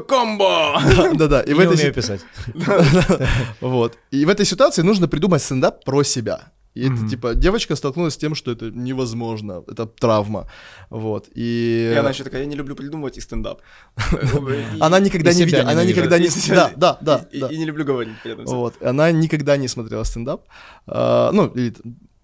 Комбо! 0.07 0.81
Да-да, 1.15 1.41
и 1.41 1.53
в 1.53 1.59
этой 1.59 1.75
умею 1.75 1.93
писать. 1.93 2.21
Вот. 3.61 3.97
И 4.11 4.25
в 4.25 4.29
этой 4.29 4.45
ситуации 4.45 4.83
нужно 4.83 5.07
придумать 5.07 5.41
стендап 5.41 5.85
про 5.85 6.03
себя. 6.03 6.51
И 6.73 6.87
это, 6.87 7.09
типа, 7.09 7.35
девочка 7.35 7.75
столкнулась 7.75 8.13
с 8.13 8.17
тем, 8.17 8.35
что 8.35 8.51
это 8.51 8.71
невозможно, 8.71 9.63
это 9.67 9.85
травма, 9.85 10.47
вот, 10.89 11.27
и... 11.35 11.91
И 11.93 11.97
она 11.97 12.11
еще 12.11 12.23
такая, 12.23 12.41
я 12.41 12.47
не 12.47 12.55
люблю 12.55 12.75
придумывать 12.75 13.17
и 13.17 13.21
стендап. 13.21 13.61
Она 14.79 14.99
никогда 14.99 15.33
не 15.33 15.43
видела, 15.43 15.69
она 15.69 15.83
никогда 15.83 16.17
не... 16.17 16.29
Да, 16.49 16.71
да, 16.77 16.97
да, 17.01 17.47
И 17.51 17.57
не 17.57 17.65
люблю 17.65 17.83
говорить 17.83 18.13
при 18.23 18.31
этом. 18.31 18.45
Вот, 18.45 18.81
она 18.81 19.11
никогда 19.11 19.57
не 19.57 19.67
смотрела 19.67 20.05
стендап, 20.05 20.47
а, 20.87 21.31
ну, 21.33 21.47
или, 21.47 21.73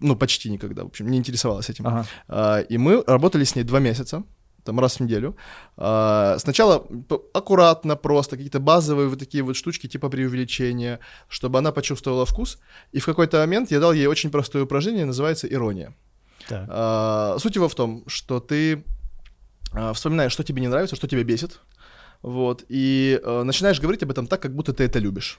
ну, 0.00 0.16
почти 0.16 0.50
никогда, 0.50 0.82
в 0.82 0.86
общем, 0.86 1.10
не 1.10 1.18
интересовалась 1.18 1.68
этим. 1.68 1.86
Ага. 1.86 2.06
А, 2.28 2.60
И 2.60 2.78
мы 2.78 3.04
работали 3.06 3.44
с 3.44 3.54
ней 3.54 3.64
два 3.64 3.80
месяца, 3.80 4.22
там 4.68 4.80
раз 4.80 4.96
в 4.96 5.00
неделю. 5.00 5.34
А, 5.76 6.36
Сначала 6.38 6.86
аккуратно, 7.32 7.96
просто 7.96 8.36
какие-то 8.36 8.60
базовые 8.60 9.08
вот 9.08 9.18
такие 9.18 9.42
вот 9.42 9.56
штучки 9.56 9.88
типа 9.88 10.10
преувеличения, 10.10 11.00
чтобы 11.28 11.58
она 11.58 11.72
почувствовала 11.72 12.26
вкус. 12.26 12.58
И 12.92 13.00
в 13.00 13.06
какой-то 13.06 13.38
момент 13.38 13.70
я 13.70 13.80
дал 13.80 13.92
ей 13.94 14.06
очень 14.06 14.30
простое 14.30 14.62
упражнение, 14.64 15.06
называется 15.06 15.46
ирония. 15.46 15.94
Так. 16.48 16.66
А, 16.68 17.36
Суть 17.38 17.56
его 17.56 17.68
в 17.68 17.74
том, 17.74 18.04
что 18.06 18.40
ты 18.40 18.84
а, 19.72 19.92
вспоминаешь, 19.92 20.32
что 20.32 20.44
тебе 20.44 20.60
не 20.60 20.68
нравится, 20.68 20.96
что 20.96 21.08
тебя 21.08 21.24
бесит, 21.24 21.60
вот, 22.22 22.64
и 22.68 23.20
начинаешь 23.24 23.80
говорить 23.80 24.02
об 24.02 24.10
этом 24.10 24.26
так, 24.26 24.42
как 24.42 24.54
будто 24.54 24.72
ты 24.72 24.84
это 24.84 24.98
любишь. 24.98 25.38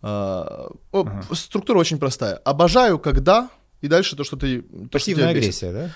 Ага. 0.00 1.22
Структура 1.32 1.78
очень 1.78 1.98
простая. 1.98 2.36
Обожаю, 2.36 2.98
когда 3.00 3.50
и 3.80 3.88
дальше 3.88 4.16
то, 4.16 4.24
что 4.24 4.36
ты... 4.36 4.62
То, 4.62 4.68
что 4.68 4.88
Пассивная 4.88 5.30
тебя 5.30 5.40
бесит. 5.40 5.62
агрессия, 5.62 5.72
да? 5.72 5.90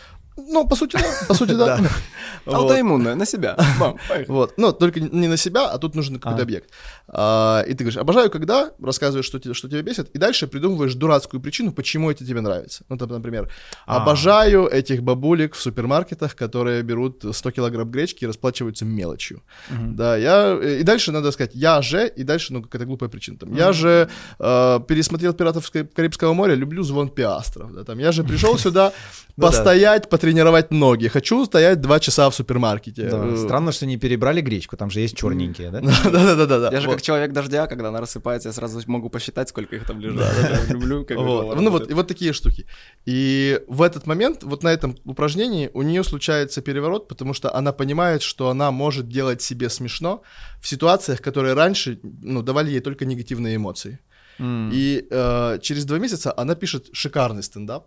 Ну, 0.49 0.67
по 0.69 0.77
сути, 0.77 0.97
да. 0.97 1.27
По 1.29 1.35
сути, 1.35 1.53
да. 1.55 1.79
Аутоиммунная, 2.47 3.15
на 3.15 3.27
себя. 3.27 3.57
Вот, 4.29 4.55
но 4.59 4.73
только 4.73 5.01
не 5.01 5.29
на 5.29 5.37
себя, 5.37 5.71
а 5.71 5.79
тут 5.79 5.95
нужен 5.95 6.19
какой-то 6.19 6.41
А. 6.41 6.43
объект. 6.43 6.71
А, 7.09 7.63
и 7.69 7.75
ты 7.75 7.85
говоришь, 7.85 7.97
обожаю, 8.01 8.31
когда 8.31 8.71
рассказываешь, 8.83 9.27
что, 9.27 9.39
тебе, 9.39 9.55
что 9.55 9.69
тебя 9.69 9.83
бесит, 9.83 10.11
и 10.17 10.19
дальше 10.19 10.47
придумываешь 10.47 10.95
дурацкую 10.95 11.41
причину, 11.41 11.73
почему 11.73 12.11
это 12.11 12.25
тебе 12.27 12.41
нравится. 12.41 12.85
Ну, 12.89 12.97
там, 12.97 13.09
например, 13.11 13.49
А. 13.87 13.97
обожаю 14.03 14.67
этих 14.67 15.03
бабулек 15.03 15.55
в 15.55 15.61
супермаркетах, 15.61 16.35
которые 16.35 16.83
берут 16.83 17.25
100 17.33 17.51
килограмм 17.51 17.91
гречки 17.91 18.25
и 18.25 18.27
расплачиваются 18.27 18.85
мелочью. 18.85 19.43
Да, 19.71 20.17
я... 20.17 20.59
И 20.81 20.83
дальше 20.83 21.13
надо 21.13 21.31
сказать, 21.33 21.53
я 21.55 21.83
же, 21.83 22.09
и 22.09 22.23
дальше, 22.25 22.53
ну, 22.53 22.63
какая-то 22.63 22.87
глупая 22.87 23.09
причина. 23.09 23.39
Там, 23.39 23.55
я 23.55 23.73
же 23.73 24.09
э, 24.39 24.81
пересмотрел 24.89 25.33
«Пиратов 25.35 25.71
Ка- 25.71 25.85
Карибского 25.85 26.33
моря», 26.35 26.55
люблю 26.55 26.83
звон 26.83 27.09
пиастров. 27.09 27.73
Да, 27.75 27.85
там, 27.85 27.99
я 27.99 28.13
же 28.13 28.25
пришел 28.25 28.59
сюда 28.59 28.93
Ну 29.37 29.43
да. 29.43 29.47
постоять, 29.49 30.09
потренировать 30.09 30.71
ноги. 30.71 31.09
Хочу 31.09 31.45
стоять 31.47 31.81
два 31.81 32.01
часа 32.01 32.29
в 32.29 32.35
супермаркете. 32.35 33.09
Да. 33.09 33.27
Э, 33.27 33.37
Странно, 33.37 33.73
что 33.73 33.87
не 33.87 33.97
перебрали 33.97 34.41
гречку, 34.43 34.77
там 34.77 34.91
же 34.91 35.01
есть 35.01 35.17
черненькие, 35.17 35.71
да? 35.71 35.81
Да-да-да-да. 36.05 36.71
Я 36.71 36.81
же 36.81 36.89
как 36.89 37.03
человек 37.03 37.33
дождя, 37.33 37.67
когда 37.67 37.89
она 37.89 38.01
рассыпается, 38.01 38.49
я 38.49 38.53
сразу 38.53 38.81
могу 38.87 39.09
посчитать, 39.09 39.49
сколько 39.49 39.77
их 39.77 39.87
там 39.87 40.01
лежит. 40.01 40.23
Люблю, 40.69 41.05
как 41.05 41.17
Ну 41.17 41.71
вот, 41.71 41.91
и 41.91 41.95
вот 41.95 42.09
такие 42.09 42.33
штуки. 42.33 42.67
И 43.07 43.61
в 43.69 43.83
этот 43.83 44.07
момент, 44.07 44.43
вот 44.43 44.63
на 44.63 44.69
этом 44.69 44.97
упражнении 45.05 45.71
у 45.73 45.83
нее 45.83 46.05
случается 46.05 46.61
переворот, 46.61 47.09
потому 47.09 47.35
что 47.35 47.55
она 47.55 47.73
понимает, 47.73 48.23
что 48.23 48.49
она 48.49 48.71
может 48.71 49.09
делать 49.09 49.41
себе 49.43 49.71
смешно 49.71 50.23
в 50.61 50.69
ситуациях, 50.69 51.21
которые 51.21 51.55
раньше 51.55 51.99
ну, 52.03 52.43
давали 52.43 52.71
ей 52.71 52.81
только 52.81 53.05
негативные 53.05 53.57
эмоции. 53.57 53.99
М. 54.39 54.71
И 54.73 55.07
э, 55.11 55.59
через 55.63 55.85
два 55.85 55.99
месяца 55.99 56.35
она 56.37 56.55
пишет 56.55 56.89
шикарный 56.93 57.43
стендап. 57.43 57.87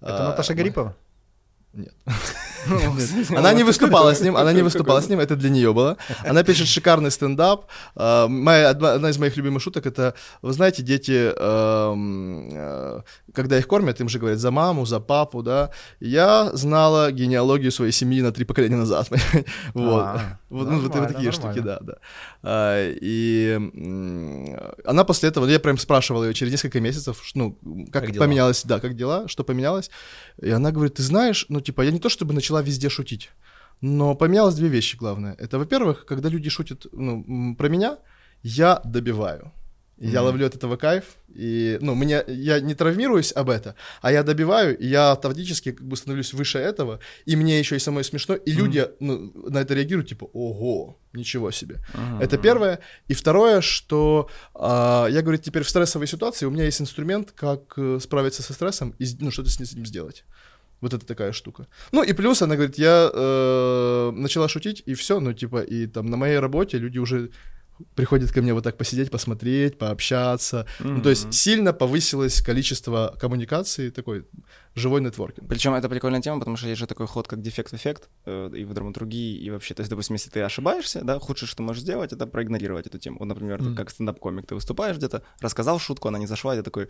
Это 0.00 0.26
А, 0.26 0.28
Наташа 0.30 0.54
Гарипова? 0.54 0.94
Нет. 1.76 1.94
Ну, 2.68 3.38
Она 3.38 3.52
не 3.52 3.62
выступала 3.62 4.12
с 4.12 4.20
ним, 4.20 4.36
она 4.36 4.52
не 4.52 4.62
выступала 4.62 5.00
с 5.00 5.08
ним, 5.08 5.20
это 5.20 5.36
для 5.36 5.50
нее 5.50 5.72
было. 5.72 5.96
Она 6.24 6.42
пишет 6.42 6.66
шикарный 6.66 7.12
стендап. 7.12 7.66
А, 7.94 8.24
одна, 8.24 9.10
из 9.10 9.18
моих 9.18 9.36
любимых 9.36 9.62
шуток 9.62 9.86
это, 9.86 10.14
вы 10.42 10.52
знаете, 10.52 10.82
дети, 10.82 11.32
эм, 11.36 12.48
э, 12.52 13.02
когда 13.32 13.58
их 13.58 13.68
кормят, 13.68 14.00
им 14.00 14.08
же 14.08 14.18
говорят 14.18 14.40
за 14.40 14.50
маму, 14.50 14.84
за 14.84 14.98
папу, 14.98 15.42
да. 15.42 15.70
Я 16.00 16.50
знала 16.54 17.12
генеалогию 17.12 17.70
своей 17.70 17.92
семьи 17.92 18.20
на 18.20 18.32
три 18.32 18.44
поколения 18.44 18.76
назад. 18.76 19.08
Вот. 19.74 20.02
А, 20.02 20.38
Вот, 20.48 20.68
ну, 20.68 20.80
вот 20.80 20.92
такие 20.92 21.32
штуки, 21.32 21.60
да, 21.60 21.78
да. 21.80 21.94
А, 22.42 22.92
И 23.00 23.58
она 24.84 25.04
после 25.04 25.28
этого, 25.28 25.46
я 25.46 25.60
прям 25.60 25.78
спрашивал 25.78 26.24
ее 26.24 26.34
через 26.34 26.52
несколько 26.52 26.80
месяцев, 26.80 27.22
ну, 27.34 27.56
как, 27.92 28.12
поменялось, 28.16 28.64
да, 28.64 28.80
как 28.80 28.96
дела, 28.96 29.28
что 29.28 29.44
поменялось. 29.44 29.90
И 30.42 30.50
она 30.50 30.72
говорит, 30.72 30.94
ты 30.94 31.02
знаешь, 31.02 31.46
ну, 31.48 31.60
типа, 31.66 31.82
я 31.82 31.90
не 31.90 31.98
то 31.98 32.08
чтобы 32.08 32.34
начала 32.34 32.62
везде 32.62 32.88
шутить, 32.88 33.30
но 33.80 34.14
поменялось 34.14 34.54
две 34.54 34.68
вещи 34.68 34.96
главное. 34.96 35.34
Это, 35.38 35.58
во-первых, 35.58 36.06
когда 36.06 36.28
люди 36.28 36.50
шутят 36.50 36.86
ну, 36.92 37.54
про 37.56 37.68
меня, 37.68 37.98
я 38.42 38.80
добиваю. 38.84 39.52
И 39.98 40.08
Я 40.08 40.20
ловлю 40.20 40.46
от 40.46 40.54
этого 40.54 40.76
кайф, 40.76 41.04
и, 41.34 41.78
ну, 41.80 41.94
мне, 41.94 42.22
я 42.26 42.60
не 42.60 42.74
травмируюсь 42.74 43.32
об 43.34 43.48
это, 43.48 43.74
а 44.02 44.12
я 44.12 44.22
добиваю, 44.22 44.76
и 44.76 44.86
я 44.86 45.12
автоматически 45.12 45.72
как 45.72 45.86
бы 45.86 45.96
становлюсь 45.96 46.34
выше 46.34 46.58
этого, 46.58 47.00
и 47.24 47.34
мне 47.34 47.58
еще 47.58 47.76
и 47.76 47.78
самой 47.78 48.04
смешно, 48.04 48.34
и 48.34 48.52
люди 48.52 48.86
ну, 49.00 49.32
на 49.48 49.62
это 49.62 49.72
реагируют, 49.72 50.10
типа, 50.10 50.28
ого, 50.34 50.98
ничего 51.14 51.50
себе. 51.50 51.76
Мгм. 51.94 52.20
Это 52.20 52.36
первое. 52.36 52.80
И 53.08 53.14
второе, 53.14 53.62
что 53.62 54.28
а, 54.54 55.06
я 55.06 55.22
говорю, 55.22 55.38
теперь 55.38 55.62
в 55.62 55.70
стрессовой 55.70 56.06
ситуации 56.06 56.44
у 56.44 56.50
меня 56.50 56.64
есть 56.64 56.82
инструмент, 56.82 57.32
как 57.32 57.72
э, 57.78 57.98
справиться 57.98 58.42
со 58.42 58.52
стрессом 58.52 58.94
и 58.98 59.06
ну, 59.20 59.30
что-то 59.30 59.48
с 59.48 59.58
ним 59.58 59.86
сделать. 59.86 60.24
Вот 60.80 60.92
это 60.94 61.06
такая 61.06 61.32
штука. 61.32 61.66
Ну 61.92 62.02
и 62.02 62.12
плюс 62.12 62.42
она 62.42 62.54
говорит, 62.54 62.78
я 62.78 63.10
э, 63.12 64.10
начала 64.14 64.48
шутить, 64.48 64.82
и 64.86 64.94
все, 64.94 65.20
ну 65.20 65.32
типа, 65.32 65.62
и 65.62 65.86
там 65.86 66.06
на 66.06 66.16
моей 66.16 66.38
работе 66.38 66.78
люди 66.78 66.98
уже 66.98 67.30
приходят 67.94 68.32
ко 68.32 68.40
мне 68.42 68.54
вот 68.54 68.64
так 68.64 68.76
посидеть, 68.76 69.10
посмотреть, 69.10 69.78
пообщаться. 69.78 70.66
Ну, 70.80 71.02
то 71.02 71.10
есть 71.10 71.32
сильно 71.34 71.72
повысилось 71.72 72.40
количество 72.40 73.14
коммуникации, 73.20 73.90
такой 73.90 74.24
живой 74.74 75.00
нетворкинг. 75.00 75.48
Причем 75.48 75.74
это 75.74 75.88
прикольная 75.88 76.22
тема, 76.22 76.38
потому 76.38 76.56
что 76.56 76.68
есть 76.68 76.78
же 76.80 76.86
такой 76.86 77.06
ход, 77.06 77.28
как 77.28 77.40
дефект-эффект 77.42 78.08
э, 78.26 78.50
и 78.54 78.64
в 78.64 78.72
драматургии, 78.74 79.36
и 79.38 79.50
вообще. 79.50 79.74
То 79.74 79.80
есть, 79.80 79.90
допустим, 79.90 80.14
если 80.14 80.30
ты 80.30 80.40
ошибаешься, 80.40 81.02
да, 81.02 81.18
худшее, 81.18 81.48
что 81.48 81.62
можешь 81.62 81.82
сделать, 81.82 82.12
это 82.12 82.26
проигнорировать 82.26 82.86
эту 82.86 82.98
тему. 82.98 83.18
Вот, 83.18 83.26
например, 83.26 83.58
ты 83.58 83.64
Мгм. 83.64 83.76
как 83.76 83.90
стендап-комик, 83.90 84.46
ты 84.46 84.54
выступаешь 84.54 84.96
где-то, 84.96 85.22
рассказал 85.40 85.78
шутку, 85.78 86.08
она 86.08 86.18
не 86.18 86.26
зашла, 86.26 86.54
и 86.54 86.58
ты 86.58 86.62
такой... 86.62 86.88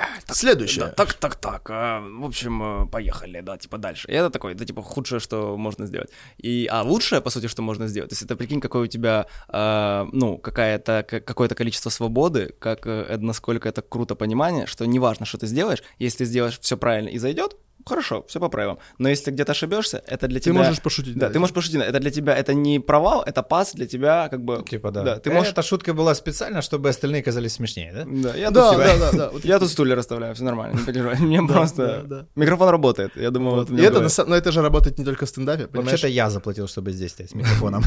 «А, 0.00 0.20
так, 0.26 0.36
Следующее. 0.36 0.86
да, 0.86 0.90
так, 0.92 1.12
так, 1.14 1.36
так, 1.36 1.70
а, 1.70 2.00
в 2.00 2.24
общем, 2.24 2.62
э, 2.62 2.86
поехали, 2.86 3.40
да, 3.40 3.56
типа 3.58 3.78
дальше. 3.78 4.08
И 4.08 4.12
это 4.12 4.30
такое, 4.30 4.54
это 4.54 4.64
типа 4.64 4.82
худшее, 4.82 5.20
что 5.20 5.56
можно 5.56 5.86
сделать. 5.86 6.10
И, 6.38 6.66
а 6.70 6.82
лучшее, 6.82 7.20
по 7.20 7.30
сути, 7.30 7.46
что 7.48 7.62
можно 7.62 7.86
сделать, 7.88 8.10
то 8.10 8.14
есть 8.14 8.22
это 8.22 8.36
прикинь, 8.36 8.60
какое 8.60 8.84
у 8.84 8.86
тебя, 8.86 9.26
а, 9.48 10.06
ну, 10.12 10.38
какая-то, 10.38 11.04
ка- 11.08 11.20
какое-то 11.20 11.54
количество 11.54 11.90
свободы, 11.90 12.54
как, 12.58 12.86
э, 12.86 13.16
насколько 13.18 13.68
это 13.68 13.82
круто 13.82 14.14
понимание, 14.14 14.66
что 14.66 14.86
неважно, 14.86 15.26
что 15.26 15.38
ты 15.38 15.46
сделаешь, 15.46 15.82
если 15.98 16.24
сделаешь 16.24 16.58
все 16.60 16.76
правильно 16.76 17.08
и 17.08 17.18
зайдет, 17.18 17.56
хорошо, 17.90 18.24
все 18.28 18.40
по 18.40 18.48
правилам. 18.48 18.78
Но 18.98 19.08
если 19.08 19.24
ты 19.26 19.30
где-то 19.32 19.52
ошибешься, 19.52 20.02
это 20.06 20.28
для 20.28 20.38
Ты 20.38 20.44
тебя... 20.50 20.54
можешь 20.54 20.80
пошутить. 20.82 21.16
Да, 21.18 21.26
на 21.26 21.32
ты 21.32 21.38
можешь 21.38 21.54
пошутить. 21.54 21.80
Это 21.80 21.98
для 22.00 22.10
тебя, 22.10 22.36
это 22.36 22.54
не 22.54 22.80
провал, 22.80 23.22
это 23.26 23.42
пас 23.42 23.74
для 23.74 23.86
тебя, 23.86 24.28
как 24.28 24.40
бы... 24.44 24.64
Типа, 24.70 24.90
да. 24.90 25.02
Да, 25.02 25.16
ты 25.16 25.30
можешь... 25.30 25.52
Эта 25.52 25.62
шутка 25.62 25.92
была 25.94 26.14
специально, 26.14 26.62
чтобы 26.62 26.88
остальные 26.88 27.22
казались 27.22 27.52
смешнее, 27.54 27.92
да? 27.92 28.04
Да, 28.06 28.36
я 28.36 28.46
тут 28.46 28.54
Да, 28.54 28.72
себя- 28.72 28.98
да, 28.98 28.98
да, 28.98 29.18
да. 29.18 29.30
Вот 29.32 29.44
Я 29.44 29.58
тут 29.58 29.70
стулья 29.70 29.96
расставляю, 29.96 30.34
все 30.34 30.44
нормально, 30.44 30.78
не 30.78 30.84
переживай. 30.84 31.16
Мне 31.20 31.40
Да, 31.42 31.52
просто... 31.52 31.86
да, 31.86 32.02
да. 32.16 32.26
Микрофон 32.36 32.68
работает, 32.70 33.16
я 33.16 33.30
думаю, 33.30 33.56
Вот. 33.56 33.70
И 33.70 33.82
это, 33.82 34.06
но 34.26 34.36
это 34.36 34.52
же 34.52 34.62
работает 34.62 34.98
не 34.98 35.04
только 35.04 35.26
в 35.26 35.28
стендапе? 35.28 35.68
Вообще-то 35.72 36.08
я 36.08 36.30
заплатил, 36.30 36.68
чтобы 36.68 36.92
здесь 36.92 37.12
стоять 37.12 37.30
с 37.30 37.34
микрофоном. 37.38 37.84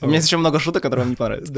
У 0.00 0.06
меня 0.06 0.16
есть 0.16 0.26
еще 0.26 0.36
много 0.36 0.58
шуток, 0.58 0.82
которые 0.82 1.02
вам 1.04 1.10
не 1.10 1.16
понравятся. 1.16 1.52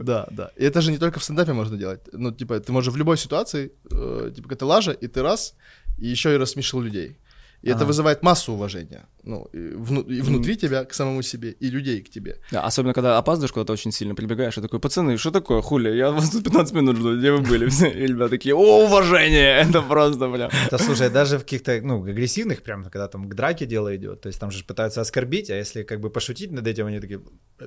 Да, 0.00 0.26
да. 0.30 0.50
И 0.56 0.64
это 0.64 0.80
же 0.80 0.92
не 0.92 0.98
только 0.98 1.18
в 1.18 1.24
стендапе 1.24 1.52
можно 1.52 1.76
делать. 1.76 2.00
Ну, 2.12 2.32
типа, 2.32 2.60
ты 2.60 2.72
можешь 2.72 2.92
в 2.92 2.96
любой 2.96 3.16
ситуации, 3.16 3.72
э, 3.90 4.32
типа, 4.34 4.54
ты 4.56 4.64
лажа, 4.64 4.92
и 4.92 5.06
ты 5.06 5.22
раз, 5.22 5.54
и 6.00 6.06
еще 6.08 6.34
и 6.34 6.38
рассмешил 6.38 6.80
людей. 6.80 7.16
И 7.62 7.66
это 7.68 7.76
Ага. 7.80 7.86
вызывает 7.88 8.22
массу 8.22 8.52
уважения. 8.54 9.04
Ну, 9.22 9.44
и, 9.52 9.58
вну- 9.58 10.00
и 10.08 10.22
внутри 10.22 10.56
тебя 10.56 10.82
к 10.86 10.94
самому 10.94 11.20
себе, 11.22 11.50
и 11.50 11.70
людей 11.70 12.00
к 12.00 12.08
тебе. 12.08 12.36
Да, 12.52 12.62
особенно, 12.64 12.94
когда 12.94 13.18
опаздываешь 13.18 13.52
куда-то 13.52 13.74
очень 13.74 13.92
сильно, 13.92 14.14
прибегаешь 14.14 14.56
и 14.56 14.62
такой, 14.62 14.80
пацаны, 14.80 15.18
что 15.18 15.30
такое, 15.30 15.60
хули, 15.60 15.90
я 15.94 16.10
вас 16.10 16.30
тут 16.30 16.44
15 16.44 16.74
минут 16.74 16.96
жду, 16.96 17.18
где 17.18 17.30
вы 17.32 17.42
были? 17.42 17.68
Все, 17.68 17.88
И 18.04 18.06
ребята 18.06 18.30
такие, 18.30 18.54
о, 18.54 18.86
уважение, 18.86 19.58
это 19.68 19.82
просто, 19.82 20.28
бля. 20.28 20.50
Да 20.70 20.78
слушай, 20.78 21.10
даже 21.10 21.36
в 21.36 21.40
каких-то, 21.42 21.78
ну, 21.82 22.02
агрессивных, 22.02 22.62
прям, 22.62 22.82
когда 22.84 23.08
там 23.08 23.28
к 23.28 23.34
драке 23.34 23.66
дело 23.66 23.94
идет, 23.94 24.22
то 24.22 24.28
есть 24.28 24.40
там 24.40 24.50
же 24.50 24.64
пытаются 24.64 25.02
оскорбить, 25.02 25.50
а 25.50 25.54
если 25.54 25.82
как 25.82 26.00
бы 26.00 26.08
пошутить 26.08 26.52
над 26.52 26.66
этим, 26.66 26.86
они 26.86 26.98
такие, 27.00 27.20
«Э, 27.58 27.66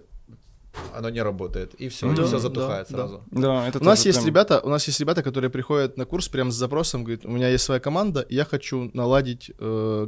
оно 0.98 1.10
не 1.10 1.22
работает, 1.24 1.74
и 1.76 1.88
все, 1.90 2.08
Да, 2.14 2.24
все 2.24 2.32
да, 2.34 2.40
затухает 2.40 2.88
да. 2.90 2.98
сразу. 2.98 3.24
Да, 3.32 3.68
это 3.68 3.80
У 3.80 3.84
нас 3.84 4.06
есть 4.06 4.18
прям- 4.20 4.28
ребята, 4.28 4.60
у 4.64 4.70
нас 4.70 4.88
есть 4.88 5.00
ребята, 5.00 5.24
которые 5.24 5.50
приходят 5.50 5.98
на 5.98 6.06
курс 6.06 6.28
прям 6.30 6.52
с 6.52 6.56
запросом, 6.56 7.04
говорят, 7.04 7.26
у 7.26 7.30
меня 7.32 7.50
есть 7.50 7.64
своя 7.64 7.80
команда, 7.80 8.22
и 8.22 8.36
я 8.36 8.46
хочу 8.46 8.90
наладить 8.94 9.52
э, 9.60 10.08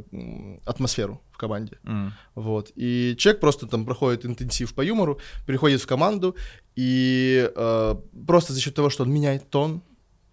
атмосферу 0.64 1.20
в 1.32 1.38
команде. 1.38 1.78
М. 1.84 2.12
Вот. 2.34 2.72
И 2.76 3.14
человек 3.18 3.40
просто 3.40 3.66
там 3.66 3.84
проходит 3.84 4.24
интенсив 4.26 4.74
по 4.74 4.82
юмору, 4.82 5.18
приходит 5.46 5.80
в 5.82 5.86
команду, 5.86 6.34
и 6.76 7.50
э, 7.54 7.94
просто 8.26 8.52
за 8.52 8.60
счет 8.60 8.74
того, 8.74 8.90
что 8.90 9.04
он 9.04 9.10
меняет 9.12 9.50
тон 9.50 9.82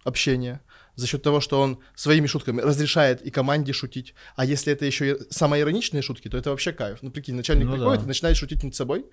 общения, 0.04 0.60
за 0.96 1.06
счет 1.06 1.22
того, 1.22 1.40
что 1.40 1.60
он 1.60 1.78
своими 1.96 2.26
шутками 2.26 2.60
разрешает 2.60 3.22
и 3.22 3.30
команде 3.30 3.72
шутить. 3.72 4.14
А 4.36 4.44
если 4.44 4.72
это 4.72 4.84
еще 4.86 5.12
и 5.12 5.16
самоироничные 5.30 6.02
шутки, 6.02 6.28
то 6.28 6.36
это 6.36 6.50
вообще 6.50 6.72
кайф. 6.72 6.98
Ну, 7.02 7.10
прикинь, 7.10 7.34
начальник 7.34 7.66
Ну 7.66 7.72
приходит 7.72 8.00
да. 8.00 8.04
и 8.04 8.08
начинает 8.08 8.36
шутить 8.36 8.62
над 8.62 8.74
собой, 8.74 9.04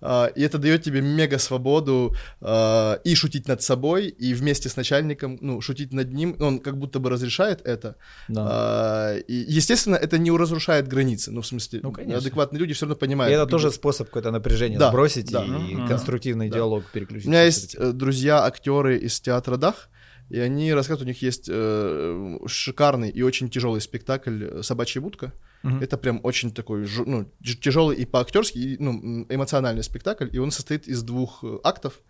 а, 0.00 0.26
и 0.26 0.42
это 0.42 0.58
дает 0.58 0.82
тебе 0.82 1.00
мега 1.00 1.38
свободу 1.38 2.14
а, 2.40 2.94
и 3.04 3.14
шутить 3.14 3.48
над 3.48 3.62
собой, 3.62 4.08
и 4.08 4.34
вместе 4.34 4.68
с 4.68 4.76
начальником, 4.76 5.38
ну, 5.40 5.60
шутить 5.60 5.92
над 5.92 6.12
ним, 6.12 6.36
он 6.40 6.58
как 6.58 6.76
будто 6.78 6.98
бы 7.00 7.10
разрешает 7.10 7.60
это. 7.66 7.96
Да. 8.28 8.46
А, 8.50 9.16
и, 9.16 9.34
естественно, 9.34 9.96
это 9.96 10.18
не 10.18 10.30
разрушает 10.30 10.88
границы. 10.88 11.32
Ну, 11.32 11.40
в 11.42 11.46
смысле, 11.46 11.80
Ну, 11.82 11.92
конечно. 11.92 12.18
адекватные 12.18 12.60
люди 12.60 12.74
все 12.74 12.84
равно 12.86 12.96
И 12.96 12.98
понимают. 12.98 13.34
это 13.34 13.44
где- 13.44 13.50
тоже 13.50 13.70
способ 13.72 14.08
какое-то 14.08 14.30
напряжение 14.30 14.78
Да, 14.78 14.88
сбросить 14.90 15.30
да. 15.30 15.44
и 15.44 15.48
Мгм. 15.48 15.88
конструктивный 15.88 16.48
Да. 16.50 16.56
диалог 16.56 16.84
переключить. 16.92 17.26
У 17.26 17.30
меня 17.30 17.44
есть 17.44 17.74
э, 17.74 17.92
друзья, 17.92 18.44
актеры 18.44 18.98
из 18.98 19.18
театра 19.20 19.56
Дах, 19.56 19.88
и 20.30 20.38
они 20.38 20.72
рассказывают, 20.74 21.04
у 21.06 21.08
них 21.08 21.22
есть 21.22 21.48
э, 21.48 22.38
шикарный 22.46 23.10
и 23.10 23.22
очень 23.22 23.48
тяжелый 23.48 23.80
спектакль 23.80 24.62
«Собачья 24.62 25.00
будка». 25.00 25.32
Мгм. 25.62 25.82
Это 25.82 25.96
прям 25.96 26.20
очень 26.22 26.52
такой 26.52 26.86
ну, 27.06 27.30
тяж- 27.42 27.56
тяжелый 27.60 27.96
и 27.96 28.04
по-актерски, 28.04 28.58
и, 28.58 28.76
ну, 28.78 29.26
эмоциональный 29.28 29.82
спектакль, 29.82 30.28
и 30.32 30.38
он 30.38 30.50
состоит 30.50 30.88
из 30.88 31.02
двух 31.02 31.42
э, 31.44 31.58
актов. 31.64 32.00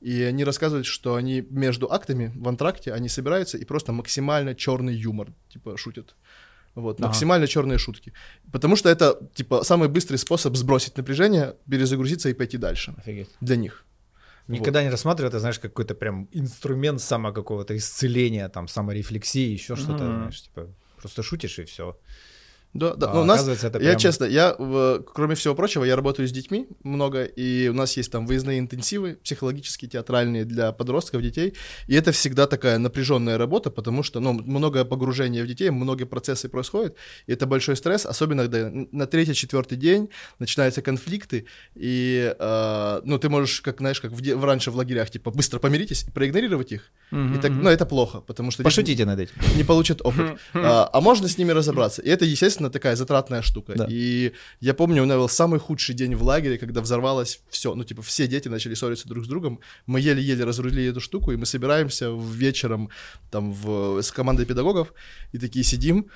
И 0.00 0.22
они 0.22 0.44
рассказывают, 0.44 0.86
что 0.86 1.14
они 1.14 1.44
между 1.50 1.92
актами 1.92 2.32
в 2.34 2.48
антракте 2.48 2.92
они 2.92 3.08
собираются 3.08 3.56
и 3.58 3.64
просто 3.64 3.92
максимально 3.92 4.54
черный 4.54 4.94
юмор, 4.94 5.28
типа, 5.48 5.76
шутят. 5.76 6.16
Вот, 6.74 6.98
Ага. 6.98 7.08
максимально 7.08 7.46
черные 7.46 7.78
шутки. 7.78 8.12
Потому 8.50 8.76
что 8.76 8.88
это, 8.88 9.18
типа, 9.34 9.62
самый 9.62 9.88
быстрый 9.88 10.16
способ 10.16 10.56
сбросить 10.56 10.96
напряжение, 10.96 11.54
перезагрузиться 11.70 12.28
и 12.30 12.34
пойти 12.34 12.56
дальше. 12.58 12.94
Офигеть. 12.96 13.28
Для 13.40 13.56
них. 13.56 13.84
Никогда 14.58 14.82
не 14.82 14.90
рассматривал 14.90 15.28
это, 15.28 15.40
знаешь, 15.40 15.58
как 15.58 15.72
какой-то 15.72 15.94
прям 15.94 16.28
инструмент 16.32 17.00
само 17.00 17.32
какого-то 17.32 17.76
исцеления, 17.76 18.48
там, 18.48 18.68
саморефлексии, 18.68 19.52
еще 19.52 19.76
что-то, 19.76 20.04
Мгм. 20.04 20.16
знаешь, 20.18 20.42
типа, 20.42 20.74
просто 20.96 21.22
шутишь 21.22 21.58
и 21.58 21.64
все. 21.64 21.98
Да, 22.74 22.94
да. 22.94 23.10
А 23.10 23.14
Ну, 23.14 23.20
у 23.22 23.24
нас, 23.24 23.46
это 23.46 23.78
я 23.78 23.90
прям- 23.90 23.98
честно, 23.98 24.24
я, 24.24 24.54
кроме 25.14 25.34
всего 25.34 25.54
прочего, 25.54 25.84
я 25.84 25.94
работаю 25.94 26.26
с 26.26 26.32
детьми 26.32 26.68
много, 26.84 27.24
и 27.24 27.68
у 27.68 27.74
нас 27.74 27.96
есть 27.96 28.10
там 28.10 28.26
выездные 28.26 28.58
интенсивы, 28.58 29.16
психологические, 29.22 29.90
театральные 29.90 30.44
для 30.44 30.72
подростков, 30.72 31.22
детей, 31.22 31.54
и 31.86 31.94
это 31.94 32.12
всегда 32.12 32.46
такая 32.46 32.78
напряженная 32.78 33.36
работа, 33.36 33.70
потому 33.70 34.02
что, 34.02 34.20
ну, 34.20 34.32
много 34.32 34.84
погружения 34.84 35.44
в 35.44 35.46
детей, 35.46 35.70
много 35.70 36.06
процессов 36.06 36.50
происходит, 36.50 36.96
и 37.26 37.32
это 37.32 37.46
большой 37.46 37.76
стресс, 37.76 38.06
особенно 38.06 38.42
когда 38.48 38.70
на 38.92 39.06
третий-четвертый 39.06 39.76
день 39.76 40.08
начинаются 40.38 40.80
конфликты, 40.82 41.46
и, 41.74 42.34
э, 42.38 43.00
ну, 43.04 43.18
ты 43.18 43.28
можешь, 43.28 43.60
как, 43.60 43.78
знаешь, 43.78 44.00
как 44.00 44.12
в 44.12 44.22
в 44.22 44.44
раньше 44.44 44.70
в 44.70 44.76
лагерях, 44.76 45.10
типа, 45.10 45.30
быстро 45.30 45.58
помиритесь 45.58 46.04
и 46.04 46.10
проигнорировать 46.10 46.72
их, 46.72 46.90
и 47.10 47.38
так, 47.42 47.50
ну, 47.50 47.68
это 47.68 47.84
плохо, 47.84 48.20
потому 48.20 48.50
что... 48.50 48.62
Пошутите 48.62 49.04
над 49.04 49.18
этим. 49.20 49.34
не 49.56 49.64
получат 49.64 50.00
опыт. 50.02 50.38
А, 50.54 50.88
а 50.92 51.00
можно 51.00 51.28
с 51.28 51.36
ними 51.38 51.52
разобраться. 51.52 52.00
И 52.02 52.08
это, 52.08 52.24
естественно, 52.24 52.61
такая 52.70 52.96
затратная 52.96 53.42
штука. 53.42 53.74
Да. 53.76 53.86
И 53.88 54.32
я 54.60 54.74
помню, 54.74 55.02
у 55.02 55.04
меня 55.04 55.16
был 55.16 55.28
самый 55.28 55.60
худший 55.60 55.94
день 55.94 56.14
в 56.14 56.22
лагере, 56.22 56.58
когда 56.58 56.80
взорвалось 56.80 57.40
все. 57.48 57.74
Ну, 57.74 57.84
типа, 57.84 58.02
все 58.02 58.26
дети 58.26 58.48
начали 58.48 58.74
ссориться 58.74 59.08
друг 59.08 59.24
с 59.24 59.28
другом. 59.28 59.60
Мы 59.86 60.00
еле-еле 60.00 60.44
разрулили 60.44 60.90
эту 60.90 61.00
штуку, 61.00 61.32
и 61.32 61.36
мы 61.36 61.46
собираемся 61.46 62.10
вечером 62.10 62.90
там 63.30 63.52
в, 63.52 64.00
с 64.00 64.10
командой 64.10 64.46
педагогов, 64.46 64.92
и 65.32 65.38
такие 65.38 65.64
сидим. 65.64 66.10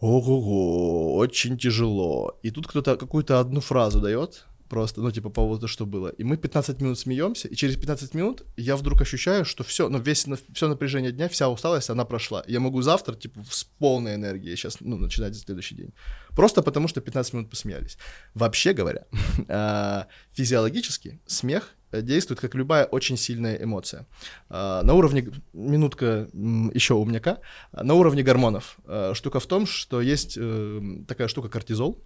Ого-го, 0.00 1.16
очень 1.16 1.58
тяжело. 1.58 2.38
И 2.42 2.50
тут 2.50 2.66
кто-то 2.66 2.96
какую-то 2.96 3.38
одну 3.38 3.60
фразу 3.60 4.00
дает, 4.00 4.46
просто, 4.70 5.02
ну, 5.02 5.10
типа, 5.10 5.28
по 5.28 5.34
поводу, 5.34 5.68
что 5.68 5.84
было. 5.84 6.08
И 6.20 6.24
мы 6.24 6.36
15 6.36 6.80
минут 6.80 6.98
смеемся, 6.98 7.48
и 7.48 7.56
через 7.56 7.76
15 7.76 8.14
минут 8.14 8.42
я 8.56 8.76
вдруг 8.76 9.02
ощущаю, 9.02 9.44
что 9.44 9.64
все, 9.64 9.88
ну, 9.88 9.98
весь, 9.98 10.26
все 10.54 10.68
напряжение 10.68 11.12
дня, 11.12 11.28
вся 11.28 11.48
усталость, 11.48 11.90
она 11.90 12.04
прошла. 12.04 12.44
Я 12.48 12.60
могу 12.60 12.82
завтра, 12.82 13.16
типа, 13.16 13.40
с 13.50 13.64
полной 13.64 14.14
энергией 14.14 14.56
сейчас, 14.56 14.80
ну, 14.80 14.96
начинать 14.96 15.36
следующий 15.36 15.74
день. 15.74 15.92
Просто 16.36 16.62
потому, 16.62 16.88
что 16.88 17.00
15 17.00 17.34
минут 17.34 17.50
посмеялись. 17.50 17.98
Вообще 18.34 18.72
говоря, 18.72 19.04
а, 19.48 20.06
физиологически 20.32 21.20
смех 21.26 21.74
э, 21.90 22.02
действует 22.02 22.40
как 22.40 22.54
любая 22.54 22.84
очень 22.84 23.16
сильная 23.16 23.56
эмоция. 23.56 24.06
А, 24.48 24.82
На 24.82 24.94
уровне, 24.94 25.32
минутка 25.52 26.28
еще 26.74 26.94
умняка, 26.94 27.38
А, 27.72 27.82
на 27.82 27.94
уровне 27.94 28.22
гормонов. 28.22 28.78
Штука 29.14 29.40
в 29.40 29.46
том, 29.46 29.66
что 29.66 30.00
есть 30.00 30.38
э, 30.40 30.80
такая 31.08 31.26
штука 31.28 31.48
кортизол, 31.48 32.04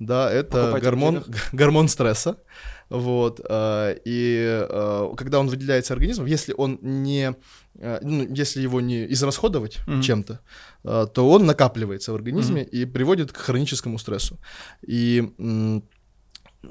да, 0.00 0.32
это 0.32 0.78
гормон, 0.82 1.24
гормон 1.52 1.88
стресса, 1.88 2.36
вот, 2.88 3.40
а, 3.48 3.94
и 4.04 4.66
а, 4.68 5.14
когда 5.16 5.38
он 5.38 5.46
выделяется 5.48 5.94
организмом, 5.94 6.26
если 6.26 6.54
он 6.56 6.78
не, 6.82 7.36
а, 7.78 8.00
ну, 8.02 8.26
если 8.28 8.62
его 8.62 8.80
не 8.80 9.06
израсходовать 9.12 9.78
Мгм. 9.86 10.02
чем-то, 10.02 10.40
то 10.82 11.30
он 11.30 11.46
накапливается 11.46 12.12
в 12.12 12.14
организме 12.16 12.64
и 12.64 12.86
приводит 12.86 13.32
к 13.32 13.36
хроническому 13.36 13.98
стрессу. 13.98 14.38
И 14.88 15.22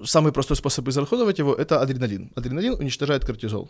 самый 0.04 0.32
простой 0.32 0.58
способ 0.58 0.88
израсходовать 0.88 1.40
его— 1.40 1.54
это 1.58 1.82
адреналин. 1.82 2.32
Адреналин 2.36 2.74
уничтожает 2.74 3.26
кортизол. 3.26 3.70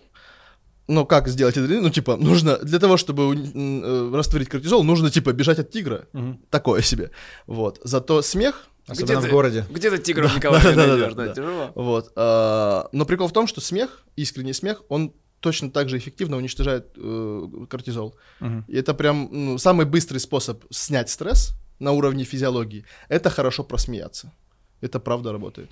Но 0.88 1.06
как 1.06 1.28
сделать 1.28 1.58
адреналин? 1.58 1.84
Ну, 1.84 1.90
типа, 1.90 2.16
нужно, 2.18 2.58
для 2.58 2.80
того, 2.80 2.98
чтобы 2.98 3.36
э, 3.36 4.12
растворить 4.16 4.50
кортизол, 4.50 4.84
нужно, 4.84 5.12
типа, 5.12 5.34
бежать 5.34 5.60
от 5.60 5.70
тигра. 5.70 6.08
Такое 6.50 6.82
себе. 6.82 7.12
Вот. 7.48 7.80
Зато 7.84 8.22
смех, 8.22 8.69
Особенно 8.90 9.06
Где 9.06 9.18
в 9.20 9.24
ты- 9.24 9.30
городе. 9.32 9.66
Где 9.70 9.90
ты 9.92 9.98
тигров 10.00 10.36
никого 10.36 10.58
да, 10.58 10.70
не 10.70 10.76
да, 10.76 10.86
да, 10.88 10.88
найдешь, 10.98 11.14
да, 11.14 11.22
да, 11.24 11.28
да. 11.28 11.34
тяжело. 11.36 11.72
Вот. 11.76 12.12
а, 12.16 12.90
но 12.92 13.06
прикол 13.06 13.28
в 13.28 13.34
том, 13.34 13.48
что 13.48 13.62
смех, 13.62 14.04
искренний 14.16 14.54
смех, 14.54 14.84
он 14.90 15.14
точно 15.40 15.72
так 15.72 15.90
же 15.90 15.98
эффективно 15.98 16.38
уничтожает 16.38 16.88
э, 16.98 17.48
кортизол. 17.70 18.16
Мгм. 18.40 18.66
И 18.68 18.76
это 18.76 18.94
прям 18.94 19.30
ну, 19.32 19.58
самый 19.58 19.86
быстрый 19.86 20.18
способ 20.18 20.64
снять 20.70 21.10
стресс 21.10 21.54
на 21.80 21.92
уровне 21.92 22.24
физиологии. 22.26 22.84
Это 23.08 23.30
хорошо 23.30 23.64
просмеяться. 23.64 24.34
Это 24.82 25.00
правда 25.00 25.32
работает. 25.32 25.72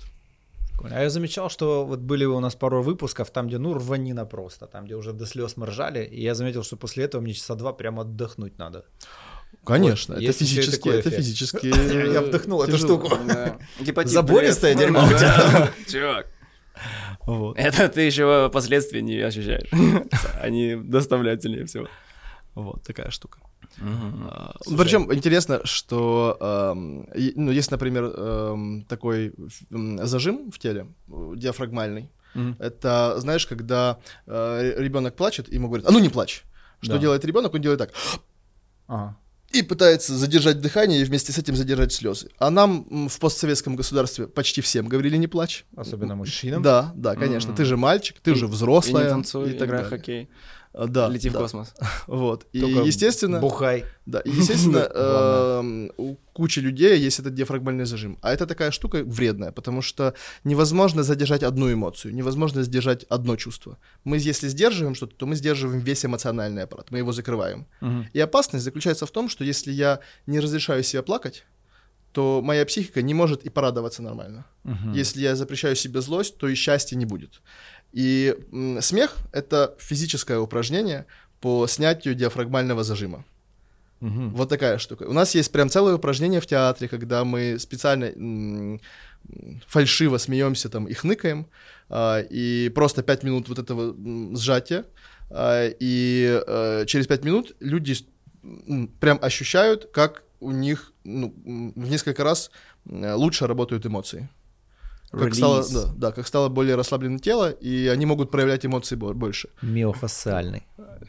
А 0.90 1.02
я 1.02 1.10
замечал, 1.10 1.50
что 1.50 1.84
вот 1.84 1.98
были 1.98 2.24
у 2.24 2.38
нас 2.40 2.54
пару 2.54 2.82
выпусков, 2.82 3.30
там, 3.30 3.48
где, 3.48 3.58
ну, 3.58 3.74
рванина 3.74 4.24
просто, 4.24 4.66
там, 4.66 4.84
где 4.84 4.94
уже 4.94 5.12
до 5.12 5.26
слез 5.26 5.56
мы 5.56 5.66
ржали, 5.66 6.04
и 6.04 6.22
я 6.22 6.34
заметил, 6.34 6.62
что 6.62 6.76
после 6.76 7.04
этого 7.04 7.20
мне 7.20 7.32
часа 7.34 7.56
два 7.56 7.72
прямо 7.72 8.02
отдохнуть 8.02 8.58
надо. 8.58 8.84
Конечно, 9.64 10.14
Вот, 10.14 10.22
это 10.24 10.32
физически, 10.32 10.88
это 10.88 11.10
физически. 11.10 11.66
Я 12.12 12.22
вдохнул 12.22 12.62
эту 12.62 12.78
штуку. 12.78 13.08
Забористое 14.04 14.74
дерьмо 14.74 15.04
у 15.04 15.08
тебя. 15.08 15.70
Чувак, 15.88 16.26
Вот. 17.26 17.58
это 17.58 17.88
ты 17.88 18.00
еще 18.02 18.48
последствия 18.52 19.02
не 19.02 19.18
ощущаешь. 19.20 19.68
Они 20.40 20.74
доставляют 20.76 21.42
сильнее 21.42 21.64
всего. 21.66 21.86
Вот 22.54 22.82
такая 22.82 23.10
штука. 23.10 23.38
А, 23.80 24.56
Слушай. 24.62 24.82
Причем 24.82 25.12
интересно, 25.14 25.60
что 25.64 26.36
эм, 26.40 27.02
и- 27.14 27.32
ну, 27.36 27.50
есть, 27.52 27.70
например, 27.70 28.04
эм, 28.16 28.84
такой 28.88 29.34
м, 29.70 30.04
зажим 30.06 30.50
в 30.50 30.58
теле, 30.58 30.86
э, 31.08 31.32
диафрагмальный. 31.36 32.10
Мгм. 32.34 32.56
Это, 32.58 33.14
знаешь, 33.18 33.46
когда 33.46 33.98
ребенок 34.26 35.14
плачет, 35.14 35.52
ему 35.52 35.68
говорят, 35.68 35.86
а 35.88 35.92
ну 35.92 35.98
не 36.00 36.08
плачь. 36.08 36.44
Что 36.80 36.92
Да. 36.94 36.98
делает 36.98 37.24
ребенок? 37.24 37.54
Он 37.54 37.60
делает 37.60 37.78
так. 37.78 37.90
Ага. 38.86 39.16
И 39.50 39.62
пытается 39.62 40.14
задержать 40.14 40.60
дыхание 40.60 41.00
и 41.00 41.04
вместе 41.04 41.32
с 41.32 41.38
этим 41.38 41.56
задержать 41.56 41.92
слезы. 41.92 42.28
А 42.38 42.50
нам 42.50 43.08
в 43.08 43.18
постсоветском 43.18 43.76
государстве 43.76 44.26
почти 44.26 44.60
всем 44.60 44.88
говорили 44.88 45.16
не 45.16 45.26
плачь. 45.26 45.64
Особенно 45.74 46.14
мужчинам. 46.16 46.62
Да, 46.62 46.92
да, 46.94 47.14
конечно. 47.14 47.54
Ты 47.54 47.64
же 47.64 47.78
мальчик, 47.78 48.16
ты 48.22 48.34
же 48.34 48.44
И 48.44 48.48
взрослая. 48.48 49.04
не 49.04 49.08
танцуй, 49.08 49.50
и 49.50 49.52
так 49.54 49.68
играй 49.68 49.82
далее. 49.84 49.98
хоккей, 49.98 50.28
Да, 50.72 51.08
лети 51.08 51.28
в 51.28 51.32
да. 51.32 51.40
космос. 51.40 51.74
Вот. 52.06 52.46
И, 52.52 52.60
Только 52.60 52.80
естественно, 52.80 53.40
Бухай. 53.40 53.84
да, 54.06 54.22
естественно, 54.24 54.78
эм, 54.94 55.92
у 55.96 56.16
кучи 56.32 56.60
людей 56.60 56.98
есть 56.98 57.18
этот 57.20 57.34
диафрагмальный 57.34 57.84
зажим. 57.84 58.18
А 58.22 58.32
это 58.32 58.46
такая 58.46 58.70
штука 58.70 59.02
вредная, 59.04 59.52
потому 59.52 59.82
что 59.82 60.14
невозможно 60.44 61.02
задержать 61.02 61.42
одну 61.42 61.72
эмоцию, 61.72 62.14
невозможно 62.14 62.62
сдержать 62.62 63.04
одно 63.04 63.36
чувство. 63.36 63.78
Мы, 64.04 64.18
если 64.18 64.48
сдерживаем 64.48 64.94
что-то, 64.94 65.14
то 65.16 65.26
мы 65.26 65.36
сдерживаем 65.36 65.80
весь 65.80 66.04
эмоциональный 66.04 66.62
аппарат, 66.62 66.90
мы 66.90 66.98
его 66.98 67.12
закрываем. 67.12 67.66
И 68.12 68.20
опасность 68.20 68.64
заключается 68.64 69.06
в 69.06 69.10
том, 69.10 69.28
что 69.28 69.44
если 69.44 69.72
я 69.72 70.00
не 70.26 70.40
разрешаю 70.40 70.82
себе 70.82 71.02
плакать, 71.02 71.44
то 72.12 72.40
моя 72.42 72.64
психика 72.64 73.02
не 73.02 73.14
может 73.14 73.44
и 73.44 73.50
порадоваться 73.50 74.02
нормально. 74.02 74.46
Мгм. 74.64 74.92
Если 74.92 75.20
я 75.20 75.36
запрещаю 75.36 75.76
себе 75.76 76.00
злость, 76.00 76.38
то 76.38 76.48
и 76.48 76.54
счастья 76.54 76.96
не 76.96 77.04
будет. 77.04 77.42
И 77.92 78.36
смех— 78.80 79.16
это 79.32 79.74
физическое 79.78 80.38
упражнение 80.38 81.06
по 81.40 81.66
снятию 81.66 82.14
диафрагмального 82.14 82.84
зажима. 82.84 83.24
Мгм. 84.00 84.30
Вот 84.30 84.48
такая 84.48 84.78
штука. 84.78 85.04
У 85.04 85.12
нас 85.12 85.34
есть 85.34 85.50
прям 85.50 85.68
целое 85.68 85.94
упражнение 85.94 86.40
в 86.40 86.46
театре, 86.46 86.88
когда 86.88 87.24
мы 87.24 87.58
специально 87.58 88.78
фальшиво 89.66 90.18
смеемся 90.18 90.68
там 90.68 90.86
и 90.86 90.94
хныкаем, 90.94 91.46
а, 91.88 92.20
и 92.20 92.70
просто 92.74 93.02
пять 93.02 93.24
минут 93.24 93.48
вот 93.48 93.58
этого 93.58 93.94
сжатия, 94.36 94.84
а, 95.30 95.68
и 95.68 96.42
э, 96.46 96.84
через 96.86 97.06
пять 97.06 97.24
минут 97.24 97.56
люди 97.60 97.96
прям 99.00 99.18
ощущают, 99.20 99.90
как 99.92 100.22
у 100.40 100.52
них 100.52 100.92
ну, 101.04 101.34
в 101.44 101.90
несколько 101.90 102.22
раз 102.22 102.50
м, 102.86 103.14
лучше 103.16 103.46
работают 103.46 103.84
эмоции. 103.84 104.28
Как 105.10 105.34
стало, 105.34 105.64
да, 105.72 105.84
да, 105.96 106.12
как 106.12 106.26
стало 106.26 106.48
более 106.48 106.74
расслаблено 106.74 107.18
тело, 107.18 107.50
и 107.50 107.86
они 107.86 108.04
могут 108.04 108.30
проявлять 108.30 108.66
эмоции 108.66 108.94
бо- 108.94 109.14
больше. 109.14 109.48
Миофасциальный. 109.62 110.66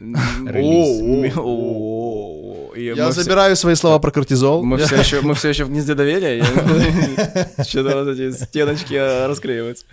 Я 2.76 3.12
забираю 3.12 3.56
свои 3.56 3.74
слова 3.74 3.98
про 3.98 4.10
кортизол. 4.10 4.62
Мы 4.62 4.78
все 4.78 4.96
еще, 5.00 5.20
мы 5.20 5.34
все 5.34 5.50
еще 5.50 5.64
в 5.64 5.70
гнезде 5.70 5.94
доверия. 5.94 6.42
Что-то 7.64 8.04
вот 8.04 8.08
эти 8.16 8.30
стеночки 8.32 8.94
а, 8.94 9.28
расклеиваются. 9.28 9.84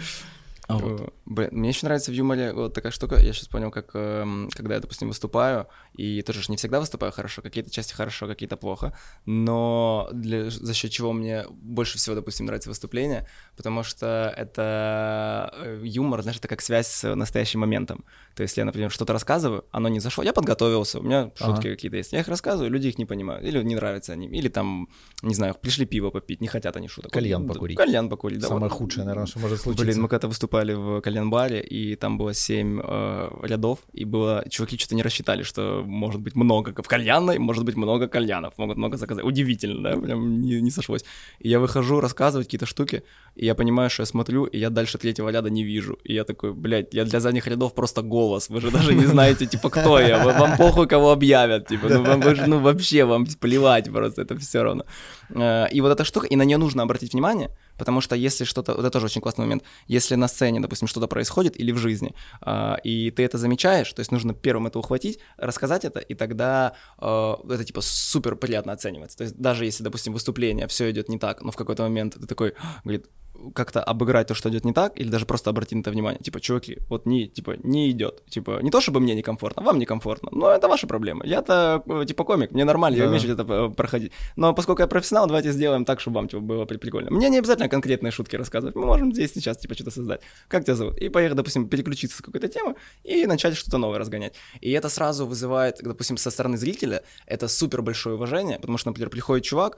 А 0.68 0.78
вот. 0.78 1.01
Э, 1.01 1.07
Блин, 1.26 1.49
мне 1.51 1.70
еще 1.70 1.86
нравится 1.86 2.11
в 2.11 2.13
юморе 2.13 2.53
вот 2.53 2.74
такая 2.74 2.91
штука. 2.91 3.18
Я 3.18 3.34
сейчас 3.34 3.47
понял, 3.47 3.72
как 3.72 3.91
эм, 3.93 4.49
когда 4.53 4.76
я, 4.76 4.82
допустим, 4.82 5.07
выступаю, 5.07 5.68
и 5.93 6.22
тоже 6.22 6.41
не 6.49 6.57
всегда 6.57 6.80
выступаю 6.80 7.11
хорошо, 7.11 7.41
какие-то 7.41 7.70
части 7.72 7.93
хорошо, 7.93 8.28
какие-то 8.28 8.57
плохо, 8.57 8.97
но 9.26 10.09
для, 10.11 10.49
за 10.49 10.74
счет 10.74 10.91
чего 10.91 11.13
мне 11.13 11.45
больше 11.49 11.97
всего, 11.97 12.15
допустим, 12.15 12.45
нравится 12.45 12.70
выступление, 12.70 13.28
потому 13.55 13.84
что 13.84 14.34
это 14.36 15.53
э, 15.57 15.82
юмор, 15.84 16.22
знаешь, 16.22 16.38
это 16.38 16.47
как 16.49 16.61
связь 16.61 16.88
с 16.88 17.15
настоящим 17.15 17.61
моментом. 17.61 18.03
То 18.38 18.44
есть, 18.44 18.56
я, 18.56 18.66
например, 18.66 18.92
что-то 18.92 19.14
рассказываю, 19.14 19.66
оно 19.72 19.90
не 19.90 20.00
зашло, 20.00 20.24
я 20.24 20.32
подготовился, 20.32 21.00
у 21.00 21.02
меня 21.02 21.32
шутки 21.34 21.68
Ага. 21.68 21.70
какие-то 21.72 21.98
есть. 21.98 22.14
Я 22.14 22.20
их 22.20 22.28
рассказываю, 22.28 22.70
люди 22.70 22.88
их 22.88 23.00
не 23.00 23.06
понимают, 23.06 23.44
или 23.44 23.64
не 23.64 23.74
нравятся 23.74 24.14
они, 24.14 24.28
или 24.28 24.48
там, 24.48 24.90
не 25.24 25.34
знаю, 25.34 25.56
пришли 25.60 25.88
пиво 25.88 26.12
попить, 26.12 26.40
не 26.40 26.48
хотят 26.48 26.78
они 26.78 26.88
шуток. 26.88 27.12
Кальян 27.12 27.48
Вот, 27.48 27.54
покурить. 27.54 27.78
Кальян 27.78 28.10
покурить, 28.10 28.40
да. 28.40 28.48
Самое 28.48 28.70
вот. 28.70 28.78
худшее, 28.78 29.06
наверное, 29.06 29.26
что 29.26 29.40
может 29.40 29.60
случиться. 29.60 29.84
Блин, 29.84 30.02
мы 30.04 30.08
когда 30.08 30.28
выступали 30.28 30.74
в 30.74 31.02
кальян-баре, 31.02 31.62
и 31.62 31.96
там 31.96 32.20
было 32.20 32.36
семь 32.36 32.80
э, 32.84 33.30
рядов, 33.42 33.80
и 33.92 34.06
было... 34.06 34.46
Чуваки 34.50 34.78
что-то 34.78 34.94
не 34.94 35.02
рассчитали, 35.02 35.42
что 35.42 35.84
может 35.84 36.22
быть 36.22 36.36
много 36.36 36.76
в 36.80 36.88
кальянной, 36.88 37.40
может 37.40 37.66
быть 37.66 37.76
много 37.76 38.08
кальянов, 38.08 38.54
могут 38.58 38.78
много 38.78 38.98
заказать. 38.98 39.26
Удивительно, 39.26 39.82
да, 39.82 40.00
прям 40.00 40.42
не, 40.42 40.62
не 40.62 40.70
сошлось. 40.70 41.04
И 41.40 41.50
я 41.50 41.60
выхожу 41.60 42.02
рассказывать 42.02 42.46
какие-то 42.46 42.68
штуки, 42.68 43.02
и 43.36 43.46
я 43.48 43.56
понимаю, 43.56 43.90
что 43.90 44.04
я 44.04 44.06
смотрю, 44.06 44.46
и 44.46 44.60
я 44.60 44.70
дальше 44.70 45.00
третьего 45.00 45.30
ряда 45.30 45.50
не 45.50 45.64
вижу. 45.64 45.98
И 46.04 46.14
я 46.14 46.24
такой, 46.24 46.54
блядь, 46.54 46.94
я 46.94 47.04
для 47.04 47.20
задних 47.20 47.48
рядов 47.48 47.74
просто 47.74 48.04
голос, 48.28 48.49
вы 48.49 48.61
же 48.61 48.71
даже 48.71 48.93
не 48.93 49.05
знаете, 49.05 49.45
типа, 49.45 49.69
кто 49.69 49.99
я, 49.99 50.23
вам 50.23 50.57
похуй, 50.57 50.88
кого 50.88 51.11
объявят, 51.11 51.67
типа, 51.67 51.89
ну, 51.89 52.03
вам, 52.03 52.21
вы 52.21 52.36
же, 52.36 52.47
ну, 52.47 52.59
вообще, 52.59 53.03
вам 53.03 53.25
плевать 53.25 53.91
просто, 53.91 54.21
это 54.21 54.36
все 54.38 54.63
равно. 54.63 54.84
Э, 55.30 55.67
И 55.75 55.82
вот 55.82 55.91
эта 55.91 56.03
штука, 56.03 56.28
и 56.28 56.36
на 56.36 56.45
нее 56.45 56.57
нужно 56.57 56.84
обратить 56.84 57.13
внимание, 57.13 57.49
потому 57.78 58.01
что 58.01 58.15
если 58.15 58.45
что-то, 58.45 58.73
вот 58.73 58.86
это 58.86 58.91
тоже 58.91 59.05
очень 59.05 59.21
классный 59.21 59.45
момент, 59.45 59.63
если 59.89 60.15
на 60.15 60.28
сцене, 60.28 60.59
допустим, 60.59 60.88
что-то 60.88 61.07
происходит 61.07 61.59
или 61.59 61.71
в 61.73 61.78
жизни, 61.78 62.13
а, 62.41 62.78
и 62.84 63.11
ты 63.11 63.23
это 63.23 63.38
замечаешь, 63.38 63.93
то 63.93 64.01
есть 64.01 64.11
нужно 64.11 64.34
первым 64.34 64.67
это 64.67 64.80
ухватить, 64.80 65.19
рассказать 65.38 65.86
это, 65.86 65.99
и 65.99 66.15
тогда 66.15 66.73
э, 67.01 67.36
это 67.49 67.63
типа 67.63 67.82
супер 67.82 68.36
приятно 68.36 68.73
оценивается. 68.73 69.17
То 69.17 69.23
есть 69.23 69.36
даже 69.38 69.65
если, 69.65 69.84
допустим, 69.84 70.13
выступление, 70.13 70.67
все 70.67 70.89
идет 70.89 71.09
не 71.09 71.17
так, 71.17 71.43
но 71.43 71.51
в 71.51 71.55
какой-то 71.55 71.84
момент 71.84 72.15
ты 72.21 72.28
такой, 72.28 72.53
говорит, 72.84 73.05
как-то 73.54 73.84
обыграть 73.84 74.28
то, 74.28 74.34
что 74.36 74.50
идет 74.50 74.66
не 74.66 74.74
так, 74.74 75.00
или 75.00 75.10
даже 75.10 75.26
просто 75.26 75.50
обратить 75.50 75.76
на 75.76 75.82
это 75.82 75.92
внимание. 75.92 76.20
Типа, 76.22 76.40
чуваки, 76.40 76.78
вот 76.90 77.06
не, 77.06 77.28
типа, 77.28 77.56
не 77.64 77.92
идет. 77.92 78.24
Типа, 78.30 78.60
не 78.62 78.72
то, 78.72 78.82
чтобы 78.82 79.00
мне 79.00 79.16
некомфортно, 79.16 79.64
вам 79.64 79.80
некомфортно, 79.80 80.30
но 80.32 80.50
это 80.50 80.68
ваши 80.68 80.88
проблемы. 80.88 81.26
Я-то, 81.28 81.84
э, 81.86 82.06
типа, 82.08 82.24
комик, 82.24 82.52
мне 82.52 82.66
нормально, 82.66 82.98
я 82.98 83.04
Да. 83.04 83.10
умею 83.10 83.32
это 83.34 83.44
э, 83.50 83.70
проходить. 83.76 84.12
Но 84.36 84.54
поскольку 84.54 84.82
я 84.82 84.88
профессионал, 84.88 85.28
давайте 85.28 85.52
сделаем 85.52 85.86
так, 85.86 86.00
чтобы 86.00 86.16
вам, 86.16 86.28
типа, 86.28 86.42
было 86.42 86.66
при- 86.66 86.78
прикольно. 86.78 87.12
Мне 87.12 87.30
не 87.30 87.38
обязательно 87.40 87.70
конкретные 87.70 88.12
шутки 88.12 88.36
рассказывать, 88.38 88.76
мы 88.76 88.86
можем 88.86 89.14
здесь 89.14 89.34
сейчас, 89.34 89.58
типа, 89.58 89.74
что-то 89.76 89.92
создать. 89.92 90.22
Как 90.48 90.64
тебя 90.64 90.76
зовут? 90.76 90.98
И 90.98 91.10
поехать, 91.10 91.38
допустим, 91.38 91.68
переключиться 91.68 92.18
с 92.18 92.22
какой-то 92.22 92.48
темы 92.48 92.76
и 93.04 93.26
начать 93.26 93.56
что-то 93.56 93.78
новое 93.78 94.00
разгонять. 94.00 94.34
И 94.62 94.72
это 94.72 94.90
сразу 94.90 95.26
вызывает, 95.26 95.78
допустим, 95.84 96.18
со 96.18 96.32
стороны 96.32 96.58
зрителя, 96.58 97.02
это 97.26 97.48
супер 97.48 97.82
большое 97.82 98.16
уважение, 98.16 98.58
потому 98.60 98.78
что, 98.78 98.90
например, 98.90 99.10
приходит 99.10 99.46
чувак 99.46 99.78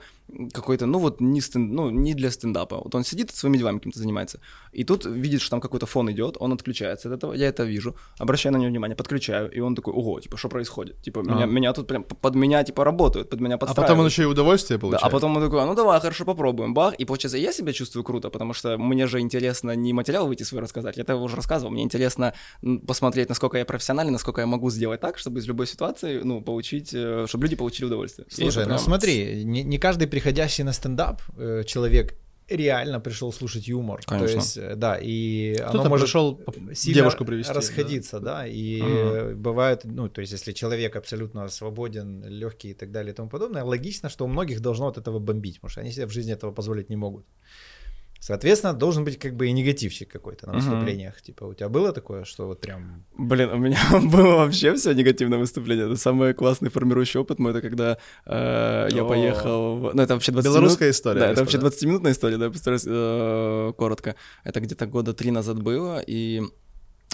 какой-то, 0.52 0.86
ну 0.86 0.98
вот 0.98 1.20
не, 1.20 1.40
стен- 1.40 1.72
ну, 1.74 1.90
не 1.90 2.14
для 2.14 2.30
стендапа, 2.30 2.78
вот 2.78 2.94
он 2.94 3.04
сидит 3.04 3.30
своими 3.50 3.58
делами 3.58 3.78
каким-то 3.78 3.98
занимается, 3.98 4.38
и 4.72 4.84
тут 4.84 5.04
видит, 5.06 5.40
что 5.40 5.50
там 5.50 5.60
какой-то 5.60 5.86
фон 5.86 6.10
идет, 6.10 6.36
он 6.40 6.52
отключается 6.52 7.08
от 7.08 7.14
этого, 7.14 7.32
я 7.34 7.48
это 7.48 7.64
вижу, 7.64 7.94
обращаю 8.18 8.52
на 8.52 8.58
него 8.58 8.70
внимание, 8.70 8.96
подключаю, 8.96 9.50
и 9.50 9.60
он 9.60 9.74
такой, 9.74 9.92
ого, 9.94 10.20
типа, 10.20 10.36
что 10.36 10.48
происходит? 10.48 11.02
Типа, 11.02 11.20
меня, 11.20 11.44
А. 11.44 11.46
меня 11.46 11.72
тут 11.72 11.86
прям 11.86 12.04
под 12.04 12.34
меня, 12.34 12.62
типа, 12.64 12.84
работают, 12.84 13.28
под 13.30 13.40
меня 13.40 13.54
А 13.54 13.58
подстраивают. 13.58 13.88
потом 13.88 14.00
он 14.00 14.06
еще 14.06 14.22
и 14.22 14.26
удовольствие 14.26 14.78
Да, 14.78 14.80
получает. 14.82 15.04
а 15.04 15.10
потом 15.10 15.36
он 15.36 15.42
такой, 15.42 15.62
а 15.62 15.66
ну 15.66 15.74
давай, 15.74 16.00
хорошо, 16.00 16.24
попробуем, 16.24 16.74
бах, 16.74 16.94
и 16.94 17.04
получается, 17.04 17.38
я 17.38 17.52
себя 17.52 17.72
чувствую 17.72 18.04
круто, 18.04 18.30
потому 18.30 18.54
что 18.54 18.78
мне 18.78 19.06
же 19.06 19.20
интересно 19.20 19.74
не 19.76 19.92
материал 19.92 20.26
выйти 20.26 20.44
свой 20.44 20.60
рассказать, 20.62 20.96
я 20.96 21.02
это 21.02 21.16
уже 21.16 21.36
рассказывал, 21.36 21.72
мне 21.72 21.82
интересно 21.82 22.32
посмотреть, 22.86 23.28
насколько 23.28 23.58
я 23.58 23.64
профессиональный, 23.64 24.12
насколько 24.12 24.40
я 24.40 24.46
могу 24.46 24.70
сделать 24.70 25.00
так, 25.00 25.18
чтобы 25.18 25.40
из 25.40 25.46
любой 25.48 25.66
ситуации, 25.66 26.20
ну, 26.22 26.40
получить, 26.40 26.90
э, 26.94 27.24
чтобы 27.28 27.44
люди 27.44 27.56
получили 27.56 27.86
удовольствие. 27.86 28.26
Слушай, 28.30 28.62
ну 28.64 28.68
прям- 28.70 28.78
смотри, 28.78 29.44
не, 29.44 29.62
не 29.62 29.78
каждый 29.78 30.06
приходящий 30.08 30.64
на 30.64 30.72
стендап 30.72 31.22
э, 31.36 31.64
человек 31.66 32.14
реально 32.50 33.00
пришел 33.00 33.32
слушать 33.32 33.68
юмор. 33.68 34.00
Конечно. 34.04 34.28
То 34.28 34.34
есть, 34.34 34.56
э, 34.56 34.74
да, 34.76 34.98
и 35.00 35.56
оно 35.56 35.70
Кто-то 35.70 35.88
может 35.88 36.06
пришел 36.06 36.40
сильно 36.74 36.94
девушку 36.96 37.24
привести. 37.24 37.52
расходиться, 37.52 38.20
да, 38.20 38.46
и 38.46 38.82
Мгм. 38.82 38.90
э, 38.90 39.34
бывает, 39.34 39.80
ну, 39.84 40.08
то 40.08 40.20
есть, 40.20 40.32
если 40.32 40.52
человек 40.52 40.96
абсолютно 40.96 41.48
свободен, 41.48 42.24
легкий 42.24 42.70
и 42.70 42.74
так 42.74 42.90
далее 42.90 43.12
и 43.12 43.16
тому 43.16 43.28
подобное, 43.28 43.64
логично, 43.64 44.08
что 44.08 44.24
у 44.24 44.28
многих 44.28 44.60
должно 44.60 44.88
от 44.88 44.98
этого 44.98 45.18
бомбить, 45.18 45.56
потому 45.60 45.70
что 45.70 45.80
они 45.80 45.92
себе 45.92 46.06
в 46.06 46.10
жизни 46.12 46.32
этого 46.32 46.52
позволить 46.52 46.90
не 46.90 46.96
могут. 46.96 47.26
Соответственно, 48.20 48.74
должен 48.74 49.04
быть 49.04 49.18
как 49.18 49.34
бы 49.34 49.46
и 49.48 49.52
негативчик 49.52 50.08
какой-то 50.12 50.46
на 50.46 50.52
выступлениях. 50.52 51.22
Типа, 51.22 51.44
у 51.44 51.54
тебя 51.54 51.68
было 51.70 51.92
такое, 51.92 52.24
что 52.24 52.46
вот 52.46 52.60
прям... 52.60 53.04
Блин, 53.16 53.48
у 53.50 53.56
меня 53.56 53.78
было 54.12 54.36
вообще 54.36 54.74
все 54.74 54.92
негативное 54.92 55.38
выступление. 55.38 55.86
Это 55.86 55.96
самый 55.96 56.34
классный 56.34 56.68
формирующий 56.68 57.18
опыт 57.20 57.38
мой, 57.38 57.52
это 57.52 57.62
когда 57.62 57.96
э, 58.26 58.88
я 58.92 59.02
О. 59.04 59.08
поехал... 59.08 59.76
в- 59.76 59.94
Ну, 59.94 60.02
это 60.02 60.14
вообще 60.14 60.32
20 60.32 60.44
Белорусская 60.50 60.84
минут. 60.84 60.96
история. 60.96 61.20
Да, 61.20 61.30
это 61.30 61.40
вообще 61.40 61.58
господа. 61.58 61.76
20-минутная 61.86 62.12
история, 62.12 62.36
да, 62.36 62.44
я 62.44 62.50
постараюсь 62.50 62.84
э, 62.86 63.72
коротко. 63.78 64.14
Это 64.44 64.60
где-то 64.60 64.86
года 64.86 65.14
три 65.14 65.30
назад 65.30 65.62
было, 65.62 66.00
и 66.06 66.42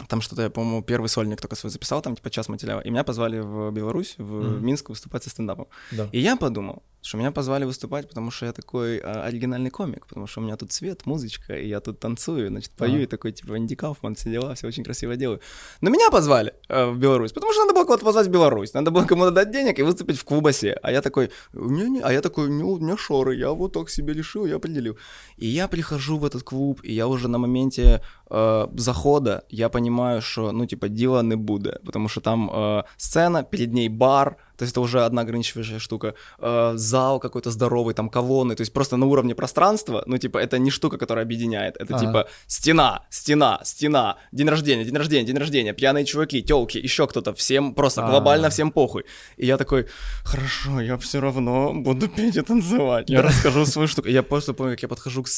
там 0.09 0.21
что-то, 0.21 0.43
я, 0.43 0.51
по-моему, 0.51 0.83
первый 0.83 1.07
сольник 1.09 1.41
только 1.41 1.57
свой 1.57 1.71
записал, 1.71 2.03
там 2.03 2.17
типа 2.17 2.31
час 2.31 2.49
материала. 2.49 2.81
И 2.81 2.91
меня 2.91 3.05
позвали 3.05 3.39
в 3.39 3.71
Беларусь, 3.71 4.17
в 4.19 4.23
Мгм. 4.57 4.67
Минск 4.67 4.89
выступать 4.91 5.23
со 5.23 5.31
стендапом. 5.31 5.69
Да. 5.93 6.09
И 6.13 6.19
я 6.21 6.37
подумал, 6.37 6.83
что 7.07 7.19
меня 7.19 7.31
позвали 7.31 7.65
выступать, 7.65 8.09
потому 8.09 8.31
что 8.33 8.47
я 8.47 8.53
такой 8.53 8.99
а, 8.99 9.23
оригинальный 9.23 9.71
комик, 9.71 10.07
потому 10.07 10.27
что 10.27 10.41
у 10.41 10.45
меня 10.45 10.57
тут 10.57 10.73
свет, 10.73 11.07
музычка, 11.07 11.57
и 11.57 11.69
я 11.69 11.81
тут 11.81 12.01
танцую, 12.01 12.49
значит, 12.49 12.73
пою, 12.73 12.95
Ага. 12.95 13.03
и 13.03 13.07
такой, 13.07 13.33
типа, 13.33 13.55
Анди 13.55 13.77
Кауфман, 13.77 14.17
все 14.17 14.31
дела, 14.31 14.55
все 14.55 14.67
очень 14.67 14.83
красиво 14.83 15.15
делаю. 15.15 15.41
Но 15.81 15.91
меня 15.91 16.11
позвали 16.11 16.53
э, 16.69 16.87
в 16.87 16.99
Беларусь, 16.99 17.33
потому 17.33 17.53
что 17.53 17.63
надо 17.63 17.75
было 17.75 17.85
кого-то 17.85 18.05
позвать 18.05 18.27
в 18.27 18.31
Беларусь, 18.31 18.75
надо 18.75 18.91
было 18.91 19.05
кому-то 19.05 19.31
дать 19.31 19.53
денег 19.53 19.79
и 19.79 19.83
выступить 19.83 20.19
в 20.19 20.25
Кубасе. 20.25 20.73
А 20.83 20.91
я 20.91 21.01
такой, 21.01 21.31
не, 21.53 21.89
не, 21.89 22.01
а 22.01 22.13
я 22.13 22.21
такой, 22.21 22.51
не, 22.51 22.65
у 22.65 22.79
меня 22.79 22.97
шоры, 22.97 23.37
я 23.37 23.53
вот 23.53 23.73
так 23.73 23.89
себе 23.89 24.13
решил, 24.13 24.47
я 24.47 24.57
определил. 24.57 24.97
И 25.37 25.47
я 25.47 25.69
прихожу 25.69 26.19
в 26.19 26.25
этот 26.25 26.43
клуб, 26.43 26.81
и 26.83 26.93
я 26.93 27.07
уже 27.07 27.29
на 27.29 27.39
моменте 27.39 28.03
э, 28.31 28.67
захода, 28.77 29.45
я 29.49 29.69
понимаю, 29.69 30.23
что, 30.23 30.53
ну, 30.53 30.67
типа, 30.67 30.89
дела 30.89 31.23
не 31.23 31.37
буде, 31.37 31.79
потому 31.85 32.09
что 32.09 32.21
там 32.21 32.51
э, 32.53 32.83
сцена, 32.97 33.45
перед 33.45 33.73
ней 33.73 33.89
бар, 33.89 34.37
то 34.57 34.63
есть 34.65 34.73
это 34.73 34.81
уже 34.81 35.05
одна 35.05 35.23
ограничивающая 35.23 35.79
штука, 35.79 36.15
э, 36.39 36.73
зал 36.77 37.21
какой-то 37.21 37.51
здоровый, 37.51 37.95
там 37.95 38.09
колонны, 38.09 38.55
то 38.55 38.63
есть 38.63 38.73
просто 38.73 38.97
на 38.97 39.07
уровне 39.07 39.35
пространства, 39.35 40.03
ну, 40.07 40.19
типа, 40.19 40.39
это 40.39 40.59
не 40.59 40.71
штука, 40.71 40.99
которая 40.99 41.25
объединяет, 41.25 41.77
это 41.77 41.97
Ага. 41.97 42.07
типа 42.07 42.29
стена, 42.47 43.07
стена, 43.11 43.61
стена, 43.65 44.17
день 44.33 44.49
рождения, 44.49 44.85
день 44.85 44.97
рождения, 44.97 45.27
день 45.27 45.37
рождения, 45.39 45.73
пьяные 45.73 46.05
чуваки, 46.05 46.43
телки, 46.43 46.79
еще 46.79 47.07
кто-то, 47.07 47.33
всем 47.35 47.75
просто 47.75 48.05
А. 48.07 48.11
глобально 48.11 48.49
всем 48.51 48.71
похуй. 48.71 49.05
И 49.37 49.47
я 49.47 49.57
такой, 49.57 49.87
хорошо, 50.25 50.81
я 50.81 50.97
все 50.97 51.21
равно 51.21 51.73
буду 51.75 52.09
петь 52.09 52.37
и 52.37 52.43
танцевать, 52.43 53.11
я 53.11 53.23
расскажу 53.23 53.67
свою 53.67 53.89
штуку. 53.89 54.09
Я 54.09 54.23
просто 54.23 54.55
помню, 54.55 54.73
как 54.75 54.83
я 54.83 54.89
подхожу 54.89 55.23
к... 55.23 55.29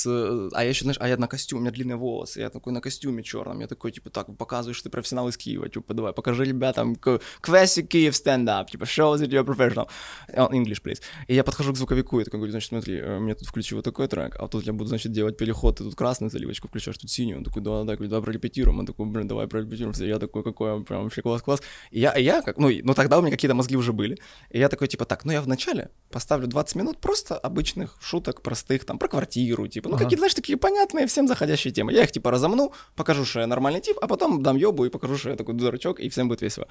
А 0.53 0.63
я 0.63 0.69
еще, 0.69 0.85
знаешь, 0.85 0.99
а 1.01 1.09
я 1.09 1.17
на 1.17 1.27
костюме, 1.29 1.59
у 1.59 1.63
меня 1.63 1.71
длинные 1.73 1.97
волосы, 1.97 2.41
я 2.41 2.51
такой 2.51 2.73
на 2.73 2.81
костюме 2.81 3.23
черном, 3.23 3.61
я 3.61 3.67
такой, 3.67 3.91
типа, 3.93 4.11
так, 4.11 4.27
показываешь, 4.37 4.81
ты 4.83 4.91
профессионал 4.91 5.29
из 5.29 5.37
Киева, 5.37 5.69
типа, 5.69 5.95
давай, 5.95 6.13
покажи 6.13 6.45
ребятам, 6.45 6.95
к- 6.97 7.21
Classic 7.43 7.87
Kiev 7.89 8.11
stand-up, 8.13 8.67
типа, 8.71 8.87
show 9.17 9.23
that 9.25 9.31
you're 9.31 9.45
professional. 9.45 9.89
Uh, 10.35 10.51
English, 10.53 10.83
please. 10.83 11.01
И 11.27 11.35
я 11.35 11.45
подхожу 11.45 11.73
к 11.73 11.77
звуковику, 11.77 12.21
и 12.21 12.25
такой 12.25 12.39
говорю, 12.41 12.51
значит, 12.53 12.69
смотри, 12.69 12.99
э, 12.99 13.19
мне 13.19 13.35
тут 13.35 13.49
включи 13.49 13.75
вот 13.75 13.85
такой 13.85 14.09
трек, 14.09 14.37
а 14.39 14.49
тут 14.49 14.65
я 14.67 14.73
буду, 14.73 14.89
значит, 14.89 15.13
делать 15.13 15.37
переход, 15.37 15.77
ты 15.79 15.85
тут 15.85 15.95
красную 15.95 16.31
заливочку 16.31 16.69
включаешь, 16.69 16.99
тут 16.99 17.11
синюю. 17.11 17.39
Он 17.39 17.45
такой, 17.45 17.63
да, 17.63 17.85
да, 17.85 17.95
говорю, 17.95 18.11
давай 18.11 18.23
прорепетируем. 18.25 18.79
Он 18.79 18.87
такой, 18.87 19.07
блин, 19.07 19.29
давай 19.29 19.47
прорепетируем. 19.47 19.93
Все, 19.93 20.07
Я 20.07 20.19
такой, 20.19 20.43
какой 20.43 20.83
прям 20.85 21.05
вообще 21.05 21.23
класс-класс. 21.23 21.61
И 21.91 22.01
я, 22.01 22.13
и 22.13 22.23
я 22.23 22.43
как, 22.43 22.59
ну, 22.59 22.69
и- 22.69 22.83
ну, 22.83 22.95
тогда 22.95 23.19
у 23.19 23.23
меня 23.23 23.31
какие-то 23.31 23.55
мозги 23.55 23.77
уже 23.77 23.93
были. 23.93 24.19
И 24.51 24.59
я 24.59 24.69
такой, 24.69 24.89
типа, 24.89 25.05
так, 25.05 25.25
ну, 25.25 25.33
я 25.33 25.41
вначале 25.43 25.91
поставлю 26.11 26.47
20 26.47 26.77
минут 26.77 26.99
просто 27.01 27.37
обычных 27.37 27.97
шуток, 28.01 28.43
простых, 28.43 28.85
там, 28.85 28.99
про 28.99 29.09
квартиру, 29.09 29.67
типа, 29.69 29.89
ну, 29.89 29.95
Ага. 29.97 30.05
какие-то, 30.05 30.21
знаешь, 30.21 30.35
такие 30.35 30.57
понятные 30.59 31.07
всем 31.07 31.29
заходящие 31.29 31.73
темы. 31.73 31.93
Я 31.93 32.03
их, 32.05 32.13
типа, 32.13 32.31
разомну, 32.31 32.73
покажу, 32.97 33.25
что 33.25 33.41
я 33.41 33.47
нормальный 33.47 33.81
тип, 33.81 33.97
а 34.03 34.07
потом 34.07 34.43
дам 34.43 34.57
ёбу 34.57 34.85
и 34.85 34.91
покажу, 34.91 35.17
что 35.19 35.31
я 35.31 35.37
такой 35.37 35.55
дурачок, 35.55 36.01
и 36.01 36.09
всем 36.09 36.29
будет 36.29 36.43
весело. 36.43 36.67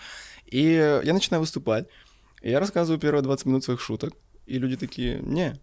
И 0.45 0.63
э, 0.73 1.01
я 1.03 1.13
начинаю 1.13 1.41
выступать, 1.41 1.87
и 2.41 2.49
я 2.49 2.59
рассказываю 2.59 2.99
первые 2.99 3.21
20 3.23 3.45
минут 3.45 3.63
своих 3.63 3.81
шуток, 3.81 4.13
и 4.45 4.57
люди 4.59 4.75
такие, 4.77 5.19
не, 5.21 5.55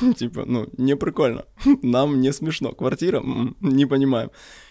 типа, 0.16 0.44
ну, 0.46 0.68
не 0.76 0.96
прикольно, 0.96 1.44
нам 1.82 2.20
не 2.20 2.32
смешно, 2.32 2.72
квартира, 2.72 3.22
не 3.60 3.86
понимаем. 3.86 4.30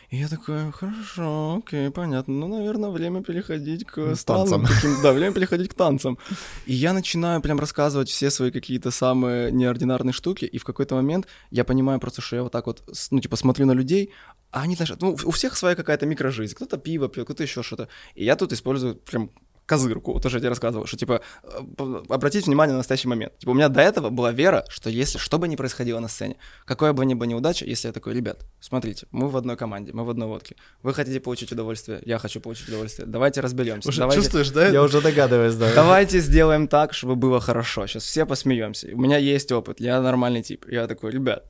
И 0.09 0.15
я 0.15 0.29
такой, 0.29 0.71
хорошо, 0.71 1.57
окей, 1.57 1.89
понятно, 1.91 2.33
ну, 2.33 2.47
наверное, 2.47 2.91
время 2.91 3.21
переходить 3.23 3.83
к 3.83 4.15
танцам. 4.25 4.65
таким- 4.65 5.01
да, 5.03 5.11
время 5.11 5.33
переходить 5.33 5.69
к 5.69 5.73
танцам. 5.73 6.17
И 6.65 6.73
я 6.73 6.93
начинаю 6.93 7.41
прям 7.41 7.59
рассказывать 7.59 8.07
все 8.07 8.29
свои 8.29 8.51
какие-то 8.51 8.89
самые 8.89 9.51
неординарные 9.51 10.13
штуки, 10.13 10.45
и 10.45 10.57
в 10.59 10.63
какой-то 10.63 10.95
момент 10.95 11.27
я 11.51 11.65
понимаю 11.65 11.99
просто, 11.99 12.21
что 12.21 12.37
я 12.37 12.43
вот 12.43 12.53
так 12.53 12.67
вот, 12.67 12.83
ну, 13.11 13.19
типа, 13.19 13.35
смотрю 13.35 13.65
на 13.65 13.73
людей, 13.73 14.11
а 14.49 14.61
они, 14.61 14.75
знаешь, 14.75 14.93
ну, 15.01 15.17
у 15.25 15.31
всех 15.31 15.57
своя 15.57 15.75
какая-то 15.75 16.05
микрожизнь, 16.05 16.55
кто-то 16.55 16.77
пиво 16.77 17.09
пьет, 17.09 17.25
кто-то 17.25 17.43
еще 17.43 17.61
что-то. 17.61 17.89
И 18.15 18.23
я 18.23 18.37
тут 18.37 18.53
использую 18.53 18.95
прям 18.95 19.29
козырку, 19.67 20.13
вот 20.13 20.25
уже 20.25 20.37
я 20.37 20.39
тебе 20.39 20.49
рассказывал, 20.49 20.87
что, 20.87 20.97
типа, 20.97 21.21
э, 21.43 22.03
обратить 22.09 22.47
внимание 22.47 22.71
на 22.71 22.79
настоящий 22.79 23.07
момент. 23.07 23.37
Типа, 23.37 23.51
у 23.51 23.53
меня 23.53 23.67
до 23.69 23.81
этого 23.81 24.09
была 24.09 24.31
вера, 24.31 24.65
что 24.69 24.89
если, 24.89 25.17
что 25.17 25.37
бы 25.37 25.47
ни 25.47 25.55
происходило 25.55 25.99
на 25.99 26.07
сцене, 26.07 26.37
какое 26.65 26.93
бы 26.93 27.05
ни 27.05 27.13
было 27.13 27.27
неудача, 27.27 27.65
если 27.65 27.87
я 27.87 27.93
такой, 27.93 28.13
ребят, 28.13 28.45
смотрите, 28.61 29.07
мы 29.11 29.29
в 29.29 29.35
одной 29.35 29.57
команде, 29.57 29.91
мы 29.93 30.05
в 30.05 30.09
одной 30.09 30.27
лодке, 30.27 30.55
вы 30.81 30.93
хотите 30.93 31.19
получить 31.19 31.51
удовольствие, 31.51 32.01
я 32.05 32.17
хочу 32.17 32.39
получить 32.39 32.69
удовольствие, 32.69 33.07
давайте 33.07 33.41
разберемся, 33.41 33.89
Уже 33.89 33.99
давайте, 33.99 34.21
чувствуешь, 34.21 34.49
да? 34.51 34.69
Я 34.69 34.81
уже 34.81 35.01
догадываюсь, 35.01 35.55
да. 35.55 35.73
давайте 35.75 36.19
сделаем 36.19 36.67
так, 36.67 36.93
чтобы 36.93 37.17
было 37.17 37.41
хорошо, 37.41 37.87
сейчас 37.87 38.03
все 38.03 38.25
посмеемся, 38.25 38.87
у 38.93 38.97
меня 38.97 39.17
есть 39.17 39.51
опыт, 39.51 39.81
я 39.81 40.01
нормальный 40.01 40.43
тип, 40.43 40.65
я 40.69 40.87
такой, 40.87 41.11
ребят, 41.11 41.43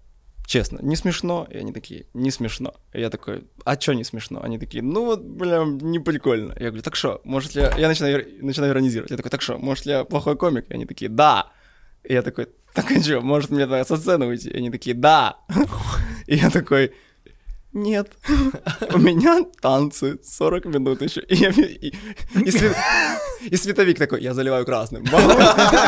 честно, 0.47 0.79
не 0.81 0.95
смешно? 0.95 1.45
И 1.51 1.57
они 1.57 1.73
такие, 1.73 2.07
не 2.13 2.31
смешно. 2.31 2.73
И 2.93 3.01
я 3.01 3.09
такой, 3.09 3.43
а 3.65 3.75
чё 3.75 3.93
не 3.93 4.03
смешно? 4.03 4.41
Они 4.41 4.57
такие, 4.57 4.81
ну 4.81 5.05
вот, 5.05 5.21
блям, 5.21 5.77
не 5.77 5.99
прикольно. 5.99 6.53
Я 6.57 6.67
говорю, 6.67 6.81
так 6.81 6.95
что, 6.95 7.21
может 7.25 7.53
ли 7.53 7.61
я... 7.61 7.87
Начинаю, 7.87 8.25
начинаю 8.41 8.71
иронизировать. 8.71 9.11
Я 9.11 9.17
такой, 9.17 9.29
так 9.29 9.41
что, 9.41 9.57
может 9.59 9.85
ли 9.85 9.91
я 9.91 10.03
плохой 10.05 10.37
комик? 10.37 10.65
И 10.69 10.73
они 10.73 10.85
такие, 10.85 11.09
да. 11.09 11.51
И 12.03 12.13
я 12.13 12.21
такой, 12.21 12.47
так 12.73 12.89
а 12.89 13.01
чё, 13.01 13.21
может 13.21 13.49
мне 13.49 13.65
тогда 13.65 13.83
со 13.83 13.97
сцены 13.97 14.25
уйти? 14.25 14.49
И 14.49 14.57
они 14.57 14.71
такие, 14.71 14.95
да. 14.95 15.37
И 16.27 16.37
я 16.37 16.49
такой, 16.49 16.93
нет, 17.77 18.17
у 18.93 18.97
меня 18.97 19.45
танцы 19.61 20.19
40 20.23 20.65
минут 20.65 21.01
еще. 21.01 21.21
И, 21.21 21.35
я- 21.35 21.49
и- 21.49 21.93
и 22.33 22.51
и 23.41 23.55
световик 23.55 23.97
такой, 23.97 24.21
я 24.21 24.33
заливаю 24.33 24.65
красным. 24.65 25.03
Бам. 25.03 25.21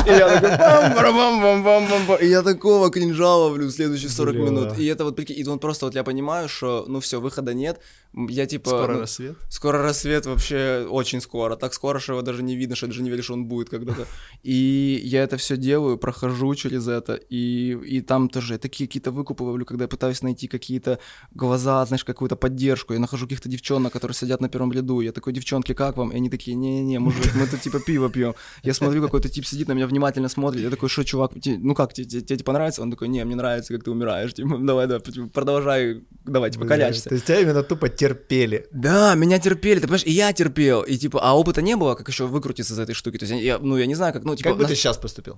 И 0.05 0.09
я 0.11 0.39
такой, 0.39 0.57
бам 0.57 1.41
бам 1.41 1.41
бам 1.41 1.63
бам 1.63 1.89
бам 1.89 2.05
бам 2.07 2.17
И 2.21 2.27
я 2.27 2.41
такого 2.41 2.89
кринжа 2.89 3.35
ловлю 3.35 3.69
следующие 3.69 4.09
40 4.09 4.35
Бля. 4.35 4.43
минут. 4.43 4.77
И 4.79 4.85
это 4.85 5.03
вот, 5.03 5.15
прикинь, 5.15 5.39
и 5.39 5.47
он 5.47 5.59
просто, 5.59 5.85
вот 5.85 5.95
я 5.95 6.03
понимаю, 6.03 6.47
что, 6.47 6.85
ну 6.87 6.99
все, 6.99 7.19
выхода 7.19 7.53
нет. 7.53 7.81
Я 8.13 8.45
типа... 8.45 8.69
Скоро 8.69 8.93
ну, 8.93 8.99
рассвет. 8.99 9.37
Скоро 9.49 9.81
рассвет 9.81 10.25
вообще 10.25 10.87
очень 10.89 11.21
скоро. 11.21 11.55
Так 11.55 11.73
скоро, 11.73 11.99
что 11.99 12.13
его 12.13 12.21
даже 12.21 12.43
не 12.43 12.55
видно, 12.55 12.75
что 12.75 12.87
даже 12.87 13.01
не 13.01 13.09
верю, 13.09 13.23
что 13.23 13.33
он 13.33 13.45
будет 13.45 13.69
когда-то. 13.69 14.05
И 14.43 15.01
я 15.03 15.23
это 15.23 15.37
все 15.37 15.57
делаю, 15.57 15.97
прохожу 15.97 16.55
через 16.55 16.87
это. 16.87 17.13
И, 17.13 17.77
и 17.85 18.01
там 18.01 18.29
тоже 18.29 18.57
такие 18.57 18.87
какие-то 18.87 19.11
выкупы 19.11 19.43
ловлю, 19.43 19.65
когда 19.65 19.83
я 19.83 19.87
пытаюсь 19.87 20.21
найти 20.21 20.47
какие-то 20.47 20.99
глаза, 21.31 21.78
знаешь, 21.85 22.03
какую-то 22.03 22.35
поддержку. 22.35 22.93
Я 22.93 22.99
нахожу 22.99 23.25
каких-то 23.25 23.49
девчонок, 23.49 23.93
которые 23.93 24.15
сидят 24.15 24.41
на 24.41 24.49
первом 24.49 24.71
ряду. 24.71 25.01
Я 25.01 25.11
такой, 25.11 25.33
девчонки, 25.33 25.73
как 25.73 25.97
вам? 25.97 26.11
И 26.11 26.15
они 26.15 26.29
такие, 26.29 26.55
не-не-не, 26.55 26.99
мужик, 26.99 27.33
мы 27.35 27.47
тут 27.47 27.61
типа 27.61 27.79
пиво 27.79 28.09
пьем. 28.09 28.35
Я 28.63 28.73
смотрю, 28.73 29.01
какой-то 29.01 29.29
тип 29.29 29.45
сидит 29.45 29.67
на 29.67 29.73
меня 29.73 29.87
внимательно 29.87 30.29
смотрит. 30.29 30.61
Я 30.61 30.69
такой, 30.69 30.89
что, 30.89 31.03
чувак, 31.03 31.31
ну 31.45 31.75
как, 31.75 31.93
тебе, 31.93 32.07
тебе, 32.07 32.21
тебе 32.21 32.37
типа 32.37 32.53
нравится? 32.53 32.81
Он 32.81 32.91
такой, 32.91 33.07
не, 33.07 33.23
мне 33.23 33.35
нравится, 33.35 33.73
как 33.73 33.83
ты 33.83 33.91
умираешь. 33.91 34.33
Типа, 34.33 34.57
давай, 34.57 34.87
давай, 34.87 35.01
продолжай, 35.33 36.03
давай, 36.25 36.51
типа, 36.51 36.65
Бля, 36.65 36.75
колячься. 36.75 37.09
То 37.09 37.15
есть 37.15 37.25
тебя 37.25 37.39
именно 37.39 37.63
тупо 37.63 37.89
терпели. 37.89 38.67
Да, 38.71 39.15
меня 39.15 39.39
терпели, 39.39 39.79
ты 39.79 39.87
понимаешь, 39.87 40.05
и 40.05 40.11
я 40.11 40.33
терпел, 40.33 40.81
и 40.81 40.97
типа, 40.97 41.19
а 41.21 41.37
опыта 41.37 41.61
не 41.61 41.75
было, 41.75 41.95
как 41.95 42.07
еще 42.07 42.27
выкрутиться 42.27 42.73
из 42.73 42.79
этой 42.79 42.95
штуки. 42.95 43.17
То 43.17 43.25
есть 43.25 43.43
я, 43.43 43.59
ну, 43.59 43.77
я 43.77 43.85
не 43.85 43.95
знаю, 43.95 44.13
как, 44.13 44.23
ну, 44.23 44.35
типа, 44.35 44.49
Как 44.49 44.57
бы 44.57 44.65
ты 44.65 44.75
сейчас 44.75 44.97
поступил? 44.97 45.37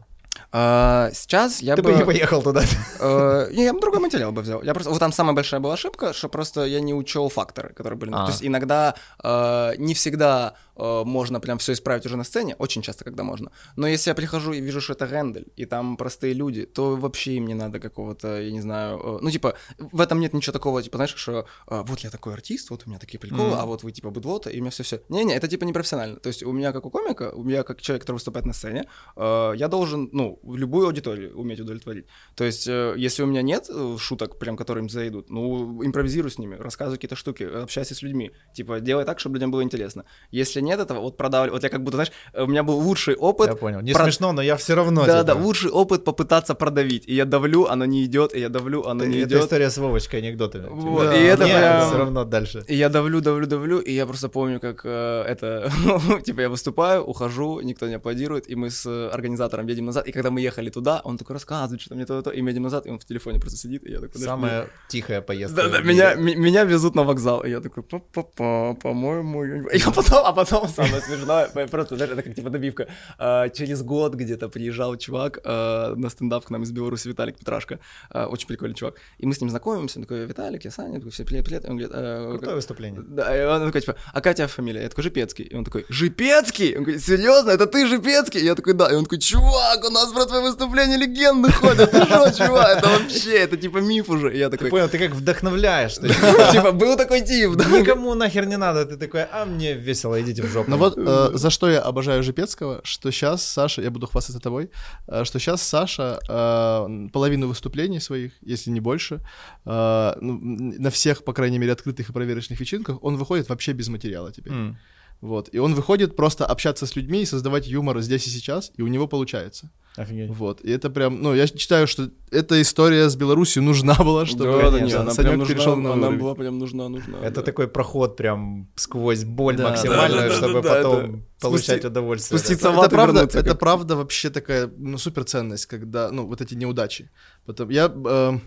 а, 0.51 1.09
сейчас 1.13 1.61
я 1.61 1.75
Ты 1.75 1.81
бы... 1.81 1.91
бы 1.91 1.97
не 1.97 2.05
поехал 2.05 2.41
туда. 2.41 2.63
э, 2.99 3.49
не, 3.51 3.63
я 3.63 3.73
бы 3.73 3.79
другой 3.79 3.99
материал 3.99 4.31
бы 4.31 4.41
взял. 4.41 4.61
Я 4.63 4.73
просто, 4.73 4.91
вот 4.91 4.99
там 4.99 5.11
самая 5.13 5.33
большая 5.33 5.59
была 5.59 5.73
ошибка, 5.73 6.13
что 6.13 6.29
просто 6.31 6.65
я 6.65 6.81
не 6.81 6.93
учел 6.93 7.29
факторы, 7.29 7.73
которые 7.73 7.97
были. 7.97 8.11
А. 8.13 8.25
То 8.25 8.31
есть 8.31 8.43
иногда 8.43 8.95
э, 9.23 9.73
не 9.77 9.93
всегда 9.93 10.53
э, 10.75 11.03
можно 11.05 11.39
прям 11.39 11.57
все 11.57 11.73
исправить 11.73 12.05
уже 12.05 12.17
на 12.17 12.23
сцене, 12.23 12.55
очень 12.59 12.81
часто, 12.81 13.03
когда 13.03 13.23
можно. 13.23 13.51
Но 13.75 13.87
если 13.87 14.09
я 14.11 14.15
прихожу 14.15 14.53
и 14.53 14.61
вижу, 14.61 14.81
что 14.81 14.93
это 14.93 15.05
Рендель, 15.05 15.47
и 15.55 15.65
там 15.65 15.97
простые 15.97 16.33
люди, 16.33 16.65
то 16.65 16.95
вообще 16.95 17.33
им 17.33 17.47
не 17.47 17.53
надо 17.53 17.79
какого-то, 17.79 18.41
я 18.41 18.51
не 18.51 18.61
знаю, 18.61 18.99
э, 18.99 19.19
ну 19.21 19.31
типа 19.31 19.55
в 19.77 20.01
этом 20.01 20.19
нет 20.19 20.33
ничего 20.33 20.53
такого, 20.53 20.81
типа 20.83 20.97
знаешь, 20.97 21.13
что 21.15 21.45
э, 21.67 21.81
вот 21.85 21.99
я 21.99 22.09
такой 22.09 22.33
артист, 22.33 22.69
вот 22.69 22.83
у 22.85 22.89
меня 22.89 22.99
такие 22.99 23.19
приколы, 23.19 23.49
Мгм. 23.49 23.59
а 23.59 23.65
вот 23.65 23.83
вы 23.83 23.91
типа 23.91 24.09
быдлота, 24.09 24.49
и 24.49 24.57
у 24.57 24.61
меня 24.61 24.71
все 24.71 24.83
все. 24.83 25.01
Не-не, 25.09 25.35
это 25.35 25.47
типа 25.47 25.65
не 25.65 25.73
профессионально. 25.73 26.17
То 26.17 26.27
есть 26.27 26.43
у 26.43 26.51
меня 26.51 26.71
как 26.71 26.85
у 26.85 26.89
комика, 26.89 27.31
у 27.33 27.43
меня 27.43 27.63
как 27.63 27.81
человек, 27.81 28.01
который 28.03 28.15
выступает 28.17 28.45
на 28.45 28.53
сцене, 28.53 28.85
э, 29.15 29.53
я 29.55 29.67
должен, 29.67 30.09
ну, 30.11 30.39
любую 30.43 30.87
аудиторию 30.87 31.37
уметь 31.37 31.59
удовлетворить. 31.59 32.05
То 32.35 32.43
есть, 32.43 32.67
э, 32.67 32.93
если 32.97 33.23
у 33.23 33.25
меня 33.27 33.41
нет 33.41 33.69
шуток, 33.97 34.39
прям 34.39 34.57
которым 34.57 34.89
зайдут, 34.89 35.29
ну, 35.29 35.83
импровизируй 35.83 36.31
с 36.31 36.37
ними, 36.37 36.55
рассказывай 36.55 36.97
какие-то 36.97 37.15
штуки, 37.15 37.43
общайся 37.43 37.95
с 37.95 38.01
людьми. 38.01 38.31
Типа, 38.55 38.79
делай 38.79 39.05
так, 39.05 39.19
чтобы 39.19 39.35
людям 39.35 39.51
было 39.51 39.63
интересно. 39.63 40.05
Если 40.31 40.61
нет 40.61 40.70
этого, 40.79 40.99
вот 40.99 41.17
продавливай. 41.17 41.51
Вот 41.55 41.63
я 41.63 41.69
как 41.69 41.83
будто, 41.83 41.97
знаешь, 41.97 42.11
э, 42.33 42.43
у 42.43 42.47
меня 42.47 42.63
был 42.63 42.77
лучший 42.79 43.15
опыт. 43.15 43.47
Я 43.49 43.55
понял. 43.55 43.81
Не 43.81 43.93
про- 43.93 44.03
смешно, 44.03 44.31
но 44.31 44.41
я 44.41 44.55
все 44.55 44.75
равно. 44.75 45.05
Да, 45.05 45.21
типа. 45.21 45.35
да, 45.35 45.41
лучший 45.41 45.71
опыт 45.71 46.03
попытаться 46.03 46.55
продавить. 46.55 47.03
И 47.07 47.15
я 47.15 47.25
давлю, 47.25 47.65
оно 47.65 47.85
не 47.85 48.05
идет, 48.05 48.33
и 48.35 48.39
я 48.39 48.49
давлю, 48.49 48.83
оно 48.85 49.05
не 49.05 49.17
Это 49.19 49.27
идет. 49.27 49.43
история 49.43 49.69
с 49.69 49.77
Вовочкой 49.77 50.19
анекдотами. 50.19 50.67
Вот, 50.69 51.05
Да, 51.05 51.17
и 51.17 51.23
это 51.23 51.45
Нет, 51.45 51.57
прям... 51.57 51.87
все 51.87 51.97
равно 51.97 52.23
дальше. 52.25 52.63
И 52.67 52.75
я 52.75 52.89
давлю, 52.89 53.21
давлю, 53.21 53.47
давлю, 53.47 53.79
и 53.79 53.93
я 53.93 54.05
просто 54.05 54.29
помню, 54.29 54.59
как 54.59 54.81
э, 54.83 55.23
это, 55.27 55.71
типа 56.25 56.41
я 56.41 56.49
выступаю, 56.49 57.03
ухожу, 57.03 57.61
никто 57.61 57.87
не 57.87 57.95
аплодирует, 57.95 58.49
и 58.49 58.55
мы 58.55 58.69
с 58.69 58.85
э, 58.85 59.09
организатором 59.13 59.67
едем 59.67 59.85
назад, 59.85 60.07
и 60.07 60.11
когда 60.11 60.29
мы 60.29 60.41
ехали 60.41 60.69
туда, 60.69 61.01
он 61.03 61.17
такой 61.17 61.33
рассказывает, 61.33 61.81
что 61.81 61.95
мне 61.95 62.05
то-то, 62.05 62.29
и 62.29 62.41
мы 62.41 62.49
едем 62.51 62.63
назад, 62.63 62.85
и 62.85 62.89
он 62.89 62.97
в 62.99 63.05
телефоне 63.05 63.39
просто 63.39 63.57
сидит, 63.57 63.83
и 63.85 63.91
я 63.91 63.99
такой... 63.99 64.21
Самая 64.21 64.67
тихая 64.87 65.21
поездка. 65.21 65.63
да, 65.63 65.69
да, 65.69 65.79
меня, 65.81 66.15
меня 66.15 66.63
везут 66.63 66.95
на 66.95 67.03
вокзал, 67.03 67.43
и 67.43 67.49
я 67.49 67.59
такой, 67.59 67.83
па-па-па, 67.83 68.73
по-моему, 68.81 69.43
я 69.73 69.91
потом, 69.91 70.25
а 70.25 70.33
потом 70.33 70.50
самое 70.67 71.01
смешное, 71.01 71.47
просто, 71.67 71.95
знаешь, 71.95 72.11
это 72.13 72.21
как 72.23 72.35
типа 72.35 72.49
добивка, 72.49 72.87
А, 73.17 73.49
через 73.49 73.83
год 73.83 74.15
где-то 74.15 74.49
приезжал 74.49 74.95
чувак 74.97 75.39
а, 75.43 75.93
на 75.95 76.09
стендап 76.09 76.45
к 76.45 76.49
нам 76.49 76.63
из 76.63 76.71
Беларуси, 76.71 77.07
Виталик 77.07 77.37
Петрашко, 77.37 77.79
А, 78.09 78.27
очень 78.27 78.47
прикольный 78.47 78.75
чувак, 78.75 78.95
и 79.19 79.25
мы 79.25 79.33
с 79.33 79.41
ним 79.41 79.49
знакомимся, 79.49 79.99
он 79.99 80.05
такой, 80.05 80.25
Виталик, 80.25 80.65
я 80.65 80.71
Саня, 80.71 80.95
такой, 80.95 81.11
все, 81.11 81.23
привет, 81.23 81.45
привет, 81.45 81.65
он 81.65 81.77
говорит, 81.77 81.91
«А, 81.93 82.31
Крутое 82.31 82.55
выступление. 82.55 83.01
да, 83.07 83.37
и 83.37 83.45
он 83.45 83.67
такой, 83.67 83.81
типа, 83.81 83.95
а 84.13 84.21
тебя 84.33 84.47
фамилия? 84.47 84.81
Я 84.83 84.89
такой, 84.89 85.03
Жипецкий. 85.03 85.45
И 85.45 85.55
он 85.55 85.63
такой, 85.63 85.85
Жипецкий? 85.89 86.75
Он 86.77 86.83
говорит, 86.83 87.03
серьезно, 87.03 87.51
это 87.51 87.65
ты 87.67 87.87
Жипецкий? 87.87 88.43
Я 88.43 88.55
такой, 88.55 88.73
да. 88.73 88.91
И 88.91 88.95
он 88.95 89.03
такой, 89.03 89.19
чувак, 89.19 89.85
у 89.85 89.89
нас 89.89 90.11
про 90.11 90.25
твои 90.25 90.41
выступления 90.41 90.97
легенды 90.97 91.51
ходят. 91.51 91.91
Ты 91.91 92.03
что, 92.03 92.31
чувак? 92.31 92.77
Это 92.77 92.89
вообще, 92.89 93.37
это 93.39 93.57
типа 93.57 93.77
миф 93.77 94.09
уже. 94.09 94.35
Я 94.35 94.49
Ты 94.49 94.57
такой, 94.57 94.69
понял, 94.71 94.89
ты 94.89 94.97
как 94.99 95.11
вдохновляешь. 95.11 95.95
типа, 96.51 96.71
был 96.71 96.97
такой 96.97 97.21
тип? 97.21 97.51
Никому 97.55 98.13
нахер 98.15 98.45
не 98.45 98.57
надо. 98.57 98.85
Ты 98.85 98.97
такой, 98.97 99.23
а 99.31 99.45
мне 99.45 99.73
весело, 99.73 100.19
идите 100.21 100.40
в 100.41 100.51
жопу. 100.51 100.71
Ну 100.71 100.77
вот 100.77 100.97
э, 100.97 101.29
за 101.33 101.49
что 101.49 101.69
я 101.69 101.81
обожаю 101.81 102.23
Жипецкого, 102.23 102.81
что 102.83 103.11
сейчас 103.11 103.45
Саша, 103.45 103.81
я 103.81 103.91
буду 103.91 104.07
хвастаться 104.07 104.41
тобой, 104.41 104.69
э, 105.07 105.23
что 105.25 105.39
сейчас 105.39 105.61
Саша 105.61 106.19
э, 106.29 107.09
половину 107.11 107.47
выступлений 107.47 107.99
своих, 107.99 108.33
если 108.41 108.71
не 108.71 108.79
больше, 108.79 109.21
э, 109.65 110.13
ну, 110.21 110.39
на 110.79 110.89
всех, 110.89 111.23
по 111.23 111.33
крайней 111.33 111.59
мере, 111.59 111.71
открытых 111.71 112.09
и 112.09 112.13
проверочных 112.13 112.59
вечеринках, 112.59 113.03
он 113.03 113.17
выходит 113.17 113.49
вообще 113.49 113.73
без 113.73 113.89
материала 113.89 114.31
теперь. 114.31 114.53
М. 114.53 114.77
Вот. 115.21 115.49
И 115.53 115.59
он 115.59 115.75
выходит 115.75 116.15
просто 116.15 116.45
общаться 116.47 116.85
с 116.85 116.95
людьми 116.95 117.21
и 117.21 117.25
создавать 117.25 117.67
юмор 117.67 118.01
здесь 118.01 118.25
и 118.27 118.29
сейчас, 118.31 118.71
и 118.75 118.81
у 118.81 118.87
него 118.87 119.07
получается. 119.07 119.69
Офигеть. 119.97 120.31
Вот. 120.31 120.61
И 120.61 120.71
это 120.71 120.89
прям, 120.89 121.21
ну, 121.21 121.35
я 121.35 121.45
считаю, 121.47 121.85
что 121.85 122.09
эта 122.31 122.59
история 122.61 123.07
с 123.09 123.15
Беларусью 123.15 123.61
нужна 123.61 123.93
была, 123.95 124.25
чтобы 124.25 124.45
Да, 124.45 124.71
да, 124.71 124.77
конечно, 124.77 125.01
она 125.01 125.11
Санёк 125.11 125.29
прям 125.31 125.39
нужна, 125.39 125.53
перешел 125.55 125.75
на 125.75 125.93
она 125.93 126.11
была 126.11 126.33
прям 126.33 126.57
нужна, 126.59 126.89
нужна. 126.89 127.19
Это 127.19 127.35
да. 127.35 127.41
такой 127.43 127.67
проход 127.67 128.15
прям 128.17 128.67
сквозь 128.75 129.23
боль 129.25 129.57
Да, 129.57 129.69
максимальную, 129.69 130.21
да, 130.21 130.29
да, 130.29 130.35
чтобы 130.35 130.61
да, 130.61 130.61
да, 130.61 130.75
потом 130.75 130.99
это 131.03 131.19
получать 131.41 131.81
спусти- 131.83 131.87
удовольствие. 131.87 132.39
спуститься 132.39 132.69
Это 132.69 132.77
в 132.77 132.79
ад 132.81 132.87
и 132.87 132.95
правда, 132.95 133.13
вернуться, 133.13 133.39
это 133.39 133.49
как- 133.49 133.59
правда 133.59 133.95
вообще 133.95 134.29
такая 134.29 134.71
ну, 134.77 134.97
суперценность, 134.97 135.65
когда, 135.67 136.09
ну, 136.09 136.25
вот 136.25 136.41
эти 136.41 136.55
неудачи. 136.55 137.11
Потом 137.45 137.69
я 137.69 137.91
э, 137.93 138.39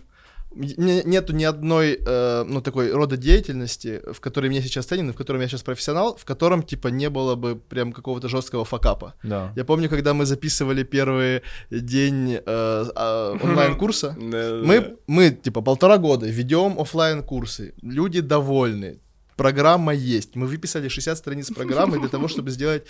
нету 0.55 1.33
ни 1.33 1.43
одной, 1.43 1.99
э, 2.05 2.43
ну, 2.47 2.61
такой 2.61 2.91
рода 2.91 3.17
деятельности, 3.17 4.01
в 4.11 4.19
которой 4.19 4.47
мне 4.47 4.61
сейчас 4.61 4.85
ценен, 4.85 5.09
и 5.09 5.13
в 5.13 5.15
котором 5.15 5.41
я 5.41 5.47
сейчас 5.47 5.63
профессионал, 5.63 6.15
в 6.15 6.25
котором, 6.25 6.63
типа, 6.63 6.87
не 6.87 7.09
было 7.09 7.35
бы 7.35 7.55
прям 7.55 7.93
какого-то 7.93 8.29
жесткого 8.29 8.65
факапа. 8.65 9.13
Да. 9.23 9.51
Я 9.55 9.65
помню, 9.65 9.89
когда 9.89 10.13
мы 10.13 10.25
записывали 10.25 10.83
первый 10.83 11.41
день 11.69 12.33
э, 12.33 12.41
а, 12.45 13.37
онлайн-курса, 13.43 14.15
мы, 14.19 14.97
мы, 15.07 15.31
типа, 15.31 15.61
полтора 15.61 15.97
года 15.97 16.25
ведем 16.25 16.79
оффлайн 16.79 17.23
курсы 17.23 17.73
люди 17.81 18.21
довольны, 18.21 18.99
программа 19.35 19.93
есть. 19.93 20.35
Мы 20.35 20.47
выписали 20.47 20.87
60 20.87 21.17
страниц 21.17 21.51
программы 21.51 21.99
для 21.99 22.09
того, 22.09 22.27
чтобы 22.27 22.51
сделать 22.51 22.83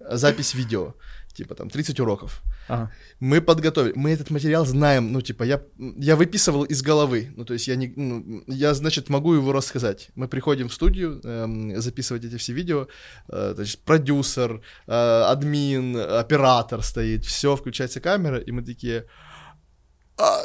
запись 0.00 0.54
видео. 0.54 0.94
Типа 1.34 1.54
там 1.54 1.70
30 1.70 2.00
уроков. 2.00 2.42
Ага. 2.68 2.90
Мы 3.20 3.40
подготовили, 3.40 3.92
мы 3.96 4.10
этот 4.10 4.30
материал 4.30 4.66
знаем, 4.66 5.12
ну, 5.12 5.20
типа, 5.20 5.44
я, 5.44 5.62
я 5.78 6.16
выписывал 6.16 6.64
из 6.64 6.82
головы, 6.82 7.32
ну, 7.36 7.44
то 7.44 7.54
есть 7.54 7.68
я, 7.68 7.76
не, 7.76 7.92
ну, 7.96 8.44
я, 8.46 8.74
значит, 8.74 9.08
могу 9.08 9.34
его 9.34 9.52
рассказать. 9.52 10.10
Мы 10.14 10.28
приходим 10.28 10.68
в 10.68 10.74
студию 10.74 11.20
эм, 11.24 11.80
записывать 11.80 12.24
эти 12.24 12.36
все 12.36 12.52
видео, 12.52 12.86
э, 13.28 13.52
значит, 13.54 13.80
продюсер, 13.80 14.60
э, 14.86 14.92
админ, 15.32 15.96
оператор 15.96 16.82
стоит, 16.82 17.24
все, 17.24 17.56
включается 17.56 18.00
камера, 18.00 18.38
и 18.38 18.52
мы 18.52 18.62
такие... 18.62 19.06
«А, 20.18 20.42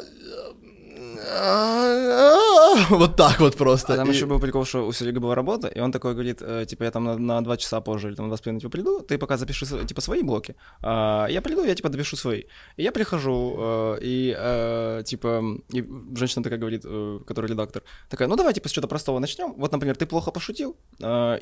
Вот 2.89 3.15
так 3.15 3.39
вот 3.39 3.55
просто. 3.55 3.93
А 3.93 3.95
там 3.97 4.09
И- 4.09 4.13
еще 4.13 4.25
был 4.25 4.39
прикол, 4.39 4.65
что 4.65 4.87
у 4.87 4.93
Сереги 4.93 5.19
была 5.19 5.35
работа, 5.35 5.67
и 5.67 5.79
он 5.79 5.91
такой 5.91 6.13
говорит, 6.13 6.41
э, 6.41 6.65
типа, 6.65 6.83
я 6.83 6.91
там 6.91 7.03
на, 7.03 7.17
на 7.17 7.41
2 7.41 7.57
часа 7.57 7.81
позже 7.81 8.07
или 8.07 8.15
там 8.15 8.29
на 8.29 8.33
2,5 8.33 8.59
типа, 8.59 8.69
приду, 8.69 8.99
ты 9.01 9.17
пока 9.17 9.37
запиши, 9.37 9.65
типа, 9.65 10.01
свои 10.01 10.23
блоки, 10.23 10.55
а 10.81 11.27
я 11.29 11.41
приду, 11.41 11.65
я, 11.65 11.75
типа, 11.75 11.89
допишу 11.89 12.17
свои. 12.17 12.43
И 12.77 12.83
я 12.83 12.91
прихожу, 12.91 13.55
э, 13.59 13.99
и, 14.01 14.35
э, 14.37 15.03
типа, 15.05 15.43
и 15.73 15.83
женщина 16.15 16.43
такая 16.43 16.59
говорит, 16.59 16.83
которая 17.27 17.51
редактор, 17.51 17.81
такая, 18.09 18.27
ну, 18.27 18.35
давай, 18.35 18.53
типа, 18.53 18.69
с 18.69 18.71
чего-то 18.71 18.87
простого 18.87 19.19
начнем. 19.19 19.53
Вот, 19.57 19.71
например, 19.71 19.95
ты 19.95 20.05
плохо 20.05 20.31
пошутил, 20.31 20.75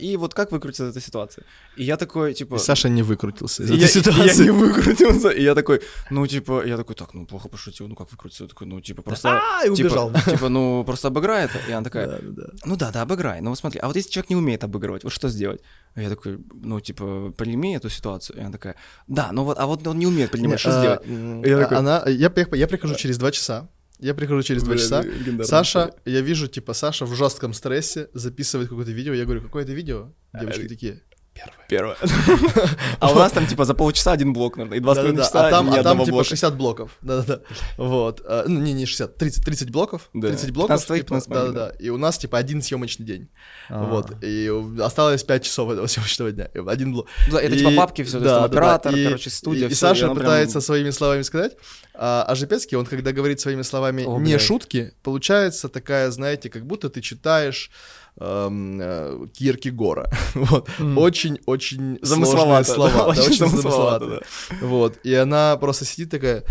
и 0.01 0.17
вот 0.19 0.33
как 0.33 0.51
выкрутиться 0.51 0.85
из 0.85 0.89
этой 0.89 1.01
ситуации? 1.01 1.43
И 1.77 1.83
я 1.83 1.97
такой, 1.97 2.33
типа... 2.33 2.55
И 2.55 2.59
Саша 2.59 2.89
не 2.89 3.03
выкрутился 3.03 3.63
из 3.63 3.71
этой 3.71 3.81
я, 3.81 3.87
ситуации. 3.87 4.45
я 4.45 4.51
не 4.51 4.51
выкрутился, 4.51 5.29
и 5.29 5.43
я 5.43 5.55
такой, 5.55 5.81
ну, 6.09 6.27
типа, 6.27 6.65
я 6.65 6.77
такой, 6.77 6.95
так, 6.95 7.13
ну, 7.13 7.25
плохо 7.25 7.49
пошутил, 7.49 7.87
ну, 7.87 7.95
как 7.95 8.11
выкрутиться? 8.11 8.43
Я 8.43 8.49
такой, 8.49 8.67
ну, 8.67 8.81
типа, 8.81 9.01
просто... 9.01 9.29
А, 9.29 9.74
типа, 9.75 9.87
убежал. 9.87 10.11
Типа, 10.25 10.49
ну, 10.49 10.83
просто 10.85 11.07
обыграй 11.09 11.45
это. 11.45 11.57
И 11.69 11.71
она 11.71 11.83
такая, 11.83 12.07
Да, 12.07 12.17
да, 12.21 12.43
ну 12.65 12.75
да, 12.75 12.91
да, 12.91 13.01
обыграй. 13.01 13.41
Вот 13.41 13.57
смотри, 13.57 13.79
а 13.79 13.87
вот 13.87 13.95
если 13.95 14.09
человек 14.09 14.29
не 14.29 14.35
умеет 14.35 14.63
обыгрывать, 14.63 15.03
вот 15.03 15.13
что 15.13 15.29
сделать? 15.29 15.61
А 15.95 16.01
я 16.01 16.09
такой, 16.09 16.39
ну, 16.53 16.79
типа, 16.79 17.33
прими 17.37 17.75
эту 17.75 17.89
ситуацию. 17.89 18.37
И 18.37 18.41
она 18.41 18.51
такая, 18.51 18.75
да, 19.07 19.31
ну 19.31 19.43
вот, 19.43 19.57
а 19.59 19.65
вот 19.65 19.85
он 19.87 19.99
не 19.99 20.07
умеет 20.07 20.31
принимать, 20.31 20.59
что 20.59 20.69
а, 20.69 20.79
сделать? 20.79 21.45
Я 21.45 21.57
а- 21.57 21.61
такой- 21.61 21.77
Она, 21.77 22.03
я, 22.07 22.31
я 22.53 22.67
прихожу 22.67 22.95
через 22.95 23.17
два 23.17 23.31
часа. 23.31 23.69
Я 23.99 24.13
прихожу 24.13 24.43
через 24.43 24.63
два 24.63 24.75
часа. 24.75 25.03
Саша, 25.43 25.93
я 26.05 26.21
вижу, 26.21 26.47
типа, 26.47 26.73
Саша 26.73 27.05
в 27.05 27.15
жестком 27.15 27.53
стрессе 27.53 28.09
записывает 28.13 28.69
какое-то 28.69 28.91
видео. 28.91 29.13
Я 29.13 29.23
говорю, 29.23 29.41
какое 29.41 29.63
это 29.63 29.71
видео? 29.73 30.11
Девочки 30.33 30.67
такие. 30.67 31.01
Первое. 31.35 31.65
Первое. 31.67 31.97
А 32.99 33.11
у 33.11 33.15
нас 33.15 33.31
там, 33.33 33.45
типа, 33.45 33.65
за 33.65 33.73
полчаса 33.73 34.13
один 34.13 34.31
блок, 34.33 34.55
наверное, 34.57 34.77
и 34.77 34.81
два 34.81 34.93
с 34.93 34.97
половиной 34.97 35.23
часа 35.23 35.47
А 35.47 35.51
там, 35.51 35.69
а 35.69 35.83
там 35.83 35.99
типа 35.99 36.11
блока. 36.11 36.29
60 36.29 36.55
блоков. 36.55 36.91
Да-да-да. 37.01 37.41
Вот. 37.77 38.21
А, 38.25 38.45
Ну, 38.47 38.61
не, 38.61 38.73
не 38.73 38.85
60, 38.85 39.17
30, 39.17 39.43
30 39.43 39.69
блоков. 39.69 40.09
Да. 40.13 40.29
30 40.29 40.51
блоков. 40.51 40.69
15 40.69 40.87
твоих, 40.87 41.01
типа, 41.01 41.15
15 41.15 41.29
моих, 41.29 41.41
Да-да-да. 41.43 41.75
И 41.77 41.89
у 41.89 41.97
нас, 41.97 42.17
типа, 42.17 42.37
один 42.37 42.61
съемочный 42.61 43.05
день. 43.05 43.27
А. 43.69 43.83
Вот. 43.83 44.23
И 44.23 44.49
осталось 44.81 45.23
5 45.23 45.43
часов 45.43 45.71
этого 45.71 45.87
съемочного 45.87 46.31
дня. 46.31 46.49
Один 46.67 46.93
блок. 46.93 47.07
Это 47.27 47.57
типа 47.57 47.71
папки 47.71 48.03
всё, 48.03 48.19
то 48.19 48.25
есть 48.25 48.35
там 48.35 48.43
да, 48.43 48.45
оператор, 48.45 48.93
короче, 48.93 49.29
студия, 49.29 49.67
И, 49.67 49.73
Саша 49.73 50.09
пытается 50.13 50.61
своими 50.61 50.91
словами 50.91 51.23
сказать, 51.23 51.57
а, 51.93 52.33
Жепецкий, 52.35 52.77
он 52.77 52.85
когда 52.85 53.11
говорит 53.11 53.39
своими 53.39 53.63
словами 53.63 54.05
не 54.21 54.37
шутки, 54.39 54.93
получается 55.03 55.67
такая, 55.69 56.11
знаете, 56.11 56.49
как 56.49 56.65
будто 56.65 56.89
ты 56.89 57.01
читаешь 57.01 57.71
эм, 58.19 58.79
э, 58.81 59.27
Киркегора. 59.33 60.09
Вот. 60.35 60.69
Очень-очень 60.79 61.99
Замысловато, 62.01 62.73
слова. 62.73 62.91
да, 62.91 63.13
да, 63.13 63.21
очень 63.21 63.37
замысловато, 63.37 64.05
замысловатые. 64.05 64.21
Вот. 64.61 64.97
И 65.03 65.13
она 65.13 65.57
просто 65.57 65.85
сидит 65.85 66.11
такая, 66.11 66.43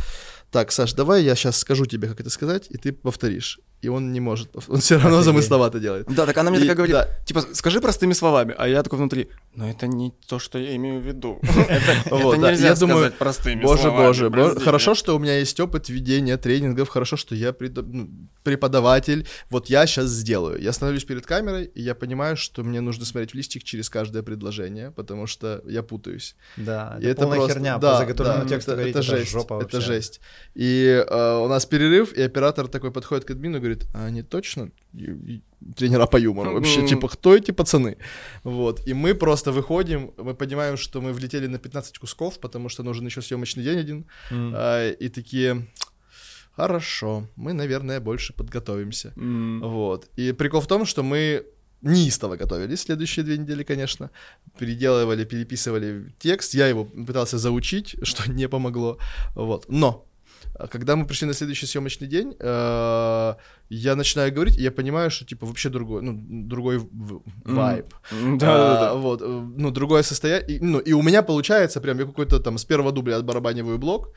так, 0.55 0.70
Саш, 0.70 0.93
давай 0.93 1.24
я 1.24 1.35
сейчас 1.35 1.59
скажу 1.59 1.85
тебе, 1.85 2.06
как 2.06 2.20
это 2.20 2.31
сказать, 2.31 2.66
и 2.70 2.76
ты 2.78 2.93
повторишь. 2.93 3.59
И 3.82 3.89
он 3.89 4.12
не 4.12 4.20
может. 4.20 4.48
Он 4.68 4.78
все 4.78 4.94
равно 4.94 5.09
Офигеть. 5.18 5.24
замысловато 5.26 5.78
делает. 5.81 6.06
Да, 6.06 6.24
так 6.26 6.39
она 6.39 6.51
мне 6.51 6.59
И- 6.60 6.62
такая 6.62 6.76
говорит, 6.76 6.94
да. 6.94 7.09
типа, 7.26 7.43
скажи 7.52 7.81
простыми 7.81 8.14
словами, 8.14 8.55
а 8.56 8.66
я 8.68 8.82
такой 8.82 8.98
внутри, 8.98 9.28
но 9.56 9.68
это 9.68 9.86
не 9.89 10.12
то, 10.28 10.39
что 10.39 10.59
я 10.59 10.74
имею 10.76 11.01
в 11.02 11.05
виду. 11.06 11.39
Это 11.43 12.36
нельзя 12.39 12.68
Я 12.68 12.74
думаю, 12.76 12.98
сказать 12.98 13.18
простыми 13.18 13.62
Боже, 13.62 13.82
словами. 13.82 14.06
боже, 14.06 14.31
бо- 14.31 14.36
прости. 14.51 14.60
хорошо, 14.64 14.94
что 14.94 15.16
у 15.16 15.18
меня 15.18 15.39
есть 15.39 15.60
опыт 15.60 15.89
ведения 15.90 16.36
тренингов, 16.39 16.89
хорошо, 16.89 17.16
что 17.16 17.35
я 17.35 17.55
ну, 17.60 18.09
преподаватель. 18.43 19.26
Вот 19.51 19.68
я 19.68 19.86
сейчас 19.86 20.09
сделаю. 20.09 20.60
Я 20.62 20.72
становлюсь 20.72 21.05
перед 21.05 21.26
камерой, 21.26 21.64
и 21.64 21.82
я 21.82 21.94
понимаю, 21.94 22.36
что 22.36 22.62
мне 22.64 22.81
нужно 22.81 23.05
смотреть 23.05 23.32
в 23.32 23.35
листик 23.35 23.64
через 23.64 23.90
каждое 23.90 24.22
предложение, 24.22 24.93
потому 24.93 25.26
что 25.26 25.62
я 25.66 25.82
путаюсь. 25.82 26.36
Да, 26.56 26.98
это 27.02 27.22
полная 27.22 27.39
просто- 27.39 27.55
херня. 27.55 27.78
да, 27.78 27.93
по 27.93 27.98
заготовленному 27.98 28.44
да, 28.44 28.48
тексту 28.48 28.72
это, 28.72 29.02
жесть, 29.02 29.35
это 29.35 29.81
жесть. 29.81 30.20
И 30.55 31.05
э, 31.09 31.39
у 31.45 31.49
нас 31.49 31.66
перерыв, 31.66 32.12
и 32.12 32.23
оператор 32.23 32.69
такой 32.69 32.91
подходит 32.91 33.25
к 33.25 33.31
админу 33.31 33.57
и 33.57 33.61
говорит, 33.61 33.87
а 33.95 34.07
они 34.07 34.23
точно 34.23 34.71
тренера 35.77 36.07
по 36.07 36.16
юмору 36.16 36.53
вообще, 36.53 36.87
типа, 36.87 37.09
кто 37.09 37.35
эти 37.35 37.51
пацаны? 37.51 37.97
Вот, 38.45 38.87
и 38.87 38.95
мы 38.95 39.15
просто 39.15 39.53
выходим, 39.53 40.12
мы 40.16 40.35
понимаем, 40.35 40.77
что 40.77 41.01
мы 41.01 41.12
влетели 41.12 41.47
на 41.47 41.59
15 41.59 41.99
кусков, 41.99 42.39
потому 42.39 42.69
что 42.69 42.83
нужен 42.83 43.07
еще 43.07 43.23
съемочный 43.23 43.65
день 43.65 43.79
один, 43.79 44.07
М. 44.31 44.53
а, 44.55 44.91
и 44.91 45.09
такие, 45.09 45.66
хорошо, 46.57 47.29
мы, 47.37 47.53
наверное, 47.53 48.01
больше 48.01 48.33
подготовимся. 48.33 49.12
М. 49.16 49.61
Вот. 49.61 50.09
И 50.16 50.33
прикол 50.33 50.61
в 50.61 50.66
том, 50.66 50.87
что 50.87 51.03
мы 51.03 51.45
неистово 51.85 52.37
готовились 52.37 52.81
следующие 52.81 53.25
две 53.25 53.39
недели, 53.39 53.62
конечно. 53.62 54.11
Переделывали, 54.59 55.25
переписывали 55.25 56.15
текст. 56.19 56.55
Я 56.55 56.66
его 56.66 56.85
пытался 56.85 57.39
заучить, 57.39 57.97
что 58.03 58.31
не 58.31 58.49
помогло. 58.49 58.99
Вот. 59.35 59.66
Но 59.69 60.07
когда 60.70 60.94
мы 60.97 61.06
пришли 61.06 61.26
на 61.26 61.35
следующий 61.35 61.66
съемочный 61.66 62.06
день, 62.09 62.36
э, 62.39 63.35
я 63.70 63.97
начинаю 63.97 64.32
говорить, 64.32 64.59
и 64.59 64.62
я 64.62 64.70
понимаю, 64.70 65.10
что 65.10 65.24
типа 65.24 65.47
вообще 65.47 65.68
другой, 65.68 66.02
ну, 66.02 66.18
другой 66.48 66.78
вайб. 67.44 67.86
Да-да-да. 68.10 68.90
А, 68.90 68.94
Вот, 68.94 69.22
э, 69.22 69.26
ну, 69.26 69.70
другое 69.70 70.02
состояние. 70.02 70.59
Ну, 70.62 70.78
и 70.78 70.93
у 70.93 71.02
меня 71.02 71.22
получается 71.22 71.81
прям, 71.81 71.98
я 71.98 72.06
какой-то 72.06 72.39
там 72.40 72.59
с 72.59 72.64
первого 72.64 72.93
дубля 72.93 73.16
отбарабаниваю 73.16 73.78
блок, 73.78 74.12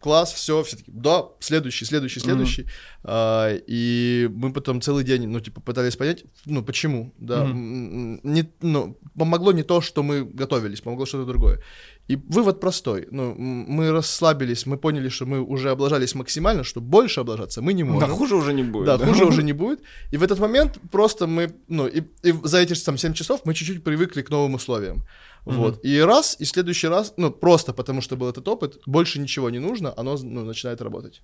класс, 0.00 0.32
все, 0.32 0.62
все 0.62 0.76
таки 0.76 0.90
да, 0.94 1.24
следующий, 1.40 1.84
следующий, 1.84 2.20
следующий. 2.20 2.66
А, 3.04 3.50
и 3.66 4.28
мы 4.34 4.52
потом 4.52 4.80
целый 4.80 5.04
день, 5.04 5.26
ну, 5.28 5.40
типа, 5.40 5.60
пытались 5.60 5.96
понять, 5.96 6.24
ну, 6.46 6.62
почему, 6.64 7.12
да. 7.18 7.44
М, 7.44 8.20
Не, 8.22 8.44
ну, 8.62 8.96
помогло 9.18 9.52
не 9.52 9.62
то, 9.62 9.80
что 9.80 10.02
мы 10.02 10.24
готовились, 10.24 10.80
помогло 10.80 11.06
что-то 11.06 11.26
другое. 11.26 11.60
И 12.08 12.16
вывод 12.16 12.60
простой. 12.60 13.06
Ну, 13.12 13.34
мы 13.38 13.92
расслабились, 13.92 14.66
мы 14.66 14.76
поняли, 14.78 15.08
что 15.10 15.26
мы 15.26 15.40
уже 15.40 15.70
облажались 15.70 16.14
максимально, 16.14 16.64
что 16.64 16.80
больше 16.80 17.20
облажаться 17.20 17.62
мы 17.62 17.72
не 17.74 17.84
Да 17.84 17.90
можем. 17.90 18.10
хуже 18.10 18.34
уже 18.34 18.52
не 18.52 18.64
будет. 18.64 18.86
Да, 18.86 18.98
хуже 18.98 19.24
уже 19.24 19.42
не 19.42 19.52
будет. 19.52 19.80
И 20.12 20.16
в 20.16 20.22
этот 20.22 20.40
момент 20.40 20.78
просто 20.90 21.26
мы, 21.26 21.52
ну, 21.68 21.86
и, 21.86 22.02
и 22.24 22.34
за 22.44 22.58
эти 22.58 22.74
там 22.84 22.98
7 22.98 23.12
часов 23.12 23.42
мы 23.44 23.54
чуть-чуть 23.54 23.84
привыкли 23.84 24.22
к 24.22 24.30
новым 24.30 24.54
условиям. 24.54 25.04
Вот. 25.44 25.84
И 25.84 26.00
раз, 26.00 26.36
и 26.38 26.44
следующий 26.44 26.88
раз, 26.88 27.14
ну, 27.16 27.30
просто 27.30 27.72
потому 27.72 28.00
что 28.00 28.16
был 28.16 28.28
этот 28.28 28.46
опыт, 28.48 28.78
больше 28.86 29.18
ничего 29.18 29.50
не 29.50 29.58
нужно, 29.58 29.94
оно 29.96 30.16
ну, 30.22 30.44
начинает 30.44 30.80
работать. 30.82 31.22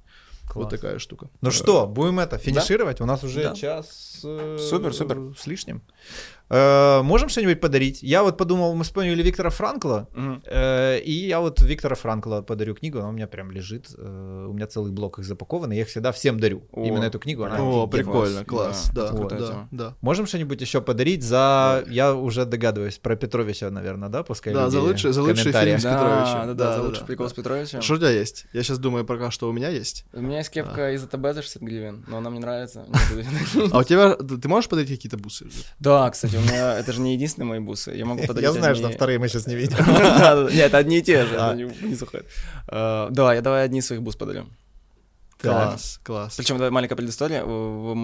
Класс. 0.48 0.54
Вот 0.64 0.70
такая 0.70 0.98
штука. 0.98 1.28
Ну 1.40 1.50
что, 1.50 1.86
будем 1.86 2.20
это 2.20 2.38
финишировать? 2.38 3.00
У 3.00 3.04
нас 3.04 3.24
уже 3.24 3.42
Да. 3.42 3.54
час 3.54 4.20
э, 4.24 4.58
Супер, 4.60 4.94
супер. 4.94 5.34
с 5.36 5.46
лишним. 5.46 5.82
Э, 6.48 7.02
можем 7.02 7.28
что-нибудь 7.28 7.60
подарить? 7.60 8.02
Я 8.02 8.22
вот 8.22 8.36
подумал, 8.38 8.74
мы 8.76 8.84
вспомнили 8.84 9.20
Виктора 9.22 9.50
Франкла, 9.50 10.08
Мгм. 10.14 10.42
э, 10.46 11.00
и 11.00 11.10
я 11.26 11.40
вот 11.40 11.60
Виктора 11.60 11.96
Франкла 11.96 12.42
подарю 12.42 12.74
книгу, 12.76 12.98
она 12.98 13.08
у 13.08 13.12
меня 13.12 13.26
прям 13.26 13.50
лежит, 13.50 13.88
э, 13.98 14.46
у 14.48 14.52
меня 14.52 14.66
целый 14.68 14.92
блок 14.92 15.18
их 15.18 15.24
запакован, 15.24 15.72
и 15.72 15.76
я 15.76 15.82
их 15.82 15.88
всегда 15.88 16.12
всем 16.12 16.38
дарю. 16.38 16.62
О, 16.72 16.84
Именно 16.84 17.04
эту 17.04 17.18
книгу, 17.18 17.42
она 17.44 17.58
О, 17.60 17.86
прикольно, 17.88 18.44
класс, 18.44 18.90
Да, 18.94 19.10
да, 19.10 19.24
это 19.24 19.28
да, 19.36 19.46
да, 19.48 19.68
да. 19.72 19.94
Можем 20.00 20.26
что-нибудь 20.26 20.60
еще 20.60 20.80
подарить 20.80 21.24
за, 21.24 21.84
я 21.88 22.14
уже 22.14 22.44
догадываюсь, 22.44 22.98
про 22.98 23.16
Петровича, 23.16 23.70
наверное, 23.70 24.08
да, 24.08 24.22
пускай 24.22 24.54
Да, 24.54 24.70
за 24.70 24.80
лучший- 24.80 25.12
за 25.12 25.22
лучший 25.22 25.50
фильм 25.52 25.78
с 25.80 25.82
Петровичем. 25.82 25.82
Да, 25.82 26.46
да, 26.46 26.46
Да, 26.46 26.54
да, 26.54 26.72
за 26.72 26.78
да, 26.78 26.82
лучший 26.86 27.00
да, 27.00 27.06
прикол 27.06 27.26
да. 27.26 27.30
с 27.30 27.32
Петровичем. 27.34 27.82
Что 27.82 27.94
у 27.94 27.96
тебя 27.98 28.10
есть? 28.10 28.46
Я 28.52 28.62
сейчас 28.62 28.78
думаю 28.78 29.04
пока, 29.04 29.32
что 29.32 29.48
у 29.48 29.52
меня 29.52 29.68
есть. 29.70 30.04
У 30.12 30.20
меня 30.20 30.38
есть 30.38 30.50
кепка 30.50 30.92
из 30.92 31.02
АТБ 31.02 31.34
за 31.34 31.42
60 31.42 31.62
гривен, 31.62 32.04
но 32.06 32.18
она 32.18 32.30
мне 32.30 32.38
нравится. 32.40 32.86
А 33.72 33.78
у 33.78 33.82
тебя, 33.82 34.14
ты 34.14 34.48
можешь 34.48 34.68
подарить 34.70 34.90
какие-то 34.90 35.16
бусы? 35.16 35.46
Да, 35.80 36.08
кстати, 36.10 36.35
у 36.38 36.40
меня 36.42 36.78
это 36.78 36.92
же 36.92 37.00
не 37.00 37.14
единственные 37.14 37.48
мои 37.48 37.58
бусы. 37.60 37.92
Я 37.94 38.04
могу 38.04 38.22
подарить 38.26 38.42
Я 38.48 38.52
знаю, 38.52 38.74
что 38.76 38.90
вторые 38.90 39.18
мы 39.18 39.28
сейчас 39.28 39.46
не 39.46 39.54
видим. 39.60 39.76
Нет, 40.54 40.66
это 40.66 40.78
одни 40.78 40.98
и 40.98 41.02
те 41.02 41.24
же, 41.26 41.36
А. 41.38 41.54
не 41.54 41.94
заходят. 41.94 42.26
Э, 42.68 43.08
Да, 43.10 43.34
я 43.34 43.40
давай 43.42 43.64
одни 43.64 43.80
своих 43.82 44.02
бус 44.02 44.16
подарю. 44.16 44.46
Класс, 45.38 46.00
класс. 46.02 46.36
Причем 46.36 46.56
давай 46.56 46.70
маленькая 46.70 46.96
предыстория. 46.96 47.42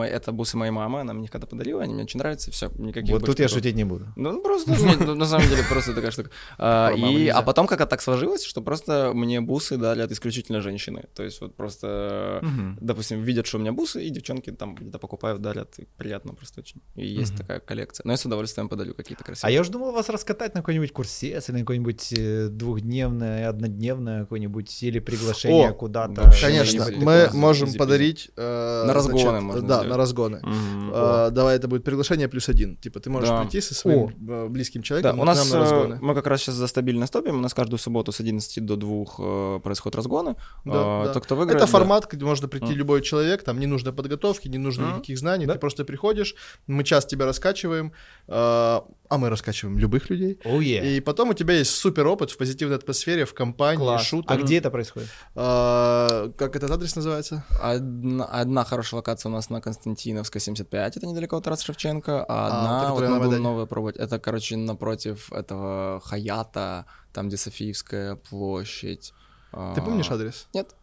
Это 0.04 0.32
бусы 0.32 0.56
моей 0.56 0.70
мамы, 0.72 1.00
она 1.00 1.12
мне 1.14 1.28
когда 1.28 1.46
подарила, 1.46 1.82
они 1.82 1.94
мне 1.94 2.04
очень 2.04 2.18
нравятся, 2.18 2.50
все, 2.50 2.70
никаких 2.78 3.10
Вот 3.12 3.24
тут 3.24 3.38
я 3.40 3.48
шутить 3.48 3.74
не 3.74 3.84
буду. 3.84 4.06
Ну, 4.16 4.32
ну, 4.32 4.42
просто, 4.42 4.70
нет, 4.72 5.00
ну, 5.00 5.14
на 5.14 5.26
самом 5.26 5.48
деле, 5.48 5.62
просто 5.68 5.94
такая 5.94 6.10
штука. 6.10 6.30
А, 6.59 6.90
и, 6.90 7.28
а 7.28 7.42
потом 7.42 7.66
как-то 7.66 7.86
так 7.86 8.00
сложилось, 8.00 8.44
что 8.44 8.60
просто 8.60 9.12
мне 9.14 9.40
бусы 9.40 9.76
дали 9.76 10.02
от 10.02 10.12
исключительно 10.12 10.60
женщины. 10.60 11.04
То 11.14 11.22
есть 11.22 11.40
вот 11.40 11.56
просто, 11.56 12.42
допустим, 12.80 13.22
видят, 13.22 13.46
что 13.46 13.59
у 13.59 13.60
меня 13.60 13.72
бусы, 13.72 14.04
и 14.04 14.10
девчонки 14.10 14.50
там 14.50 14.74
где-то 14.74 14.98
покупают, 14.98 15.40
дарят, 15.42 15.78
и 15.78 15.86
приятно 15.96 16.34
просто 16.34 16.60
очень. 16.60 16.80
И 16.94 17.06
есть 17.06 17.36
такая 17.36 17.60
коллекция. 17.60 18.04
Но 18.04 18.12
я 18.12 18.16
с 18.16 18.24
удовольствием 18.24 18.68
подарю 18.68 18.94
какие-то 18.94 19.22
А 19.24 19.26
красивые. 19.26 19.54
я 19.54 19.60
уже 19.60 19.70
думал 19.70 19.92
вас 19.92 20.09
раскатать 20.09 20.54
на 20.54 20.60
какой-нибудь 20.60 20.92
курсец 20.92 21.48
или 21.48 21.56
на 21.56 21.60
какое-нибудь 21.60 22.12
э, 22.12 22.48
двухдневное, 22.48 23.48
однодневное 23.48 24.20
какое-нибудь 24.20 24.82
или 24.82 24.98
приглашение 24.98 25.72
куда-то. 25.72 26.32
Конечно, 26.40 26.82
Easy, 26.82 27.22
мы 27.32 27.39
можем 27.39 27.73
подарить... 27.74 28.31
э, 28.36 28.85
На 28.86 28.93
разгоны 28.94 29.20
значит, 29.20 29.43
можно 29.43 29.61
Да, 29.62 29.66
сделать. 29.74 29.89
на 29.90 29.97
разгоны. 29.97 30.40
Э, 30.93 31.28
давай, 31.32 31.57
это 31.57 31.69
будет 31.69 31.85
приглашение 31.85 32.28
плюс 32.28 32.49
один. 32.49 32.77
Типа, 32.77 33.01
ты 33.01 33.11
можешь 33.11 33.28
Да. 33.28 33.40
прийти 33.43 33.61
со 33.61 33.74
своим 33.74 34.09
э, 34.28 34.49
близким 34.49 34.81
Да, 34.81 34.86
человеком 34.86 35.19
у 35.19 35.23
к 35.23 35.27
нас 35.27 35.39
нам 35.39 35.49
на 35.51 35.61
разгоны. 35.61 35.99
мы 36.01 36.15
как 36.15 36.27
раз 36.27 36.40
сейчас 36.43 36.55
за 36.57 36.66
стабильность 36.66 37.12
топим. 37.12 37.36
У 37.36 37.40
нас 37.40 37.55
каждую 37.55 37.78
субботу 37.78 38.12
с 38.12 38.20
11 38.20 38.61
до 38.66 38.77
2 38.77 39.59
происходят 39.61 39.97
разгоны. 39.97 40.36
Да, 40.65 41.05
да. 41.05 41.12
Тот, 41.12 41.24
кто 41.24 41.36
выиграет. 41.36 41.62
Это 41.62 41.70
формат, 41.70 42.09
где 42.11 42.24
можно 42.24 42.49
прийти 42.49 42.74
любой 42.74 43.03
человек, 43.03 43.43
там 43.43 43.59
не 43.61 43.66
нужно 43.66 43.93
подготовки, 43.93 44.49
не 44.49 44.59
нужно 44.59 44.86
никаких 44.94 45.19
знаний, 45.19 45.47
Да. 45.47 45.55
ты 45.55 45.59
просто 45.59 45.85
приходишь, 45.85 46.35
мы 46.66 46.85
час 46.85 47.07
тебя 47.07 47.27
раскачиваем, 47.27 47.93
э, 48.28 48.32
а 48.35 49.19
мы 49.19 49.28
раскачиваем 49.28 49.78
любых 49.78 50.11
людей. 50.11 50.39
Oh, 50.44 50.59
yeah. 50.59 50.97
И 50.97 51.01
потом 51.01 51.31
у 51.31 51.35
тебя 51.35 51.55
есть 51.55 51.70
супер 51.74 52.07
опыт 52.07 52.31
в 52.31 52.36
позитивной 52.39 52.77
атмосфере, 52.77 53.24
в 53.24 53.35
компании, 53.35 53.78
Класс. 53.85 54.03
шутер. 54.07 54.32
А 54.32 54.36
где 54.36 54.57
это 54.59 54.70
происходит? 54.70 55.09
А, 55.35 56.31
как 56.36 56.57
этот 56.57 56.70
адрес 56.70 56.97
называется? 56.97 57.11
Одна, 57.60 58.24
одна 58.24 58.64
хорошая 58.64 58.98
локация 58.98 59.30
у 59.30 59.32
нас 59.32 59.51
на 59.51 59.60
Константиновской 59.60 60.40
75, 60.40 60.97
это 60.97 61.06
недалеко 61.06 61.36
от 61.36 61.44
Тараса 61.44 61.64
Шевченко, 61.64 62.24
а 62.24 62.26
та, 62.26 62.47
одна, 62.47 62.80
вот 62.93 63.01
которая 63.01 63.10
мы 63.10 63.26
будем 63.26 63.43
новую 63.43 63.66
пробовать, 63.66 63.97
это, 63.97 64.18
короче, 64.18 64.56
напротив 64.56 65.32
этого 65.32 66.01
Хаята, 66.05 66.86
там, 67.12 67.28
где 67.28 67.36
Софиевская 67.36 68.16
площадь. 68.16 69.12
А, 69.52 69.74
Ты 69.74 69.82
помнишь 69.82 70.10
адрес? 70.10 70.48
Нет. 70.55 70.74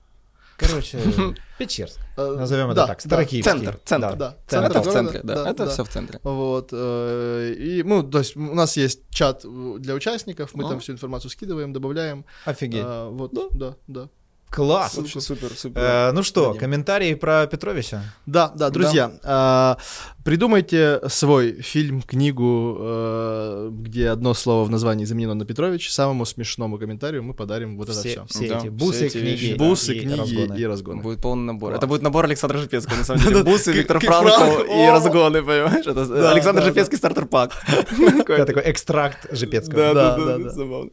Короче, 0.59 0.99
Печерск. 1.57 1.99
Э, 2.17 2.35
Назовем 2.37 2.67
да, 2.67 2.83
это 2.83 2.87
так. 2.87 3.01
Старокиевский. 3.01 3.51
Центр, 3.51 3.79
центр. 3.85 4.15
Да, 4.17 4.35
Центр 4.45 4.71
Это 4.71 4.81
в 4.81 4.91
центре, 4.91 5.21
да, 5.23 5.49
это 5.49 5.69
все 5.69 5.83
в 5.85 5.89
центре. 5.89 6.19
Вот, 6.23 6.69
э, 6.73 7.53
и, 7.57 7.83
ну, 7.83 8.03
то 8.03 8.19
есть 8.19 8.35
у 8.35 8.53
нас 8.53 8.75
есть 8.75 9.09
чат 9.09 9.45
э, 9.45 9.75
для 9.79 9.93
участников, 9.93 10.53
мы 10.53 10.65
А. 10.65 10.69
там 10.69 10.79
всю 10.81 10.91
информацию 10.91 11.31
скидываем, 11.31 11.71
добавляем. 11.71 12.25
Офигеть. 12.45 12.83
А, 12.83 13.09
вот, 13.09 13.31
да, 13.53 13.75
да. 13.87 14.09
Класс. 14.49 14.93
Супер, 14.93 15.21
супер, 15.21 15.49
супер. 15.55 15.79
Э, 15.81 16.11
ну 16.11 16.23
что, 16.23 16.47
Дадим. 16.47 16.59
комментарии 16.59 17.13
про 17.13 17.45
Петровича? 17.45 18.01
Да, 18.25 18.51
да, 18.55 18.69
друзья, 18.71 19.11
а, 19.23 19.77
придумайте 20.23 21.01
свой 21.07 21.61
фильм, 21.61 22.01
книгу, 22.01 22.77
э, 22.79 23.69
где 23.71 24.09
одно 24.09 24.33
слово 24.33 24.63
в 24.65 24.69
названии 24.71 25.05
заменено 25.05 25.35
на 25.35 25.45
Петрович. 25.45 25.91
Самому 25.91 26.25
смешному 26.25 26.79
комментарию 26.79 27.21
мы 27.23 27.35
подарим 27.35 27.77
вот 27.77 27.89
это 27.89 27.99
все, 27.99 28.25
все. 28.25 28.39
все 28.39 28.47
Да, 28.49 28.57
эти 28.57 28.61
все 28.61 28.71
бусы, 28.71 29.05
эти 29.05 29.17
книги, 29.19 29.29
вещи, 29.29 29.55
да. 29.55 29.65
Бусы, 29.65 29.93
и 29.95 29.99
книги 29.99 30.19
разгоны. 30.19 30.59
и 30.59 30.65
разгоны. 30.65 31.01
Будет 31.03 31.21
полный 31.21 31.43
набор. 31.45 31.69
Класс. 31.69 31.77
Это 31.77 31.87
будет 31.87 32.01
набор 32.01 32.25
Александра 32.25 32.57
Жипецкого, 32.57 32.97
на 32.97 33.03
самом 33.05 33.21
деле. 33.21 33.43
Бусы, 33.43 33.71
Виктор 33.71 33.99
Франко, 33.99 34.63
и 34.63 34.89
разгоны, 34.89 35.43
понимаешь? 35.43 35.85
Это 35.85 36.05
Да, 36.07 36.31
Александр 36.31 36.61
да, 36.61 36.67
Жипецкий 36.67 36.97
стартер-пак. 36.97 37.51
Да, 38.27 38.45
такой 38.45 38.63
экстракт 38.65 39.27
Жипецкого. 39.31 39.77
Да, 39.77 39.93
Да, 39.93 40.17
да, 40.17 40.25
да, 40.25 40.37
да, 40.37 40.43
да. 40.45 40.49
забавно. 40.49 40.89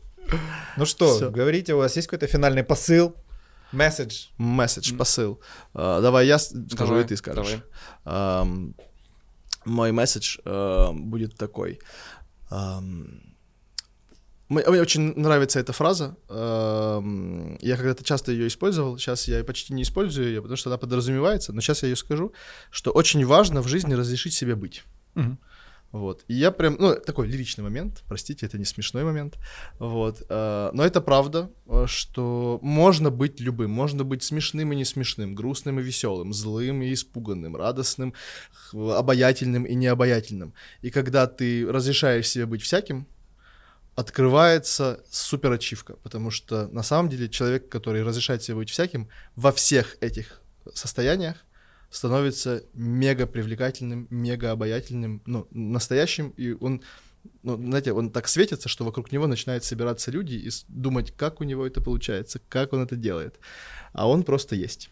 Ну 0.77 0.85
что, 0.85 1.31
говорите, 1.31 1.75
у 1.75 1.79
вас 1.79 1.97
есть 1.97 2.09
какой-то 2.09 2.27
финальный 2.27 2.65
посыл? 2.65 3.15
Месседж? 3.77 4.27
Месседж, 4.39 4.95
посыл. 4.97 5.41
А, 5.75 6.01
давай 6.01 6.27
я 6.27 6.39
скажу, 6.39 6.67
Давай, 6.77 7.05
и 7.05 7.07
ты 7.07 7.17
скажешь. 7.17 7.47
давай. 7.47 7.63
Ам, 8.05 8.75
мой 9.65 9.93
месседж 9.93 10.39
а, 10.45 10.93
будет 10.93 11.37
такой. 11.37 11.79
Ам, 12.51 13.21
мне, 14.49 14.65
мне 14.67 14.81
очень 14.81 15.13
нравится 15.17 15.59
эта 15.59 15.73
фраза. 15.73 16.17
Ам, 16.29 17.59
я 17.61 17.77
когда-то 17.77 18.05
часто 18.05 18.33
ее 18.33 18.47
использовал. 18.47 18.97
Сейчас 18.99 19.29
я 19.29 19.43
почти 19.45 19.75
не 19.75 19.83
использую 19.83 20.29
ее, 20.29 20.41
потому 20.41 20.57
что 20.57 20.71
она 20.71 20.79
подразумевается. 20.79 21.53
Но 21.53 21.61
сейчас 21.61 21.83
я 21.83 21.89
ее 21.89 21.97
скажу, 21.97 22.33
что 22.71 22.93
очень 22.93 23.25
важно 23.27 23.61
в 23.63 23.69
жизни 23.69 23.95
разрешить 23.95 24.35
себе 24.35 24.55
быть. 24.55 24.85
Вот. 25.97 26.25
И 26.29 26.35
я 26.35 26.51
прям, 26.51 26.77
ну, 26.79 26.95
такой 26.95 27.27
лиричный 27.27 27.65
момент, 27.65 28.03
простите, 28.07 28.47
это 28.47 28.59
не 28.59 28.65
смешной 28.65 29.05
момент. 29.05 29.39
Вот. 29.79 30.23
э, 30.29 30.71
Но 30.75 30.85
это 30.85 31.01
правда, 31.01 31.51
э, 31.67 31.85
что 31.87 32.59
можно 32.63 33.11
быть 33.11 33.41
любым, 33.41 33.71
можно 33.71 34.05
быть 34.05 34.23
смешным 34.23 34.73
и 34.73 34.77
не 34.77 34.85
смешным, 34.85 35.35
грустным 35.35 35.81
и 35.81 35.83
веселым, 35.83 36.35
злым 36.35 36.83
и 36.83 36.93
испуганным, 36.93 37.57
радостным, 37.57 38.13
обаятельным 38.73 39.65
и 39.65 39.75
необаятельным. 39.75 40.53
И 40.83 40.91
когда 40.91 41.27
ты 41.27 41.67
разрешаешь 41.67 42.29
себе 42.29 42.45
быть 42.45 42.63
всяким, 42.63 43.07
открывается 43.95 45.03
супер 45.11 45.53
ачивка, 45.53 45.95
потому 46.03 46.31
что 46.31 46.69
на 46.69 46.83
самом 46.83 47.09
деле 47.09 47.31
человек, 47.31 47.71
который 47.71 48.05
разрешает 48.05 48.43
себе 48.43 48.57
быть 48.57 48.69
всяким, 48.69 49.09
во 49.35 49.51
всех 49.51 49.97
этих 50.03 50.43
состояниях 50.75 51.37
становится 51.91 52.63
мега 52.75 53.27
привлекательным, 53.27 54.07
мега 54.11 54.53
обаятельным, 54.53 55.23
ну, 55.27 55.47
настоящим, 55.51 56.31
и 56.37 56.53
он, 56.53 56.83
ну, 57.43 57.57
знаете, 57.57 57.93
он 57.93 58.11
так 58.11 58.29
светится, 58.29 58.69
что 58.69 58.85
вокруг 58.85 59.13
него 59.13 59.27
начинают 59.27 59.65
собираться 59.65 60.11
люди 60.11 60.35
и 60.35 60.51
думать, 60.69 61.13
как 61.13 61.41
у 61.41 61.45
него 61.45 61.67
это 61.67 61.81
получается, 61.81 62.41
как 62.49 62.73
он 62.73 62.83
это 62.83 62.97
делает. 62.97 63.39
А 63.93 64.09
он 64.09 64.23
просто 64.25 64.57
есть. 64.57 64.91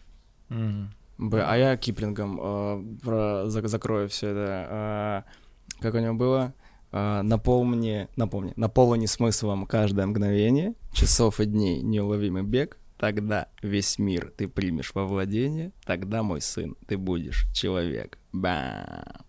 Б, 1.17 1.43
а 1.47 1.57
я 1.57 1.77
Киплингом 1.77 2.39
э, 2.39 2.97
про, 3.01 3.45
зак- 3.47 3.67
закрою 3.67 4.09
все 4.09 4.27
это. 4.29 5.25
Э, 5.29 5.81
как 5.81 5.93
у 5.93 5.99
него 5.99 6.13
было? 6.13 6.53
Э, 6.91 7.21
напомни, 7.21 8.09
напомни, 8.17 8.51
наполни 8.57 9.05
смыслом 9.05 9.65
каждое 9.65 10.05
мгновение, 10.07 10.73
часов 10.91 11.39
и 11.39 11.45
дней 11.45 11.81
неуловимый 11.81 12.43
бег, 12.43 12.77
тогда 12.97 13.47
весь 13.61 13.99
мир 13.99 14.31
ты 14.35 14.47
примешь 14.47 14.91
во 14.93 15.05
владение, 15.05 15.71
тогда, 15.85 16.23
мой 16.23 16.41
сын, 16.41 16.75
ты 16.87 16.97
будешь 16.97 17.47
человек. 17.53 18.17
Бам. 18.31 19.25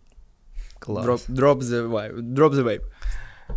Класс. 0.78 1.06
Drop, 1.06 1.26
drop 1.28 1.58
the 1.60 1.90
vibe. 1.90 2.18
Drop 2.34 2.52
the 2.52 2.64
vibe. 2.64 2.84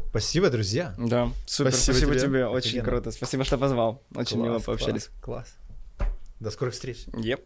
Спасибо, 0.09 0.49
друзья. 0.49 0.93
Да, 0.97 1.31
супер. 1.45 1.71
Спасибо 1.71 1.95
Спасибо, 1.97 2.11
тебе. 2.13 2.21
тебе. 2.27 2.47
Очень 2.47 2.69
Офигенно. 2.69 2.85
круто. 2.85 3.11
Спасибо, 3.11 3.43
что 3.43 3.57
позвал. 3.57 4.03
Очень 4.15 4.37
мило 4.37 4.53
Класс, 4.53 4.63
пообщались. 4.65 5.09
Класс. 5.21 5.55
класс. 5.97 6.09
До 6.39 6.51
скорых 6.51 6.73
встреч. 6.73 7.05
Yep. 7.07 7.41